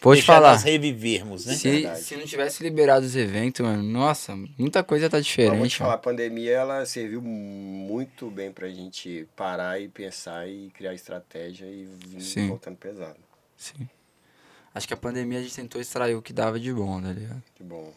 Pode 0.00 0.18
Deixar 0.20 0.34
falar. 0.34 0.52
nós 0.52 0.62
revivermos, 0.62 1.46
né? 1.46 1.54
Se, 1.54 1.96
se 1.96 2.16
não 2.16 2.26
tivesse 2.26 2.62
liberado 2.62 3.06
os 3.06 3.16
eventos, 3.16 3.64
mano, 3.64 3.82
nossa, 3.82 4.36
muita 4.58 4.82
coisa 4.84 5.08
tá 5.08 5.18
diferente. 5.18 5.76
falar, 5.78 5.94
a 5.94 5.98
pandemia 5.98 6.50
ela 6.52 6.84
serviu 6.84 7.22
muito 7.22 8.30
bem 8.30 8.52
pra 8.52 8.68
gente 8.68 9.26
parar 9.34 9.80
e 9.80 9.88
pensar 9.88 10.46
e 10.46 10.70
criar 10.74 10.92
estratégia 10.92 11.64
e 11.64 11.88
vir 12.06 12.20
Sim. 12.20 12.48
voltando 12.48 12.76
pesado. 12.76 13.16
Sim. 13.56 13.88
Acho 14.74 14.86
que 14.86 14.92
a 14.92 14.96
pandemia 14.96 15.38
a 15.38 15.42
gente 15.42 15.54
tentou 15.56 15.80
extrair 15.80 16.14
o 16.14 16.20
que 16.20 16.34
dava 16.34 16.60
de 16.60 16.70
bom, 16.72 17.00
tá 17.00 17.08
ligado? 17.12 17.42
Que 17.54 17.62
bom. 17.62 17.90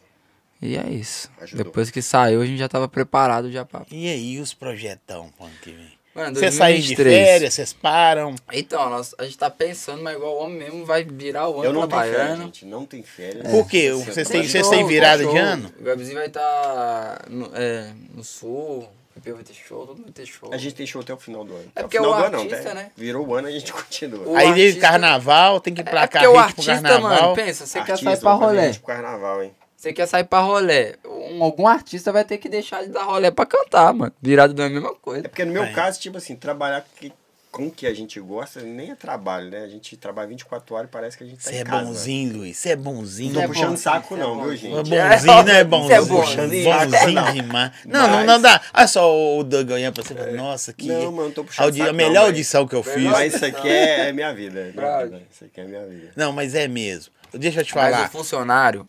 E 0.60 0.76
é 0.76 0.88
isso. 0.88 1.30
Ajudou. 1.40 1.64
Depois 1.64 1.90
que 1.90 2.02
saiu, 2.02 2.42
a 2.42 2.46
gente 2.46 2.58
já 2.58 2.68
tava 2.68 2.88
preparado 2.88 3.50
já 3.50 3.64
pra. 3.64 3.82
E 3.90 4.08
aí, 4.08 4.40
os 4.40 4.52
projetão 4.54 5.28
pro 5.36 5.46
ano 5.46 5.54
que 5.62 5.70
vem? 5.70 5.98
Mano, 6.14 6.34
Vocês 6.34 6.54
saem 6.54 6.80
de 6.80 6.96
2023. 6.96 7.26
férias, 7.28 7.54
vocês 7.54 7.72
param. 7.72 8.34
Então, 8.52 8.90
nós, 8.90 9.14
a 9.18 9.24
gente 9.24 9.38
tá 9.38 9.48
pensando, 9.48 10.02
mas 10.02 10.16
igual 10.16 10.34
o 10.34 10.42
homem 10.42 10.58
mesmo 10.58 10.84
vai 10.84 11.04
virar 11.04 11.48
o 11.48 11.56
ano 11.60 11.64
Eu 11.66 11.72
não 11.72 11.86
tenho 11.86 12.00
férias, 12.00 12.16
trabalhando. 12.16 12.44
gente. 12.46 12.66
Não 12.66 12.84
tem 12.84 13.02
férias. 13.04 13.48
Por 13.48 13.68
quê? 13.68 13.76
Esse 13.92 14.04
Vocês 14.04 14.26
ano 14.26 14.40
têm- 14.40 14.48
vocês 14.48 14.68
têm 14.68 14.86
virada 14.86 15.24
de 15.24 15.36
ano? 15.36 15.72
O 15.78 15.82
Gabizinho 15.84 16.16
vai 16.18 16.26
estar 16.26 17.24
no, 17.28 17.50
é, 17.54 17.92
no 18.12 18.24
sul, 18.24 18.88
o 19.16 19.20
Pepe 19.20 19.30
vai 19.32 19.44
ter 19.44 19.54
show, 19.54 19.86
todo 19.86 19.96
mundo 19.96 20.04
vai 20.06 20.12
ter 20.12 20.26
show. 20.26 20.52
A 20.52 20.56
gente 20.56 20.74
tem 20.74 20.86
show 20.86 21.00
até 21.02 21.14
o 21.14 21.18
final 21.18 21.44
do 21.44 21.54
ano. 21.54 21.70
É 21.76 21.82
porque 21.82 22.00
o 22.00 22.12
ano, 22.12 22.36
artista, 22.40 22.62
tá? 22.64 22.74
né? 22.74 22.90
Virou 22.96 23.24
o 23.24 23.34
ano, 23.36 23.46
a 23.46 23.50
gente 23.52 23.70
continua. 23.72 24.26
O 24.26 24.34
aí 24.36 24.52
veio 24.54 24.66
artista- 24.66 24.80
carnaval, 24.80 25.60
tem 25.60 25.72
que 25.72 25.82
É 25.82 25.84
placar 25.84 26.22
porque 26.24 26.26
o 26.26 26.40
ritmo 26.42 26.64
pro 26.64 26.72
artista, 26.72 26.88
carnaval. 26.88 27.22
mano, 27.22 27.34
pensa, 27.36 27.64
você 27.64 27.80
quer 27.82 27.92
Artista, 27.92 28.10
sair 28.10 28.20
pra 28.20 28.32
rolê. 28.32 28.70
pro 28.72 28.80
carnaval, 28.82 29.42
hein? 29.44 29.52
Você 29.78 29.92
quer 29.92 30.06
sair 30.06 30.24
pra 30.24 30.40
rolê. 30.40 30.96
Um, 31.06 31.40
algum 31.40 31.68
artista 31.68 32.10
vai 32.10 32.24
ter 32.24 32.38
que 32.38 32.48
deixar 32.48 32.82
de 32.82 32.88
dar 32.88 33.04
rolê 33.04 33.30
pra 33.30 33.46
cantar, 33.46 33.94
mano. 33.94 34.12
Virado 34.20 34.52
não 34.52 34.64
é 34.64 34.66
a 34.66 34.70
mesma 34.70 34.88
É 34.90 34.94
coisa. 35.00 35.28
porque 35.28 35.44
no 35.44 35.52
meu 35.52 35.62
É. 35.62 35.72
caso, 35.72 36.00
tipo 36.00 36.18
assim, 36.18 36.34
trabalhar 36.34 36.84
que- 36.96 37.12
com 37.52 37.68
o 37.68 37.70
que 37.70 37.86
a 37.86 37.94
gente 37.94 38.18
gosta 38.20 38.60
nem 38.60 38.90
é 38.90 38.94
trabalho, 38.96 39.50
né? 39.50 39.58
A 39.62 39.68
gente 39.68 39.96
trabalha 39.96 40.26
24 40.28 40.74
horas 40.74 40.88
e 40.88 40.90
parece 40.92 41.16
que 41.16 41.22
a 41.22 41.26
gente 41.28 41.36
tá 41.42 41.48
Você 41.48 41.56
em 41.56 41.60
é 41.60 41.64
casa. 41.64 41.84
bonzinho, 41.86 42.36
Luiz. 42.38 42.56
Você 42.56 42.70
é 42.70 42.76
bonzinho. 42.76 43.28
Não 43.32 43.40
tô 43.40 43.44
é 43.44 43.46
puxando 43.46 43.64
bonzinho, 43.68 43.78
saco 43.78 44.14
é 44.14 44.18
não, 44.18 44.34
viu, 44.34 44.44
bonzinho. 44.50 44.76
gente? 44.76 44.94
É 44.94 45.08
bonzinho, 45.08 45.42
não 45.44 45.52
é 45.52 45.64
bonzinho. 45.64 45.88
Você 45.88 45.94
é 45.94 46.00
bonzinho. 46.00 46.64
bonzinho 46.64 47.12
Não. 47.14 47.32
demais. 47.32 47.72
Não, 47.86 48.00
não, 48.02 48.16
Mas- 48.16 48.26
não 48.26 48.40
dá. 48.42 48.60
Olha 48.74 48.86
só 48.88 49.38
o 49.38 49.44
Doug 49.44 49.70
olhando 49.70 49.94
pra 49.94 50.02
você. 50.02 50.14
fala, 50.14 50.32
Nossa, 50.32 50.72
que. 50.72 50.88
Não, 50.88 51.12
mano, 51.12 51.28
não 51.28 51.30
tô 51.30 51.44
puxando 51.44 51.64
audi- 51.66 51.78
saco 51.78 51.88
a 51.88 51.92
não, 51.92 51.96
melhor 51.96 52.14
mas- 52.22 52.24
audição 52.30 52.66
que 52.66 52.74
eu 52.74 52.82
fiz. 52.82 53.04
Mas 53.04 53.34
isso 53.34 53.44
aqui 53.46 53.68
é, 53.68 54.08
é 54.08 54.12
minha 54.12 54.34
vida. 54.34 54.60
É. 54.76 55.20
Isso 55.32 55.44
aqui 55.44 55.60
é 55.60 55.64
minha 55.64 55.86
vida. 55.86 56.10
Não, 56.16 56.32
mas 56.32 56.54
é 56.56 56.66
mesmo. 56.66 57.12
Deixa 57.32 57.60
eu 57.60 57.64
te 57.64 57.74
Mas 57.74 57.94
falar. 57.94 58.08
o 58.08 58.10
funcionário, 58.10 58.88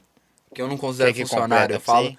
que 0.53 0.61
eu 0.61 0.67
não 0.67 0.77
considero 0.77 1.13
que 1.13 1.21
funcionário, 1.25 1.75
eu 1.75 1.79
falo. 1.79 2.15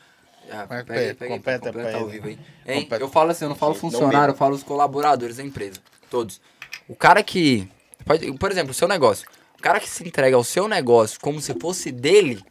Ah, 0.53 0.66
Completa, 0.66 1.14
pega 1.14 1.35
completa 1.37 1.97
ao 1.97 2.07
vivo. 2.09 2.28
Hein? 2.28 2.39
Completa. 2.83 3.05
Eu 3.05 3.09
falo 3.09 3.31
assim, 3.31 3.45
eu 3.45 3.49
não 3.51 3.57
falo 3.57 3.74
funcionário, 3.74 4.33
eu 4.33 4.37
falo 4.37 4.55
os 4.55 4.62
colaboradores 4.64 5.37
da 5.37 5.45
empresa. 5.45 5.78
Todos. 6.11 6.41
O 6.89 6.95
cara 6.97 7.22
que. 7.22 7.68
pode- 8.05 8.33
por 8.33 8.51
exemplo, 8.51 8.72
o 8.72 8.74
seu 8.74 8.89
negócio. 8.89 9.28
O 9.59 9.62
cara 9.62 9.78
que 9.78 9.89
se 9.89 10.03
entrega 10.07 10.35
ao 10.37 10.43
seu 10.43 10.66
negócio 10.66 11.20
como 11.20 11.41
se 11.41 11.55
fosse 11.61 11.93
dele, 11.93 12.43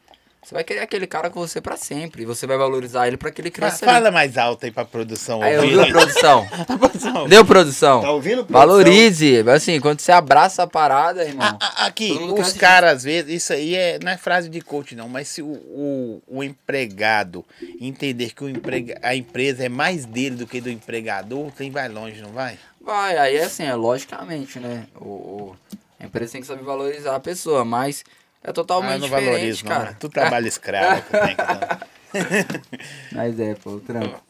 você 0.42 0.56
vai 0.56 0.64
querer 0.64 0.80
aquele 0.80 1.06
cara 1.06 1.30
com 1.30 1.40
você 1.40 1.60
pra 1.60 1.76
sempre. 1.78 2.24
E 2.24 2.26
você 2.26 2.48
vai 2.48 2.58
valorizar 2.58 3.08
ele 3.08 3.18
pra 3.18 3.30
que 3.32 3.42
ele 3.42 3.52
cresça. 3.52 3.86
Fala 3.86 4.10
mais 4.10 4.38
alto 4.38 4.66
aí 4.66 4.72
pra 4.72 4.86
produção. 4.86 5.42
Aí, 5.44 5.56
ouvir. 5.58 5.70
viu, 5.70 5.88
produção? 5.92 6.48
Produção. 6.80 7.28
Deu, 7.28 7.46
produção? 7.46 8.02
Tá 8.02 8.12
ouvindo, 8.12 8.46
produção? 8.46 8.60
Valorize. 8.68 9.44
Assim, 9.50 9.80
quando 9.80 10.00
você 10.00 10.12
abraça 10.12 10.64
a 10.64 10.68
parada, 10.68 11.24
irmão. 11.26 11.58
A- 11.62 11.84
a- 11.84 11.86
Aqui, 11.88 12.10
Todo 12.10 12.28
mundo 12.28 12.42
os 12.42 12.54
caras, 12.54 12.94
às 12.98 13.04
vezes, 13.04 13.32
isso 13.34 13.54
aí 13.54 13.76
é, 13.76 14.00
não 14.04 14.12
é 14.12 14.18
frase 14.18 14.48
de 14.50 14.62
coach, 14.62 14.96
não, 14.96 15.10
mas 15.10 15.28
se 15.28 15.42
o, 15.42 15.48
o, 15.48 16.22
o 16.28 16.44
empregado 16.44 17.44
entender 17.80 18.34
que 18.34 18.44
o 18.44 18.50
emprega, 18.50 18.98
a 19.04 19.16
empresa 19.16 19.66
é 19.66 19.70
mais 19.70 20.06
dele 20.06 20.36
do 20.36 20.48
que 20.48 20.62
do 20.62 20.70
empregador, 20.70 21.52
tem 21.52 21.70
vai 21.72 21.88
longe, 21.90 22.22
não 22.22 22.32
vai? 22.32 22.58
Vai, 22.82 23.18
aí 23.18 23.36
é 23.38 23.44
assim, 23.44 23.64
é 23.64 23.76
logicamente, 23.76 24.60
né? 24.60 24.86
O, 24.96 25.06
o- 25.06 25.56
a 26.00 26.06
empresa 26.06 26.32
tem 26.34 26.42
que 26.42 26.48
saber 26.48 26.64
valorizar 26.64 27.16
a 27.16 27.20
pessoa, 27.20 27.66
mas 27.66 28.04
é 28.44 28.50
Ah, 28.50 28.54
totalmente 28.54 28.94
eu 28.96 29.00
não 29.00 29.08
diferente, 29.08 29.26
valorizo, 29.32 29.66
não. 29.66 29.72
cara. 29.72 29.94
Tu 30.00 30.10
trabalha 30.10 30.48
escravo. 30.48 31.02
tem 31.10 31.36
que- 31.36 31.90
Mas 33.16 33.40
é, 33.40 33.56
pô, 33.56 33.80
trampo. 33.80 34.22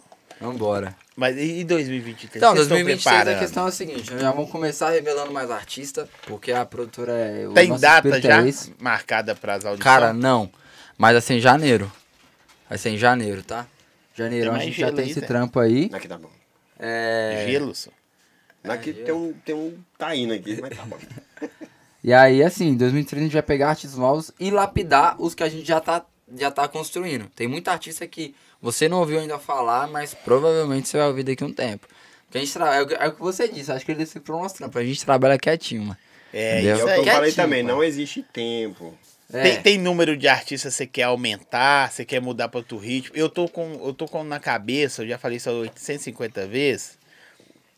Vambora. 0.41 0.95
Mas 1.15 1.35
e 1.37 1.63
2023? 1.65 2.35
Então, 2.37 2.51
Vocês 2.53 2.63
estão 2.63 2.77
2023 2.77 3.03
preparando? 3.03 3.35
a 3.35 3.39
questão 3.39 3.65
é 3.65 3.67
a 3.67 3.71
seguinte, 3.71 4.17
já 4.19 4.31
vamos 4.31 4.49
começar 4.49 4.89
revelando 4.91 5.33
mais 5.33 5.51
artista, 5.51 6.07
porque 6.25 6.51
a 6.53 6.65
produtora 6.65 7.11
é... 7.11 7.45
o 7.47 7.53
Tem 7.53 7.67
nosso 7.67 7.81
data 7.81 8.21
já 8.21 8.41
é 8.41 8.51
marcada 8.79 9.35
para 9.35 9.55
as 9.55 9.65
audições? 9.65 9.83
Cara, 9.83 10.13
não. 10.13 10.49
Mas 10.97 11.11
vai 11.13 11.21
ser 11.21 11.33
em 11.35 11.39
janeiro. 11.41 11.91
Vai 12.69 12.77
ser 12.77 12.89
em 12.91 12.97
janeiro, 12.97 13.43
tá? 13.43 13.65
Janeirão 14.15 14.53
Tem 14.53 14.61
a 14.61 14.65
gente 14.65 14.79
já 14.79 14.91
tem 14.93 15.05
aí, 15.05 15.11
esse 15.11 15.19
Zé? 15.19 15.25
trampo 15.25 15.59
aí. 15.59 15.89
Aqui 15.93 16.07
tá 16.07 16.17
bom. 16.17 16.29
É... 16.77 17.45
Gelo, 17.49 17.75
só. 17.75 17.89
Aqui 18.63 18.93
tem 18.93 19.13
um, 19.13 19.33
tem 19.45 19.55
um 19.55 19.77
taíno 19.97 20.33
aqui, 20.33 20.57
mas 20.61 20.75
tá 20.77 20.83
bom. 20.85 20.97
E 22.03 22.13
aí, 22.13 22.41
assim, 22.43 22.67
em 22.69 22.77
2030 22.77 23.19
a 23.21 23.23
gente 23.25 23.33
vai 23.33 23.41
pegar 23.43 23.69
artistas 23.69 23.97
novos 23.99 24.31
e 24.39 24.49
lapidar 24.49 25.21
os 25.21 25.35
que 25.35 25.43
a 25.43 25.49
gente 25.49 25.67
já 25.67 25.79
tá, 25.81 26.05
já 26.37 26.49
tá 26.49 26.67
construindo. 26.67 27.27
Tem 27.35 27.47
muita 27.47 27.71
artista 27.71 28.07
que 28.07 28.33
você 28.61 28.87
não 28.87 28.99
ouviu 28.99 29.19
ainda 29.19 29.37
falar, 29.37 29.87
mas 29.87 30.13
provavelmente 30.13 30.87
você 30.87 30.97
vai 30.97 31.07
ouvir 31.07 31.23
daqui 31.23 31.43
a 31.43 31.47
um 31.47 31.53
tempo. 31.53 31.87
Porque 32.25 32.37
a 32.37 32.41
gente 32.41 32.53
tra... 32.53 32.75
é, 32.75 32.81
o 32.81 32.87
que- 32.87 32.93
é 32.93 33.07
o 33.07 33.11
que 33.13 33.19
você 33.21 33.47
disse, 33.47 33.71
acho 33.71 33.85
que 33.85 33.91
ele 33.91 34.03
disse 34.03 34.19
pro 34.19 34.37
nosso 34.39 34.55
trampo. 34.55 34.77
A 34.77 34.83
gente 34.85 35.03
trabalha 35.03 35.37
quietinho, 35.37 35.81
mano. 35.83 35.97
É, 36.33 36.59
Entendeu? 36.61 36.69
E 36.69 36.69
é 36.69 36.75
isso 36.75 36.83
o 37.01 37.03
que 37.03 37.09
eu 37.09 37.13
falei 37.13 37.31
também, 37.33 37.63
pô. 37.63 37.69
não 37.69 37.83
existe 37.83 38.23
tempo. 38.23 38.93
É, 39.31 39.41
Tem, 39.43 39.61
tem 39.61 39.77
número 39.77 40.15
de 40.17 40.27
artistas 40.27 40.73
que 40.73 40.77
você 40.77 40.87
quer 40.87 41.03
aumentar, 41.03 41.91
você 41.91 42.05
quer 42.05 42.19
mudar 42.21 42.47
para 42.47 42.59
outro 42.59 42.77
ritmo. 42.77 43.15
Eu 43.15 43.29
tô 43.29 43.47
com, 43.47 43.79
eu 43.83 43.93
tô 43.93 44.07
com 44.07 44.23
na 44.23 44.39
cabeça, 44.39 45.03
eu 45.03 45.07
já 45.07 45.17
falei 45.17 45.37
isso 45.37 45.49
850 45.49 46.47
vezes. 46.47 46.97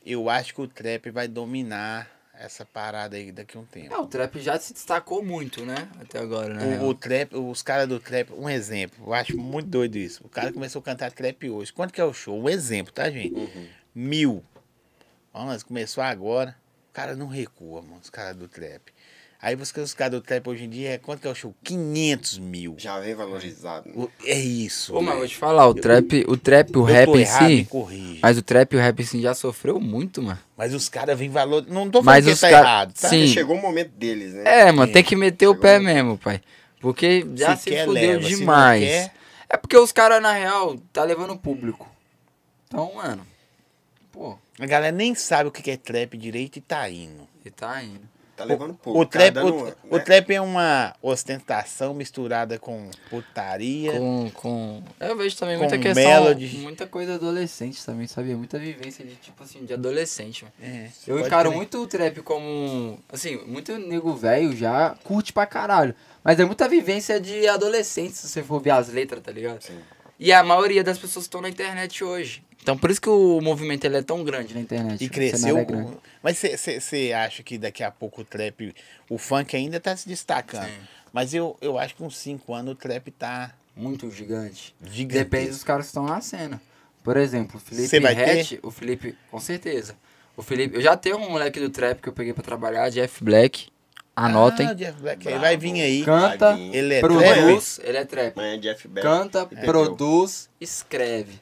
Eu 0.06 0.30
acho 0.30 0.54
que 0.54 0.62
o 0.62 0.68
trap 0.68 1.10
vai 1.12 1.28
dominar 1.28 2.10
essa 2.42 2.66
parada 2.66 3.16
aí 3.16 3.32
daqui 3.32 3.56
a 3.56 3.60
um 3.60 3.66
tempo. 3.66 3.94
É, 3.94 3.98
o 3.98 4.08
trap 4.08 4.40
já 4.40 4.60
se 4.60 4.74
destacou 4.74 5.24
muito, 5.24 5.64
né? 5.64 5.88
Até 6.00 6.20
agora, 6.20 6.54
né? 6.54 6.80
O, 6.80 6.88
o 6.88 6.96
trap, 6.96 7.36
os 7.36 7.62
caras 7.62 7.88
do 7.88 8.00
trap, 8.00 8.34
um 8.34 8.50
exemplo, 8.50 9.06
eu 9.06 9.14
acho 9.14 9.38
muito 9.38 9.70
doido 9.70 9.96
isso. 9.98 10.26
O 10.26 10.30
cara 10.30 10.52
começou 10.52 10.80
a 10.80 10.84
cantar 10.84 11.12
trap 11.12 11.50
hoje. 11.50 11.72
Quanto 11.72 11.94
que 11.94 12.02
é 12.02 12.04
o 12.04 12.14
show? 12.14 12.42
Um 12.42 12.50
exemplo, 12.50 12.92
tá, 12.92 13.10
gente? 13.10 13.36
Uhum. 13.36 13.68
Mil. 13.94 14.44
Vamos, 15.32 15.62
começou 15.62 16.04
agora. 16.04 16.56
O 16.90 16.94
cara 16.94 17.16
não 17.16 17.28
recua, 17.28 17.82
mano, 17.82 18.00
os 18.02 18.10
caras 18.10 18.36
do 18.36 18.48
trap. 18.48 18.92
Aí 19.42 19.56
você 19.56 19.80
os 19.82 19.94
caras 19.96 20.14
do 20.14 20.22
trap 20.22 20.48
hoje 20.50 20.66
em 20.66 20.70
dia, 20.70 21.00
quanto 21.04 21.20
que 21.22 21.28
é 21.28 21.32
o 21.32 21.34
show? 21.34 21.56
500 21.64 22.38
mil. 22.38 22.76
Já 22.78 23.00
vem 23.00 23.16
valorizado. 23.16 23.90
O- 23.96 24.10
É 24.24 24.38
isso. 24.40 24.96
Ô, 24.96 25.02
mas 25.02 25.18
vou 25.18 25.28
te 25.28 25.36
falar, 25.36 25.68
o 25.68 25.74
trap, 25.74 26.24
o 26.28 26.38
trap, 26.38 26.76
o 26.78 26.82
Eu 26.82 26.84
rap 26.84 27.10
em 27.10 27.26
si. 27.26 27.68
Mas 28.22 28.38
o 28.38 28.44
trap 28.44 28.74
e 28.74 28.76
o 28.78 28.80
rap 28.80 29.00
em 29.00 29.04
si 29.06 29.20
já 29.20 29.34
sofreu 29.34 29.80
muito, 29.80 30.22
mano. 30.22 30.38
Mas 30.56 30.76
os 30.76 30.88
caras 30.88 31.18
vêm 31.18 31.30
valor. 31.30 31.66
Não 31.68 31.90
tô 31.90 32.04
falando 32.04 32.24
Mas 32.24 32.36
que 32.36 32.40
tá 32.40 32.50
cara- 32.52 32.68
errado, 32.68 32.94
tá? 32.94 33.10
Sim. 33.10 33.26
Chegou 33.26 33.56
o 33.58 33.62
momento 33.62 33.90
deles, 33.94 34.34
né? 34.34 34.44
É, 34.46 34.72
mano, 34.72 34.92
tem 34.94 35.04
que 35.04 35.16
meter 35.16 35.48
o 35.48 35.56
pé 35.56 35.80
mesmo, 35.80 36.20
pai. 36.20 36.40
Porque 36.80 37.26
já 37.36 37.58
Se 37.58 37.64
se, 37.64 37.70
quer, 37.72 37.86
fudeu 37.86 38.02
leva, 38.12 38.24
se 38.24 38.32
não 38.32 38.40
demais. 38.40 38.84
quer- 38.84 39.14
É 39.50 39.58
porque 39.58 39.76
os 39.78 39.92
caras, 39.92 40.22
na 40.22 40.34
real, 40.34 40.78
tá 40.94 41.04
levando 41.04 41.32
o 41.32 41.38
público. 41.38 41.90
Então, 42.68 42.94
mano, 42.94 43.26
pô, 44.12 44.38
A 44.60 44.66
galera 44.68 44.96
nem 44.96 45.16
sabe 45.16 45.50
o 45.50 45.52
que 45.52 45.64
que 45.64 45.72
é 45.72 45.78
trap 45.78 46.16
direito 46.16 46.58
e 46.58 46.62
tá 46.62 46.88
indo. 46.88 47.28
ele 47.44 47.50
tá 47.56 47.84
indo. 47.84 48.08
Tá 48.42 48.48
levando 48.48 48.74
pouco. 48.76 49.00
O 49.00 49.06
trap, 49.06 49.34
dando, 49.34 49.56
o, 49.56 49.66
né? 49.66 49.74
o 49.90 50.00
trap 50.00 50.34
é 50.34 50.42
uma 50.42 50.96
ostentação 51.02 51.94
misturada 51.94 52.58
com 52.60 52.90
putaria. 53.10 53.92
Com, 53.94 54.32
com... 54.34 54.84
Eu 55.00 55.16
vejo 55.16 55.38
também 55.38 55.56
Com 55.58 55.64
muita 55.64 55.78
questão, 55.78 56.04
melody. 56.04 56.58
muita 56.58 56.88
coisa 56.88 57.16
adolescente 57.16 57.86
também, 57.86 58.08
sabia? 58.08 58.36
Muita 58.36 58.58
vivência 58.60 59.06
de, 59.06 59.16
tipo 59.16 59.44
assim, 59.44 59.66
de 59.66 59.74
adolescente, 59.74 60.44
mano. 60.44 60.54
É, 60.62 60.90
Eu 61.08 61.20
encaro 61.20 61.50
crer. 61.50 61.58
muito 61.58 61.82
o 61.82 61.88
trap 61.88 62.22
como. 62.22 63.00
Assim, 63.12 63.38
muito 63.46 63.78
nego 63.78 64.14
velho 64.16 64.56
já 64.56 64.96
curte 65.04 65.32
pra 65.32 65.46
caralho. 65.46 65.96
Mas 66.24 66.40
é 66.40 66.46
muita 66.46 66.68
vivência 66.68 67.20
de 67.20 67.48
adolescente, 67.48 68.14
se 68.14 68.28
você 68.28 68.44
for 68.44 68.62
ver 68.62 68.72
as 68.72 68.90
letras, 68.90 69.22
tá 69.24 69.32
ligado? 69.32 69.62
Sim. 69.62 69.78
E 70.20 70.32
a 70.32 70.44
maioria 70.44 70.84
das 70.84 71.00
pessoas 71.00 71.26
estão 71.26 71.42
na 71.42 71.50
internet 71.50 72.04
hoje. 72.04 72.44
Então 72.62 72.78
por 72.78 72.92
isso 72.92 73.02
que 73.02 73.10
o 73.10 73.42
movimento 73.42 73.86
ele 73.86 73.98
é 73.98 74.02
tão 74.02 74.24
grande 74.24 74.54
na 74.54 74.62
internet. 74.62 75.04
E 75.04 75.10
cresceu. 75.10 75.58
é. 75.58 75.66
Mas 76.22 76.38
você 76.38 77.12
acha 77.14 77.42
que 77.44 77.58
daqui 77.58 77.84
a 77.84 77.90
pouco 77.92 78.22
o 78.22 78.24
trap, 78.26 78.74
o 79.10 79.18
funk 79.18 79.56
ainda 79.56 79.80
tá 79.80 79.96
se 79.96 80.08
destacando. 80.08 80.66
Sim. 80.66 80.82
Mas 81.12 81.34
eu, 81.34 81.58
eu 81.60 81.78
acho 81.78 81.96
que 81.96 82.04
uns 82.04 82.18
5 82.18 82.54
anos 82.54 82.74
o 82.74 82.76
trap 82.76 83.12
tá 83.12 83.54
Muito 83.76 84.10
gigante. 84.12 84.74
gigantesco. 84.84 85.30
Depende 85.30 85.50
dos 85.50 85.64
caras 85.64 85.86
que 85.86 85.90
estão 85.90 86.06
na 86.06 86.22
cena. 86.22 86.62
Por 87.04 87.18
exemplo, 87.18 87.58
o 87.58 87.60
Felipe 87.60 88.08
Hatch, 88.08 88.60
o 88.62 88.72
Felipe, 88.72 89.18
com 89.30 89.40
certeza. 89.40 89.96
O 90.38 90.44
Felipe, 90.44 90.76
eu 90.76 90.82
já 90.82 90.96
tenho 90.96 91.18
um 91.18 91.32
moleque 91.32 91.60
do 91.60 91.70
trap 91.70 92.00
que 92.00 92.08
eu 92.08 92.14
peguei 92.14 92.32
pra 92.34 92.44
trabalhar, 92.44 92.90
Jeff 92.90 93.24
Black. 93.24 93.68
Anotem. 94.16 94.68
Ah, 94.68 94.74
Jeff 94.74 95.02
Black, 95.02 95.28
ele 95.28 95.40
vai 95.40 95.58
vir 95.58 95.82
aí. 95.82 96.04
Canta, 96.04 96.56
vir. 96.56 96.76
Ele 96.76 96.94
é 96.94 97.00
produz, 97.00 97.80
ele 97.84 97.98
é 97.98 98.06
trap. 98.06 98.38
Amanhã 98.38 98.60
Jeff 98.60 98.88
Beck. 98.88 99.04
Canta, 99.04 99.42
entendeu? 99.44 99.66
produz, 99.66 100.50
escreve. 100.60 101.40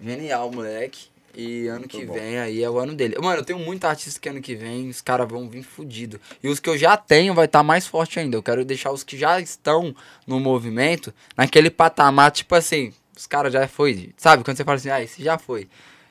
Genial, 0.00 0.50
moleque. 0.50 1.08
E 1.34 1.68
ano 1.68 1.80
Muito 1.80 1.96
que 1.96 2.04
bom. 2.04 2.14
vem 2.14 2.38
aí 2.38 2.64
é 2.64 2.68
o 2.70 2.78
ano 2.78 2.94
dele. 2.94 3.16
Mano, 3.20 3.40
eu 3.40 3.44
tenho 3.44 3.58
muito 3.60 3.84
artista 3.84 4.18
que 4.18 4.28
ano 4.28 4.40
que 4.40 4.56
vem 4.56 4.88
os 4.88 5.00
caras 5.00 5.28
vão 5.28 5.48
vir 5.48 5.62
fudido. 5.62 6.20
E 6.42 6.48
os 6.48 6.58
que 6.58 6.68
eu 6.68 6.76
já 6.76 6.96
tenho 6.96 7.32
vai 7.34 7.44
estar 7.44 7.62
mais 7.62 7.86
forte 7.86 8.18
ainda. 8.18 8.36
Eu 8.36 8.42
quero 8.42 8.64
deixar 8.64 8.90
os 8.90 9.04
que 9.04 9.16
já 9.16 9.38
estão 9.40 9.94
no 10.26 10.40
movimento 10.40 11.14
naquele 11.36 11.70
patamar, 11.70 12.32
tipo 12.32 12.54
assim, 12.56 12.92
os 13.16 13.26
caras 13.26 13.52
já 13.52 13.68
foi. 13.68 14.12
Sabe? 14.16 14.42
Quando 14.42 14.56
você 14.56 14.64
fala 14.64 14.76
assim, 14.78 14.90
ah, 14.90 15.00
esse 15.02 15.22
já 15.22 15.38
foi. 15.38 15.68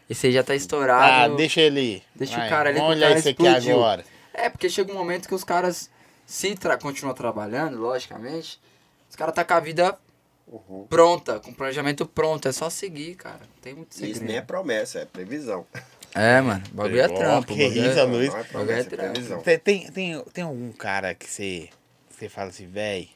Esse 0.10 0.28
aí 0.28 0.34
já 0.34 0.44
tá 0.44 0.54
Ah, 0.54 0.56
estourado. 0.56 1.36
deixa 1.36 1.60
ele. 1.60 2.02
Deixa 2.16 2.38
Vai, 2.38 2.48
o 2.48 2.50
cara 2.50 2.70
ali 2.70 2.80
Vamos 2.80 2.96
olhar 2.96 3.18
isso 3.18 3.28
aqui 3.28 3.46
agora. 3.48 4.06
É, 4.34 4.50
porque 4.50 4.70
chega 4.70 4.92
um 4.94 4.96
momento 4.96 5.28
que 5.28 5.36
os 5.36 5.44
caras, 5.44 5.90
se 6.26 6.56
tra 6.56 6.78
continuam 6.78 7.14
trabalhando, 7.14 7.78
logicamente, 7.78 8.62
os 9.10 9.16
caras 9.18 9.36
tá 9.36 9.44
com 9.44 9.54
a 9.56 9.60
vida 9.60 9.98
Uhum. 10.48 10.86
pronta, 10.90 11.40
com 11.42 11.52
o 11.52 11.54
planejamento 11.54 12.06
pronto. 12.06 12.48
É 12.48 12.52
só 12.52 12.70
seguir, 12.70 13.16
cara. 13.16 13.40
Não 13.42 13.62
tem 13.62 13.74
muito 13.74 13.94
segredo. 13.94 14.16
Isso 14.16 14.24
nem 14.24 14.38
é 14.38 14.42
promessa, 14.42 15.00
é 15.00 15.06
previsão. 15.06 15.66
É, 16.16 16.40
mano. 16.42 16.64
O 16.72 16.76
bagulho 16.76 17.02
é 17.02 17.08
trampo. 17.08 17.54
que 17.54 17.62
é- 17.62 17.68
isso, 17.68 18.06
Luiz. 18.06 18.30
Não 18.30 18.38
é 18.38 18.42
é 18.42 18.44
promessa, 18.46 18.80
é 18.96 18.98
previsão. 18.98 19.42
Tem, 19.42 19.60
tem, 19.60 19.92
tem, 19.92 20.24
tem 20.34 20.44
algum 20.44 20.72
cara 20.72 21.14
que 21.14 21.30
você 21.30 21.70
você 22.10 22.28
fala 22.30 22.50
assim, 22.50 22.66
velho, 22.66 23.08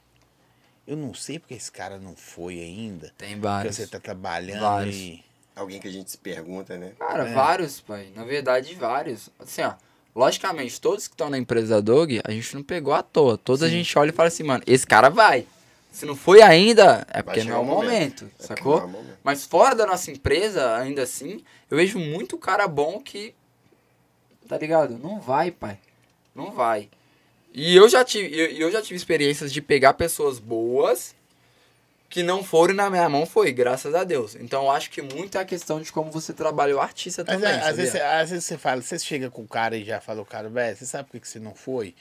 eu 0.86 0.96
não 0.96 1.14
sei 1.14 1.40
porque 1.40 1.54
esse 1.56 1.72
cara 1.72 1.98
não 1.98 2.16
foi 2.16 2.60
ainda. 2.60 3.12
Tem 3.18 3.30
Porque 3.30 3.42
vários. 3.48 3.76
você 3.78 3.88
tá 3.88 4.00
trabalhando 4.00 4.60
Vários. 4.62 4.96
e. 4.96 5.24
Alguém 5.56 5.80
que 5.80 5.88
a 5.88 5.92
gente 5.92 6.12
se 6.12 6.18
pergunta, 6.18 6.78
né? 6.78 6.92
Cara, 7.00 7.28
É. 7.28 7.34
vários, 7.34 7.80
pai. 7.82 8.10
Na 8.16 8.24
verdade, 8.24 8.76
vários. 8.76 9.30
Assim, 9.40 9.62
ó. 9.64 9.74
Logicamente, 10.16 10.80
todos 10.82 11.08
que 11.08 11.14
estão 11.14 11.30
na 11.30 11.38
empresa 11.38 11.76
da 11.76 11.82
Dog, 11.82 12.22
a 12.24 12.32
gente 12.32 12.54
não 12.56 12.62
pegou 12.64 12.94
à 12.94 13.02
toa. 13.02 13.38
Todos 13.38 13.64
a 13.64 13.70
gente 13.70 13.98
olha 13.98 14.10
e 14.10 14.14
fala 14.14 14.28
assim, 14.28 14.44
mano, 14.44 14.62
esse 14.68 14.86
cara 14.86 15.10
vai. 15.10 15.46
Se 15.92 16.06
não 16.06 16.16
foi 16.16 16.42
ainda, 16.42 17.06
é 17.12 17.22
porque 17.22 17.44
não 17.44 17.56
é 17.56 17.60
o 17.60 17.66
momento. 17.66 18.24
momento, 18.24 18.32
É 18.40 18.44
sacou? 18.44 18.78
é 18.80 18.86
momento. 18.86 19.18
Mas 19.24 19.46
fora 19.46 19.76
da 19.76 19.86
nossa 19.86 20.10
empresa, 20.10 20.76
ainda 20.78 21.04
assim, 21.04 21.44
eu 21.70 21.78
vejo 21.78 22.00
muito 22.00 22.38
cara 22.38 22.68
bom 22.68 23.00
que. 23.00 23.36
Tá 24.48 24.58
ligado? 24.58 24.98
Não 24.98 25.20
vai, 25.20 25.52
pai. 25.52 25.78
Não 26.34 26.52
vai. 26.52 26.90
E 27.54 27.76
eu 27.76 27.90
já 27.90 28.04
tive, 28.06 28.34
eu, 28.38 28.48
eu 28.68 28.72
já 28.72 28.82
tive 28.82 28.96
experiências 28.96 29.52
de 29.52 29.62
pegar 29.62 29.94
pessoas 29.94 30.40
boas 30.40 31.14
que 32.10 32.24
não 32.24 32.44
foram 32.44 32.74
e 32.74 32.78
na 32.78 32.90
minha 32.90 33.08
mão 33.10 33.26
foi, 33.26 33.52
graças 33.52 33.94
a 33.96 34.04
Deus. 34.04 34.36
Então 34.36 34.64
eu 34.64 34.72
acho 34.72 34.90
que 34.90 35.02
muito 35.02 35.38
é 35.38 35.42
a 35.42 35.46
questão 35.46 35.82
de 35.82 35.92
como 35.92 36.10
você 36.12 36.34
trabalha 36.34 36.76
o 36.76 36.80
artista 36.80 37.24
também. 37.24 37.50
é, 37.50 37.60
às, 37.62 37.76
vezes, 37.76 37.92
você- 37.94 38.02
às 38.02 38.30
vezes 38.30 38.46
você 38.46 38.58
fala, 38.58 38.82
você 38.82 38.98
chega 39.00 39.30
com 39.30 39.42
o 39.44 39.48
cara 39.48 39.78
e 39.78 39.84
já 39.86 40.00
fala 40.02 40.22
o 40.22 40.26
cara, 40.26 40.50
velho, 40.50 40.76
você 40.78 40.86
sabe 40.86 41.06
por 41.06 41.12
que 41.14 41.20
que 41.22 41.28
você 41.28 41.40
não 41.40 41.54
foi? 41.56 41.92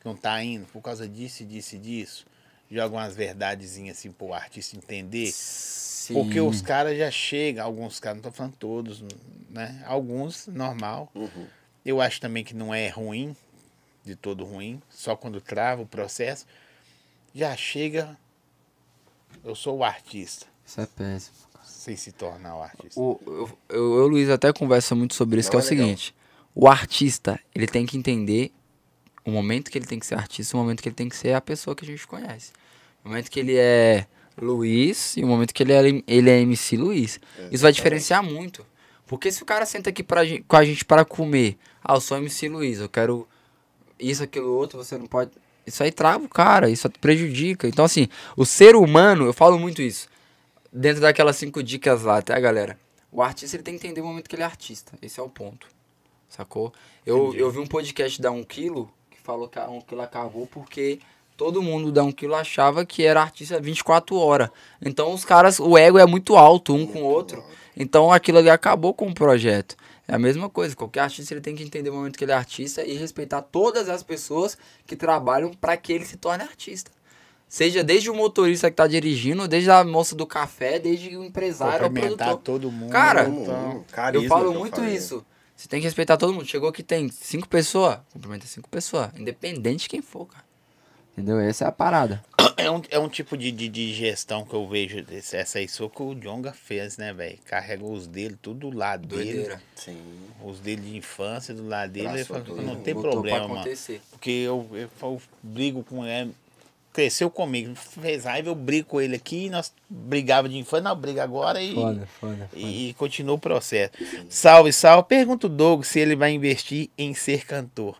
Que 0.00 0.06
não 0.06 0.14
tá 0.16 0.42
indo? 0.42 0.66
Por 0.66 0.80
causa 0.82 1.06
disso, 1.08 1.42
e 1.42 1.46
disso 1.46 1.76
e 1.76 1.78
disso. 1.78 2.26
Joga 2.70 2.96
umas 2.96 3.14
verdadezinhas 3.16 3.98
assim 3.98 4.12
pro 4.12 4.32
artista 4.34 4.76
entender. 4.76 5.30
Sim. 5.32 6.14
Porque 6.14 6.40
os 6.40 6.60
caras 6.60 6.96
já 6.98 7.10
chegam, 7.10 7.64
alguns 7.64 7.98
caras, 8.00 8.16
não 8.18 8.22
tô 8.30 8.32
falando 8.32 8.54
todos, 8.56 9.02
né? 9.50 9.82
Alguns, 9.86 10.46
normal. 10.46 11.10
Uhum. 11.14 11.46
Eu 11.84 12.00
acho 12.00 12.20
também 12.20 12.44
que 12.44 12.54
não 12.54 12.74
é 12.74 12.88
ruim, 12.88 13.34
de 14.04 14.14
todo 14.16 14.44
ruim, 14.44 14.80
só 14.90 15.16
quando 15.16 15.40
trava 15.40 15.82
o 15.82 15.86
processo. 15.86 16.46
Já 17.34 17.54
chega, 17.56 18.16
eu 19.44 19.54
sou 19.54 19.78
o 19.78 19.84
artista, 19.84 20.46
Isso 20.66 20.80
é 20.80 20.86
péssimo. 20.86 21.36
sem 21.64 21.94
se 21.96 22.12
tornar 22.12 22.56
o 22.56 22.62
artista. 22.62 22.98
O, 23.00 23.20
eu, 23.26 23.32
eu, 23.68 23.76
eu 23.76 24.04
o 24.04 24.06
Luiz 24.08 24.28
até 24.30 24.52
conversa 24.52 24.94
muito 24.94 25.14
sobre 25.14 25.40
isso, 25.40 25.48
Não 25.48 25.52
que 25.52 25.56
é 25.56 25.60
o 25.60 25.66
é 25.66 25.70
legal. 25.70 25.86
seguinte. 25.86 26.14
O 26.54 26.66
artista, 26.68 27.38
ele 27.54 27.66
tem 27.66 27.86
que 27.86 27.96
entender 27.96 28.50
o 29.28 29.32
momento 29.32 29.70
que 29.70 29.78
ele 29.78 29.86
tem 29.86 29.98
que 29.98 30.06
ser 30.06 30.14
artista, 30.14 30.56
o 30.56 30.60
momento 30.60 30.82
que 30.82 30.88
ele 30.88 30.96
tem 30.96 31.08
que 31.08 31.16
ser 31.16 31.34
a 31.34 31.40
pessoa 31.40 31.76
que 31.76 31.84
a 31.84 31.88
gente 31.88 32.06
conhece. 32.06 32.52
O 33.04 33.08
momento 33.08 33.30
que 33.30 33.38
ele 33.38 33.56
é 33.56 34.06
Luiz 34.40 35.16
e 35.16 35.24
o 35.24 35.26
momento 35.26 35.52
que 35.52 35.62
ele 35.62 35.72
é, 35.72 36.02
ele 36.06 36.30
é 36.30 36.40
MC 36.40 36.76
Luiz. 36.76 37.20
Isso 37.50 37.62
vai 37.62 37.72
diferenciar 37.72 38.22
muito. 38.22 38.64
Porque 39.06 39.30
se 39.30 39.42
o 39.42 39.46
cara 39.46 39.64
senta 39.66 39.90
aqui 39.90 40.02
pra, 40.02 40.22
com 40.46 40.56
a 40.56 40.64
gente 40.64 40.84
para 40.84 41.04
comer, 41.04 41.58
ah, 41.82 41.94
eu 41.94 42.00
sou 42.00 42.16
MC 42.16 42.48
Luiz, 42.48 42.80
eu 42.80 42.88
quero 42.88 43.26
isso, 43.98 44.22
aquilo, 44.22 44.50
outro, 44.52 44.78
você 44.78 44.96
não 44.96 45.06
pode. 45.06 45.30
Isso 45.66 45.82
aí 45.82 45.90
trava 45.90 46.24
o 46.24 46.28
cara, 46.28 46.70
isso 46.70 46.88
prejudica. 47.00 47.68
Então, 47.68 47.84
assim, 47.84 48.08
o 48.36 48.46
ser 48.46 48.76
humano, 48.76 49.26
eu 49.26 49.32
falo 49.32 49.58
muito 49.58 49.82
isso. 49.82 50.08
Dentro 50.72 51.00
daquelas 51.02 51.36
cinco 51.36 51.62
dicas 51.62 52.02
lá, 52.02 52.22
tá, 52.22 52.38
galera? 52.38 52.78
O 53.10 53.22
artista 53.22 53.56
ele 53.56 53.62
tem 53.62 53.78
que 53.78 53.86
entender 53.86 54.00
o 54.00 54.06
momento 54.06 54.28
que 54.28 54.36
ele 54.36 54.42
é 54.42 54.46
artista. 54.46 54.92
Esse 55.02 55.18
é 55.18 55.22
o 55.22 55.28
ponto. 55.28 55.66
Sacou? 56.28 56.72
Eu, 57.04 57.34
eu 57.34 57.50
vi 57.50 57.58
um 57.58 57.66
podcast 57.66 58.20
da 58.20 58.30
1 58.30 58.44
quilo 58.44 58.92
falou 59.28 59.46
que 59.46 59.58
a 59.58 59.68
1 59.68 59.82
quilo 59.82 60.00
acabou 60.00 60.46
porque 60.46 61.00
todo 61.36 61.60
mundo 61.60 61.92
da 61.92 62.02
1 62.02 62.12
quilo 62.12 62.34
achava 62.34 62.86
que 62.86 63.04
era 63.04 63.20
artista 63.20 63.60
24 63.60 64.16
horas. 64.16 64.48
Então 64.80 65.12
os 65.12 65.22
caras, 65.22 65.60
o 65.60 65.76
ego 65.76 65.98
é 65.98 66.06
muito 66.06 66.34
alto 66.34 66.74
um 66.74 66.86
com 66.86 67.02
o 67.02 67.04
outro. 67.04 67.44
Então 67.76 68.10
aquilo 68.10 68.38
ali 68.38 68.48
acabou 68.48 68.94
com 68.94 69.06
o 69.08 69.14
projeto. 69.14 69.76
É 70.08 70.14
a 70.14 70.18
mesma 70.18 70.48
coisa, 70.48 70.74
qualquer 70.74 71.00
artista 71.00 71.34
ele 71.34 71.42
tem 71.42 71.54
que 71.54 71.62
entender 71.62 71.90
o 71.90 71.94
momento 71.94 72.16
que 72.16 72.24
ele 72.24 72.32
é 72.32 72.34
artista 72.34 72.82
e 72.82 72.94
respeitar 72.96 73.42
todas 73.42 73.90
as 73.90 74.02
pessoas 74.02 74.56
que 74.86 74.96
trabalham 74.96 75.52
para 75.52 75.76
que 75.76 75.92
ele 75.92 76.06
se 76.06 76.16
torne 76.16 76.42
artista. 76.42 76.90
Seja 77.46 77.84
desde 77.84 78.10
o 78.10 78.14
motorista 78.14 78.70
que 78.70 78.76
tá 78.76 78.86
dirigindo, 78.86 79.46
desde 79.46 79.70
a 79.70 79.84
moça 79.84 80.14
do 80.14 80.26
café, 80.26 80.78
desde 80.78 81.14
o 81.18 81.22
empresário 81.22 81.84
Cumprimentar 81.86 82.28
produtor. 82.28 82.42
todo 82.42 82.72
mundo. 82.72 82.90
Cara, 82.90 83.28
então, 83.28 83.84
Eu 84.14 84.24
falo 84.24 84.54
muito 84.54 84.76
falei. 84.76 84.94
isso. 84.94 85.22
Você 85.58 85.68
tem 85.68 85.80
que 85.80 85.86
respeitar 85.86 86.16
todo 86.16 86.32
mundo. 86.32 86.46
Chegou 86.46 86.70
que 86.70 86.84
tem 86.84 87.08
cinco 87.10 87.48
pessoas, 87.48 87.98
cumprimenta 88.12 88.46
cinco 88.46 88.68
pessoas. 88.68 89.10
Independente 89.18 89.80
de 89.82 89.88
quem 89.88 90.00
for, 90.00 90.26
cara. 90.26 90.44
Entendeu? 91.16 91.40
Essa 91.40 91.64
é 91.64 91.68
a 91.68 91.72
parada. 91.72 92.24
É 92.56 92.70
um, 92.70 92.80
é 92.90 92.98
um 92.98 93.08
tipo 93.08 93.36
de, 93.36 93.50
de, 93.50 93.68
de 93.68 93.92
gestão 93.92 94.44
que 94.44 94.54
eu 94.54 94.68
vejo. 94.68 95.04
esse- 95.10 95.36
Essa 95.36 95.58
aí 95.58 95.66
só 95.68 95.88
que 95.88 96.00
o 96.00 96.14
Jonga 96.14 96.52
fez, 96.52 96.96
né, 96.96 97.12
velho? 97.12 97.36
Carregou 97.44 97.92
os 97.92 98.06
dele, 98.06 98.38
tudo 98.40 98.70
do 98.70 98.76
lado 98.76 99.04
dele. 99.08 99.24
Doideira. 99.32 99.62
Sim. 99.74 99.98
Os 100.44 100.60
dele 100.60 100.82
de 100.82 100.96
infância, 100.96 101.52
do 101.52 101.66
lado 101.66 101.90
dele. 101.90 102.06
Ele 102.08 102.24
falou, 102.24 102.62
não 102.62 102.80
tem 102.80 102.94
Botou 102.94 103.10
problema. 103.10 103.64
Porque 104.12 104.30
eu, 104.30 104.64
eu, 104.72 104.88
eu 105.02 105.22
brigo 105.42 105.82
com 105.82 106.06
ele. 106.06 106.32
Cresceu 106.98 107.30
comigo, 107.30 107.76
fez 107.76 108.24
raiva, 108.24 108.48
eu 108.48 108.56
brigo 108.56 108.88
com 108.88 109.00
ele 109.00 109.14
aqui, 109.14 109.48
nós 109.48 109.72
brigava 109.88 110.48
de 110.48 110.58
infância, 110.58 110.82
não, 110.82 110.96
briga 110.96 111.22
agora 111.22 111.62
e, 111.62 111.72
foda. 111.72 112.08
e, 112.52 112.88
e 112.88 112.94
continua 112.94 113.36
o 113.36 113.38
processo. 113.38 113.92
Salve, 114.28 114.72
salve. 114.72 115.06
Pergunta 115.06 115.46
o 115.46 115.48
Doug 115.48 115.84
se 115.84 116.00
ele 116.00 116.16
vai 116.16 116.32
investir 116.32 116.90
em 116.98 117.14
ser 117.14 117.46
cantor. 117.46 117.96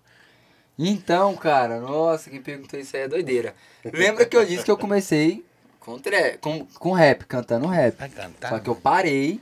Então, 0.77 1.37
cara, 1.37 1.79
nossa, 1.79 2.29
quem 2.29 2.43
perguntou 2.43 2.81
isso 2.81 2.97
aí 2.97 3.03
é 3.05 3.09
doideira. 3.09 3.55
Lembra 3.85 4.27
que 4.27 4.37
eu 4.37 4.45
disse 4.45 4.65
que 4.65 4.71
eu 4.73 4.77
comecei 4.77 5.45
com, 5.79 5.97
tre- 6.01 6.37
com, 6.39 6.67
com 6.67 6.91
rap, 6.91 7.25
cantando 7.27 7.69
rap. 7.69 7.95
Cantar? 7.97 8.49
Só 8.49 8.59
que 8.59 8.69
eu 8.69 8.75
parei, 8.75 9.41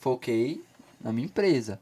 foquei 0.00 0.62
na 0.98 1.12
minha 1.12 1.26
empresa. 1.26 1.78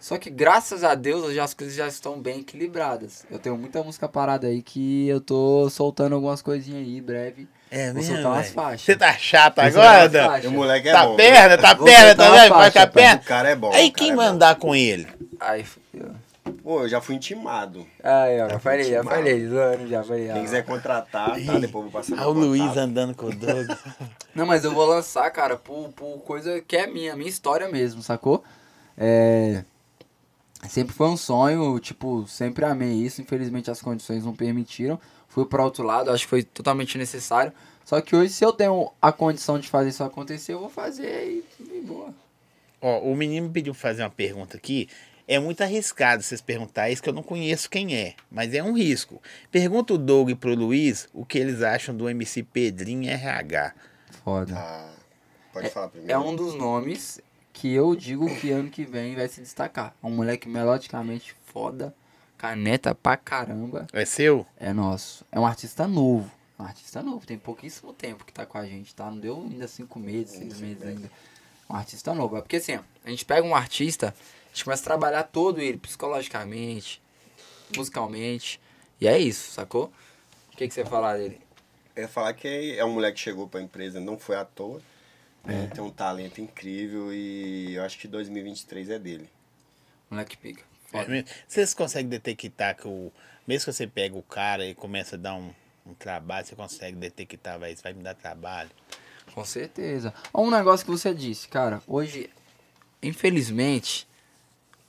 Só 0.00 0.16
que 0.16 0.30
graças 0.30 0.82
a 0.82 0.94
Deus 0.94 1.22
hoje 1.22 1.38
as 1.38 1.52
coisas 1.52 1.76
já 1.76 1.86
estão 1.86 2.18
bem 2.18 2.40
equilibradas. 2.40 3.26
Eu 3.30 3.38
tenho 3.38 3.56
muita 3.58 3.82
música 3.82 4.08
parada 4.08 4.46
aí 4.46 4.62
que 4.62 5.06
eu 5.06 5.20
tô 5.20 5.68
soltando 5.68 6.14
algumas 6.14 6.40
coisinhas 6.40 6.86
aí, 6.86 7.00
breve. 7.02 7.46
É 7.70 7.86
Vou 7.92 7.96
mesmo, 7.96 8.14
soltar 8.14 8.32
umas 8.32 8.50
faixas. 8.50 8.80
Você 8.82 8.96
tá 8.96 9.12
chato 9.12 9.56
Vou 9.56 9.64
agora, 9.66 9.74
soltar 9.84 10.00
umas 10.00 10.12
Dan? 10.12 10.26
faixas. 10.26 10.50
O 10.50 10.54
moleque 10.54 10.88
é 10.88 10.92
Tá 10.92 11.06
bom. 11.06 11.16
perna, 11.16 11.58
tá 11.58 11.74
Vou 11.74 11.84
perna, 11.86 12.06
soltar 12.08 12.16
tá 12.16 12.24
uma 12.32 12.40
vendo? 12.40 12.48
Vai 12.48 12.58
faixa, 12.58 12.70
ficar 12.70 12.86
perna. 12.88 13.20
O 13.20 13.24
cara 13.24 13.48
é 13.50 13.54
bom. 13.56 13.72
Aí 13.74 13.88
o 13.88 13.92
quem 13.92 14.06
cara 14.08 14.16
vai 14.16 14.26
é 14.26 14.28
bom. 14.30 14.34
andar 14.34 14.54
com 14.56 14.74
ele? 14.74 15.06
Ai, 15.38 15.64
fudeu. 15.64 16.10
Pô, 16.62 16.82
eu 16.82 16.88
já 16.88 17.00
fui 17.02 17.14
intimado. 17.16 17.86
Ai, 18.02 18.40
ó, 18.40 18.48
já 18.48 18.58
falei, 18.58 18.84
já 18.90 19.04
falei, 19.04 19.46
zoando 19.48 19.86
já, 19.86 20.02
falei. 20.02 20.26
Quem 20.28 20.38
ó. 20.38 20.42
quiser 20.42 20.64
contratar, 20.64 21.28
tá? 21.30 21.58
Depois 21.58 21.64
eu 21.64 21.70
vou 21.82 21.90
passar 21.90 22.14
Ah, 22.14 22.20
meu 22.22 22.28
o 22.30 22.32
Luiz 22.32 22.62
contato. 22.62 22.78
andando 22.78 23.14
com 23.14 23.26
o 23.26 23.34
Doug. 23.34 23.68
Não, 24.34 24.46
mas 24.46 24.64
eu 24.64 24.72
vou 24.72 24.86
lançar, 24.86 25.30
cara, 25.30 25.56
por, 25.56 25.90
por 25.90 26.18
coisa 26.22 26.60
que 26.62 26.76
é 26.76 26.86
minha, 26.86 27.14
minha 27.14 27.28
história 27.28 27.68
mesmo, 27.68 28.02
sacou? 28.02 28.42
É. 28.96 29.62
Sempre 30.68 30.94
foi 30.94 31.08
um 31.08 31.16
sonho, 31.16 31.78
tipo, 31.78 32.26
sempre 32.26 32.64
amei 32.64 32.92
isso. 32.92 33.20
Infelizmente 33.20 33.70
as 33.70 33.80
condições 33.80 34.24
não 34.24 34.34
permitiram. 34.34 35.00
Fui 35.28 35.46
para 35.46 35.64
outro 35.64 35.84
lado, 35.84 36.10
acho 36.10 36.24
que 36.24 36.30
foi 36.30 36.42
totalmente 36.42 36.98
necessário. 36.98 37.52
Só 37.84 38.00
que 38.00 38.14
hoje, 38.14 38.32
se 38.32 38.44
eu 38.44 38.52
tenho 38.52 38.90
a 39.00 39.10
condição 39.10 39.58
de 39.58 39.68
fazer 39.68 39.88
isso 39.88 40.04
acontecer, 40.04 40.52
eu 40.52 40.60
vou 40.60 40.68
fazer 40.68 41.24
e, 41.24 41.44
e 41.60 41.80
boa. 41.80 42.14
Ó, 42.80 43.00
o 43.00 43.16
menino 43.16 43.46
me 43.46 43.52
pediu 43.52 43.72
pra 43.72 43.80
fazer 43.80 44.02
uma 44.02 44.10
pergunta 44.10 44.56
aqui. 44.56 44.88
É 45.26 45.38
muito 45.38 45.62
arriscado 45.62 46.22
vocês 46.22 46.40
perguntar 46.40 46.90
isso, 46.90 47.02
que 47.02 47.08
eu 47.08 47.12
não 47.12 47.22
conheço 47.22 47.70
quem 47.70 47.94
é, 47.94 48.14
mas 48.30 48.52
é 48.52 48.62
um 48.62 48.72
risco. 48.72 49.22
Pergunta 49.50 49.94
o 49.94 49.98
Doug 49.98 50.30
e 50.30 50.34
pro 50.34 50.54
Luiz 50.54 51.08
o 51.12 51.24
que 51.24 51.38
eles 51.38 51.62
acham 51.62 51.94
do 51.94 52.08
MC 52.08 52.42
Pedrinho 52.42 53.08
RH. 53.08 53.72
Foda. 54.24 54.54
Ah, 54.56 54.92
pode 55.52 55.70
falar 55.70 55.88
primeiro. 55.88 56.12
É 56.12 56.18
um 56.18 56.34
dos 56.34 56.54
nomes 56.54 57.20
que 57.60 57.70
eu 57.70 57.94
digo 57.94 58.26
que 58.36 58.50
ano 58.50 58.70
que 58.70 58.86
vem 58.86 59.14
vai 59.14 59.28
se 59.28 59.42
destacar. 59.42 59.94
Um 60.02 60.10
moleque 60.10 60.48
melodicamente 60.48 61.36
foda, 61.44 61.94
caneta 62.38 62.94
pra 62.94 63.18
caramba. 63.18 63.86
É 63.92 64.02
seu? 64.06 64.46
É 64.58 64.72
nosso. 64.72 65.26
É 65.30 65.38
um 65.38 65.44
artista 65.44 65.86
novo. 65.86 66.30
É 66.58 66.62
um 66.62 66.64
artista 66.64 67.02
novo. 67.02 67.26
Tem 67.26 67.36
pouquíssimo 67.36 67.92
tempo 67.92 68.24
que 68.24 68.32
tá 68.32 68.46
com 68.46 68.56
a 68.56 68.64
gente, 68.64 68.94
tá? 68.94 69.10
Não 69.10 69.18
deu 69.18 69.42
ainda 69.42 69.68
cinco 69.68 69.98
meses, 69.98 70.38
seis 70.38 70.58
meses 70.58 70.82
ainda. 70.82 71.10
Um 71.68 71.74
artista 71.74 72.14
novo. 72.14 72.38
É 72.38 72.40
porque 72.40 72.56
assim, 72.56 72.76
ó, 72.76 72.80
a 73.04 73.10
gente 73.10 73.26
pega 73.26 73.46
um 73.46 73.54
artista, 73.54 74.14
a 74.16 74.54
gente 74.54 74.64
começa 74.64 74.82
a 74.82 74.84
trabalhar 74.84 75.24
todo 75.24 75.60
ele, 75.60 75.76
psicologicamente, 75.76 77.02
musicalmente. 77.76 78.58
E 78.98 79.06
é 79.06 79.18
isso, 79.18 79.50
sacou? 79.50 79.92
O 80.50 80.56
que, 80.56 80.66
que 80.66 80.72
você 80.72 80.80
ia 80.80 80.86
falar 80.86 81.18
dele? 81.18 81.38
Eu 81.94 82.04
ia 82.04 82.08
falar 82.08 82.32
que 82.32 82.74
é 82.78 82.84
um 82.86 82.94
moleque 82.94 83.16
que 83.16 83.20
chegou 83.20 83.46
pra 83.46 83.60
empresa, 83.60 84.00
não 84.00 84.18
foi 84.18 84.36
à 84.36 84.46
toa. 84.46 84.80
Né? 85.44 85.70
Tem 85.74 85.82
um 85.82 85.90
talento 85.90 86.40
incrível 86.40 87.12
e 87.12 87.74
eu 87.74 87.84
acho 87.84 87.98
que 87.98 88.06
2023 88.08 88.90
é 88.90 88.98
dele. 88.98 89.28
Moleque 90.10 90.36
pica. 90.36 90.62
É? 90.92 91.24
Vocês 91.46 91.72
conseguem 91.72 92.08
detectar 92.08 92.76
que 92.76 92.86
o. 92.86 93.12
Mesmo 93.46 93.66
que 93.66 93.72
você 93.72 93.86
pega 93.86 94.16
o 94.16 94.22
cara 94.22 94.66
e 94.66 94.74
começa 94.74 95.16
a 95.16 95.18
dar 95.18 95.34
um, 95.34 95.52
um 95.86 95.94
trabalho, 95.94 96.46
você 96.46 96.54
consegue 96.54 96.96
detectar, 96.96 97.58
vai, 97.58 97.72
isso 97.72 97.82
vai 97.82 97.92
me 97.92 98.02
dar 98.02 98.14
trabalho. 98.14 98.70
Com 99.34 99.44
certeza. 99.44 100.12
Um 100.34 100.50
negócio 100.50 100.84
que 100.84 100.90
você 100.90 101.14
disse, 101.14 101.48
cara, 101.48 101.80
hoje, 101.86 102.28
infelizmente, 103.02 104.06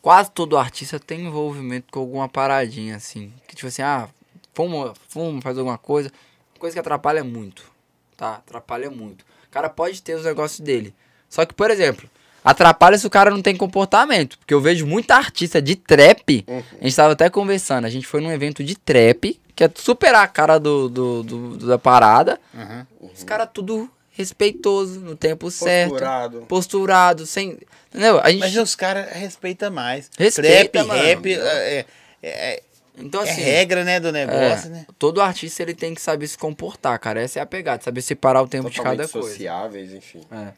quase 0.01 0.31
todo 0.31 0.57
artista 0.57 0.99
tem 0.99 1.27
envolvimento 1.27 1.91
com 1.91 1.99
alguma 1.99 2.27
paradinha, 2.27 2.95
assim. 2.95 3.33
Que 3.47 3.55
tipo 3.55 3.67
assim, 3.67 3.83
ah, 3.83 4.09
fuma, 4.53 4.93
fuma, 5.07 5.41
faz 5.41 5.57
alguma 5.57 5.77
coisa. 5.77 6.11
Coisa 6.59 6.75
que 6.75 6.79
atrapalha 6.79 7.23
muito, 7.23 7.71
tá? 8.17 8.35
Atrapalha 8.35 8.89
muito. 8.91 9.25
O 9.51 9.53
cara 9.53 9.69
pode 9.69 10.01
ter 10.01 10.15
os 10.15 10.23
negócios 10.23 10.61
dele. 10.61 10.93
Só 11.29 11.45
que, 11.45 11.53
por 11.53 11.69
exemplo, 11.69 12.09
Atrapalha 12.43 12.97
se 12.97 13.05
o 13.05 13.09
cara 13.09 13.29
não 13.29 13.41
tem 13.41 13.55
comportamento. 13.55 14.37
Porque 14.39 14.53
eu 14.53 14.59
vejo 14.61 14.87
muita 14.87 15.15
artista 15.15 15.61
de 15.61 15.75
trap. 15.75 16.43
Uhum. 16.47 16.63
A 16.79 16.83
gente 16.85 16.95
tava 16.95 17.13
até 17.13 17.29
conversando. 17.29 17.85
A 17.85 17.89
gente 17.89 18.07
foi 18.07 18.19
num 18.21 18.31
evento 18.31 18.63
de 18.63 18.75
trap, 18.75 19.39
que 19.55 19.63
é 19.63 19.69
superar 19.75 20.23
a 20.23 20.27
cara 20.27 20.57
do, 20.57 20.89
do- 20.89 21.23
do- 21.23 21.67
da 21.67 21.77
parada. 21.77 22.39
Aham. 22.55 22.87
Os 23.13 23.23
caras 23.23 23.49
tudo 23.53 23.87
respeitoso, 24.11 24.99
no 25.01 25.15
tempo 25.15 25.51
certo. 25.51 25.89
Posturado. 25.91 26.39
Posturado, 26.47 27.25
sem. 27.27 27.57
Entendeu? 27.89 28.19
A 28.23 28.29
gente. 28.31 28.39
Mas 28.39 28.55
os 28.57 28.73
caras 28.75 29.11
respeitam 29.11 29.69
mais. 29.69 30.09
Respeita, 30.17 30.79
Trap, 30.83 30.87
mano. 30.87 31.01
rap, 31.03 31.25
é, 31.33 31.85
é, 32.23 32.63
é- 32.97 33.01
então, 33.01 33.21
é 33.23 33.29
assim. 33.29 33.41
regra, 33.41 33.83
né, 33.83 33.99
do 33.99 34.11
negócio, 34.11 34.67
é, 34.67 34.69
né? 34.69 34.85
Todo 34.99 35.21
artista 35.21 35.61
ele 35.63 35.73
tem 35.73 35.93
que 35.93 36.01
saber 36.01 36.27
se 36.27 36.37
comportar, 36.37 36.97
cara. 36.99 37.21
Essa 37.21 37.39
é 37.39 37.41
a 37.41 37.45
pegada, 37.45 37.81
saber 37.83 38.01
separar 38.01 38.41
o 38.41 38.47
tempo 38.47 38.69
de 38.69 38.77
cada 38.77 38.89
Totalmente 39.03 39.11
coisa. 39.13 39.27
sociáveis, 39.29 39.93
enfim. 39.93 40.21
É. 40.31 40.53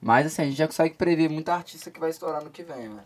Mas 0.00 0.26
assim, 0.26 0.42
a 0.42 0.44
gente 0.46 0.56
já 0.56 0.66
consegue 0.66 0.94
prever 0.96 1.28
muita 1.28 1.54
artista 1.54 1.90
que 1.90 2.00
vai 2.00 2.10
estourar 2.10 2.42
no 2.42 2.50
que 2.50 2.62
vem, 2.62 2.88
mano. 2.88 3.04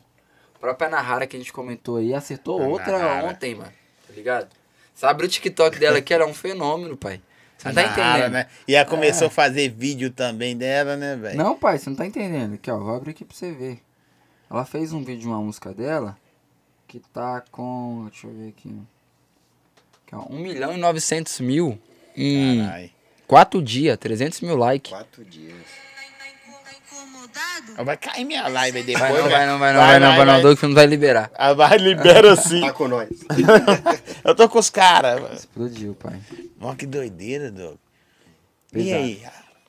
A 0.54 0.58
própria 0.58 0.88
Nahara 0.88 1.26
que 1.26 1.36
a 1.36 1.38
gente 1.38 1.52
comentou 1.52 1.96
aí 1.98 2.14
acertou 2.14 2.62
A 2.62 2.66
outra 2.66 2.98
Nahara. 2.98 3.26
ontem, 3.28 3.54
mano. 3.54 3.70
Tá 4.06 4.14
ligado? 4.14 4.48
Sabe 4.94 5.24
o 5.24 5.28
TikTok 5.28 5.78
dela 5.78 6.00
que 6.00 6.14
ela 6.14 6.24
é 6.24 6.26
um 6.26 6.32
fenômeno, 6.32 6.96
pai. 6.96 7.20
Você 7.58 7.68
não 7.68 7.74
tá 7.74 7.82
Nahara, 7.82 8.10
entendendo. 8.18 8.32
né? 8.32 8.46
E 8.66 8.74
ela 8.74 8.84
começou 8.88 9.26
a 9.26 9.30
fazer 9.30 9.68
vídeo 9.68 10.10
também 10.10 10.56
dela, 10.56 10.96
né, 10.96 11.16
velho? 11.16 11.36
Não, 11.36 11.54
pai, 11.54 11.78
você 11.78 11.90
não 11.90 11.96
tá 11.96 12.06
entendendo. 12.06 12.54
Aqui, 12.54 12.70
ó, 12.70 12.78
vou 12.78 12.94
abrir 12.96 13.10
aqui 13.10 13.24
pra 13.24 13.36
você 13.36 13.52
ver. 13.52 13.80
Ela 14.50 14.64
fez 14.64 14.92
um 14.94 15.02
vídeo 15.04 15.20
de 15.22 15.26
uma 15.26 15.40
música 15.40 15.74
dela 15.74 16.16
que 16.86 17.00
tá 17.12 17.42
com. 17.50 18.06
Deixa 18.10 18.26
eu 18.26 18.32
ver 18.34 18.48
aqui. 18.48 18.68
Aqui, 20.06 20.14
ó, 20.14 20.26
1 20.30 20.38
milhão 20.38 20.72
e 20.72 20.76
900 20.76 21.40
mil 21.40 21.78
em 22.16 22.64
Caralho. 22.64 22.90
4 23.26 23.62
dias, 23.62 23.98
300 23.98 24.40
mil 24.40 24.56
likes. 24.56 24.90
Quatro 24.92 25.24
dias. 25.24 25.56
Ah, 27.78 27.82
Vai 27.82 27.96
cair 27.96 28.24
minha 28.24 28.46
live 28.48 28.78
aí 28.78 28.84
depois. 28.84 29.10
Vai 29.10 29.10
não, 29.10 29.28
velho. 29.28 29.30
vai 29.30 29.46
não, 29.46 29.58
vai 29.58 29.72
não, 29.72 29.80
vai 29.80 30.00
não, 30.00 30.16
vai 30.16 30.26
não. 30.26 30.42
Doug 30.42 30.62
não 30.62 30.74
vai 30.74 30.86
liberar. 30.86 31.30
Ah, 31.34 31.52
vai, 31.52 31.76
libera 31.76 32.34
sim. 32.40 32.60
Tá 32.62 32.72
com 32.72 32.88
nós. 32.88 33.08
Eu 34.24 34.34
tô 34.34 34.48
com 34.48 34.58
os 34.58 34.70
caras. 34.70 35.40
Explodiu, 35.40 35.94
pai. 35.94 36.18
Nossa, 36.58 36.76
que 36.76 36.86
doideira, 36.86 37.50
Doug. 37.50 37.76
E 38.72 38.92
aí? 38.92 39.22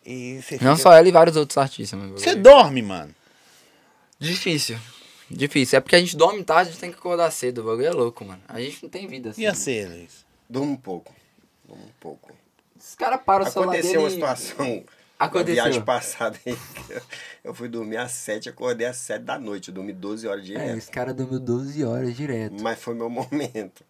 E 0.05 0.41
você 0.41 0.55
Não 0.61 0.75
fica- 0.75 0.77
só 0.77 0.93
ela 0.93 1.07
e 1.07 1.11
vários 1.11 1.35
outros 1.35 1.57
artistas. 1.57 1.99
Você 2.11 2.35
dorme, 2.35 2.81
mano. 2.81 3.13
Difícil. 4.19 4.77
Difícil. 5.29 5.77
É 5.77 5.79
porque 5.81 5.95
a 5.95 5.99
gente 5.99 6.15
dorme 6.15 6.43
tarde, 6.43 6.69
a 6.69 6.71
gente 6.71 6.79
tem 6.81 6.91
que 6.91 6.97
acordar 6.97 7.29
cedo. 7.31 7.59
O 7.61 7.63
bagulho 7.65 7.87
é 7.87 7.91
louco, 7.91 8.23
mano. 8.25 8.41
A 8.47 8.59
gente 8.61 8.81
não 8.83 8.89
tem 8.89 9.07
vida 9.07 9.31
assim. 9.31 9.43
E 9.45 9.51
você, 9.53 9.85
Luiz? 9.85 10.25
Durmo 10.49 10.71
um 10.73 10.77
pouco. 10.77 11.13
Durmo 11.67 11.83
um 11.83 11.91
pouco. 11.99 12.31
Os 12.79 12.95
caras 12.95 13.19
param 13.25 13.45
o 13.45 13.49
celular 13.49 13.73
Aconteceu 13.73 14.01
uma 14.01 14.09
situação. 14.09 14.83
Aconteceu. 15.19 15.55
Na 15.57 15.63
viagem 15.63 15.81
passada 15.83 16.37
eu- 17.43 17.53
fui 17.53 17.67
dormir 17.67 17.97
às 17.97 18.11
7 18.11 18.49
acordei 18.49 18.85
às 18.87 18.97
7 18.97 19.23
da 19.23 19.37
noite. 19.39 19.69
Eu 19.69 19.73
dormi 19.73 19.91
12 19.91 20.27
horas 20.27 20.43
É, 20.43 20.45
direto. 20.45 20.77
os 20.77 20.89
caras 20.89 21.15
dormiu 21.15 21.39
12 21.39 21.83
horas 21.83 22.15
direto. 22.15 22.61
Mas 22.61 22.79
foi 22.79 22.93
meu 22.93 23.09
momento. 23.09 23.83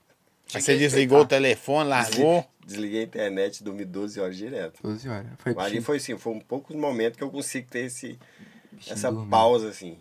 Aí 0.54 0.62
você 0.62 0.78
desligou 0.78 1.20
o 1.22 1.26
telefone, 1.28 1.90
largou. 1.90 2.46
Desliguei 2.66 3.02
a 3.02 3.04
internet, 3.04 3.62
dormi 3.64 3.84
12 3.86 4.20
horas 4.20 4.38
direto. 4.38 4.82
12 4.82 5.08
horas. 5.10 5.28
Foi 5.40 5.52
Ali 5.52 5.62
bichinho- 5.64 5.82
foi 5.84 5.98
assim, 5.98 6.18
foi 6.18 6.34
um 6.34 6.40
poucos 6.40 6.76
momentos 6.76 7.18
que 7.18 7.24
eu 7.24 7.30
consigo 7.30 7.68
ter 7.70 7.86
esse, 7.86 8.18
essa 8.88 9.12
dormiu. 9.12 9.30
pausa, 9.30 9.70
assim. 9.70 9.98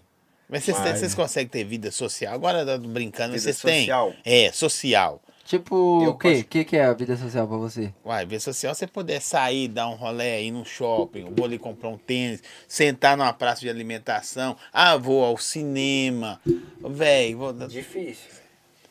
Mas 0.48 0.64
vocês, 0.64 0.78
Mas- 0.78 0.98
vocês 1.00 1.14
conseguem 1.14 1.48
ter 1.48 1.64
vida 1.64 1.90
social? 1.90 2.32
Agora 2.34 2.64
tô 2.64 2.78
brincando, 2.88 3.30
Vida 3.32 3.42
vocês 3.42 3.56
social? 3.56 4.14
têm? 4.22 4.46
É, 4.46 4.52
social. 4.52 5.20
Tipo, 5.44 6.02
Eu 6.02 6.10
o 6.10 6.18
quê? 6.18 6.28
O 6.28 6.32
posso- 6.32 6.44
que, 6.46 6.64
que 6.64 6.76
é 6.76 6.84
a 6.84 6.92
vida 6.92 7.16
social 7.16 7.46
pra 7.46 7.56
você? 7.56 7.92
Uai, 8.04 8.26
vida 8.26 8.40
social, 8.40 8.74
você 8.74 8.84
poder 8.86 9.20
sair, 9.20 9.68
dar 9.68 9.88
um 9.88 9.94
rolê, 9.94 10.42
ir 10.42 10.50
num 10.50 10.64
shopping, 10.64 11.20
eu 11.20 11.32
vou 11.34 11.44
ali 11.46 11.56
comprar 11.56 11.88
um 11.88 11.96
tênis, 11.96 12.42
sentar 12.66 13.16
numa 13.16 13.32
praça 13.32 13.60
de 13.60 13.68
alimentação, 13.70 14.56
ah, 14.72 14.96
vou 14.96 15.24
ao 15.24 15.36
cinema. 15.38 16.40
Véi, 16.80 17.34
vou... 17.36 17.52
Difícil. 17.52 18.28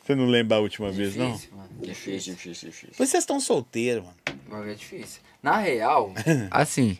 você 0.06 0.16
não 0.16 0.26
lembra 0.28 0.56
a 0.58 0.60
última 0.62 0.92
vez, 0.92 1.16
não? 1.18 1.32
Difícil, 1.34 1.52
mano. 1.58 1.70
Difícil, 1.82 2.34
difícil, 2.36 2.70
difícil. 2.70 2.94
Pois 2.96 3.10
vocês 3.10 3.24
estão 3.24 3.38
solteiros, 3.42 4.06
mano. 4.50 4.70
É 4.72 4.74
difícil. 4.76 5.22
Na 5.44 5.58
real, 5.58 6.14
assim, 6.52 6.98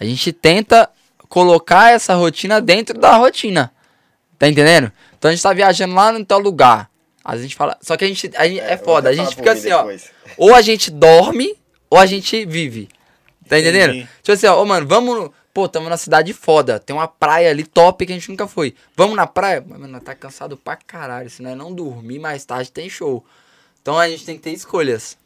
a 0.00 0.04
gente 0.06 0.32
tenta 0.32 0.90
colocar 1.28 1.90
essa 1.92 2.14
rotina 2.14 2.58
dentro 2.60 2.98
da 2.98 3.16
rotina. 3.18 3.70
Tá 4.44 4.48
entendendo? 4.48 4.92
Então 5.18 5.30
a 5.30 5.34
gente 5.34 5.42
tá 5.42 5.54
viajando 5.54 5.94
lá 5.94 6.12
no 6.12 6.22
tal 6.22 6.38
lugar. 6.38 6.90
A 7.24 7.34
gente 7.34 7.56
fala. 7.56 7.78
Só 7.80 7.96
que 7.96 8.04
a 8.04 8.08
gente. 8.08 8.30
A 8.36 8.46
gente 8.46 8.60
é, 8.60 8.76
vou 8.76 8.84
foda. 8.84 9.08
A 9.08 9.12
gente 9.14 9.34
fica 9.34 9.52
assim, 9.52 9.70
ó. 9.70 9.86
Ou 10.36 10.54
a 10.54 10.60
gente 10.60 10.90
dorme, 10.90 11.56
ou 11.88 11.98
a 11.98 12.04
gente 12.04 12.44
vive. 12.44 12.88
Tá 13.48 13.58
entendendo? 13.58 14.06
Tipo 14.22 14.32
assim, 14.32 14.46
ó, 14.46 14.60
ô, 14.60 14.66
mano, 14.66 14.86
vamos. 14.86 15.30
Pô, 15.54 15.66
tamo 15.66 15.88
na 15.88 15.96
cidade 15.96 16.32
foda. 16.34 16.78
Tem 16.78 16.94
uma 16.94 17.08
praia 17.08 17.48
ali 17.48 17.64
top 17.64 18.04
que 18.04 18.12
a 18.12 18.16
gente 18.16 18.28
nunca 18.28 18.46
foi. 18.46 18.74
Vamos 18.96 19.16
na 19.16 19.26
praia? 19.26 19.64
Mas, 19.66 19.78
mano, 19.78 20.00
tá 20.00 20.14
cansado 20.14 20.56
pra 20.58 20.76
caralho. 20.76 21.30
Se 21.30 21.40
nós 21.40 21.56
não 21.56 21.72
dormir 21.72 22.18
mais 22.18 22.44
tarde, 22.44 22.70
tem 22.70 22.90
show. 22.90 23.24
Então 23.80 23.98
a 23.98 24.08
gente 24.08 24.26
tem 24.26 24.36
que 24.36 24.42
ter 24.42 24.50
escolhas. 24.50 25.16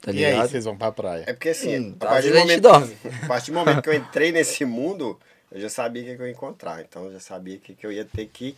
Tá 0.00 0.12
e 0.12 0.24
aí, 0.24 0.36
vocês 0.36 0.66
vão 0.66 0.76
pra 0.76 0.92
praia? 0.92 1.24
É 1.26 1.32
porque 1.32 1.48
assim, 1.48 1.78
Hum, 1.78 1.96
a, 1.98 2.06
partir 2.06 2.28
a 2.28 2.32
gente 2.32 2.40
momento, 2.40 2.62
dorme. 2.62 2.96
a 3.24 3.26
partir 3.26 3.50
do 3.50 3.54
momento 3.54 3.82
que 3.82 3.88
eu 3.88 3.94
entrei 3.94 4.30
nesse 4.30 4.64
mundo, 4.64 5.18
eu 5.50 5.60
já 5.60 5.68
sabia 5.68 6.02
o 6.02 6.06
que, 6.06 6.16
que 6.16 6.22
eu 6.22 6.26
ia 6.26 6.32
encontrar. 6.32 6.80
Então 6.82 7.06
eu 7.06 7.12
já 7.12 7.20
sabia 7.20 7.58
que, 7.58 7.74
que 7.74 7.86
eu 7.86 7.92
ia 7.92 8.04
ter 8.04 8.26
que 8.26 8.56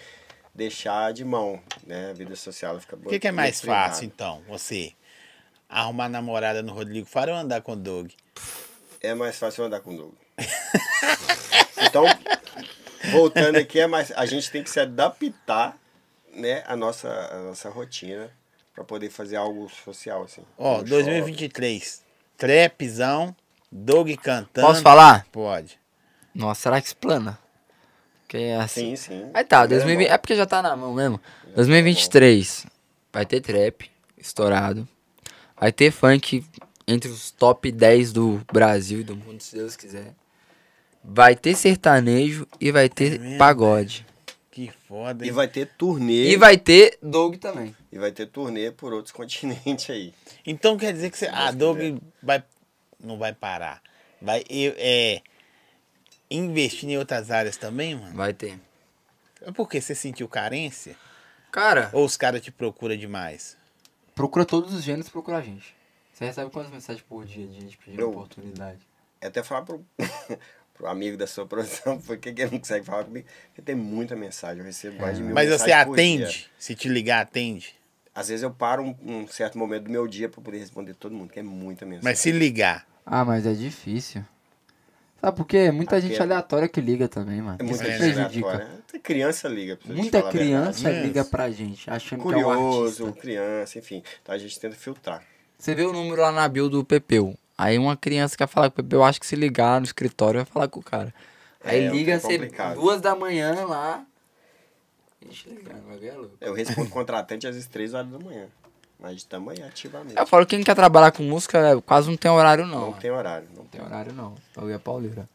deixar 0.54 1.12
de 1.12 1.24
mão, 1.24 1.60
né? 1.86 2.10
A 2.10 2.12
vida 2.12 2.34
social 2.36 2.78
fica 2.80 2.96
O 2.96 3.08
que, 3.08 3.18
que 3.18 3.28
é 3.28 3.32
mais 3.32 3.60
fácil, 3.60 4.04
então, 4.04 4.42
você? 4.48 4.92
Arrumar 5.68 6.08
namorada 6.08 6.62
no 6.62 6.72
Rodrigo 6.72 7.06
Faro 7.06 7.32
ou 7.32 7.38
andar 7.38 7.62
com 7.62 7.72
o 7.72 7.76
Doug? 7.76 8.10
É 9.00 9.14
mais 9.14 9.38
fácil 9.38 9.62
eu 9.62 9.66
andar 9.66 9.80
com 9.80 9.94
o 9.94 9.96
Doug. 9.96 10.14
então, 11.82 12.04
voltando 13.12 13.56
aqui, 13.56 13.80
é 13.80 13.86
mais, 13.86 14.10
a 14.12 14.26
gente 14.26 14.50
tem 14.50 14.62
que 14.62 14.70
se 14.70 14.80
adaptar 14.80 15.78
né, 16.34 16.62
à 16.66 16.76
nossa, 16.76 17.08
à 17.08 17.38
nossa 17.44 17.70
rotina 17.70 18.30
para 18.74 18.84
poder 18.84 19.10
fazer 19.10 19.36
algo 19.36 19.68
social, 19.84 20.24
assim. 20.24 20.42
Ó, 20.58 20.80
Um 20.80 20.84
2023, 20.84 22.02
trapzão, 22.36 23.34
Doug 23.70 24.10
cantando. 24.16 24.66
Posso 24.66 24.82
falar? 24.82 25.26
Pode. 25.30 25.79
Nossa, 26.34 26.62
será 26.62 26.80
que 26.80 26.86
explana? 26.86 27.38
Que 28.28 28.36
é 28.38 28.56
assim. 28.56 28.94
Sim, 28.94 28.96
sim. 28.96 29.30
Aí 29.34 29.44
tá, 29.44 29.60
Primeira 29.60 29.84
2020, 29.84 30.06
mão. 30.08 30.14
é 30.14 30.18
porque 30.18 30.36
já 30.36 30.46
tá 30.46 30.62
na 30.62 30.76
mão 30.76 30.94
mesmo. 30.94 31.20
2023 31.54 32.66
vai 33.12 33.26
ter 33.26 33.40
trap 33.40 33.90
estourado. 34.16 34.86
Vai 35.58 35.72
ter 35.72 35.90
funk 35.90 36.44
entre 36.86 37.10
os 37.10 37.30
top 37.30 37.70
10 37.70 38.12
do 38.12 38.40
Brasil 38.52 39.00
e 39.00 39.04
do 39.04 39.16
mundo, 39.16 39.40
se 39.42 39.56
Deus 39.56 39.76
quiser. 39.76 40.14
Vai 41.02 41.34
ter 41.34 41.54
sertanejo 41.56 42.46
e 42.60 42.70
vai 42.70 42.88
ter 42.88 43.18
mesmo, 43.18 43.38
pagode. 43.38 44.06
Que 44.50 44.70
foda, 44.88 45.24
E 45.24 45.28
hein? 45.28 45.34
vai 45.34 45.48
ter 45.48 45.66
turnê. 45.78 46.30
E 46.30 46.36
vai 46.36 46.56
ter 46.58 46.98
Doug 47.02 47.36
também. 47.36 47.74
e 47.92 47.98
vai 47.98 48.10
ter 48.12 48.26
turnê 48.26 48.70
por 48.70 48.92
outros 48.92 49.12
continentes 49.12 49.88
aí. 49.90 50.12
Então 50.46 50.76
quer 50.76 50.92
dizer 50.92 51.10
que 51.10 51.18
você, 51.18 51.26
a 51.26 51.50
Deus 51.50 51.56
Doug 51.76 51.98
vai, 52.22 52.42
não 53.02 53.18
vai 53.18 53.32
parar. 53.32 53.80
Vai 54.20 54.44
eu- 54.50 54.74
é, 54.76 55.22
investir 56.30 56.88
em 56.88 56.96
outras 56.98 57.30
áreas 57.30 57.56
também, 57.56 57.94
mano? 57.96 58.14
Vai 58.14 58.32
ter. 58.32 58.58
É 59.42 59.50
porque 59.52 59.80
você 59.80 59.94
sentiu 59.94 60.28
carência? 60.28 60.96
Cara, 61.50 61.90
Ou 61.92 62.04
os 62.04 62.16
caras 62.16 62.40
te 62.40 62.50
procuram 62.52 62.96
demais? 62.96 63.56
procura 64.14 64.44
todos 64.44 64.74
os 64.74 64.82
gêneros, 64.84 65.08
procura 65.08 65.38
a 65.38 65.40
gente. 65.42 65.74
Você 66.12 66.26
recebe 66.26 66.50
quantas 66.50 66.70
mensagens 66.70 67.02
por 67.08 67.24
dia 67.24 67.46
de 67.46 67.58
gente 67.60 67.78
pedindo 67.78 68.02
Eu- 68.02 68.10
oportunidade? 68.10 68.80
É 69.20 69.26
até 69.26 69.42
falar 69.42 69.62
pro, 69.62 69.84
pro 70.74 70.86
amigo 70.86 71.16
da 71.16 71.26
sua 71.26 71.46
produção, 71.46 71.98
porque 72.06 72.32
que 72.32 72.42
ele 72.42 72.52
não 72.52 72.58
consegue 72.58 72.84
falar 72.84 73.04
comigo, 73.04 73.26
porque 73.46 73.62
tem 73.62 73.74
muita 73.74 74.14
mensagem, 74.14 74.58
eu 74.58 74.64
recebo 74.64 75.00
mais 75.00 75.16
de 75.16 75.22
mil 75.22 75.34
Mas 75.34 75.48
você 75.48 75.56
por 75.64 75.68
dia. 75.68 75.80
atende? 75.82 76.50
Se 76.58 76.74
te 76.74 76.88
ligar, 76.88 77.20
atende? 77.22 77.74
Às 78.14 78.28
vezes 78.28 78.42
eu 78.42 78.50
paro 78.50 78.82
um, 78.82 78.96
um 79.22 79.26
certo 79.28 79.56
momento 79.56 79.84
do 79.84 79.90
meu 79.90 80.06
dia 80.06 80.28
para 80.28 80.40
poder 80.42 80.58
responder 80.58 80.94
todo 80.94 81.14
mundo, 81.14 81.32
que 81.32 81.38
é 81.40 81.42
muita 81.42 81.86
mensagem. 81.86 82.04
Mas 82.04 82.18
se 82.18 82.30
ligar. 82.32 82.86
Ah, 83.06 83.24
mas 83.24 83.46
é 83.46 83.52
difícil. 83.54 84.22
Sabe 85.20 85.36
por 85.36 85.46
quê? 85.46 85.70
Muita 85.70 85.96
Aqui 85.96 86.08
gente 86.08 86.18
é- 86.18 86.22
aleatória 86.22 86.68
que 86.68 86.80
liga 86.80 87.06
também, 87.08 87.42
mano. 87.42 87.58
é 87.60 87.62
muita 87.62 87.84
gente 87.84 88.02
gente 88.14 88.38
aleatória. 88.44 88.70
Até 88.88 88.98
criança 88.98 89.48
liga. 89.48 89.78
Muita 89.84 90.22
criança 90.22 90.90
liga 90.90 91.24
pra 91.24 91.50
gente, 91.50 91.90
achando 91.90 92.22
que 92.22 92.28
é 92.32 92.36
um 92.36 92.42
Curioso, 92.42 93.04
artista. 93.06 93.20
criança, 93.20 93.78
enfim. 93.78 94.02
Então 94.22 94.34
a 94.34 94.38
gente 94.38 94.58
tenta 94.58 94.74
filtrar. 94.76 95.22
Você 95.58 95.74
vê 95.74 95.84
o 95.84 95.92
número 95.92 96.22
lá 96.22 96.32
na 96.32 96.48
bio 96.48 96.68
do 96.70 96.82
Pepeu. 96.84 97.36
Aí 97.58 97.76
uma 97.78 97.94
criança 97.96 98.34
quer 98.36 98.48
falar 98.48 98.70
com 98.70 98.80
o 98.80 98.82
Pepeu, 98.84 99.04
acho 99.04 99.20
que 99.20 99.26
se 99.26 99.36
ligar 99.36 99.78
no 99.80 99.84
escritório 99.84 100.38
vai 100.40 100.46
falar 100.46 100.68
com 100.68 100.80
o 100.80 100.82
cara. 100.82 101.12
Aí 101.62 101.80
É, 101.80 101.86
é 101.86 101.90
liga, 101.90 102.18
você 102.18 102.38
complicado. 102.38 102.74
duas 102.76 103.00
da 103.02 103.14
manhã 103.14 103.66
lá. 103.66 104.02
Ixi, 105.30 105.50
ganhar 106.00 106.14
louco. 106.16 106.34
Eu 106.40 106.54
respondo 106.54 106.88
contratante 106.88 107.46
às 107.46 107.66
3 107.66 107.92
horas 107.92 108.08
da 108.10 108.18
manhã. 108.18 108.46
Mas 109.00 109.16
estamos 109.16 109.52
aí 109.52 109.62
ativamente. 109.62 110.16
Eu 110.18 110.26
falo, 110.26 110.44
quem 110.46 110.62
quer 110.62 110.74
trabalhar 110.74 111.10
com 111.10 111.22
música 111.22 111.80
quase 111.86 112.08
não 112.10 112.16
tem 112.16 112.30
horário 112.30 112.66
não. 112.66 112.78
Não 112.80 112.88
mano. 112.90 113.00
tem 113.00 113.10
horário. 113.10 113.48
Não 113.50 113.62
Não 113.62 113.64
tem 113.64 113.80
tem 113.80 113.88
horário 113.88 114.12
não. 114.12 114.34
Eu 114.56 114.68
ia 114.70 114.78
pauleira. 114.78 115.28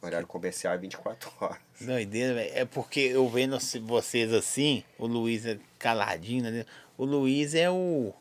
horário 0.00 0.26
comercial 0.26 0.72
é 0.74 0.78
24 0.78 1.30
horas. 1.40 1.58
Doideira, 1.80 2.34
velho. 2.34 2.50
É 2.54 2.64
porque 2.64 3.00
eu 3.00 3.28
vendo 3.28 3.58
vocês 3.82 4.32
assim, 4.32 4.82
o 4.98 5.06
Luiz 5.06 5.44
é 5.44 5.58
caladinho, 5.78 6.50
né? 6.50 6.64
O 6.96 7.04
Luiz 7.04 7.54
é 7.54 7.70
o. 7.70 8.14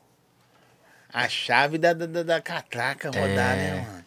A 1.13 1.29
chave 1.29 1.77
da, 1.77 1.93
da, 1.93 2.05
da- 2.07 2.23
da 2.23 2.41
catraca 2.41 3.07
rodar, 3.09 3.55
né, 3.55 3.85
mano? 3.87 4.05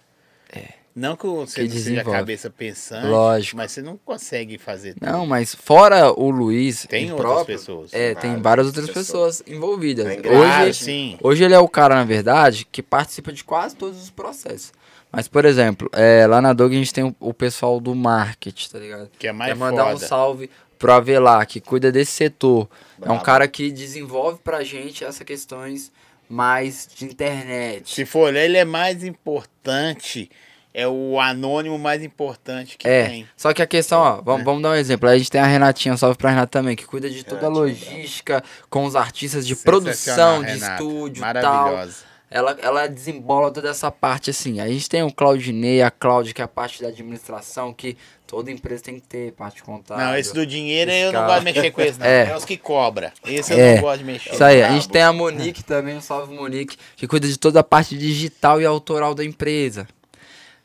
Não 0.96 1.14
que 1.14 1.26
você 1.26 1.68
Que 1.68 1.74
não 1.74 1.76
seja 1.76 2.00
a 2.00 2.04
cabeça 2.04 2.48
pensante, 2.48 3.06
Lógico. 3.06 3.54
mas 3.58 3.70
você 3.70 3.82
não 3.82 3.98
consegue 3.98 4.56
fazer 4.56 4.94
tudo. 4.94 5.04
Não, 5.06 5.26
mas 5.26 5.54
fora 5.54 6.10
o 6.10 6.30
Luiz. 6.30 6.86
Tem 6.88 7.08
em 7.08 7.10
outras 7.12 7.30
próprio, 7.30 7.58
pessoas. 7.58 7.92
É, 7.92 8.14
Várias 8.14 8.22
tem 8.22 8.42
várias 8.42 8.66
outras 8.66 8.88
outras 8.88 9.06
pessoas, 9.06 9.42
envolvidas. 9.46 10.06
A 10.06 10.64
Hoje, 10.64 10.72
sim. 10.84 11.18
hoje 11.22 11.44
ele 11.44 11.52
é 11.52 11.58
o 11.58 11.68
cara, 11.68 11.94
na 11.96 12.04
verdade, 12.04 12.66
que 12.72 12.82
participa 12.82 13.30
de 13.30 13.44
quase 13.44 13.76
todos 13.76 14.02
os 14.02 14.08
processos. 14.10 14.72
Mas, 15.12 15.28
por 15.28 15.44
exemplo, 15.44 15.88
é, 15.92 16.26
lá 16.26 16.40
na 16.40 16.54
Dog 16.54 16.74
a 16.74 16.78
gente 16.78 16.94
tem 16.94 17.04
o, 17.04 17.14
o 17.20 17.34
pessoal 17.34 17.78
do 17.78 17.94
marketing, 17.94 18.70
tá 18.70 18.78
ligado? 18.78 19.10
Que 19.18 19.28
é 19.28 19.32
mais 19.32 19.52
Quer 19.52 19.58
mandar 19.58 19.86
um 19.88 19.92
foda. 19.98 20.06
salve 20.06 20.50
pro 20.78 20.92
Avelar, 20.92 21.46
que 21.46 21.60
cuida 21.60 21.92
desse 21.92 22.12
setor. 22.12 22.66
É 23.02 23.10
um 23.12 23.18
cara 23.18 23.46
que 23.46 23.70
desenvolve 23.70 24.38
pra 24.42 24.64
gente 24.64 25.04
essas 25.04 25.22
questões 25.26 25.92
mais 26.26 26.88
de 26.96 27.04
internet. 27.04 27.94
Se 27.94 28.06
for 28.06 28.28
olhar, 28.28 28.44
ele 28.44 28.56
é 28.56 28.64
mais 28.64 29.04
importante. 29.04 30.30
É 30.78 30.86
o 30.86 31.18
anônimo 31.18 31.78
mais 31.78 32.02
importante 32.02 32.76
que 32.76 32.86
É, 32.86 33.06
tem. 33.06 33.28
só 33.34 33.54
que 33.54 33.62
a 33.62 33.66
questão, 33.66 33.98
ó, 33.98 34.20
vamos, 34.20 34.44
vamos 34.44 34.62
dar 34.62 34.72
um 34.72 34.74
exemplo. 34.74 35.08
Aí 35.08 35.14
a 35.14 35.18
gente 35.18 35.30
tem 35.30 35.40
a 35.40 35.46
Renatinha, 35.46 35.96
salve 35.96 36.18
pra 36.18 36.28
Renata 36.28 36.48
também, 36.48 36.76
que 36.76 36.84
cuida 36.84 37.08
de 37.08 37.24
toda 37.24 37.46
a 37.46 37.48
logística 37.48 38.44
com 38.68 38.84
os 38.84 38.94
artistas 38.94 39.46
de 39.46 39.56
produção, 39.56 40.42
de 40.44 40.50
Renata. 40.52 40.72
estúdio 40.74 41.20
e 41.20 41.32
tal. 41.40 41.42
Maravilhosa. 41.64 41.96
Ela, 42.30 42.58
ela 42.60 42.86
desembola 42.88 43.50
toda 43.52 43.70
essa 43.70 43.90
parte 43.90 44.28
assim. 44.30 44.60
A 44.60 44.68
gente 44.68 44.86
tem 44.86 45.02
o 45.02 45.10
Claudinei, 45.12 45.80
a 45.80 45.90
Cláudia, 45.90 46.34
que 46.34 46.42
é 46.42 46.44
a 46.44 46.48
parte 46.48 46.82
da 46.82 46.88
administração, 46.88 47.72
que 47.72 47.96
toda 48.26 48.50
empresa 48.50 48.82
tem 48.82 48.96
que 48.96 49.06
ter, 49.06 49.32
parte 49.32 49.62
contábil. 49.62 50.04
Não, 50.04 50.14
esse 50.18 50.34
do 50.34 50.44
dinheiro 50.44 50.90
eu 50.90 51.12
não 51.12 51.20
Fiscal. 51.22 51.26
gosto 51.26 51.38
de 51.38 51.44
mexer 51.44 51.70
com 51.70 51.80
esse, 51.80 51.98
não. 52.00 52.04
É. 52.06 52.26
É, 52.30 52.36
os 52.36 52.44
que 52.44 52.56
cobra. 52.58 53.12
Esse 53.24 53.52
eu 53.54 53.58
É. 53.58 53.74
não 53.76 53.80
gosto 53.82 53.98
de 54.00 54.04
mexer. 54.04 54.34
Isso 54.34 54.44
aí, 54.44 54.62
a 54.62 54.68
gente 54.72 54.80
Brabo. 54.88 54.92
tem 54.92 55.02
a 55.02 55.12
Monique 55.12 55.64
também, 55.64 55.96
um 55.96 56.00
salve 56.02 56.34
Monique, 56.34 56.76
que 56.96 57.06
cuida 57.06 57.26
de 57.28 57.38
toda 57.38 57.60
a 57.60 57.64
parte 57.64 57.96
digital 57.96 58.60
e 58.60 58.66
autoral 58.66 59.14
da 59.14 59.24
empresa. 59.24 59.86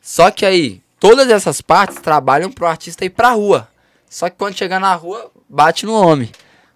Só 0.01 0.31
que 0.31 0.45
aí, 0.45 0.81
todas 0.99 1.29
essas 1.29 1.61
partes 1.61 1.97
trabalham 2.01 2.51
pro 2.51 2.65
artista 2.65 3.05
ir 3.05 3.09
pra 3.11 3.29
rua. 3.31 3.67
Só 4.09 4.29
que 4.29 4.35
quando 4.37 4.57
chegar 4.57 4.79
na 4.79 4.93
rua, 4.95 5.31
bate 5.47 5.85
no 5.85 5.93
homem. 5.93 6.29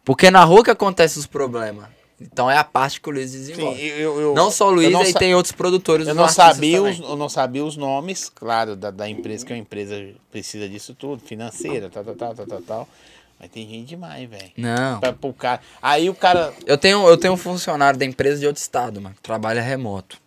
Porque 0.04 0.28
é 0.28 0.32
na 0.32 0.44
rua 0.44 0.64
que 0.64 0.72
acontecem 0.72 1.20
os 1.20 1.26
problemas. 1.26 1.88
Então 2.22 2.50
é 2.50 2.58
a 2.58 2.64
parte 2.64 3.02
que 3.02 3.10
o 3.10 3.12
Luiz 3.12 3.32
Sim, 3.32 3.38
desenvolve. 3.40 3.86
eu, 3.88 4.22
eu- 4.22 4.34
não 4.36 4.50
só 4.50 4.70
o 4.70 4.72
Luiz, 4.72 4.96
aí 4.96 5.14
tem 5.14 5.36
outros 5.36 5.52
produtores. 5.52 6.08
Eu 6.08 6.16
não, 6.16 6.30
sabia 6.30 6.82
os, 6.82 6.98
eu 7.00 7.18
não 7.18 7.28
sabia 7.28 7.66
os 7.66 7.76
nomes, 7.76 8.30
claro, 8.34 8.74
da, 8.76 8.90
da 8.90 9.10
empresa, 9.10 9.46
que 9.46 9.52
uma 9.52 9.60
empresa 9.60 10.02
precisa 10.32 10.70
disso 10.70 10.94
tudo, 10.94 11.22
financeira, 11.22 11.90
tal, 11.90 12.06
tal, 12.06 12.16
tal, 12.16 12.36
tal, 12.36 12.46
tal, 12.48 12.62
tal. 12.62 12.90
Mas 13.38 13.50
tem 13.50 13.68
gente 13.68 13.88
demais, 13.90 14.30
velho. 14.30 14.52
Não. 14.56 15.02
Pra- 15.02 15.12
pro 15.12 15.34
cara. 15.34 15.60
Aí 15.82 16.10
o 16.10 16.16
cara. 16.16 16.54
Eu 16.66 16.78
tenho, 16.78 17.06
eu 17.06 17.18
tenho 17.18 17.34
um 17.34 17.38
funcionário 17.38 18.00
da 18.00 18.06
empresa 18.06 18.40
de 18.40 18.48
outro 18.48 18.62
estado, 18.62 19.02
mano. 19.02 19.14
que 19.16 19.22
Trabalha 19.22 19.62
remoto. 19.62 20.18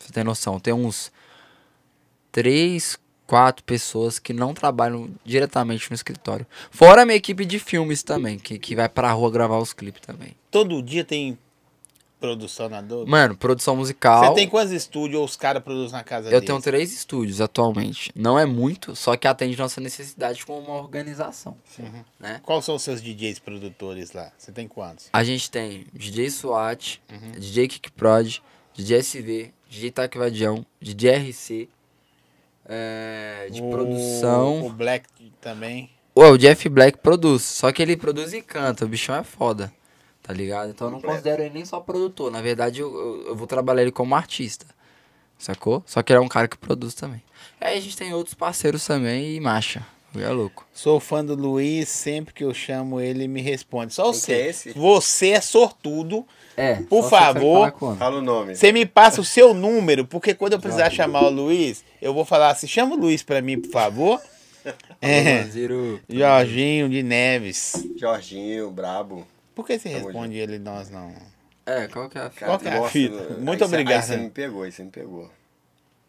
Você 0.00 0.10
tem 0.12 0.24
noção? 0.24 0.58
Tem 0.58 0.72
uns 0.72 1.12
três, 2.34 2.98
quatro 3.28 3.62
pessoas 3.62 4.18
que 4.18 4.32
não 4.32 4.52
trabalham 4.52 5.08
diretamente 5.24 5.88
no 5.88 5.94
escritório. 5.94 6.44
Fora 6.68 7.02
a 7.02 7.06
minha 7.06 7.16
equipe 7.16 7.44
de 7.44 7.60
filmes 7.60 8.02
também, 8.02 8.40
que, 8.40 8.58
que 8.58 8.74
vai 8.74 8.88
pra 8.88 9.12
rua 9.12 9.30
gravar 9.30 9.58
os 9.58 9.72
clipes 9.72 10.02
também. 10.04 10.34
Todo 10.50 10.82
dia 10.82 11.04
tem 11.04 11.38
produção 12.18 12.68
na 12.68 12.80
Doug. 12.80 13.08
Mano, 13.08 13.36
produção 13.36 13.76
musical. 13.76 14.24
Você 14.24 14.34
tem 14.34 14.48
quantos 14.48 14.72
estúdios 14.72 15.20
ou 15.20 15.24
os 15.24 15.36
caras 15.36 15.62
produzem 15.62 15.92
na 15.92 16.02
casa 16.02 16.26
Eu 16.26 16.32
deles? 16.32 16.46
tenho 16.46 16.60
três 16.60 16.92
estúdios 16.92 17.40
atualmente. 17.40 18.10
Não 18.16 18.36
é 18.36 18.44
muito, 18.44 18.96
só 18.96 19.16
que 19.16 19.28
atende 19.28 19.56
nossa 19.56 19.80
necessidade 19.80 20.44
como 20.44 20.58
uma 20.58 20.74
organização. 20.80 21.56
Né? 22.18 22.40
Quais 22.42 22.64
são 22.64 22.74
os 22.74 22.82
seus 22.82 23.00
DJs 23.00 23.38
produtores 23.38 24.10
lá? 24.12 24.32
Você 24.36 24.50
tem 24.50 24.66
quantos? 24.66 25.08
A 25.12 25.22
gente 25.22 25.48
tem 25.48 25.86
DJ 25.92 26.30
SWAT, 26.30 27.00
DJ 27.38 27.68
Kick 27.68 27.92
Prod, 27.92 28.38
DJ 28.74 28.98
SV, 28.98 29.52
DJ 29.68 29.90
Taque 29.92 30.18
Vadião, 30.18 30.66
DJ 30.80 31.30
RC, 31.30 31.68
é, 32.66 33.48
de 33.50 33.62
O- 33.62 33.70
produção. 33.70 34.66
O 34.66 34.70
Black 34.70 35.06
também. 35.40 35.90
Ué, 36.16 36.30
o 36.30 36.38
Jeff 36.38 36.68
Black 36.68 36.98
produz, 36.98 37.42
só 37.42 37.72
que 37.72 37.82
ele 37.82 37.96
produz 37.96 38.32
e 38.32 38.40
canta, 38.40 38.84
o 38.84 38.88
bichão 38.88 39.16
é 39.16 39.24
foda, 39.24 39.72
tá 40.22 40.32
ligado? 40.32 40.70
Então 40.70 40.86
eu 40.86 40.92
não 40.92 41.00
considero 41.00 41.42
ele 41.42 41.52
nem 41.54 41.64
só 41.64 41.80
produtor, 41.80 42.30
na 42.30 42.40
verdade 42.40 42.80
eu, 42.80 42.94
eu, 42.94 43.26
eu 43.28 43.36
vou 43.36 43.46
trabalhar 43.48 43.82
ele 43.82 43.90
como 43.90 44.14
artista, 44.14 44.64
sacou? 45.36 45.82
Só 45.84 46.02
que 46.04 46.12
ele 46.12 46.18
é 46.18 46.22
um 46.22 46.28
cara 46.28 46.46
que 46.46 46.56
produz 46.56 46.94
também. 46.94 47.20
Aí 47.60 47.76
a 47.76 47.80
gente 47.80 47.96
tem 47.96 48.14
outros 48.14 48.34
parceiros 48.34 48.86
também 48.86 49.34
e 49.34 49.40
marcha, 49.40 49.84
é 50.22 50.28
louco. 50.30 50.66
Sou 50.72 51.00
fã 51.00 51.24
do 51.24 51.34
Luiz, 51.34 51.88
sempre 51.88 52.32
que 52.34 52.44
eu 52.44 52.52
chamo 52.54 53.00
ele 53.00 53.26
me 53.28 53.40
responde. 53.42 53.92
Só 53.94 54.04
Quem 54.04 54.12
você. 54.12 54.32
é 54.32 54.48
esse? 54.48 54.72
Você 54.72 55.28
é 55.30 55.40
sortudo. 55.40 56.26
É, 56.56 56.76
Por 56.76 57.08
favor. 57.10 57.74
o. 57.80 57.96
Fala 57.96 58.18
o 58.18 58.22
nome. 58.22 58.54
Você 58.54 58.70
me 58.72 58.86
passa 58.86 59.20
o 59.20 59.24
seu 59.24 59.52
número, 59.52 60.06
porque 60.06 60.34
quando 60.34 60.52
eu 60.52 60.60
precisar 60.60 60.88
chamar 60.90 61.24
o 61.24 61.30
Luiz, 61.30 61.84
eu 62.00 62.14
vou 62.14 62.24
falar 62.24 62.50
assim: 62.50 62.66
chama 62.68 62.94
o 62.94 62.98
Luiz 62.98 63.22
pra 63.22 63.40
mim, 63.42 63.60
por 63.60 63.70
favor. 63.70 64.20
É. 65.02 65.44
Jorginho 66.08 66.88
de 66.88 67.02
Neves. 67.02 67.84
Jorginho, 67.98 68.70
brabo. 68.70 69.26
Por 69.54 69.66
que 69.66 69.78
você 69.78 69.90
Tamo 69.90 70.04
responde 70.06 70.36
ele 70.38 70.56
e 70.56 70.58
nós 70.58 70.88
não? 70.90 71.12
É, 71.66 71.86
qual 71.88 72.08
que 72.08 72.16
é 72.16 72.22
a 72.22 72.30
Cara, 72.30 72.46
Qual 72.52 72.58
que 72.58 72.68
é 72.68 72.78
a 72.78 72.88
fita? 72.88 73.16
do- 73.16 73.40
Muito 73.42 73.62
aí 73.62 73.68
cê- 73.68 73.74
obrigado. 73.74 74.00
Aí 74.00 74.06
você 74.06 74.16
me 74.16 74.30
pegou, 74.30 74.62
aí 74.62 74.72
você 74.72 74.82
me 74.84 74.90
pegou. 74.90 75.30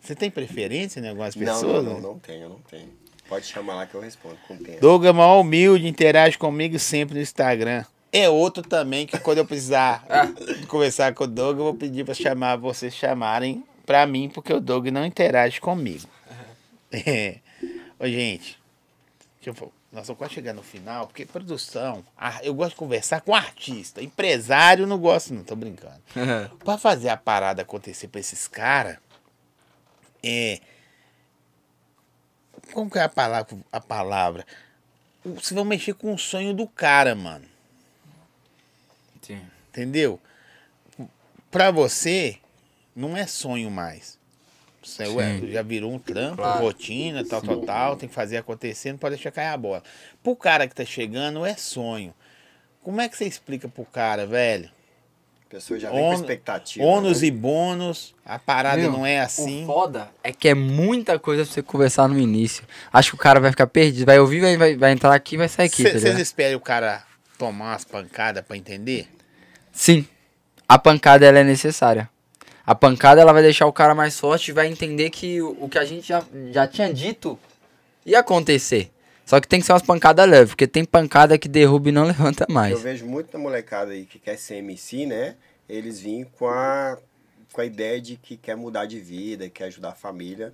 Você 0.01 0.15
tem 0.15 0.29
preferência 0.31 0.99
em 1.01 1.07
algumas 1.09 1.35
Não, 1.35 1.45
pessoas? 1.45 1.83
não, 1.83 1.93
não, 1.95 2.01
não 2.01 2.19
tenho, 2.19 2.47
não 2.49 2.59
tenho. 2.69 2.89
Pode 3.27 3.45
chamar 3.45 3.75
lá 3.75 3.85
que 3.85 3.95
eu 3.95 4.01
respondo 4.01 4.37
com 4.47 4.55
tempo. 4.57 4.79
Douglas 4.79 5.09
é 5.09 5.13
maior 5.13 5.39
humilde, 5.39 5.87
interage 5.87 6.37
comigo 6.37 6.77
sempre 6.77 7.15
no 7.15 7.21
Instagram. 7.21 7.83
É 8.11 8.29
outro 8.29 8.63
também 8.63 9.05
que 9.05 9.19
quando 9.19 9.39
eu 9.39 9.45
precisar 9.45 10.05
conversar 10.69 11.13
com 11.13 11.23
o 11.23 11.27
Doug, 11.27 11.57
eu 11.57 11.63
vou 11.65 11.73
pedir 11.73 12.05
pra 12.05 12.13
chamar 12.13 12.55
vocês 12.55 12.93
chamarem 12.93 13.63
pra 13.85 14.05
mim, 14.05 14.29
porque 14.29 14.53
o 14.53 14.59
Doug 14.59 14.87
não 14.87 15.05
interage 15.05 15.59
comigo. 15.59 16.07
É. 16.91 17.39
Ô, 17.99 18.07
gente, 18.07 18.57
deixa 19.43 19.49
eu, 19.49 19.73
nós 19.91 20.03
estamos 20.03 20.17
quase 20.17 20.33
chegando 20.33 20.57
no 20.57 20.63
final, 20.63 21.07
porque 21.07 21.25
produção, 21.25 22.05
eu 22.41 22.53
gosto 22.53 22.69
de 22.69 22.75
conversar 22.77 23.19
com 23.19 23.35
artista. 23.35 24.01
Empresário 24.01 24.87
não 24.87 24.97
gosto, 24.97 25.33
não, 25.33 25.43
tô 25.43 25.57
brincando. 25.57 26.01
Pra 26.63 26.77
fazer 26.77 27.09
a 27.09 27.17
parada 27.17 27.63
acontecer 27.63 28.07
pra 28.07 28.21
esses 28.21 28.47
caras, 28.47 28.97
é. 30.23 30.61
Como 32.75 32.91
que 32.91 32.99
é 32.99 33.03
a 33.03 33.09
palavra? 33.09 33.57
A 33.71 33.79
palavra? 33.79 34.45
Vocês 35.23 35.51
vão 35.51 35.63
mexer 35.63 35.93
com 35.93 36.13
o 36.13 36.17
sonho 36.19 36.53
do 36.53 36.67
cara, 36.67 37.15
mano. 37.15 37.45
Sim. 39.21 39.41
Entendeu? 39.69 40.19
Pra 41.49 41.71
você, 41.71 42.37
não 42.93 43.15
é 43.15 43.25
sonho 43.25 43.71
mais. 43.71 44.19
Você 44.83 45.07
ué, 45.07 45.39
Sim. 45.39 45.53
já 45.53 45.61
virou 45.61 45.93
um 45.93 45.97
trampo, 45.97 46.35
Claro. 46.41 46.59
rotina, 46.59 47.23
tal, 47.25 47.41
tal, 47.41 47.61
tal, 47.61 47.95
tem 47.95 48.09
que 48.09 48.13
fazer 48.13 48.35
acontecer, 48.35 48.91
não 48.91 48.99
pode 48.99 49.15
deixar 49.15 49.31
cair 49.31 49.47
a 49.53 49.57
bola. 49.57 49.81
Pro 50.21 50.35
cara 50.35 50.67
que 50.67 50.75
tá 50.75 50.83
chegando, 50.83 51.45
é 51.45 51.55
sonho. 51.55 52.13
Como 52.83 52.99
é 52.99 53.07
que 53.07 53.15
você 53.15 53.25
explica 53.25 53.69
pro 53.69 53.85
cara, 53.85 54.27
velho? 54.27 54.69
A 55.55 55.57
pessoa 55.57 55.79
já 55.79 55.89
vem 55.89 55.99
com 55.99 56.05
Ônus- 56.07 56.19
expectativa. 56.19 56.85
Ônus 56.85 57.21
né? 57.21 57.27
e 57.27 57.31
bônus, 57.31 58.13
a 58.25 58.37
parada 58.37 58.75
Meu, 58.81 58.91
não 58.91 59.05
é 59.05 59.21
O 59.21 59.23
assim. 59.23 59.63
foda 59.65 60.09
é 60.21 60.33
que 60.33 60.49
é 60.49 60.53
muita 60.53 61.17
coisa 61.17 61.45
pra 61.45 61.53
você 61.53 61.61
conversar 61.61 62.09
no 62.09 62.19
início. 62.19 62.65
Acho 62.91 63.11
que 63.11 63.15
o 63.15 63.17
cara 63.19 63.39
vai 63.39 63.51
ficar 63.51 63.65
perdido. 63.67 64.05
Vai 64.05 64.19
ouvir, 64.19 64.41
vai, 64.41 64.57
vai, 64.57 64.75
vai 64.75 64.91
entrar 64.91 65.13
aqui 65.13 65.35
e 65.35 65.37
vai 65.37 65.47
sair 65.47 65.67
aqui, 65.67 65.83
tá 65.83 65.89
Vocês 65.91 66.03
ligado? 66.03 66.19
esperam 66.19 66.57
o 66.57 66.61
cara 66.61 67.03
tomar 67.37 67.71
umas 67.71 67.85
pancadas 67.85 68.43
pra 68.45 68.57
entender? 68.57 69.07
Sim. 69.71 70.05
A 70.67 70.77
pancada 70.77 71.25
ela 71.25 71.39
é 71.39 71.43
necessária. 71.43 72.09
A 72.67 72.75
pancada 72.75 73.21
ela 73.21 73.31
vai 73.31 73.41
deixar 73.41 73.65
o 73.65 73.71
cara 73.71 73.95
mais 73.95 74.19
forte 74.19 74.49
e 74.49 74.53
vai 74.53 74.67
entender 74.67 75.09
que 75.09 75.41
o, 75.41 75.55
o 75.61 75.69
que 75.69 75.77
a 75.79 75.85
gente 75.85 76.05
já, 76.09 76.21
já 76.51 76.67
tinha 76.67 76.93
dito 76.93 77.39
ia 78.05 78.19
acontecer. 78.19 78.91
Só 79.25 79.39
que 79.41 79.47
tem 79.47 79.59
que 79.59 79.65
ser 79.65 79.71
umas 79.73 79.81
pancadas 79.81 80.29
leves, 80.29 80.49
porque 80.51 80.67
tem 80.67 80.85
pancada 80.85 81.37
que 81.37 81.47
derruba 81.47 81.89
e 81.89 81.91
não 81.91 82.03
levanta 82.07 82.45
mais. 82.49 82.71
Eu 82.73 82.79
vejo 82.79 83.05
muito 83.05 83.33
na 83.33 83.39
molecada 83.39 83.91
aí 83.91 84.05
que 84.05 84.19
quer 84.19 84.37
ser 84.37 84.55
MC, 84.57 85.05
né? 85.05 85.35
Eles 85.67 85.99
vêm 85.99 86.23
com 86.23 86.47
a, 86.47 86.97
com 87.51 87.61
a 87.61 87.65
ideia 87.65 87.99
de 87.99 88.17
que 88.17 88.37
quer 88.37 88.55
mudar 88.55 88.85
de 88.85 88.99
vida, 88.99 89.49
quer 89.49 89.65
ajudar 89.65 89.89
a 89.89 89.95
família 89.95 90.53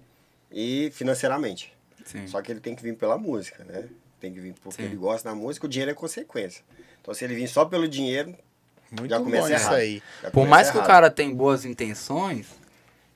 e 0.52 0.90
financeiramente. 0.94 1.74
Sim. 2.06 2.26
Só 2.28 2.42
que 2.42 2.52
ele 2.52 2.60
tem 2.62 2.74
que 2.76 2.82
vir 2.82 2.96
pela 2.96 3.18
música, 3.18 3.64
né? 3.66 3.86
Tem 4.22 4.32
que 4.34 4.40
vir 4.40 4.54
porque 4.64 4.82
Sim. 4.82 4.88
ele 4.88 4.96
gosta 4.96 5.30
da 5.30 5.36
música, 5.36 5.66
o 5.66 5.70
dinheiro 5.70 5.92
é 5.92 5.94
consequência. 5.94 6.64
Então 7.02 7.14
se 7.14 7.26
ele 7.26 7.36
vir 7.36 7.48
só 7.48 7.66
pelo 7.66 7.88
dinheiro, 7.88 8.34
Muito 8.92 9.10
Já 9.10 9.18
bom 9.20 9.26
começa 9.26 9.48
isso 9.54 9.66
errado. 9.66 9.76
aí. 9.76 10.04
já 10.22 10.32
Por 10.32 10.48
mais 10.48 10.70
que 10.70 10.78
o 10.78 10.80
errado. 10.80 10.88
cara 10.88 11.10
tenha 11.10 11.34
boas 11.34 11.66
intenções, 11.66 12.48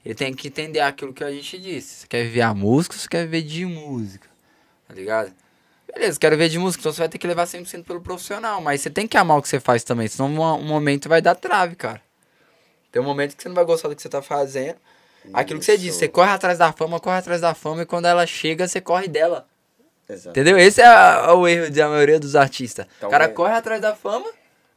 ele 0.03 0.15
tem 0.15 0.33
que 0.33 0.47
entender 0.49 0.79
aquilo 0.81 1.13
que 1.13 1.23
a 1.23 1.31
gente 1.31 1.57
disse. 1.59 2.01
Você 2.01 2.07
quer 2.07 2.23
viver 2.23 2.41
a 2.41 2.53
música 2.53 2.95
ou 2.95 2.99
você 2.99 3.07
quer 3.07 3.23
viver 3.25 3.41
de 3.43 3.65
música? 3.65 4.27
Tá 4.87 4.93
ligado? 4.93 5.33
Beleza, 5.95 6.19
quero 6.19 6.35
ver 6.37 6.49
de 6.49 6.59
música, 6.59 6.81
então 6.81 6.91
você 6.91 6.99
vai 6.99 7.09
ter 7.09 7.17
que 7.17 7.25
levar 7.25 7.45
100% 7.47 7.83
pelo 7.85 8.01
profissional. 8.01 8.59
Mas 8.61 8.81
você 8.81 8.89
tem 8.89 9.07
que 9.07 9.17
amar 9.17 9.37
o 9.37 9.41
que 9.41 9.47
você 9.47 9.59
faz 9.59 9.83
também, 9.83 10.07
senão 10.07 10.27
um, 10.29 10.41
um 10.55 10.63
momento 10.65 11.07
vai 11.07 11.21
dar 11.21 11.35
trave, 11.35 11.75
cara. 11.75 12.01
Tem 12.91 13.01
um 13.01 13.05
momento 13.05 13.35
que 13.35 13.41
você 13.43 13.49
não 13.49 13.55
vai 13.55 13.63
gostar 13.65 13.87
do 13.89 13.95
que 13.95 14.01
você 14.01 14.09
tá 14.09 14.21
fazendo. 14.21 14.75
Aquilo 15.33 15.59
que 15.59 15.65
você 15.65 15.77
disse, 15.77 15.97
você 15.99 16.07
corre 16.07 16.29
atrás 16.31 16.57
da 16.59 16.71
fama, 16.71 16.99
corre 16.99 17.17
atrás 17.17 17.41
da 17.41 17.53
fama, 17.55 17.81
e 17.81 17.85
quando 17.85 18.05
ela 18.05 18.27
chega, 18.27 18.67
você 18.67 18.79
corre 18.79 19.07
dela. 19.07 19.47
Exato. 20.07 20.29
Entendeu? 20.29 20.57
Esse 20.57 20.81
é 20.81 20.85
a- 20.85 21.33
o 21.33 21.47
erro 21.47 21.71
da 21.71 21.89
maioria 21.89 22.19
dos 22.19 22.35
artistas. 22.35 22.85
Então, 22.97 23.09
o 23.09 23.11
cara 23.11 23.25
é- 23.25 23.29
corre 23.29 23.53
atrás 23.53 23.81
da 23.81 23.95
fama, 23.95 24.25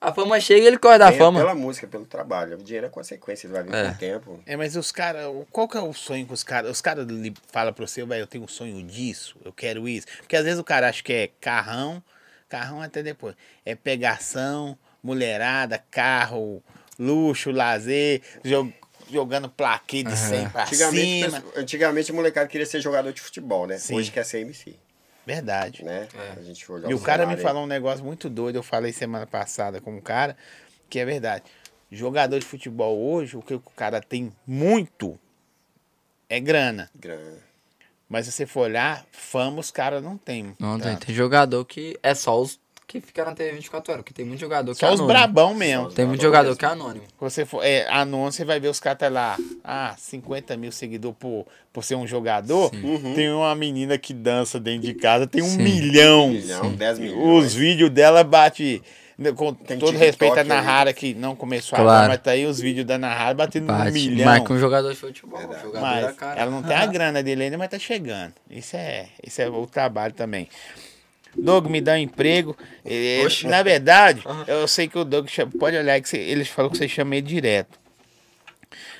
A 0.00 0.14
fama 0.14 0.38
chega 0.40 0.62
e 0.62 0.66
ele 0.66 0.78
corre 0.78 0.96
da 0.98 1.10
Vem 1.10 1.18
fama. 1.18 1.40
Pela 1.40 1.54
música, 1.56 1.86
pelo 1.88 2.06
trabalho. 2.06 2.56
O 2.56 2.62
dinheiro 2.62 2.86
é 2.86 2.88
consequência, 2.90 3.46
ele 3.46 3.54
vai 3.54 3.62
vir 3.64 3.74
É. 3.74 3.84
com 3.88 3.90
o 3.90 3.94
tempo. 3.98 4.40
É, 4.46 4.56
mas 4.56 4.76
os 4.76 4.92
caras, 4.92 5.24
qual 5.50 5.66
que 5.68 5.76
é 5.76 5.80
o 5.80 5.92
sonho 5.92 6.24
que 6.24 6.32
os 6.32 6.44
caras. 6.44 6.70
Os 6.70 6.80
caras 6.80 7.04
falam 7.50 7.72
pra 7.72 7.86
você, 7.86 8.04
velho, 8.04 8.22
eu 8.22 8.26
tenho 8.26 8.44
um 8.44 8.48
sonho 8.48 8.80
disso, 8.84 9.36
eu 9.44 9.52
quero 9.52 9.88
isso. 9.88 10.06
Porque 10.18 10.36
às 10.36 10.44
vezes 10.44 10.60
o 10.60 10.64
cara 10.64 10.88
acha 10.88 11.02
que 11.02 11.12
é 11.12 11.30
carrão, 11.40 12.00
carrão 12.48 12.80
até 12.80 13.02
depois. 13.02 13.34
É 13.66 13.74
pegação, 13.74 14.78
mulherada, 15.02 15.82
carro, 15.90 16.62
luxo, 16.96 17.50
lazer, 17.50 18.22
jo- 18.44 18.72
jogando 19.10 19.48
de 20.04 20.16
100 20.16 20.48
pra 20.50 20.62
Antigamente, 20.62 21.24
cima. 21.30 21.44
antigamente 21.56 22.12
o 22.12 22.14
molecado 22.14 22.48
queria 22.48 22.66
ser 22.66 22.80
jogador 22.80 23.12
de 23.12 23.20
futebol, 23.20 23.66
né? 23.66 23.78
Sim. 23.78 23.96
Hoje 23.96 24.12
quer 24.12 24.24
ser 24.24 24.40
MC, 24.40 24.76
Verdade. 25.28 25.84
né? 25.84 26.08
É. 26.14 26.40
A 26.40 26.42
gente 26.42 26.64
foi 26.64 26.76
olhar 26.76 26.90
E 26.90 26.94
o 26.94 27.00
cara 27.00 27.26
me 27.26 27.32
salários 27.32 27.42
falou 27.42 27.64
um 27.64 27.66
negócio 27.66 28.04
muito 28.04 28.30
doido, 28.30 28.56
eu 28.56 28.62
falei 28.62 28.92
semana 28.92 29.26
passada 29.26 29.80
com 29.80 29.94
um 29.96 30.00
cara, 30.00 30.34
que 30.88 30.98
é 30.98 31.04
verdade. 31.04 31.44
Jogador 31.92 32.38
de 32.38 32.46
futebol 32.46 32.98
hoje, 32.98 33.36
o 33.36 33.42
que 33.42 33.54
o 33.54 33.60
cara 33.60 34.00
tem 34.00 34.32
muito 34.46 35.18
é 36.28 36.40
grana. 36.40 36.90
aí, 36.94 37.00
grana. 37.00 37.38
Mas 38.08 38.24
se 38.24 38.32
você 38.32 38.46
for 38.46 38.62
olhar, 38.62 39.04
fama 39.12 39.60
os 39.60 39.70
caras 39.70 40.02
não 40.02 40.16
tem. 40.16 40.56
Não, 40.58 40.78
tem, 40.78 40.92
tanto. 40.92 41.06
tem 41.06 41.14
jogador 41.14 41.62
que 41.66 41.98
é 42.02 42.14
só 42.14 42.40
os 42.40 42.58
que 42.88 43.00
fica 43.02 43.24
na 43.24 43.34
TV 43.34 43.52
24 43.52 43.92
horas, 43.92 44.02
porque 44.02 44.14
tem 44.14 44.24
muito 44.24 44.40
jogador 44.40 44.72
que 44.72 44.80
Só 44.80 44.86
é 44.86 44.88
os 44.88 44.98
anônimo. 44.98 45.18
brabão 45.18 45.54
mesmo. 45.54 45.92
Tem 45.92 46.06
muito 46.06 46.22
Jogador 46.22 46.46
mesmo. 46.46 46.58
que 46.58 46.64
é 46.64 46.68
anônimo. 46.68 47.04
Você 47.20 47.44
for 47.44 47.62
é, 47.62 47.86
anônimo, 47.90 48.32
você 48.32 48.44
vai 48.46 48.58
ver 48.58 48.68
os 48.68 48.80
caras 48.80 48.98
tá 48.98 49.08
lá. 49.10 49.36
Ah, 49.62 49.94
50 49.98 50.56
mil 50.56 50.72
seguidores 50.72 51.16
por, 51.20 51.46
por 51.72 51.84
ser 51.84 51.94
um 51.96 52.06
jogador. 52.06 52.70
Tem 53.14 53.30
uma 53.30 53.54
menina 53.54 53.98
que 53.98 54.14
dança 54.14 54.58
dentro 54.58 54.86
de 54.88 54.94
casa, 54.94 55.26
tem 55.26 55.42
um 55.42 55.46
Sim. 55.48 55.58
milhão. 55.62 56.26
Um 56.28 56.30
milhão, 56.30 56.72
10 56.72 56.98
milhões. 56.98 57.44
Os 57.44 57.54
vídeos 57.54 57.90
dela 57.90 58.24
bate. 58.24 58.82
né, 59.18 59.32
Com 59.32 59.52
Tem 59.52 59.78
todo 59.78 59.98
respeito 59.98 60.38
à 60.38 60.40
aí. 60.40 60.48
Nahara, 60.48 60.92
que 60.94 61.12
não 61.12 61.36
começou 61.36 61.76
Claro. 61.76 61.90
agora, 61.90 62.08
mas 62.08 62.22
tá 62.22 62.30
aí 62.30 62.46
os 62.46 62.58
vídeos 62.58 62.86
da 62.86 62.96
Nahara 62.96 63.34
batendo 63.34 63.64
um 63.64 63.66
Bate. 63.76 63.92
milhão. 63.92 64.24
Mas 64.24 64.46
com 64.48 64.56
jogador 64.56 64.90
de 64.90 64.96
futebol, 64.96 65.38
Verdade. 65.38 65.62
jogador 65.62 65.84
Mas 65.84 66.06
da 66.06 66.12
cara. 66.14 66.40
ela 66.40 66.50
não 66.50 66.62
tem 66.62 66.74
a 66.76 66.86
grana 66.86 67.22
dele 67.22 67.42
ainda, 67.44 67.58
mas 67.58 67.68
tá 67.68 67.78
chegando. 67.78 68.32
Isso 68.50 68.74
é, 68.76 69.08
isso 69.22 69.42
é 69.42 69.48
o 69.50 69.66
trabalho 69.66 70.14
também. 70.14 70.48
Doug 71.38 71.66
me 71.68 71.80
dá 71.80 71.92
um 71.94 71.96
emprego. 71.98 72.56
Eh, 72.84 73.22
Oxe. 73.24 73.46
na 73.46 73.62
verdade, 73.62 74.22
eu 74.46 74.66
sei 74.68 74.88
que 74.88 74.98
o 74.98 75.04
Doug 75.04 75.28
chama- 75.28 75.52
pode 75.58 75.76
olhar 75.76 76.00
que 76.00 76.08
você- 76.08 76.18
ele 76.18 76.44
falou 76.44 76.70
que 76.70 76.76
você 76.78 76.88
chama 76.88 77.16
ele 77.16 77.26
direto. 77.26 77.78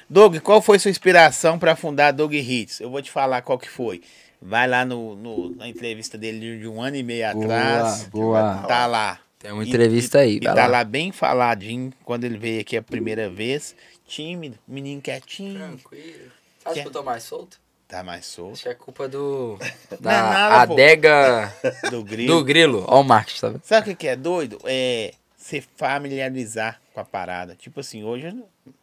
Doug, 0.08 0.38
qual 0.38 0.62
foi 0.62 0.78
sua 0.78 0.90
inspiração 0.90 1.58
para 1.58 1.76
fundar 1.76 2.08
a 2.08 2.12
Doug 2.12 2.32
Hits? 2.34 2.80
Eu 2.80 2.90
vou 2.90 3.02
te 3.02 3.10
falar 3.10 3.42
qual 3.42 3.58
que 3.58 3.68
foi. 3.68 4.00
Vai 4.40 4.66
lá 4.68 4.84
no, 4.84 5.14
no- 5.16 5.50
na 5.56 5.68
entrevista 5.68 6.16
dele 6.16 6.60
de- 6.60 6.68
um 6.68 6.80
ano 6.80 6.96
e 6.96 7.02
meio 7.02 7.30
Boa, 7.32 7.44
atrás. 7.44 8.04
boa. 8.04 8.64
Tá 8.66 8.86
lá. 8.86 9.20
Tem 9.38 9.52
uma 9.52 9.62
entrevista 9.64 10.18
e- 10.18 10.20
aí, 10.22 10.36
E 10.36 10.40
tá 10.40 10.54
lá. 10.54 10.66
lá 10.66 10.84
bem 10.84 11.12
faladinho 11.12 11.92
quando 12.04 12.24
ele 12.24 12.38
veio 12.38 12.60
aqui 12.60 12.76
a 12.76 12.82
primeira 12.82 13.28
vez. 13.28 13.74
Tímido, 14.06 14.56
menino 14.66 15.02
quietinho. 15.02 15.58
Tranquilo. 15.58 16.30
Sabe 16.62 16.74
Quer- 16.74 16.82
que 16.82 16.88
eu 16.88 16.92
tô 16.92 17.02
mais 17.02 17.22
solto? 17.24 17.58
Tá 17.88 18.04
mais 18.04 18.26
solto. 18.26 18.52
Acho 18.52 18.62
que 18.64 18.68
é 18.68 18.74
culpa 18.74 19.08
do. 19.08 19.58
Não 20.00 20.10
é 20.10 20.14
Da 20.14 20.22
nada, 20.22 20.66
pô. 20.66 20.72
adega 20.74 21.54
Do 21.90 22.04
grilo. 22.04 22.34
do 22.38 22.44
grilo. 22.44 22.84
Ó 22.86 23.00
o 23.00 23.04
marketing, 23.04 23.40
tá 23.40 23.48
vendo? 23.48 23.60
Sabe 23.64 23.90
o 23.92 23.96
que, 23.96 24.06
é 24.06 24.14
doido? 24.14 24.58
É 24.64 25.14
se 25.36 25.62
familiarizar 25.76 26.78
com 26.92 27.00
a 27.00 27.04
parada. 27.04 27.56
Tipo 27.58 27.80
assim, 27.80 28.04
hoje 28.04 28.34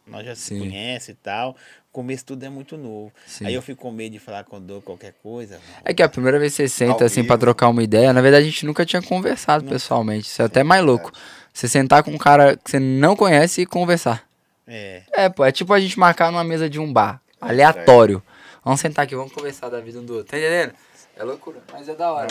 nós 0.06 0.26
já 0.26 0.34
se 0.34 0.42
Sim. 0.48 0.58
conhece 0.58 1.12
e 1.12 1.14
tal. 1.14 1.50
O 1.50 1.92
começo 1.92 2.24
tudo 2.26 2.44
é 2.44 2.48
muito 2.48 2.76
novo. 2.76 3.12
Sim. 3.26 3.46
Aí 3.46 3.54
eu 3.54 3.62
fico 3.62 3.80
com 3.82 3.92
medo 3.92 4.12
de 4.14 4.18
falar 4.18 4.42
com 4.42 4.56
o 4.56 4.60
Doug 4.60 4.82
qualquer 4.82 5.14
coisa. 5.22 5.60
É 5.84 5.94
que 5.94 6.02
a 6.02 6.08
primeira 6.08 6.38
vez 6.40 6.52
que 6.56 6.56
você 6.62 6.68
senta 6.68 7.04
assim 7.04 7.22
pra 7.22 7.38
trocar 7.38 7.68
uma 7.68 7.82
ideia, 7.84 8.12
na 8.12 8.20
verdade 8.20 8.46
a 8.46 8.50
gente 8.50 8.66
nunca 8.66 8.84
tinha 8.84 9.00
conversado 9.00 9.64
pessoalmente. 9.64 10.26
Isso 10.26 10.42
é 10.42 10.44
até 10.46 10.64
mais 10.64 10.84
louco. 10.84 11.12
Você 11.54 11.68
sentar 11.68 12.02
com 12.02 12.10
um 12.10 12.18
cara 12.18 12.56
que 12.56 12.70
você 12.70 12.80
não 12.80 13.14
conhece 13.14 13.62
e 13.62 13.66
conversar. 13.66 14.24
É. 14.66 15.02
É, 15.12 15.28
pô, 15.28 15.44
é 15.44 15.52
tipo 15.52 15.72
a 15.72 15.78
gente 15.78 15.96
marcar 15.98 16.32
numa 16.32 16.42
mesa 16.44 16.68
de 16.68 16.80
um 16.80 16.92
bar, 16.92 17.20
aleatório. 17.40 18.20
Vamos 18.66 18.80
sentar 18.80 19.04
aqui, 19.04 19.14
vamos 19.14 19.32
conversar 19.32 19.68
da 19.68 19.78
vida 19.80 20.00
um 20.00 20.04
do 20.04 20.14
outro. 20.16 20.32
Tá 20.32 20.36
entendendo? 20.36 20.74
É 21.14 21.22
loucura, 21.22 21.62
mas 21.72 21.88
é 21.88 21.94
da 21.94 22.12
hora. 22.12 22.26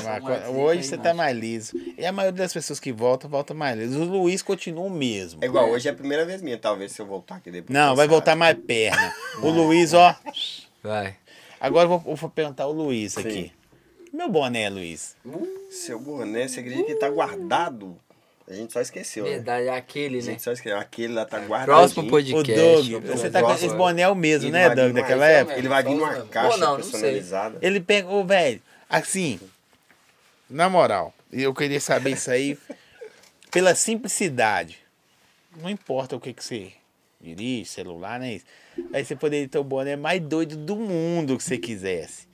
Hoje 0.50 0.84
você 0.84 0.98
tá 0.98 1.14
mais 1.14 1.34
liso. 1.34 1.72
E 1.98 2.06
a 2.06 2.12
maioria 2.12 2.40
das 2.40 2.52
pessoas 2.52 2.78
que 2.78 2.92
voltam, 2.92 3.30
volta 3.30 3.54
mais 3.54 3.80
liso. 3.80 4.02
O 4.02 4.04
Luiz 4.04 4.42
continua 4.42 4.84
o 4.84 4.90
mesmo. 4.90 5.42
É 5.42 5.48
igual, 5.48 5.70
hoje 5.70 5.88
é 5.88 5.92
a 5.92 5.96
primeira 5.96 6.26
vez 6.26 6.42
minha, 6.42 6.58
talvez, 6.58 6.92
se 6.92 7.02
eu 7.02 7.06
voltar 7.06 7.36
aqui 7.36 7.50
depois. 7.50 7.74
Não, 7.74 7.96
vai 7.96 8.06
voltar 8.06 8.36
mais 8.36 8.58
perna. 8.68 9.16
O 9.42 9.50
Luiz, 9.50 9.94
ó. 9.94 10.14
Vai. 10.84 11.16
Agora 11.58 11.86
eu 11.86 11.98
vou, 11.98 12.16
vou 12.18 12.30
perguntar 12.30 12.68
o 12.68 12.74
Luiz 12.74 13.14
Sim. 13.14 13.22
aqui. 13.22 13.54
Meu 14.12 14.28
boné, 14.28 14.70
Luiz. 14.70 15.16
Seu 15.72 15.98
boné, 16.02 16.50
você 16.50 16.60
acredita 16.60 16.88
que 16.88 16.96
tá 16.96 17.10
guardado? 17.10 17.98
A 18.48 18.54
gente 18.54 18.72
só 18.72 18.80
esqueceu, 18.80 19.24
né? 19.24 19.32
Verdade, 19.32 19.68
é 19.68 19.76
aquele, 19.76 20.20
A 20.20 20.22
né? 20.22 20.32
gente 20.32 20.44
só 20.44 20.52
esqueceu. 20.52 20.78
Aquele 20.78 21.14
lá 21.14 21.26
tá 21.26 21.40
guardado. 21.40 21.66
Próximo 21.66 22.04
O 22.04 22.10
podcast. 22.10 22.54
Doug, 22.54 22.90
Próximo 22.90 23.18
você 23.18 23.30
tá 23.32 23.42
com 23.42 23.54
esse 23.54 23.70
boné 23.70 24.04
é 24.04 24.08
o 24.08 24.16
mesmo, 24.16 24.52
né, 24.52 24.70
Doug, 24.74 24.94
daquela 24.94 25.28
é 25.28 25.38
o 25.38 25.42
época? 25.42 25.58
Ele 25.58 25.68
vai 25.68 25.84
vir 25.84 25.96
numa 25.96 26.26
caixa 26.28 26.58
não, 26.58 26.76
personalizada. 26.76 27.58
Ele 27.62 27.80
pega, 27.80 28.08
ô, 28.08 28.24
velho, 28.24 28.62
assim, 28.88 29.40
na 30.48 30.70
moral, 30.70 31.12
eu 31.32 31.54
queria 31.56 31.80
saber 31.80 32.12
isso 32.12 32.30
aí 32.30 32.58
pela 33.52 33.74
simplicidade. 33.74 34.78
Não 35.58 35.70
importa 35.70 36.16
o 36.16 36.20
que 36.20 36.32
que 36.32 36.44
você 36.44 36.72
dirige, 37.20 37.66
celular, 37.66 38.20
né? 38.20 38.34
isso. 38.34 38.46
Aí 38.94 39.04
você 39.04 39.16
poderia 39.16 39.48
ter 39.48 39.58
o 39.58 39.64
boné 39.64 39.96
mais 39.96 40.22
doido 40.22 40.56
do 40.56 40.76
mundo 40.76 41.38
que 41.38 41.44
você 41.44 41.58
quisesse. 41.58 42.28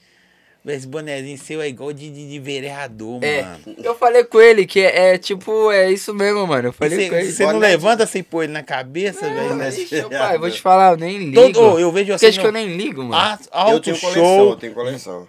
Mas 0.64 0.76
Esse 0.78 0.88
bonézinho 0.88 1.38
seu 1.40 1.60
é 1.60 1.68
igual 1.68 1.92
de, 1.92 2.08
de, 2.12 2.30
de 2.30 2.40
vereador, 2.40 3.24
É, 3.24 3.42
mano. 3.42 3.64
eu 3.84 3.96
falei 3.96 4.24
com 4.24 4.40
ele 4.40 4.68
que 4.68 4.80
é, 4.80 5.14
é 5.14 5.18
tipo, 5.18 5.72
é 5.72 5.92
isso 5.92 6.14
mesmo, 6.14 6.46
mano. 6.46 6.68
Eu 6.68 6.74
falei 6.74 7.10
com 7.10 7.16
Você 7.16 7.22
ele. 7.22 7.32
você 7.32 7.46
não 7.48 7.58
levanta 7.58 8.06
sem 8.06 8.22
pôr 8.22 8.44
ele 8.44 8.54
na 8.54 8.62
cabeça, 8.62 9.22
velho? 9.28 9.56
né? 9.56 9.70
Meu 9.92 10.10
pai, 10.10 10.38
vou 10.38 10.52
te 10.52 10.62
falar, 10.62 10.92
eu 10.92 10.98
nem 10.98 11.18
ligo. 11.18 11.34
Todo, 11.54 11.80
eu 11.80 11.92
vejo 11.92 12.14
assim. 12.14 12.28
acho 12.28 12.40
que 12.40 12.46
eu 12.46 12.52
no- 12.52 12.60
nem 12.60 12.78
ligo, 12.78 13.02
mano. 13.02 13.16
Ah, 13.16 13.40
Eu 13.42 13.48
Alto 13.60 13.82
tenho 13.86 14.00
coleção, 14.00 14.24
show. 14.24 14.50
eu 14.52 14.56
tenho 14.56 14.74
coleção. 14.76 15.28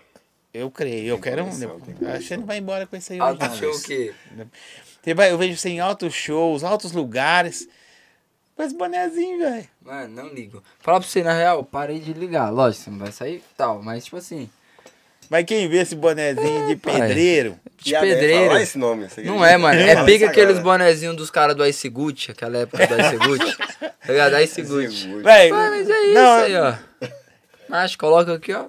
Eu 0.53 0.71
creio, 0.71 1.07
eu 1.09 1.19
quero 1.19 1.43
um. 1.45 1.47
coleção, 1.47 1.81
tem 1.81 1.95
Acho 1.95 1.99
que 1.99 2.05
coleção. 2.05 2.23
você 2.29 2.37
não 2.37 2.45
vai 2.45 2.59
embora 2.59 2.87
com 2.87 2.95
isso 2.95 3.13
aí 3.15 3.19
hoje, 3.23 3.31
Alto 3.43 3.57
show 3.57 3.71
o 3.75 3.83
quê? 3.83 4.13
Você 5.03 5.15
vai, 5.15 5.31
eu 5.33 5.39
vejo 5.39 5.57
você 5.57 5.71
em 5.71 5.81
altos 5.81 6.13
shows, 6.13 6.63
altos 6.63 6.93
lugares. 6.93 7.67
Com 8.55 8.63
esse 8.63 8.75
bonezinho, 8.77 9.39
velho. 9.39 9.67
Mano, 9.81 10.15
não 10.15 10.29
ligo. 10.29 10.63
Falar 10.79 11.01
pra 11.01 11.09
você, 11.09 11.23
na 11.23 11.33
real, 11.33 11.65
parei 11.65 11.99
de 12.01 12.13
ligar. 12.13 12.51
Lógico, 12.51 12.85
você 12.85 12.91
não 12.91 12.99
vai 12.99 13.11
sair 13.11 13.37
e 13.37 13.43
tal, 13.57 13.83
mas 13.83 14.05
tipo 14.05 14.19
assim, 14.19 14.49
Mas 15.33 15.47
quem 15.47 15.67
vê 15.67 15.79
esse 15.79 15.95
bonezinho 15.95 16.67
de 16.69 16.77
pai. 16.77 17.01
pedreiro, 17.01 17.57
de 17.79 17.99
pedreiro. 17.99 18.55
Esse 18.59 18.77
nome. 18.77 19.09
você 19.09 19.23
Não 19.23 19.43
é, 19.43 19.57
mano. 19.57 19.81
É 19.81 20.05
pica 20.05 20.27
aqueles 20.27 20.59
bonezinhos 20.59 21.17
dos 21.17 21.31
caras 21.31 21.57
do 21.57 21.65
Ice 21.65 21.89
Gucci, 21.89 22.33
aquela 22.33 22.59
época 22.59 22.87
do 22.87 23.01
Ice 23.01 23.17
Gucci. 23.17 23.57
Tá 24.05 24.13
ligado? 24.13 24.39
Ice 24.41 24.61
Gucci. 24.61 25.09
Ah, 25.25 25.71
mas 25.71 25.89
é 25.89 26.03
isso 26.03 26.13
não, 26.15 26.35
aí, 26.41 26.55
ó. 26.57 26.75
Mas 27.67 27.97
coloca 27.97 28.35
aqui, 28.35 28.53
ó. 28.53 28.67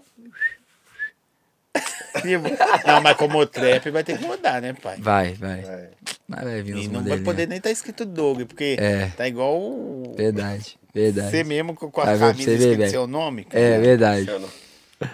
não, 2.88 3.02
mas 3.02 3.18
como 3.18 3.40
o 3.40 3.46
trap 3.46 3.90
vai 3.90 4.04
ter 4.06 4.18
que 4.18 4.24
mudar, 4.26 4.62
né, 4.62 4.74
pai? 4.82 4.96
Vai, 5.00 5.34
vai. 5.34 5.60
É. 5.60 5.90
Mas 6.30 6.44
vai 6.46 6.62
vir 6.62 6.76
uns 6.76 6.86
E 6.86 6.88
não 6.88 7.04
vai 7.04 7.18
poder 7.18 7.46
nem 7.48 7.58
estar 7.58 7.72
escrito 7.72 8.06
Doug, 8.06 8.44
porque 8.44 8.78
É. 8.80 9.08
tá 9.18 9.28
igual 9.28 9.58
o- 9.60 10.14
Verdade, 10.16 10.78
verdade. 10.94 11.30
você 11.30 11.44
mesmo 11.44 11.74
com 11.76 11.88
a 12.00 12.06
Vai 12.06 12.20
camisa 12.20 12.52
escrito 12.54 12.78
velho. 12.78 12.90
seu 12.90 13.06
nome. 13.06 13.46
É 13.52 13.80
verdade. 13.80 14.30
Eu 14.30 14.40
não- 14.40 14.63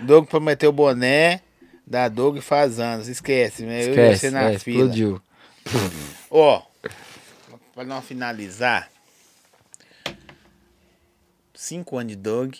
Doug 0.01 0.27
prometeu 0.27 0.69
o 0.69 0.73
boné 0.73 1.41
da 1.85 2.07
Doug 2.07 2.39
faz 2.39 2.79
anos. 2.79 3.07
Esquece, 3.07 3.63
né? 3.63 3.83
Eu 3.83 3.87
ia 3.87 3.89
Esquece, 3.89 4.19
ser 4.19 4.31
na 4.31 4.51
é, 4.51 4.59
fila. 4.59 4.83
explodiu. 4.83 5.21
Ó, 6.29 6.61
pra 7.73 7.83
não 7.83 8.01
finalizar, 8.01 8.89
cinco 11.53 11.97
anos 11.97 12.11
de 12.11 12.15
Doug. 12.17 12.55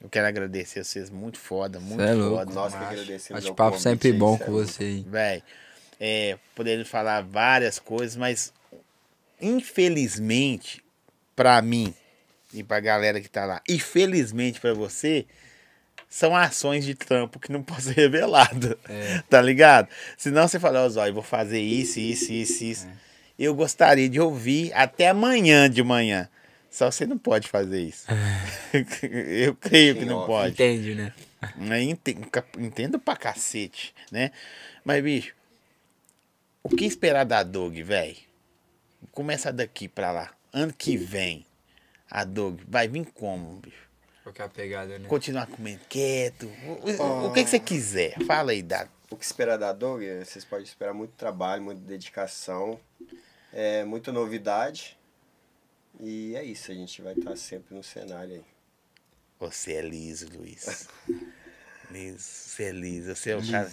Eu 0.00 0.08
quero 0.08 0.28
agradecer 0.28 0.80
a 0.80 0.84
vocês, 0.84 1.10
muito 1.10 1.38
foda, 1.38 1.80
muito 1.80 2.00
é 2.00 2.12
louco. 2.14 2.36
foda. 2.38 2.54
Nós 2.54 2.72
que 2.72 2.78
agradecemos. 2.78 3.42
Bate-papo 3.42 3.70
convite 3.72 3.82
sempre 3.82 4.08
aí, 4.08 4.14
bom 4.14 4.36
é 4.36 4.38
com 4.38 4.52
você 4.52 4.84
aí. 4.84 5.04
Véi, 5.08 5.42
é, 5.98 6.38
podendo 6.54 6.84
falar 6.84 7.22
várias 7.22 7.80
coisas, 7.80 8.16
mas 8.16 8.52
infelizmente, 9.40 10.84
pra 11.34 11.60
mim 11.60 11.92
e 12.54 12.62
pra 12.62 12.78
galera 12.80 13.20
que 13.20 13.28
tá 13.28 13.44
lá, 13.44 13.60
e 13.68 13.78
felizmente 13.78 14.60
pra 14.60 14.72
você, 14.72 15.26
são 16.08 16.34
ações 16.34 16.84
de 16.84 16.94
trampo 16.94 17.38
que 17.38 17.52
não 17.52 17.62
podem 17.64 17.84
ser 17.84 17.94
reveladas. 17.94 18.76
É. 18.88 19.22
Tá 19.28 19.40
ligado? 19.40 19.88
Senão 20.16 20.48
você 20.48 20.58
fala, 20.58 20.84
ó, 20.84 20.88
Zóio, 20.88 21.14
vou 21.14 21.22
fazer 21.22 21.60
isso, 21.60 22.00
isso, 22.00 22.32
isso, 22.32 22.64
isso. 22.64 22.86
É. 22.86 23.08
Eu 23.38 23.54
gostaria 23.54 24.08
de 24.08 24.20
ouvir 24.20 24.72
até 24.72 25.08
amanhã 25.08 25.70
de 25.70 25.82
manhã. 25.82 26.28
Só 26.70 26.90
você 26.90 27.06
não 27.06 27.16
pode 27.16 27.48
fazer 27.48 27.82
isso. 27.82 28.06
Eu 28.72 29.54
creio 29.54 29.96
que 29.96 30.04
não 30.04 30.26
pode. 30.26 30.52
Entende, 30.52 30.94
né? 30.94 31.12
Né? 31.56 31.82
Entendo 32.58 32.98
pra 32.98 33.16
cacete, 33.16 33.94
né? 34.10 34.32
Mas, 34.84 35.02
bicho, 35.02 35.34
o 36.62 36.68
que 36.68 36.84
esperar 36.84 37.24
da 37.24 37.42
Dog, 37.42 37.80
velho? 37.82 38.16
Começa 39.12 39.52
daqui 39.52 39.88
pra 39.88 40.10
lá. 40.10 40.30
Ano 40.52 40.72
que 40.72 40.96
vem, 40.96 41.46
a 42.10 42.24
Dog 42.24 42.62
vai 42.66 42.88
vir 42.88 43.06
como, 43.14 43.60
bicho? 43.60 43.87
Qual 44.28 44.32
que 44.34 44.42
é 44.42 44.44
a 44.44 44.48
pegada, 44.48 44.98
né? 44.98 45.08
Continuar 45.08 45.46
comendo 45.46 45.80
quieto? 45.88 46.46
O, 46.46 47.28
o- 47.28 47.32
que, 47.32 47.42
que 47.44 47.48
você 47.48 47.58
quiser? 47.58 48.14
Fala 48.26 48.50
aí, 48.52 48.62
da. 48.62 48.86
O 49.10 49.16
que 49.16 49.24
esperar 49.24 49.56
da 49.56 49.72
Dog, 49.72 50.04
vocês 50.22 50.44
podem 50.44 50.64
esperar 50.66 50.92
muito 50.92 51.12
trabalho, 51.12 51.62
muita 51.62 51.80
dedicação. 51.80 52.78
É 53.54 53.84
muita 53.84 54.12
novidade. 54.12 54.98
E 55.98 56.36
é 56.36 56.44
isso, 56.44 56.70
a 56.70 56.74
gente 56.74 57.00
vai 57.00 57.14
estar 57.14 57.34
sempre 57.36 57.74
no 57.74 57.82
cenário 57.82 58.34
aí. 58.34 58.44
Você 59.40 59.72
é 59.72 59.80
liso, 59.80 60.28
Luiz. 60.36 60.86
liso, 61.90 62.18
você 62.18 62.64
é 62.64 62.70
liso. 62.72 63.16
Você 63.16 63.30
é 63.30 63.36
o 63.38 63.50
cara. 63.50 63.72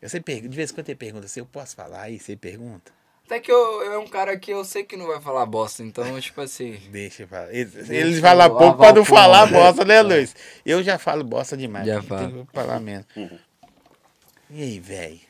Eu 0.00 0.08
sempre 0.08 0.34
pergunto, 0.34 0.50
de 0.50 0.56
vez 0.56 0.70
em 0.70 0.74
quando 0.74 0.88
ele 0.88 0.96
pergunta 0.96 1.26
assim, 1.26 1.40
eu 1.40 1.46
posso 1.46 1.74
falar 1.74 2.02
aí? 2.02 2.20
Você 2.20 2.36
pergunta? 2.36 2.92
Até 3.28 3.40
que 3.40 3.52
eu, 3.52 3.82
eu 3.82 3.92
é 3.92 3.98
um 3.98 4.06
cara 4.08 4.38
que 4.38 4.50
eu 4.50 4.64
sei 4.64 4.84
que 4.84 4.96
não 4.96 5.06
vai 5.06 5.20
falar 5.20 5.44
bosta, 5.44 5.82
então, 5.82 6.18
tipo 6.18 6.40
assim. 6.40 6.78
Deixa 6.90 7.24
eu 7.24 7.28
falar. 7.28 7.52
Eles, 7.54 7.90
eles 7.90 8.20
falam 8.20 8.48
pouco 8.56 8.78
pra 8.78 8.90
não 8.94 9.04
falar 9.04 9.44
bosta, 9.52 9.84
né, 9.84 10.00
Luiz? 10.00 10.34
Eu 10.64 10.82
já 10.82 10.96
falo 10.98 11.22
bosta 11.22 11.54
demais. 11.54 11.86
Já 11.86 12.00
falo. 12.02 12.48
falar 12.54 12.80
menos. 12.80 13.04
E 14.50 14.62
aí, 14.62 14.80
velho? 14.80 15.20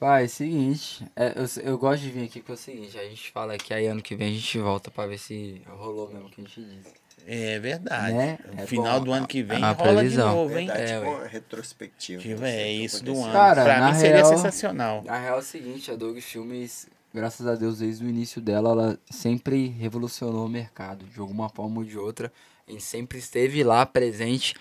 Pai, 0.00 0.24
é 0.24 0.28
seguinte, 0.28 1.06
é, 1.14 1.34
eu, 1.36 1.62
eu 1.72 1.78
gosto 1.78 2.02
de 2.02 2.10
vir 2.10 2.24
aqui 2.24 2.40
porque 2.40 2.52
é 2.52 2.54
o 2.54 2.58
seguinte, 2.58 2.98
a 2.98 3.04
gente 3.04 3.30
fala 3.30 3.56
que 3.56 3.72
aí 3.72 3.86
ano 3.86 4.02
que 4.02 4.16
vem 4.16 4.28
a 4.28 4.32
gente 4.32 4.58
volta 4.58 4.90
pra 4.90 5.06
ver 5.06 5.18
se 5.18 5.62
rolou 5.68 6.08
mesmo 6.10 6.26
o 6.26 6.30
que 6.30 6.40
a 6.40 6.44
gente 6.44 6.60
disse. 6.62 6.94
É 7.26 7.58
verdade. 7.58 8.12
Né? 8.14 8.38
No 8.54 8.62
É 8.62 8.66
final 8.66 8.98
bom. 8.98 9.04
do 9.06 9.12
ano 9.12 9.26
que 9.26 9.42
vem 9.42 9.62
A 9.62 9.70
rola 9.72 9.94
previsão. 9.94 10.28
de 10.30 10.34
novo, 10.34 10.58
hein? 10.58 10.66
Verdade, 10.66 10.92
É, 10.92 10.98
tipo 11.00 11.22
retrospectiva. 11.24 12.22
Que, 12.22 12.32
é 12.32 12.36
que 12.36 12.70
isso 12.84 13.04
do 13.04 13.18
ano. 13.22 13.32
Cara, 13.32 13.64
pra 13.64 13.86
mim 13.86 13.94
seria 13.98 14.16
real- 14.16 14.26
sensacional. 14.28 15.02
Na 15.04 15.18
real 15.18 15.36
é 15.36 15.38
o 15.38 15.42
seguinte, 15.42 15.90
a 15.90 15.94
Dog 15.96 16.20
Filmes, 16.20 16.86
graças 17.14 17.46
a 17.46 17.54
Deus, 17.54 17.78
desde 17.78 18.04
o 18.04 18.08
início 18.08 18.42
dela, 18.42 18.70
ela 18.70 18.98
sempre 19.08 19.68
revolucionou 19.68 20.46
o 20.46 20.48
mercado, 20.48 21.06
de 21.06 21.20
alguma 21.20 21.48
forma 21.48 21.78
ou 21.78 21.84
de 21.84 21.96
outra. 21.96 22.32
A 22.66 22.72
gente 22.72 22.82
sempre 22.82 23.18
esteve 23.18 23.62
lá 23.62 23.86
presente 23.86 24.56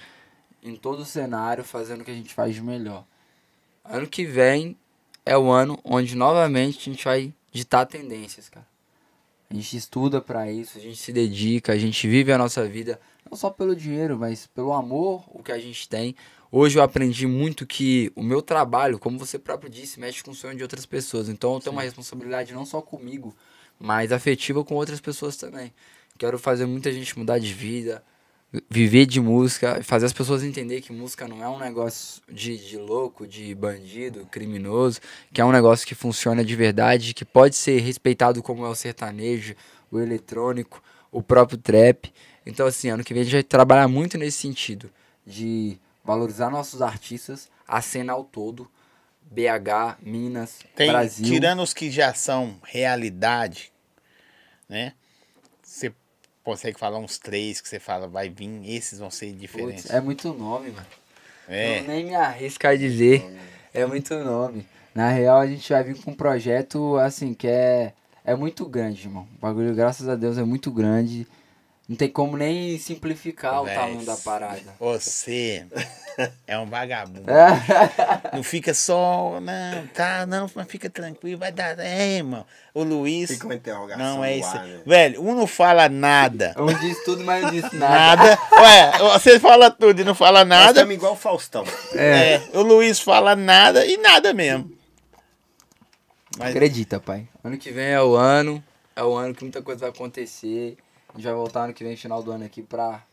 em 0.62 0.76
todo 0.76 1.00
o 1.00 1.06
cenário, 1.06 1.64
fazendo 1.64 2.02
o 2.02 2.06
que 2.06 2.12
a 2.12 2.16
gente 2.16 2.32
faz 2.32 2.54
de 2.54 2.62
melhor. 2.62 3.06
Ano 3.84 4.08
que 4.08 4.24
vem 4.24 4.78
é 5.26 5.36
o 5.36 5.50
ano 5.50 5.80
onde 5.84 6.16
novamente 6.16 6.78
a 6.78 6.94
gente 6.94 7.04
vai 7.04 7.34
ditar 7.52 7.88
tendências, 7.88 8.50
cara. 8.50 8.68
A 9.50 9.54
gente 9.56 9.76
estuda 9.76 10.22
pra 10.22 10.52
isso, 10.52 10.78
a 10.78 10.82
gente 10.82 10.98
se 10.98 11.12
dedica, 11.12 11.74
a 11.74 11.78
gente 11.78 12.08
vive 12.08 12.32
a 12.32 12.38
nossa 12.38 12.68
vida, 12.68 13.00
não 13.30 13.36
só 13.38 13.50
pelo 13.50 13.76
dinheiro, 13.76 14.18
mas 14.18 14.48
pelo 14.48 14.74
amor, 14.74 15.24
o 15.28 15.42
que 15.42 15.52
a 15.52 15.60
gente 15.60 15.90
tem. 15.90 16.16
Hoje 16.56 16.78
eu 16.78 16.84
aprendi 16.84 17.26
muito 17.26 17.66
que 17.66 18.12
o 18.16 18.22
meu 18.22 18.40
trabalho, 18.40 19.00
como 19.00 19.18
você 19.18 19.40
próprio 19.40 19.72
disse, 19.72 20.00
mexe 20.00 20.24
com 20.24 20.30
o 20.30 20.36
sonho 20.36 20.56
de 20.56 20.62
outras 20.62 20.86
pessoas. 20.86 21.28
Então 21.28 21.56
eu 21.56 21.60
tenho 21.60 21.76
uma 21.76 21.82
responsabilidade 21.82 22.54
não 22.54 22.64
só 22.64 22.80
comigo, 22.80 23.36
mas 23.80 24.12
afetiva 24.12 24.64
com 24.64 24.76
outras 24.76 25.02
pessoas 25.02 25.36
também. 25.36 25.74
Quero 26.16 26.38
fazer 26.38 26.68
muita 26.68 26.94
gente 26.94 27.18
mudar 27.18 27.40
de 27.40 27.52
vida, 27.52 28.04
viver 28.70 29.08
de 29.08 29.20
música, 29.20 29.82
fazer 29.82 30.06
as 30.06 30.14
pessoas 30.14 30.44
entender 30.44 30.80
que 30.82 30.94
música 30.94 31.28
não 31.28 31.44
é 31.44 31.50
um 31.50 31.58
negócio 31.58 32.22
de, 32.32 32.56
de 32.56 32.78
louco, 32.78 33.26
de 33.26 33.56
bandido, 33.56 34.28
criminoso, 34.30 35.00
que 35.34 35.42
é 35.42 35.46
um 35.46 35.52
negócio 35.52 35.88
que 35.88 35.96
funciona 35.96 36.46
de 36.46 36.56
verdade, 36.56 37.16
que 37.16 37.26
pode 37.26 37.56
ser 37.56 37.80
respeitado 37.80 38.44
como 38.44 38.64
é 38.64 38.70
o 38.70 38.76
sertanejo, 38.76 39.56
o 39.90 40.00
eletrônico, 40.00 40.84
o 41.12 41.24
próprio 41.24 41.58
trap. 41.58 42.14
Então, 42.46 42.68
assim, 42.68 42.90
ano 42.90 43.04
que 43.04 43.12
vem 43.12 43.22
a 43.22 43.24
gente 43.24 43.34
vai 43.34 43.42
trabalhar 43.42 43.88
muito 43.88 44.20
nesse 44.20 44.38
sentido, 44.38 44.88
de 45.26 45.80
valorizar 46.04 46.50
nossos 46.50 46.82
artistas, 46.82 47.50
a 47.68 47.82
cena 47.82 48.14
ao 48.14 48.24
todo, 48.24 48.70
BH, 49.22 49.98
Minas, 50.02 50.60
Tem, 50.76 50.90
Brasil. 50.90 51.26
tirando 51.26 51.62
os 51.62 51.74
que 51.74 51.90
já 51.90 52.14
são 52.14 52.60
realidade, 52.64 53.72
né? 54.68 54.94
Você 55.62 55.94
consegue 56.44 56.78
falar 56.78 57.00
uns 57.00 57.18
três 57.18 57.62
que 57.62 57.68
você 57.70 57.80
fala, 57.80 58.08
vai 58.08 58.30
vir, 58.30 58.70
esses 58.70 59.00
vão 59.00 59.10
ser 59.10 59.32
diferentes. 59.34 59.84
Putz, 59.84 59.96
é 59.96 60.02
muito 60.02 60.34
nome, 60.34 60.72
mano. 60.72 60.88
É. 61.48 61.80
Eu 61.80 61.84
nem 61.84 62.06
me 62.06 62.16
arrisco 62.16 62.68
a 62.68 62.76
dizer. 62.76 63.26
É 63.74 63.86
muito 63.86 64.14
nome. 64.16 64.66
Na 64.94 65.10
real, 65.10 65.40
a 65.40 65.48
gente 65.48 65.68
vai 65.72 65.84
vir 65.84 65.96
com 65.96 66.12
um 66.12 66.16
projeto, 66.16 66.98
assim, 66.98 67.34
que 67.34 67.48
é, 67.48 67.94
é 68.24 68.36
muito 68.36 68.66
grande, 68.68 69.08
irmão. 69.08 69.28
O 69.38 69.42
bagulho, 69.42 69.74
graças 69.74 70.08
a 70.08 70.16
Deus, 70.16 70.38
é 70.38 70.44
muito 70.44 70.70
grande. 70.72 71.28
Não 71.88 71.98
tem 71.98 72.10
como 72.10 72.38
nem 72.38 72.78
simplificar 72.80 73.62
o 73.62 73.66
tamanho 73.66 74.06
da 74.06 74.16
parada. 74.16 74.74
Você 74.80 75.66
é 76.48 76.58
um 76.58 76.66
vagabundo. 76.66 77.30
É. 77.30 78.32
Não 78.34 78.42
fica 78.42 78.74
só, 78.74 79.40
não, 79.42 79.88
tá, 79.88 80.26
não, 80.26 80.50
mas 80.56 80.68
fica 80.68 80.90
tranquilo, 80.90 81.38
vai 81.40 81.52
dar. 81.52 81.78
É, 81.80 82.18
irmão. 82.18 82.46
O 82.74 82.84
Luiz. 82.84 83.30
Fica 83.32 83.46
uma 83.46 83.56
interrogação 83.56 84.04
Não, 84.04 84.24
é 84.24 84.38
isso. 84.38 84.56
ar, 84.58 84.66
né? 84.66 84.82
Velho, 84.86 85.22
um 85.22 85.36
não 85.36 85.46
fala 85.46 85.88
nada. 85.90 86.56
Um 86.58 86.74
diz 86.74 87.04
tudo, 87.04 87.24
mas 87.24 87.44
não 87.44 87.52
disse 87.52 87.76
nada. 87.76 88.24
Nada. 88.24 88.40
Ué, 88.62 88.98
você 89.20 89.40
fala 89.40 89.70
tudo 89.70 90.02
e 90.02 90.04
não 90.04 90.16
fala 90.16 90.40
Nós 90.40 90.48
nada. 90.48 90.72
estamos 90.72 90.96
igual 90.96 91.14
o 91.14 91.18
Faustão. 91.18 91.64
É. 91.94 92.42
o 92.54 92.62
Luiz 92.62 93.00
fala 93.00 93.36
nada 93.36 93.86
e 93.86 93.98
nada 93.98 94.34
mesmo. 94.34 94.72
Mas 96.38 96.50
Acredita, 96.50 97.00
pai. 97.00 97.28
Ano 97.44 97.58
que 97.58 97.72
vem 97.72 97.88
é 97.90 98.02
o 98.02 98.16
ano. 98.16 98.64
É 98.96 99.04
o 99.04 99.14
ano 99.16 99.36
que 99.36 99.44
muita 99.44 99.62
coisa 99.62 99.82
vai 99.82 99.90
acontecer. 99.90 100.78
A 101.14 101.18
gente 101.18 101.26
vai 101.26 101.34
voltar 101.34 101.66
ano 101.66 101.74
que 101.74 101.84
vem, 101.84 101.96
final 101.96 102.24
do 102.24 102.32
ano 102.32 102.44
aqui, 102.44 102.64
pra 102.64 103.04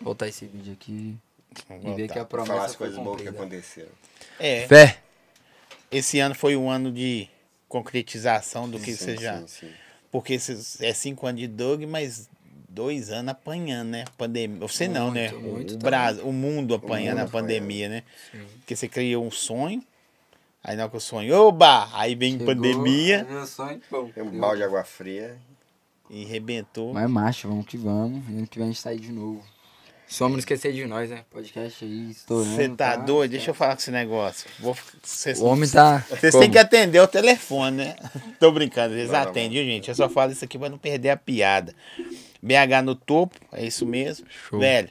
voltar 0.00 0.28
esse 0.28 0.44
vídeo 0.44 0.74
aqui 0.74 1.16
e 1.82 1.92
ver 1.94 2.08
que 2.08 2.18
a 2.18 2.24
Falar 2.24 2.26
promessa 2.26 2.64
as 2.66 2.74
foi 2.74 2.86
coisas 2.88 3.02
boas 3.02 3.22
que 3.22 3.28
aconteceram. 3.28 3.88
é, 4.38 4.66
Fé. 4.66 4.98
esse 5.90 6.20
ano 6.20 6.34
foi 6.34 6.54
um 6.54 6.68
ano 6.70 6.92
de 6.92 7.28
concretização 7.68 8.68
do 8.68 8.78
que 8.78 8.92
Sim, 8.92 8.96
você 8.96 9.16
já. 9.16 9.38
sim, 9.40 9.46
sim. 9.46 9.72
Porque 10.12 10.34
é 10.80 10.92
cinco 10.92 11.26
anos 11.26 11.40
de 11.40 11.48
Doug, 11.48 11.82
mas 11.84 12.28
dois 12.68 13.10
anos 13.10 13.32
apanhando, 13.32 13.88
né? 13.88 14.04
Pandemia. 14.18 14.60
Você 14.60 14.86
não, 14.86 15.10
né? 15.10 15.30
Muito, 15.30 15.48
muito 15.48 15.74
o, 15.74 15.78
Brasil, 15.78 16.24
o 16.26 16.32
mundo 16.32 16.74
apanhando 16.74 17.18
mundo 17.18 17.28
a 17.28 17.30
pandemia, 17.30 17.88
né? 17.88 18.02
Sim. 18.30 18.46
Porque 18.58 18.76
você 18.76 18.86
criou 18.86 19.24
um 19.24 19.30
sonho. 19.30 19.82
Aí 20.62 20.76
na 20.76 20.84
hora 20.84 20.90
que 20.90 20.96
eu 20.96 21.00
sonho, 21.00 21.34
oba! 21.34 21.88
Aí 21.92 22.14
vem 22.14 22.32
Chegou, 22.32 22.46
pandemia 22.46 23.24
Meu 23.24 23.46
sonho, 23.46 23.80
pum, 23.90 24.10
Tem 24.10 24.22
um 24.22 24.38
balde 24.38 24.58
de 24.58 24.64
água 24.64 24.84
fria. 24.84 25.36
E 26.10 26.24
rebentou. 26.24 26.92
Mas 26.92 27.10
macho, 27.10 27.48
vamos 27.48 27.66
que 27.66 27.76
vamos. 27.76 28.22
E 28.28 28.36
ano 28.36 28.46
que 28.46 28.58
vem 28.58 28.68
a 28.68 28.70
gente 28.70 28.82
tá 28.82 28.90
aí 28.90 28.98
de 28.98 29.12
novo. 29.12 29.42
Só 30.06 30.28
não 30.28 30.38
esquecer 30.38 30.72
de 30.72 30.86
nós, 30.86 31.10
né? 31.10 31.24
Podcast 31.30 31.84
aí, 31.84 32.10
estourando. 32.10 32.54
Você 32.54 32.68
tá 32.68 32.90
pá. 32.90 32.96
doido? 32.96 33.32
Deixa 33.32 33.50
eu 33.50 33.54
falar 33.54 33.74
com 33.74 33.80
esse 33.80 33.90
negócio. 33.90 34.48
Vou, 34.60 34.76
vocês, 35.02 35.40
O 35.40 35.46
homem 35.46 35.68
tá. 35.68 36.04
Vocês 36.08 36.34
têm 36.34 36.50
que 36.50 36.58
atender 36.58 37.00
o 37.00 37.08
telefone, 37.08 37.78
né? 37.78 37.96
Tô 38.38 38.52
brincando, 38.52 38.94
eles 38.94 39.12
atendem, 39.12 39.50
viu, 39.50 39.64
gente? 39.64 39.88
Eu 39.88 39.94
só 39.94 40.08
falo 40.08 40.30
isso 40.30 40.44
aqui 40.44 40.58
pra 40.58 40.68
não 40.68 40.78
perder 40.78 41.10
a 41.10 41.16
piada. 41.16 41.74
BH 42.42 42.84
no 42.84 42.94
topo, 42.94 43.36
é 43.50 43.64
isso 43.64 43.86
mesmo. 43.86 44.26
Show. 44.48 44.60
Velho, 44.60 44.90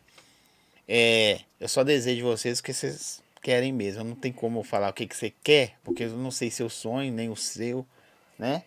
é, 0.87 1.39
eu 1.59 1.69
só 1.69 1.83
desejo 1.83 2.17
de 2.17 2.23
vocês 2.23 2.59
o 2.59 2.63
que 2.63 2.73
vocês 2.73 3.21
querem 3.41 3.71
mesmo. 3.71 4.03
Não 4.03 4.15
tem 4.15 4.31
como 4.31 4.59
eu 4.59 4.63
falar 4.63 4.89
o 4.89 4.93
que, 4.93 5.05
que 5.05 5.15
você 5.15 5.31
quer, 5.43 5.75
porque 5.83 6.03
eu 6.03 6.17
não 6.17 6.31
sei 6.31 6.49
seu 6.49 6.69
sonho, 6.69 7.13
nem 7.13 7.29
o 7.29 7.35
seu, 7.35 7.85
né? 8.37 8.63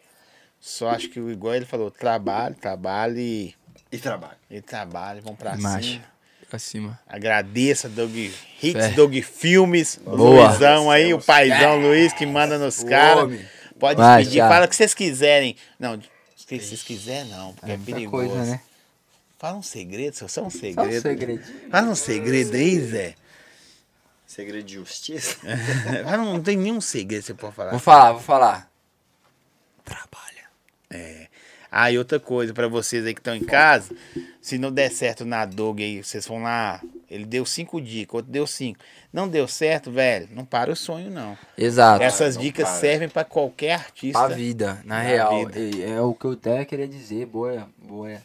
Só 0.60 0.88
acho 0.90 1.08
que 1.08 1.20
o 1.20 1.30
igual 1.30 1.54
ele 1.54 1.64
falou, 1.64 1.90
trabalho, 1.90 2.54
trabalho 2.56 3.18
e, 3.18 3.54
E 3.92 3.98
trabalho. 3.98 4.36
e 4.50 4.60
trabalho, 4.60 5.22
vamos 5.22 5.38
pra 5.38 5.56
Macho. 5.56 5.88
cima. 5.88 6.04
Pra 6.48 6.58
cima. 6.60 7.00
Agradeça, 7.08 7.88
Doug 7.88 8.14
Hits, 8.16 8.72
Fé. 8.72 8.88
Doug 8.90 9.14
Filmes, 9.20 9.96
Boa. 10.04 10.48
Luizão 10.48 10.90
aí, 10.90 11.12
o 11.12 11.20
paizão 11.20 11.80
Luiz 11.80 12.12
que 12.12 12.24
manda 12.24 12.56
nos 12.58 12.84
caras. 12.84 13.40
Pode 13.78 13.98
Vai, 14.00 14.24
pedir, 14.24 14.38
fala 14.38 14.64
o 14.64 14.68
que 14.68 14.76
vocês 14.76 14.94
quiserem. 14.94 15.56
Não, 15.78 15.94
o 15.96 15.98
que 16.46 16.58
vocês 16.60 16.82
quiserem 16.82 17.30
não, 17.30 17.52
porque 17.52 17.70
é, 17.70 17.74
É 17.74 17.78
perigoso. 17.78 18.28
coisa, 18.28 18.44
né? 18.44 18.60
Fala 19.38 19.58
um 19.58 19.62
segredo, 19.62 20.14
só, 20.16 20.24
um 20.24 20.28
Só 20.28 20.42
um 20.44 20.50
segredo. 20.50 21.42
Fala 21.70 21.88
um 21.88 21.94
segredo 21.94 22.54
aí, 22.56 22.80
Zé. 22.80 23.14
Segredo 24.26 24.64
de 24.64 24.74
justiça. 24.74 25.36
Fala, 26.04 26.16
não 26.18 26.40
tem 26.42 26.56
nenhum 26.56 26.80
segredo 26.80 27.20
que 27.22 27.26
você 27.26 27.34
pode 27.34 27.54
falar. 27.54 27.70
Vou 27.70 27.80
falar, 27.80 28.12
vou 28.12 28.20
falar. 28.22 28.70
Trabalha. 29.84 30.25
É. 30.90 31.26
Ah, 31.70 31.90
e 31.90 31.98
outra 31.98 32.18
coisa 32.18 32.54
pra 32.54 32.68
vocês 32.68 33.04
aí 33.04 33.12
que 33.12 33.20
estão 33.20 33.34
em 33.34 33.44
casa, 33.44 33.94
se 34.40 34.56
não 34.56 34.70
der 34.72 34.90
certo 34.90 35.24
na 35.24 35.44
Dog 35.44 35.82
aí, 35.82 36.02
vocês 36.02 36.26
vão 36.26 36.42
lá, 36.42 36.80
ele 37.10 37.24
deu 37.24 37.44
cinco 37.44 37.80
dicas, 37.80 38.14
outro 38.14 38.30
deu 38.30 38.46
cinco. 38.46 38.78
Não 39.12 39.28
deu 39.28 39.46
certo, 39.48 39.90
velho, 39.90 40.28
não 40.30 40.44
para 40.44 40.70
o 40.72 40.76
sonho 40.76 41.10
não. 41.10 41.36
Exato. 41.58 42.02
Essas 42.02 42.36
não 42.36 42.42
dicas 42.42 42.68
para. 42.68 42.78
servem 42.78 43.08
pra 43.08 43.24
qualquer 43.24 43.72
artista. 43.74 44.26
Pra 44.26 44.34
vida, 44.34 44.80
na 44.84 44.96
Na 44.96 45.00
real. 45.02 45.46
vida. 45.46 45.58
É, 45.58 45.90
é 45.90 46.00
o 46.00 46.14
que 46.14 46.24
eu 46.24 46.32
até 46.32 46.64
queria 46.64 46.88
dizer, 46.88 47.26
boa, 47.26 47.68
boa 47.76 48.16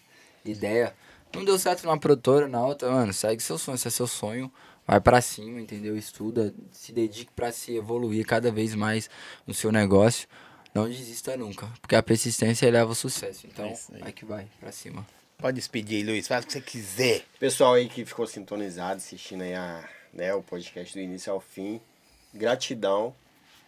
ideia. 0.46 0.94
Não 1.34 1.44
deu 1.44 1.58
certo 1.58 1.84
numa 1.84 1.98
produtora, 2.00 2.48
na 2.48 2.64
outra, 2.66 2.90
mano, 2.92 3.12
segue 3.12 3.42
seu 3.42 3.58
sonho, 3.58 3.78
se 3.78 3.88
é 3.88 3.92
seu 3.92 4.08
sonho, 4.08 4.52
vai 4.86 5.02
pra 5.02 5.20
cima, 5.20 5.60
entendeu? 5.60 5.98
Estuda, 5.98 6.54
se 6.72 6.92
dedique 6.94 7.32
pra 7.36 7.52
se 7.52 7.76
evoluir 7.76 8.26
cada 8.26 8.52
vez 8.52 8.76
mais 8.76 9.10
no 9.48 9.54
seu 9.54 9.72
negócio. 9.72 10.28
Não 10.74 10.88
desista 10.88 11.36
nunca, 11.36 11.68
porque 11.82 11.96
a 11.96 12.04
persistência 12.04 12.70
leva 12.72 12.90
ao 12.92 12.96
sucesso. 12.96 13.46
Então, 13.46 13.66
É 13.66 13.76
aí. 13.94 14.00
vai 14.02 14.12
que 14.14 14.26
vai, 14.26 14.48
pra 14.60 14.72
cima. 14.72 15.06
Pode 15.38 15.56
despedir 15.56 15.98
aí, 15.98 16.04
Luiz, 16.04 16.28
fala 16.28 16.42
o 16.42 16.46
que 16.46 16.54
você 16.54 16.62
quiser. 16.62 17.26
Pessoal 17.40 17.74
aí 17.74 17.90
que 17.90 18.06
ficou 18.06 18.26
sintonizado, 18.28 18.98
assistindo 18.98 19.42
aí 19.42 19.54
a, 19.56 19.90
né, 20.14 20.34
o 20.34 20.42
podcast 20.44 20.94
do 20.94 21.02
início 21.02 21.32
ao 21.34 21.42
fim. 21.42 21.82
Gratidão. 22.34 23.14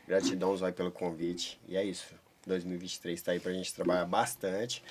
Gratidão, 0.07 0.55
Zói, 0.55 0.71
pelo 0.71 0.91
convite. 0.91 1.59
E 1.67 1.75
é 1.75 1.83
isso. 1.83 2.05
2023 2.45 3.21
tá 3.21 3.31
aí 3.31 3.39
pra 3.39 3.53
gente 3.53 3.73
trabalhar 3.73 4.05
bastante. 4.05 4.83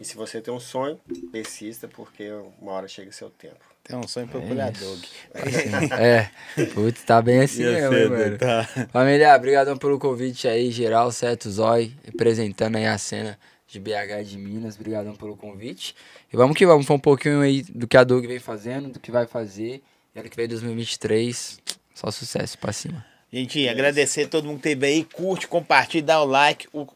E 0.00 0.04
se 0.04 0.14
você 0.14 0.40
tem 0.40 0.52
um 0.52 0.60
sonho, 0.60 1.00
persista, 1.32 1.88
porque 1.88 2.30
uma 2.60 2.72
hora 2.72 2.86
chega 2.86 3.10
seu 3.10 3.30
tempo. 3.30 3.64
Tem 3.88 3.96
um 3.96 4.06
sonho 4.06 4.28
procurar 4.28 4.70
Doug. 4.70 5.02
É, 5.98 6.28
putz, 6.74 7.02
tá 7.04 7.22
bem 7.22 7.40
assim 7.40 7.62
Ia 7.62 7.72
mesmo, 7.72 7.92
ser, 7.92 8.02
hein, 8.02 8.10
mano. 8.10 8.38
tá. 8.38 8.68
Família, 8.92 9.34
obrigadão 9.34 9.78
pelo 9.78 9.98
convite 9.98 10.46
aí, 10.46 10.70
geral, 10.70 11.10
certo, 11.10 11.50
Zói, 11.50 11.92
representando 12.04 12.76
aí 12.76 12.86
a 12.86 12.98
cena 12.98 13.38
de 13.66 13.80
BH 13.80 14.24
de 14.24 14.36
Minas, 14.36 14.76
obrigadão 14.76 15.14
pelo 15.14 15.36
convite. 15.36 15.94
E 16.32 16.36
vamos 16.36 16.56
que 16.56 16.66
vamos, 16.66 16.86
foi 16.86 16.96
um 16.96 17.00
pouquinho 17.00 17.40
aí 17.40 17.62
do 17.62 17.88
que 17.88 17.96
a 17.96 18.04
Doug 18.04 18.26
vem 18.26 18.38
fazendo, 18.38 18.90
do 18.90 19.00
que 19.00 19.10
vai 19.10 19.26
fazer, 19.26 19.82
e 20.14 20.20
ano 20.20 20.28
que 20.28 20.36
vem 20.36 20.46
2023, 20.46 21.58
só 21.94 22.10
sucesso 22.10 22.58
pra 22.58 22.72
cima. 22.72 23.04
Gente, 23.32 23.68
agradecer 23.68 24.24
a 24.24 24.28
todo 24.28 24.46
mundo 24.46 24.60
que 24.60 24.68
esteve 24.68 24.86
aí. 24.86 25.04
Curte, 25.04 25.46
compartilha, 25.48 26.02
dá 26.02 26.22
o 26.22 26.24
like. 26.24 26.66
O 26.72 26.86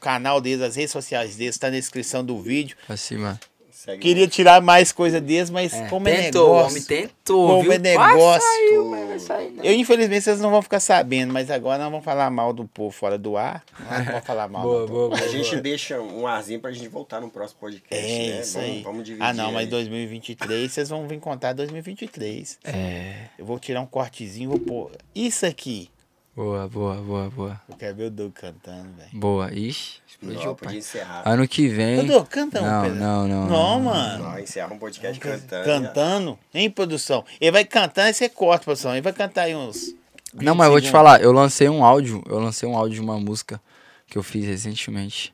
canal 0.00 0.40
deles, 0.40 0.60
as 0.60 0.76
redes 0.76 0.92
sociais 0.92 1.36
deles, 1.36 1.56
tá 1.56 1.70
na 1.70 1.76
descrição 1.76 2.24
do 2.24 2.40
vídeo. 2.40 2.76
Pra 2.86 2.96
cima. 2.96 3.40
Segue 3.78 4.02
Queria 4.02 4.26
tirar 4.26 4.60
mais 4.60 4.90
coisa 4.90 5.20
deles, 5.20 5.50
mas 5.50 5.72
como 5.88 6.08
é 6.08 6.22
tentou, 6.24 6.46
o 6.50 6.56
negócio. 6.56 6.70
homem 6.72 6.82
tentou, 6.82 7.46
Como 7.48 7.62
viu? 7.62 7.72
é 7.72 7.78
negócio. 7.78 8.42
Saiu, 8.42 8.84
mas 8.90 9.08
vai 9.08 9.18
sair, 9.20 9.50
não. 9.52 9.62
Eu, 9.64 9.72
infelizmente, 9.72 10.22
vocês 10.22 10.40
não 10.40 10.50
vão 10.50 10.60
ficar 10.60 10.80
sabendo, 10.80 11.32
mas 11.32 11.48
agora 11.48 11.78
nós 11.84 11.88
vamos 11.92 12.04
falar 12.04 12.28
mal 12.28 12.52
do 12.52 12.64
povo 12.64 12.90
fora 12.90 13.16
do 13.16 13.36
ar. 13.36 13.62
Não 13.78 14.04
vamos 14.04 14.24
falar 14.24 14.48
mal. 14.50 14.62
Boa, 14.64 14.80
não. 14.80 14.86
boa, 14.88 15.08
boa. 15.10 15.20
A 15.22 15.28
gente 15.28 15.60
deixa 15.60 16.00
um 16.00 16.26
arzinho 16.26 16.58
pra 16.58 16.72
gente 16.72 16.88
voltar 16.88 17.20
no 17.20 17.30
próximo 17.30 17.60
podcast, 17.60 18.04
É 18.04 18.08
né? 18.34 18.40
isso 18.40 18.54
vamos, 18.58 18.68
aí. 18.70 18.82
vamos 18.82 19.04
dividir. 19.04 19.24
ah, 19.24 19.32
não, 19.32 19.52
mas 19.52 19.62
aí. 19.62 19.66
2023 19.68 20.72
vocês 20.72 20.88
vão 20.88 21.06
vir 21.06 21.20
contar 21.20 21.52
2023. 21.52 22.58
É, 22.64 23.26
Eu 23.38 23.44
vou 23.46 23.60
tirar 23.60 23.80
um 23.80 23.86
cortezinho, 23.86 24.50
vou 24.50 24.58
pôr 24.58 24.90
isso 25.14 25.46
aqui. 25.46 25.88
boa, 26.34 26.66
boa, 26.68 26.96
boa, 26.96 27.30
boa. 27.30 27.60
Eu 27.68 27.76
quero 27.76 27.94
ver 27.94 28.04
o 28.06 28.10
Doug 28.10 28.32
cantando, 28.32 28.88
velho. 28.96 29.10
Boa, 29.12 29.52
ixi, 29.52 30.00
Não, 30.20 30.30
explodiu, 30.30 30.54
podia 30.56 30.68
pai. 30.70 30.78
encerrar. 30.78 31.22
Ano 31.24 31.46
que 31.46 31.68
vem... 31.68 32.04
Doug, 32.04 32.26
canta 32.28 32.60
um 32.60 32.66
Não, 32.66 32.82
pedaço. 32.82 33.00
não, 33.00 33.28
não, 33.28 33.46
Não, 33.46 33.48
não. 33.48 33.80
mano. 33.80 34.24
Não, 34.24 34.38
encerra 34.40 34.74
um 34.74 34.78
podcast 34.78 35.20
cantando. 35.20 35.64
Cantando, 35.64 36.38
em 36.52 36.68
produção. 36.68 37.24
Ele 37.40 37.52
vai 37.52 37.64
cantar 37.64 38.10
e 38.10 38.14
você 38.14 38.28
corta, 38.28 38.64
produção. 38.64 38.92
Ele 38.92 39.00
vai 39.00 39.12
cantar 39.12 39.42
aí 39.42 39.54
uns. 39.54 39.94
Não, 40.34 40.52
20 40.52 40.56
mas 40.56 40.66
eu 40.66 40.70
vou 40.72 40.80
te 40.80 40.90
falar, 40.90 41.22
eu 41.22 41.32
lancei 41.32 41.68
um 41.68 41.84
áudio, 41.84 42.22
eu 42.28 42.38
lancei 42.38 42.68
um 42.68 42.76
áudio 42.76 42.96
de 42.96 43.00
uma 43.00 43.18
música 43.18 43.60
que 44.08 44.18
eu 44.18 44.22
fiz 44.22 44.44
recentemente. 44.44 45.32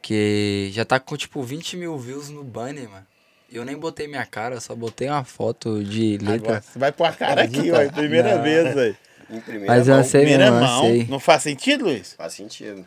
Que 0.00 0.70
já 0.72 0.84
tá 0.84 0.98
com 1.00 1.16
tipo 1.16 1.42
20 1.42 1.76
mil 1.76 1.96
views 1.98 2.28
no 2.28 2.42
banner, 2.42 2.88
mano. 2.90 3.06
E 3.50 3.56
eu 3.56 3.64
nem 3.64 3.76
botei 3.76 4.08
minha 4.08 4.24
cara, 4.26 4.60
só 4.60 4.74
botei 4.74 5.08
uma 5.08 5.24
foto 5.24 5.82
de 5.84 6.18
letra. 6.18 6.34
Agora, 6.34 6.60
você 6.62 6.78
vai 6.78 6.90
pôr 6.92 7.04
a 7.04 7.12
cara 7.12 7.42
aqui, 7.42 7.70
Acredita? 7.70 7.86
ó. 7.86 8.00
Primeira 8.00 8.36
Não. 8.36 8.42
vez, 8.42 8.74
velho. 8.74 8.96
Em 9.30 9.40
primeira 9.40 9.66
Mas 9.66 9.86
eu 9.88 9.94
mão, 9.94 10.02
lancei 10.02 10.20
Primeira 10.22 10.50
mão. 10.50 10.60
lancei. 10.82 11.06
Não 11.08 11.20
faz 11.20 11.42
sentido, 11.42 11.84
Luiz? 11.84 12.14
Faz 12.14 12.32
sentido. 12.34 12.84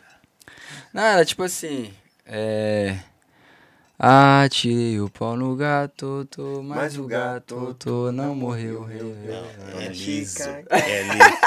Não, 0.92 1.02
era 1.02 1.24
tipo 1.24 1.42
assim. 1.42 1.92
É. 2.24 2.98
Ah, 3.98 4.46
tirei 4.50 5.00
o 5.00 5.08
pau 5.08 5.36
no 5.36 5.56
gato, 5.56 6.26
tô, 6.30 6.62
mas, 6.62 6.76
Mas 6.76 6.98
o 6.98 7.04
o 7.04 7.06
gato, 7.06 7.74
tô, 7.78 8.12
não 8.12 8.34
morreu, 8.34 8.80
morreu. 8.80 9.14
É 9.68 9.70
Dona 9.70 9.88
liso. 9.88 10.42
É 10.42 11.02
liso. 11.02 11.46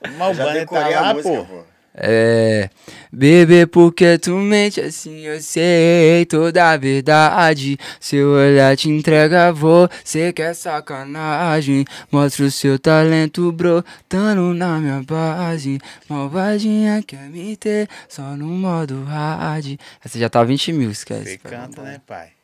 Mas 0.18 0.30
o 0.30 0.34
Já 0.34 0.44
banner 0.44 0.66
tá 0.66 0.88
lá, 0.88 1.12
música, 1.14 1.28
pô. 1.28 1.44
pô. 1.44 1.64
É. 1.94 2.70
Bebê, 3.12 3.66
porque 3.66 4.16
tu 4.18 4.36
mente 4.36 4.80
assim, 4.80 5.20
eu 5.20 5.40
sei 5.40 6.24
toda 6.26 6.70
a 6.70 6.76
verdade. 6.76 7.76
Seu 7.98 8.30
olhar 8.30 8.76
te 8.76 8.88
entrega, 8.88 9.52
você 9.52 10.32
quer 10.32 10.54
sacanagem. 10.54 11.84
Mostra 12.10 12.44
o 12.44 12.50
seu 12.50 12.78
talento 12.78 13.50
brotando 13.52 14.54
na 14.54 14.78
minha 14.78 15.02
base. 15.02 15.78
Malvadinha 16.08 17.02
quer 17.02 17.28
me 17.28 17.56
ter 17.56 17.88
só 18.08 18.22
no 18.36 18.46
modo 18.46 19.02
hard. 19.04 19.76
Essa 20.04 20.18
já 20.18 20.28
tá 20.28 20.44
20 20.44 20.72
mil, 20.72 20.90
esquece. 20.90 21.32
Você 21.32 21.38
canta, 21.38 21.82
né, 21.82 22.00
pai? 22.06 22.39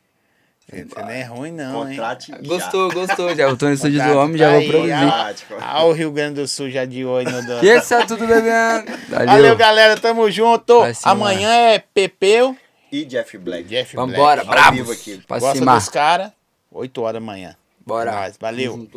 Você 0.68 0.84
não 1.00 1.10
é 1.10 1.22
ruim, 1.22 1.52
não, 1.52 1.88
hein? 1.88 1.96
Gostou, 2.44 2.90
gostou. 2.92 3.34
Já 3.36 3.54
tô 3.54 3.66
no 3.66 3.72
estúdio 3.74 4.02
do 4.02 4.18
homem, 4.18 4.36
já 4.36 4.50
vou 4.50 4.66
produzir. 4.66 4.92
ah, 4.92 5.00
Contrate. 5.38 5.44
Ah, 5.60 5.84
o 5.84 5.92
Rio 5.92 6.10
Grande 6.10 6.40
do 6.40 6.48
Sul 6.48 6.70
já 6.70 6.84
de 6.84 7.04
olho 7.04 7.30
no 7.30 7.40
do... 7.46 7.64
E 7.64 7.68
esse 7.68 7.94
é 7.94 8.04
tudo 8.04 8.26
bebendo. 8.26 8.90
Valeu, 9.08 9.26
Valeu. 9.26 9.56
galera. 9.56 9.96
Tamo 9.96 10.28
junto. 10.30 10.74
Amanhã 11.04 11.48
é 11.52 11.78
Pepeu. 11.78 12.56
E 12.90 13.04
Jeff 13.04 13.38
Black. 13.38 13.64
Jeff 13.68 13.94
Vambora, 13.94 14.44
Black. 14.44 14.72
Vivo 14.72 14.90
aqui. 14.92 15.22
Pra 15.26 15.38
Gosta 15.38 15.58
cima. 15.58 15.74
dos 15.76 15.88
caras? 15.88 16.32
8 16.72 17.00
horas 17.00 17.14
da 17.14 17.20
manhã. 17.20 17.56
Bora. 17.86 18.10
Nós, 18.10 18.36
valeu. 18.40 18.88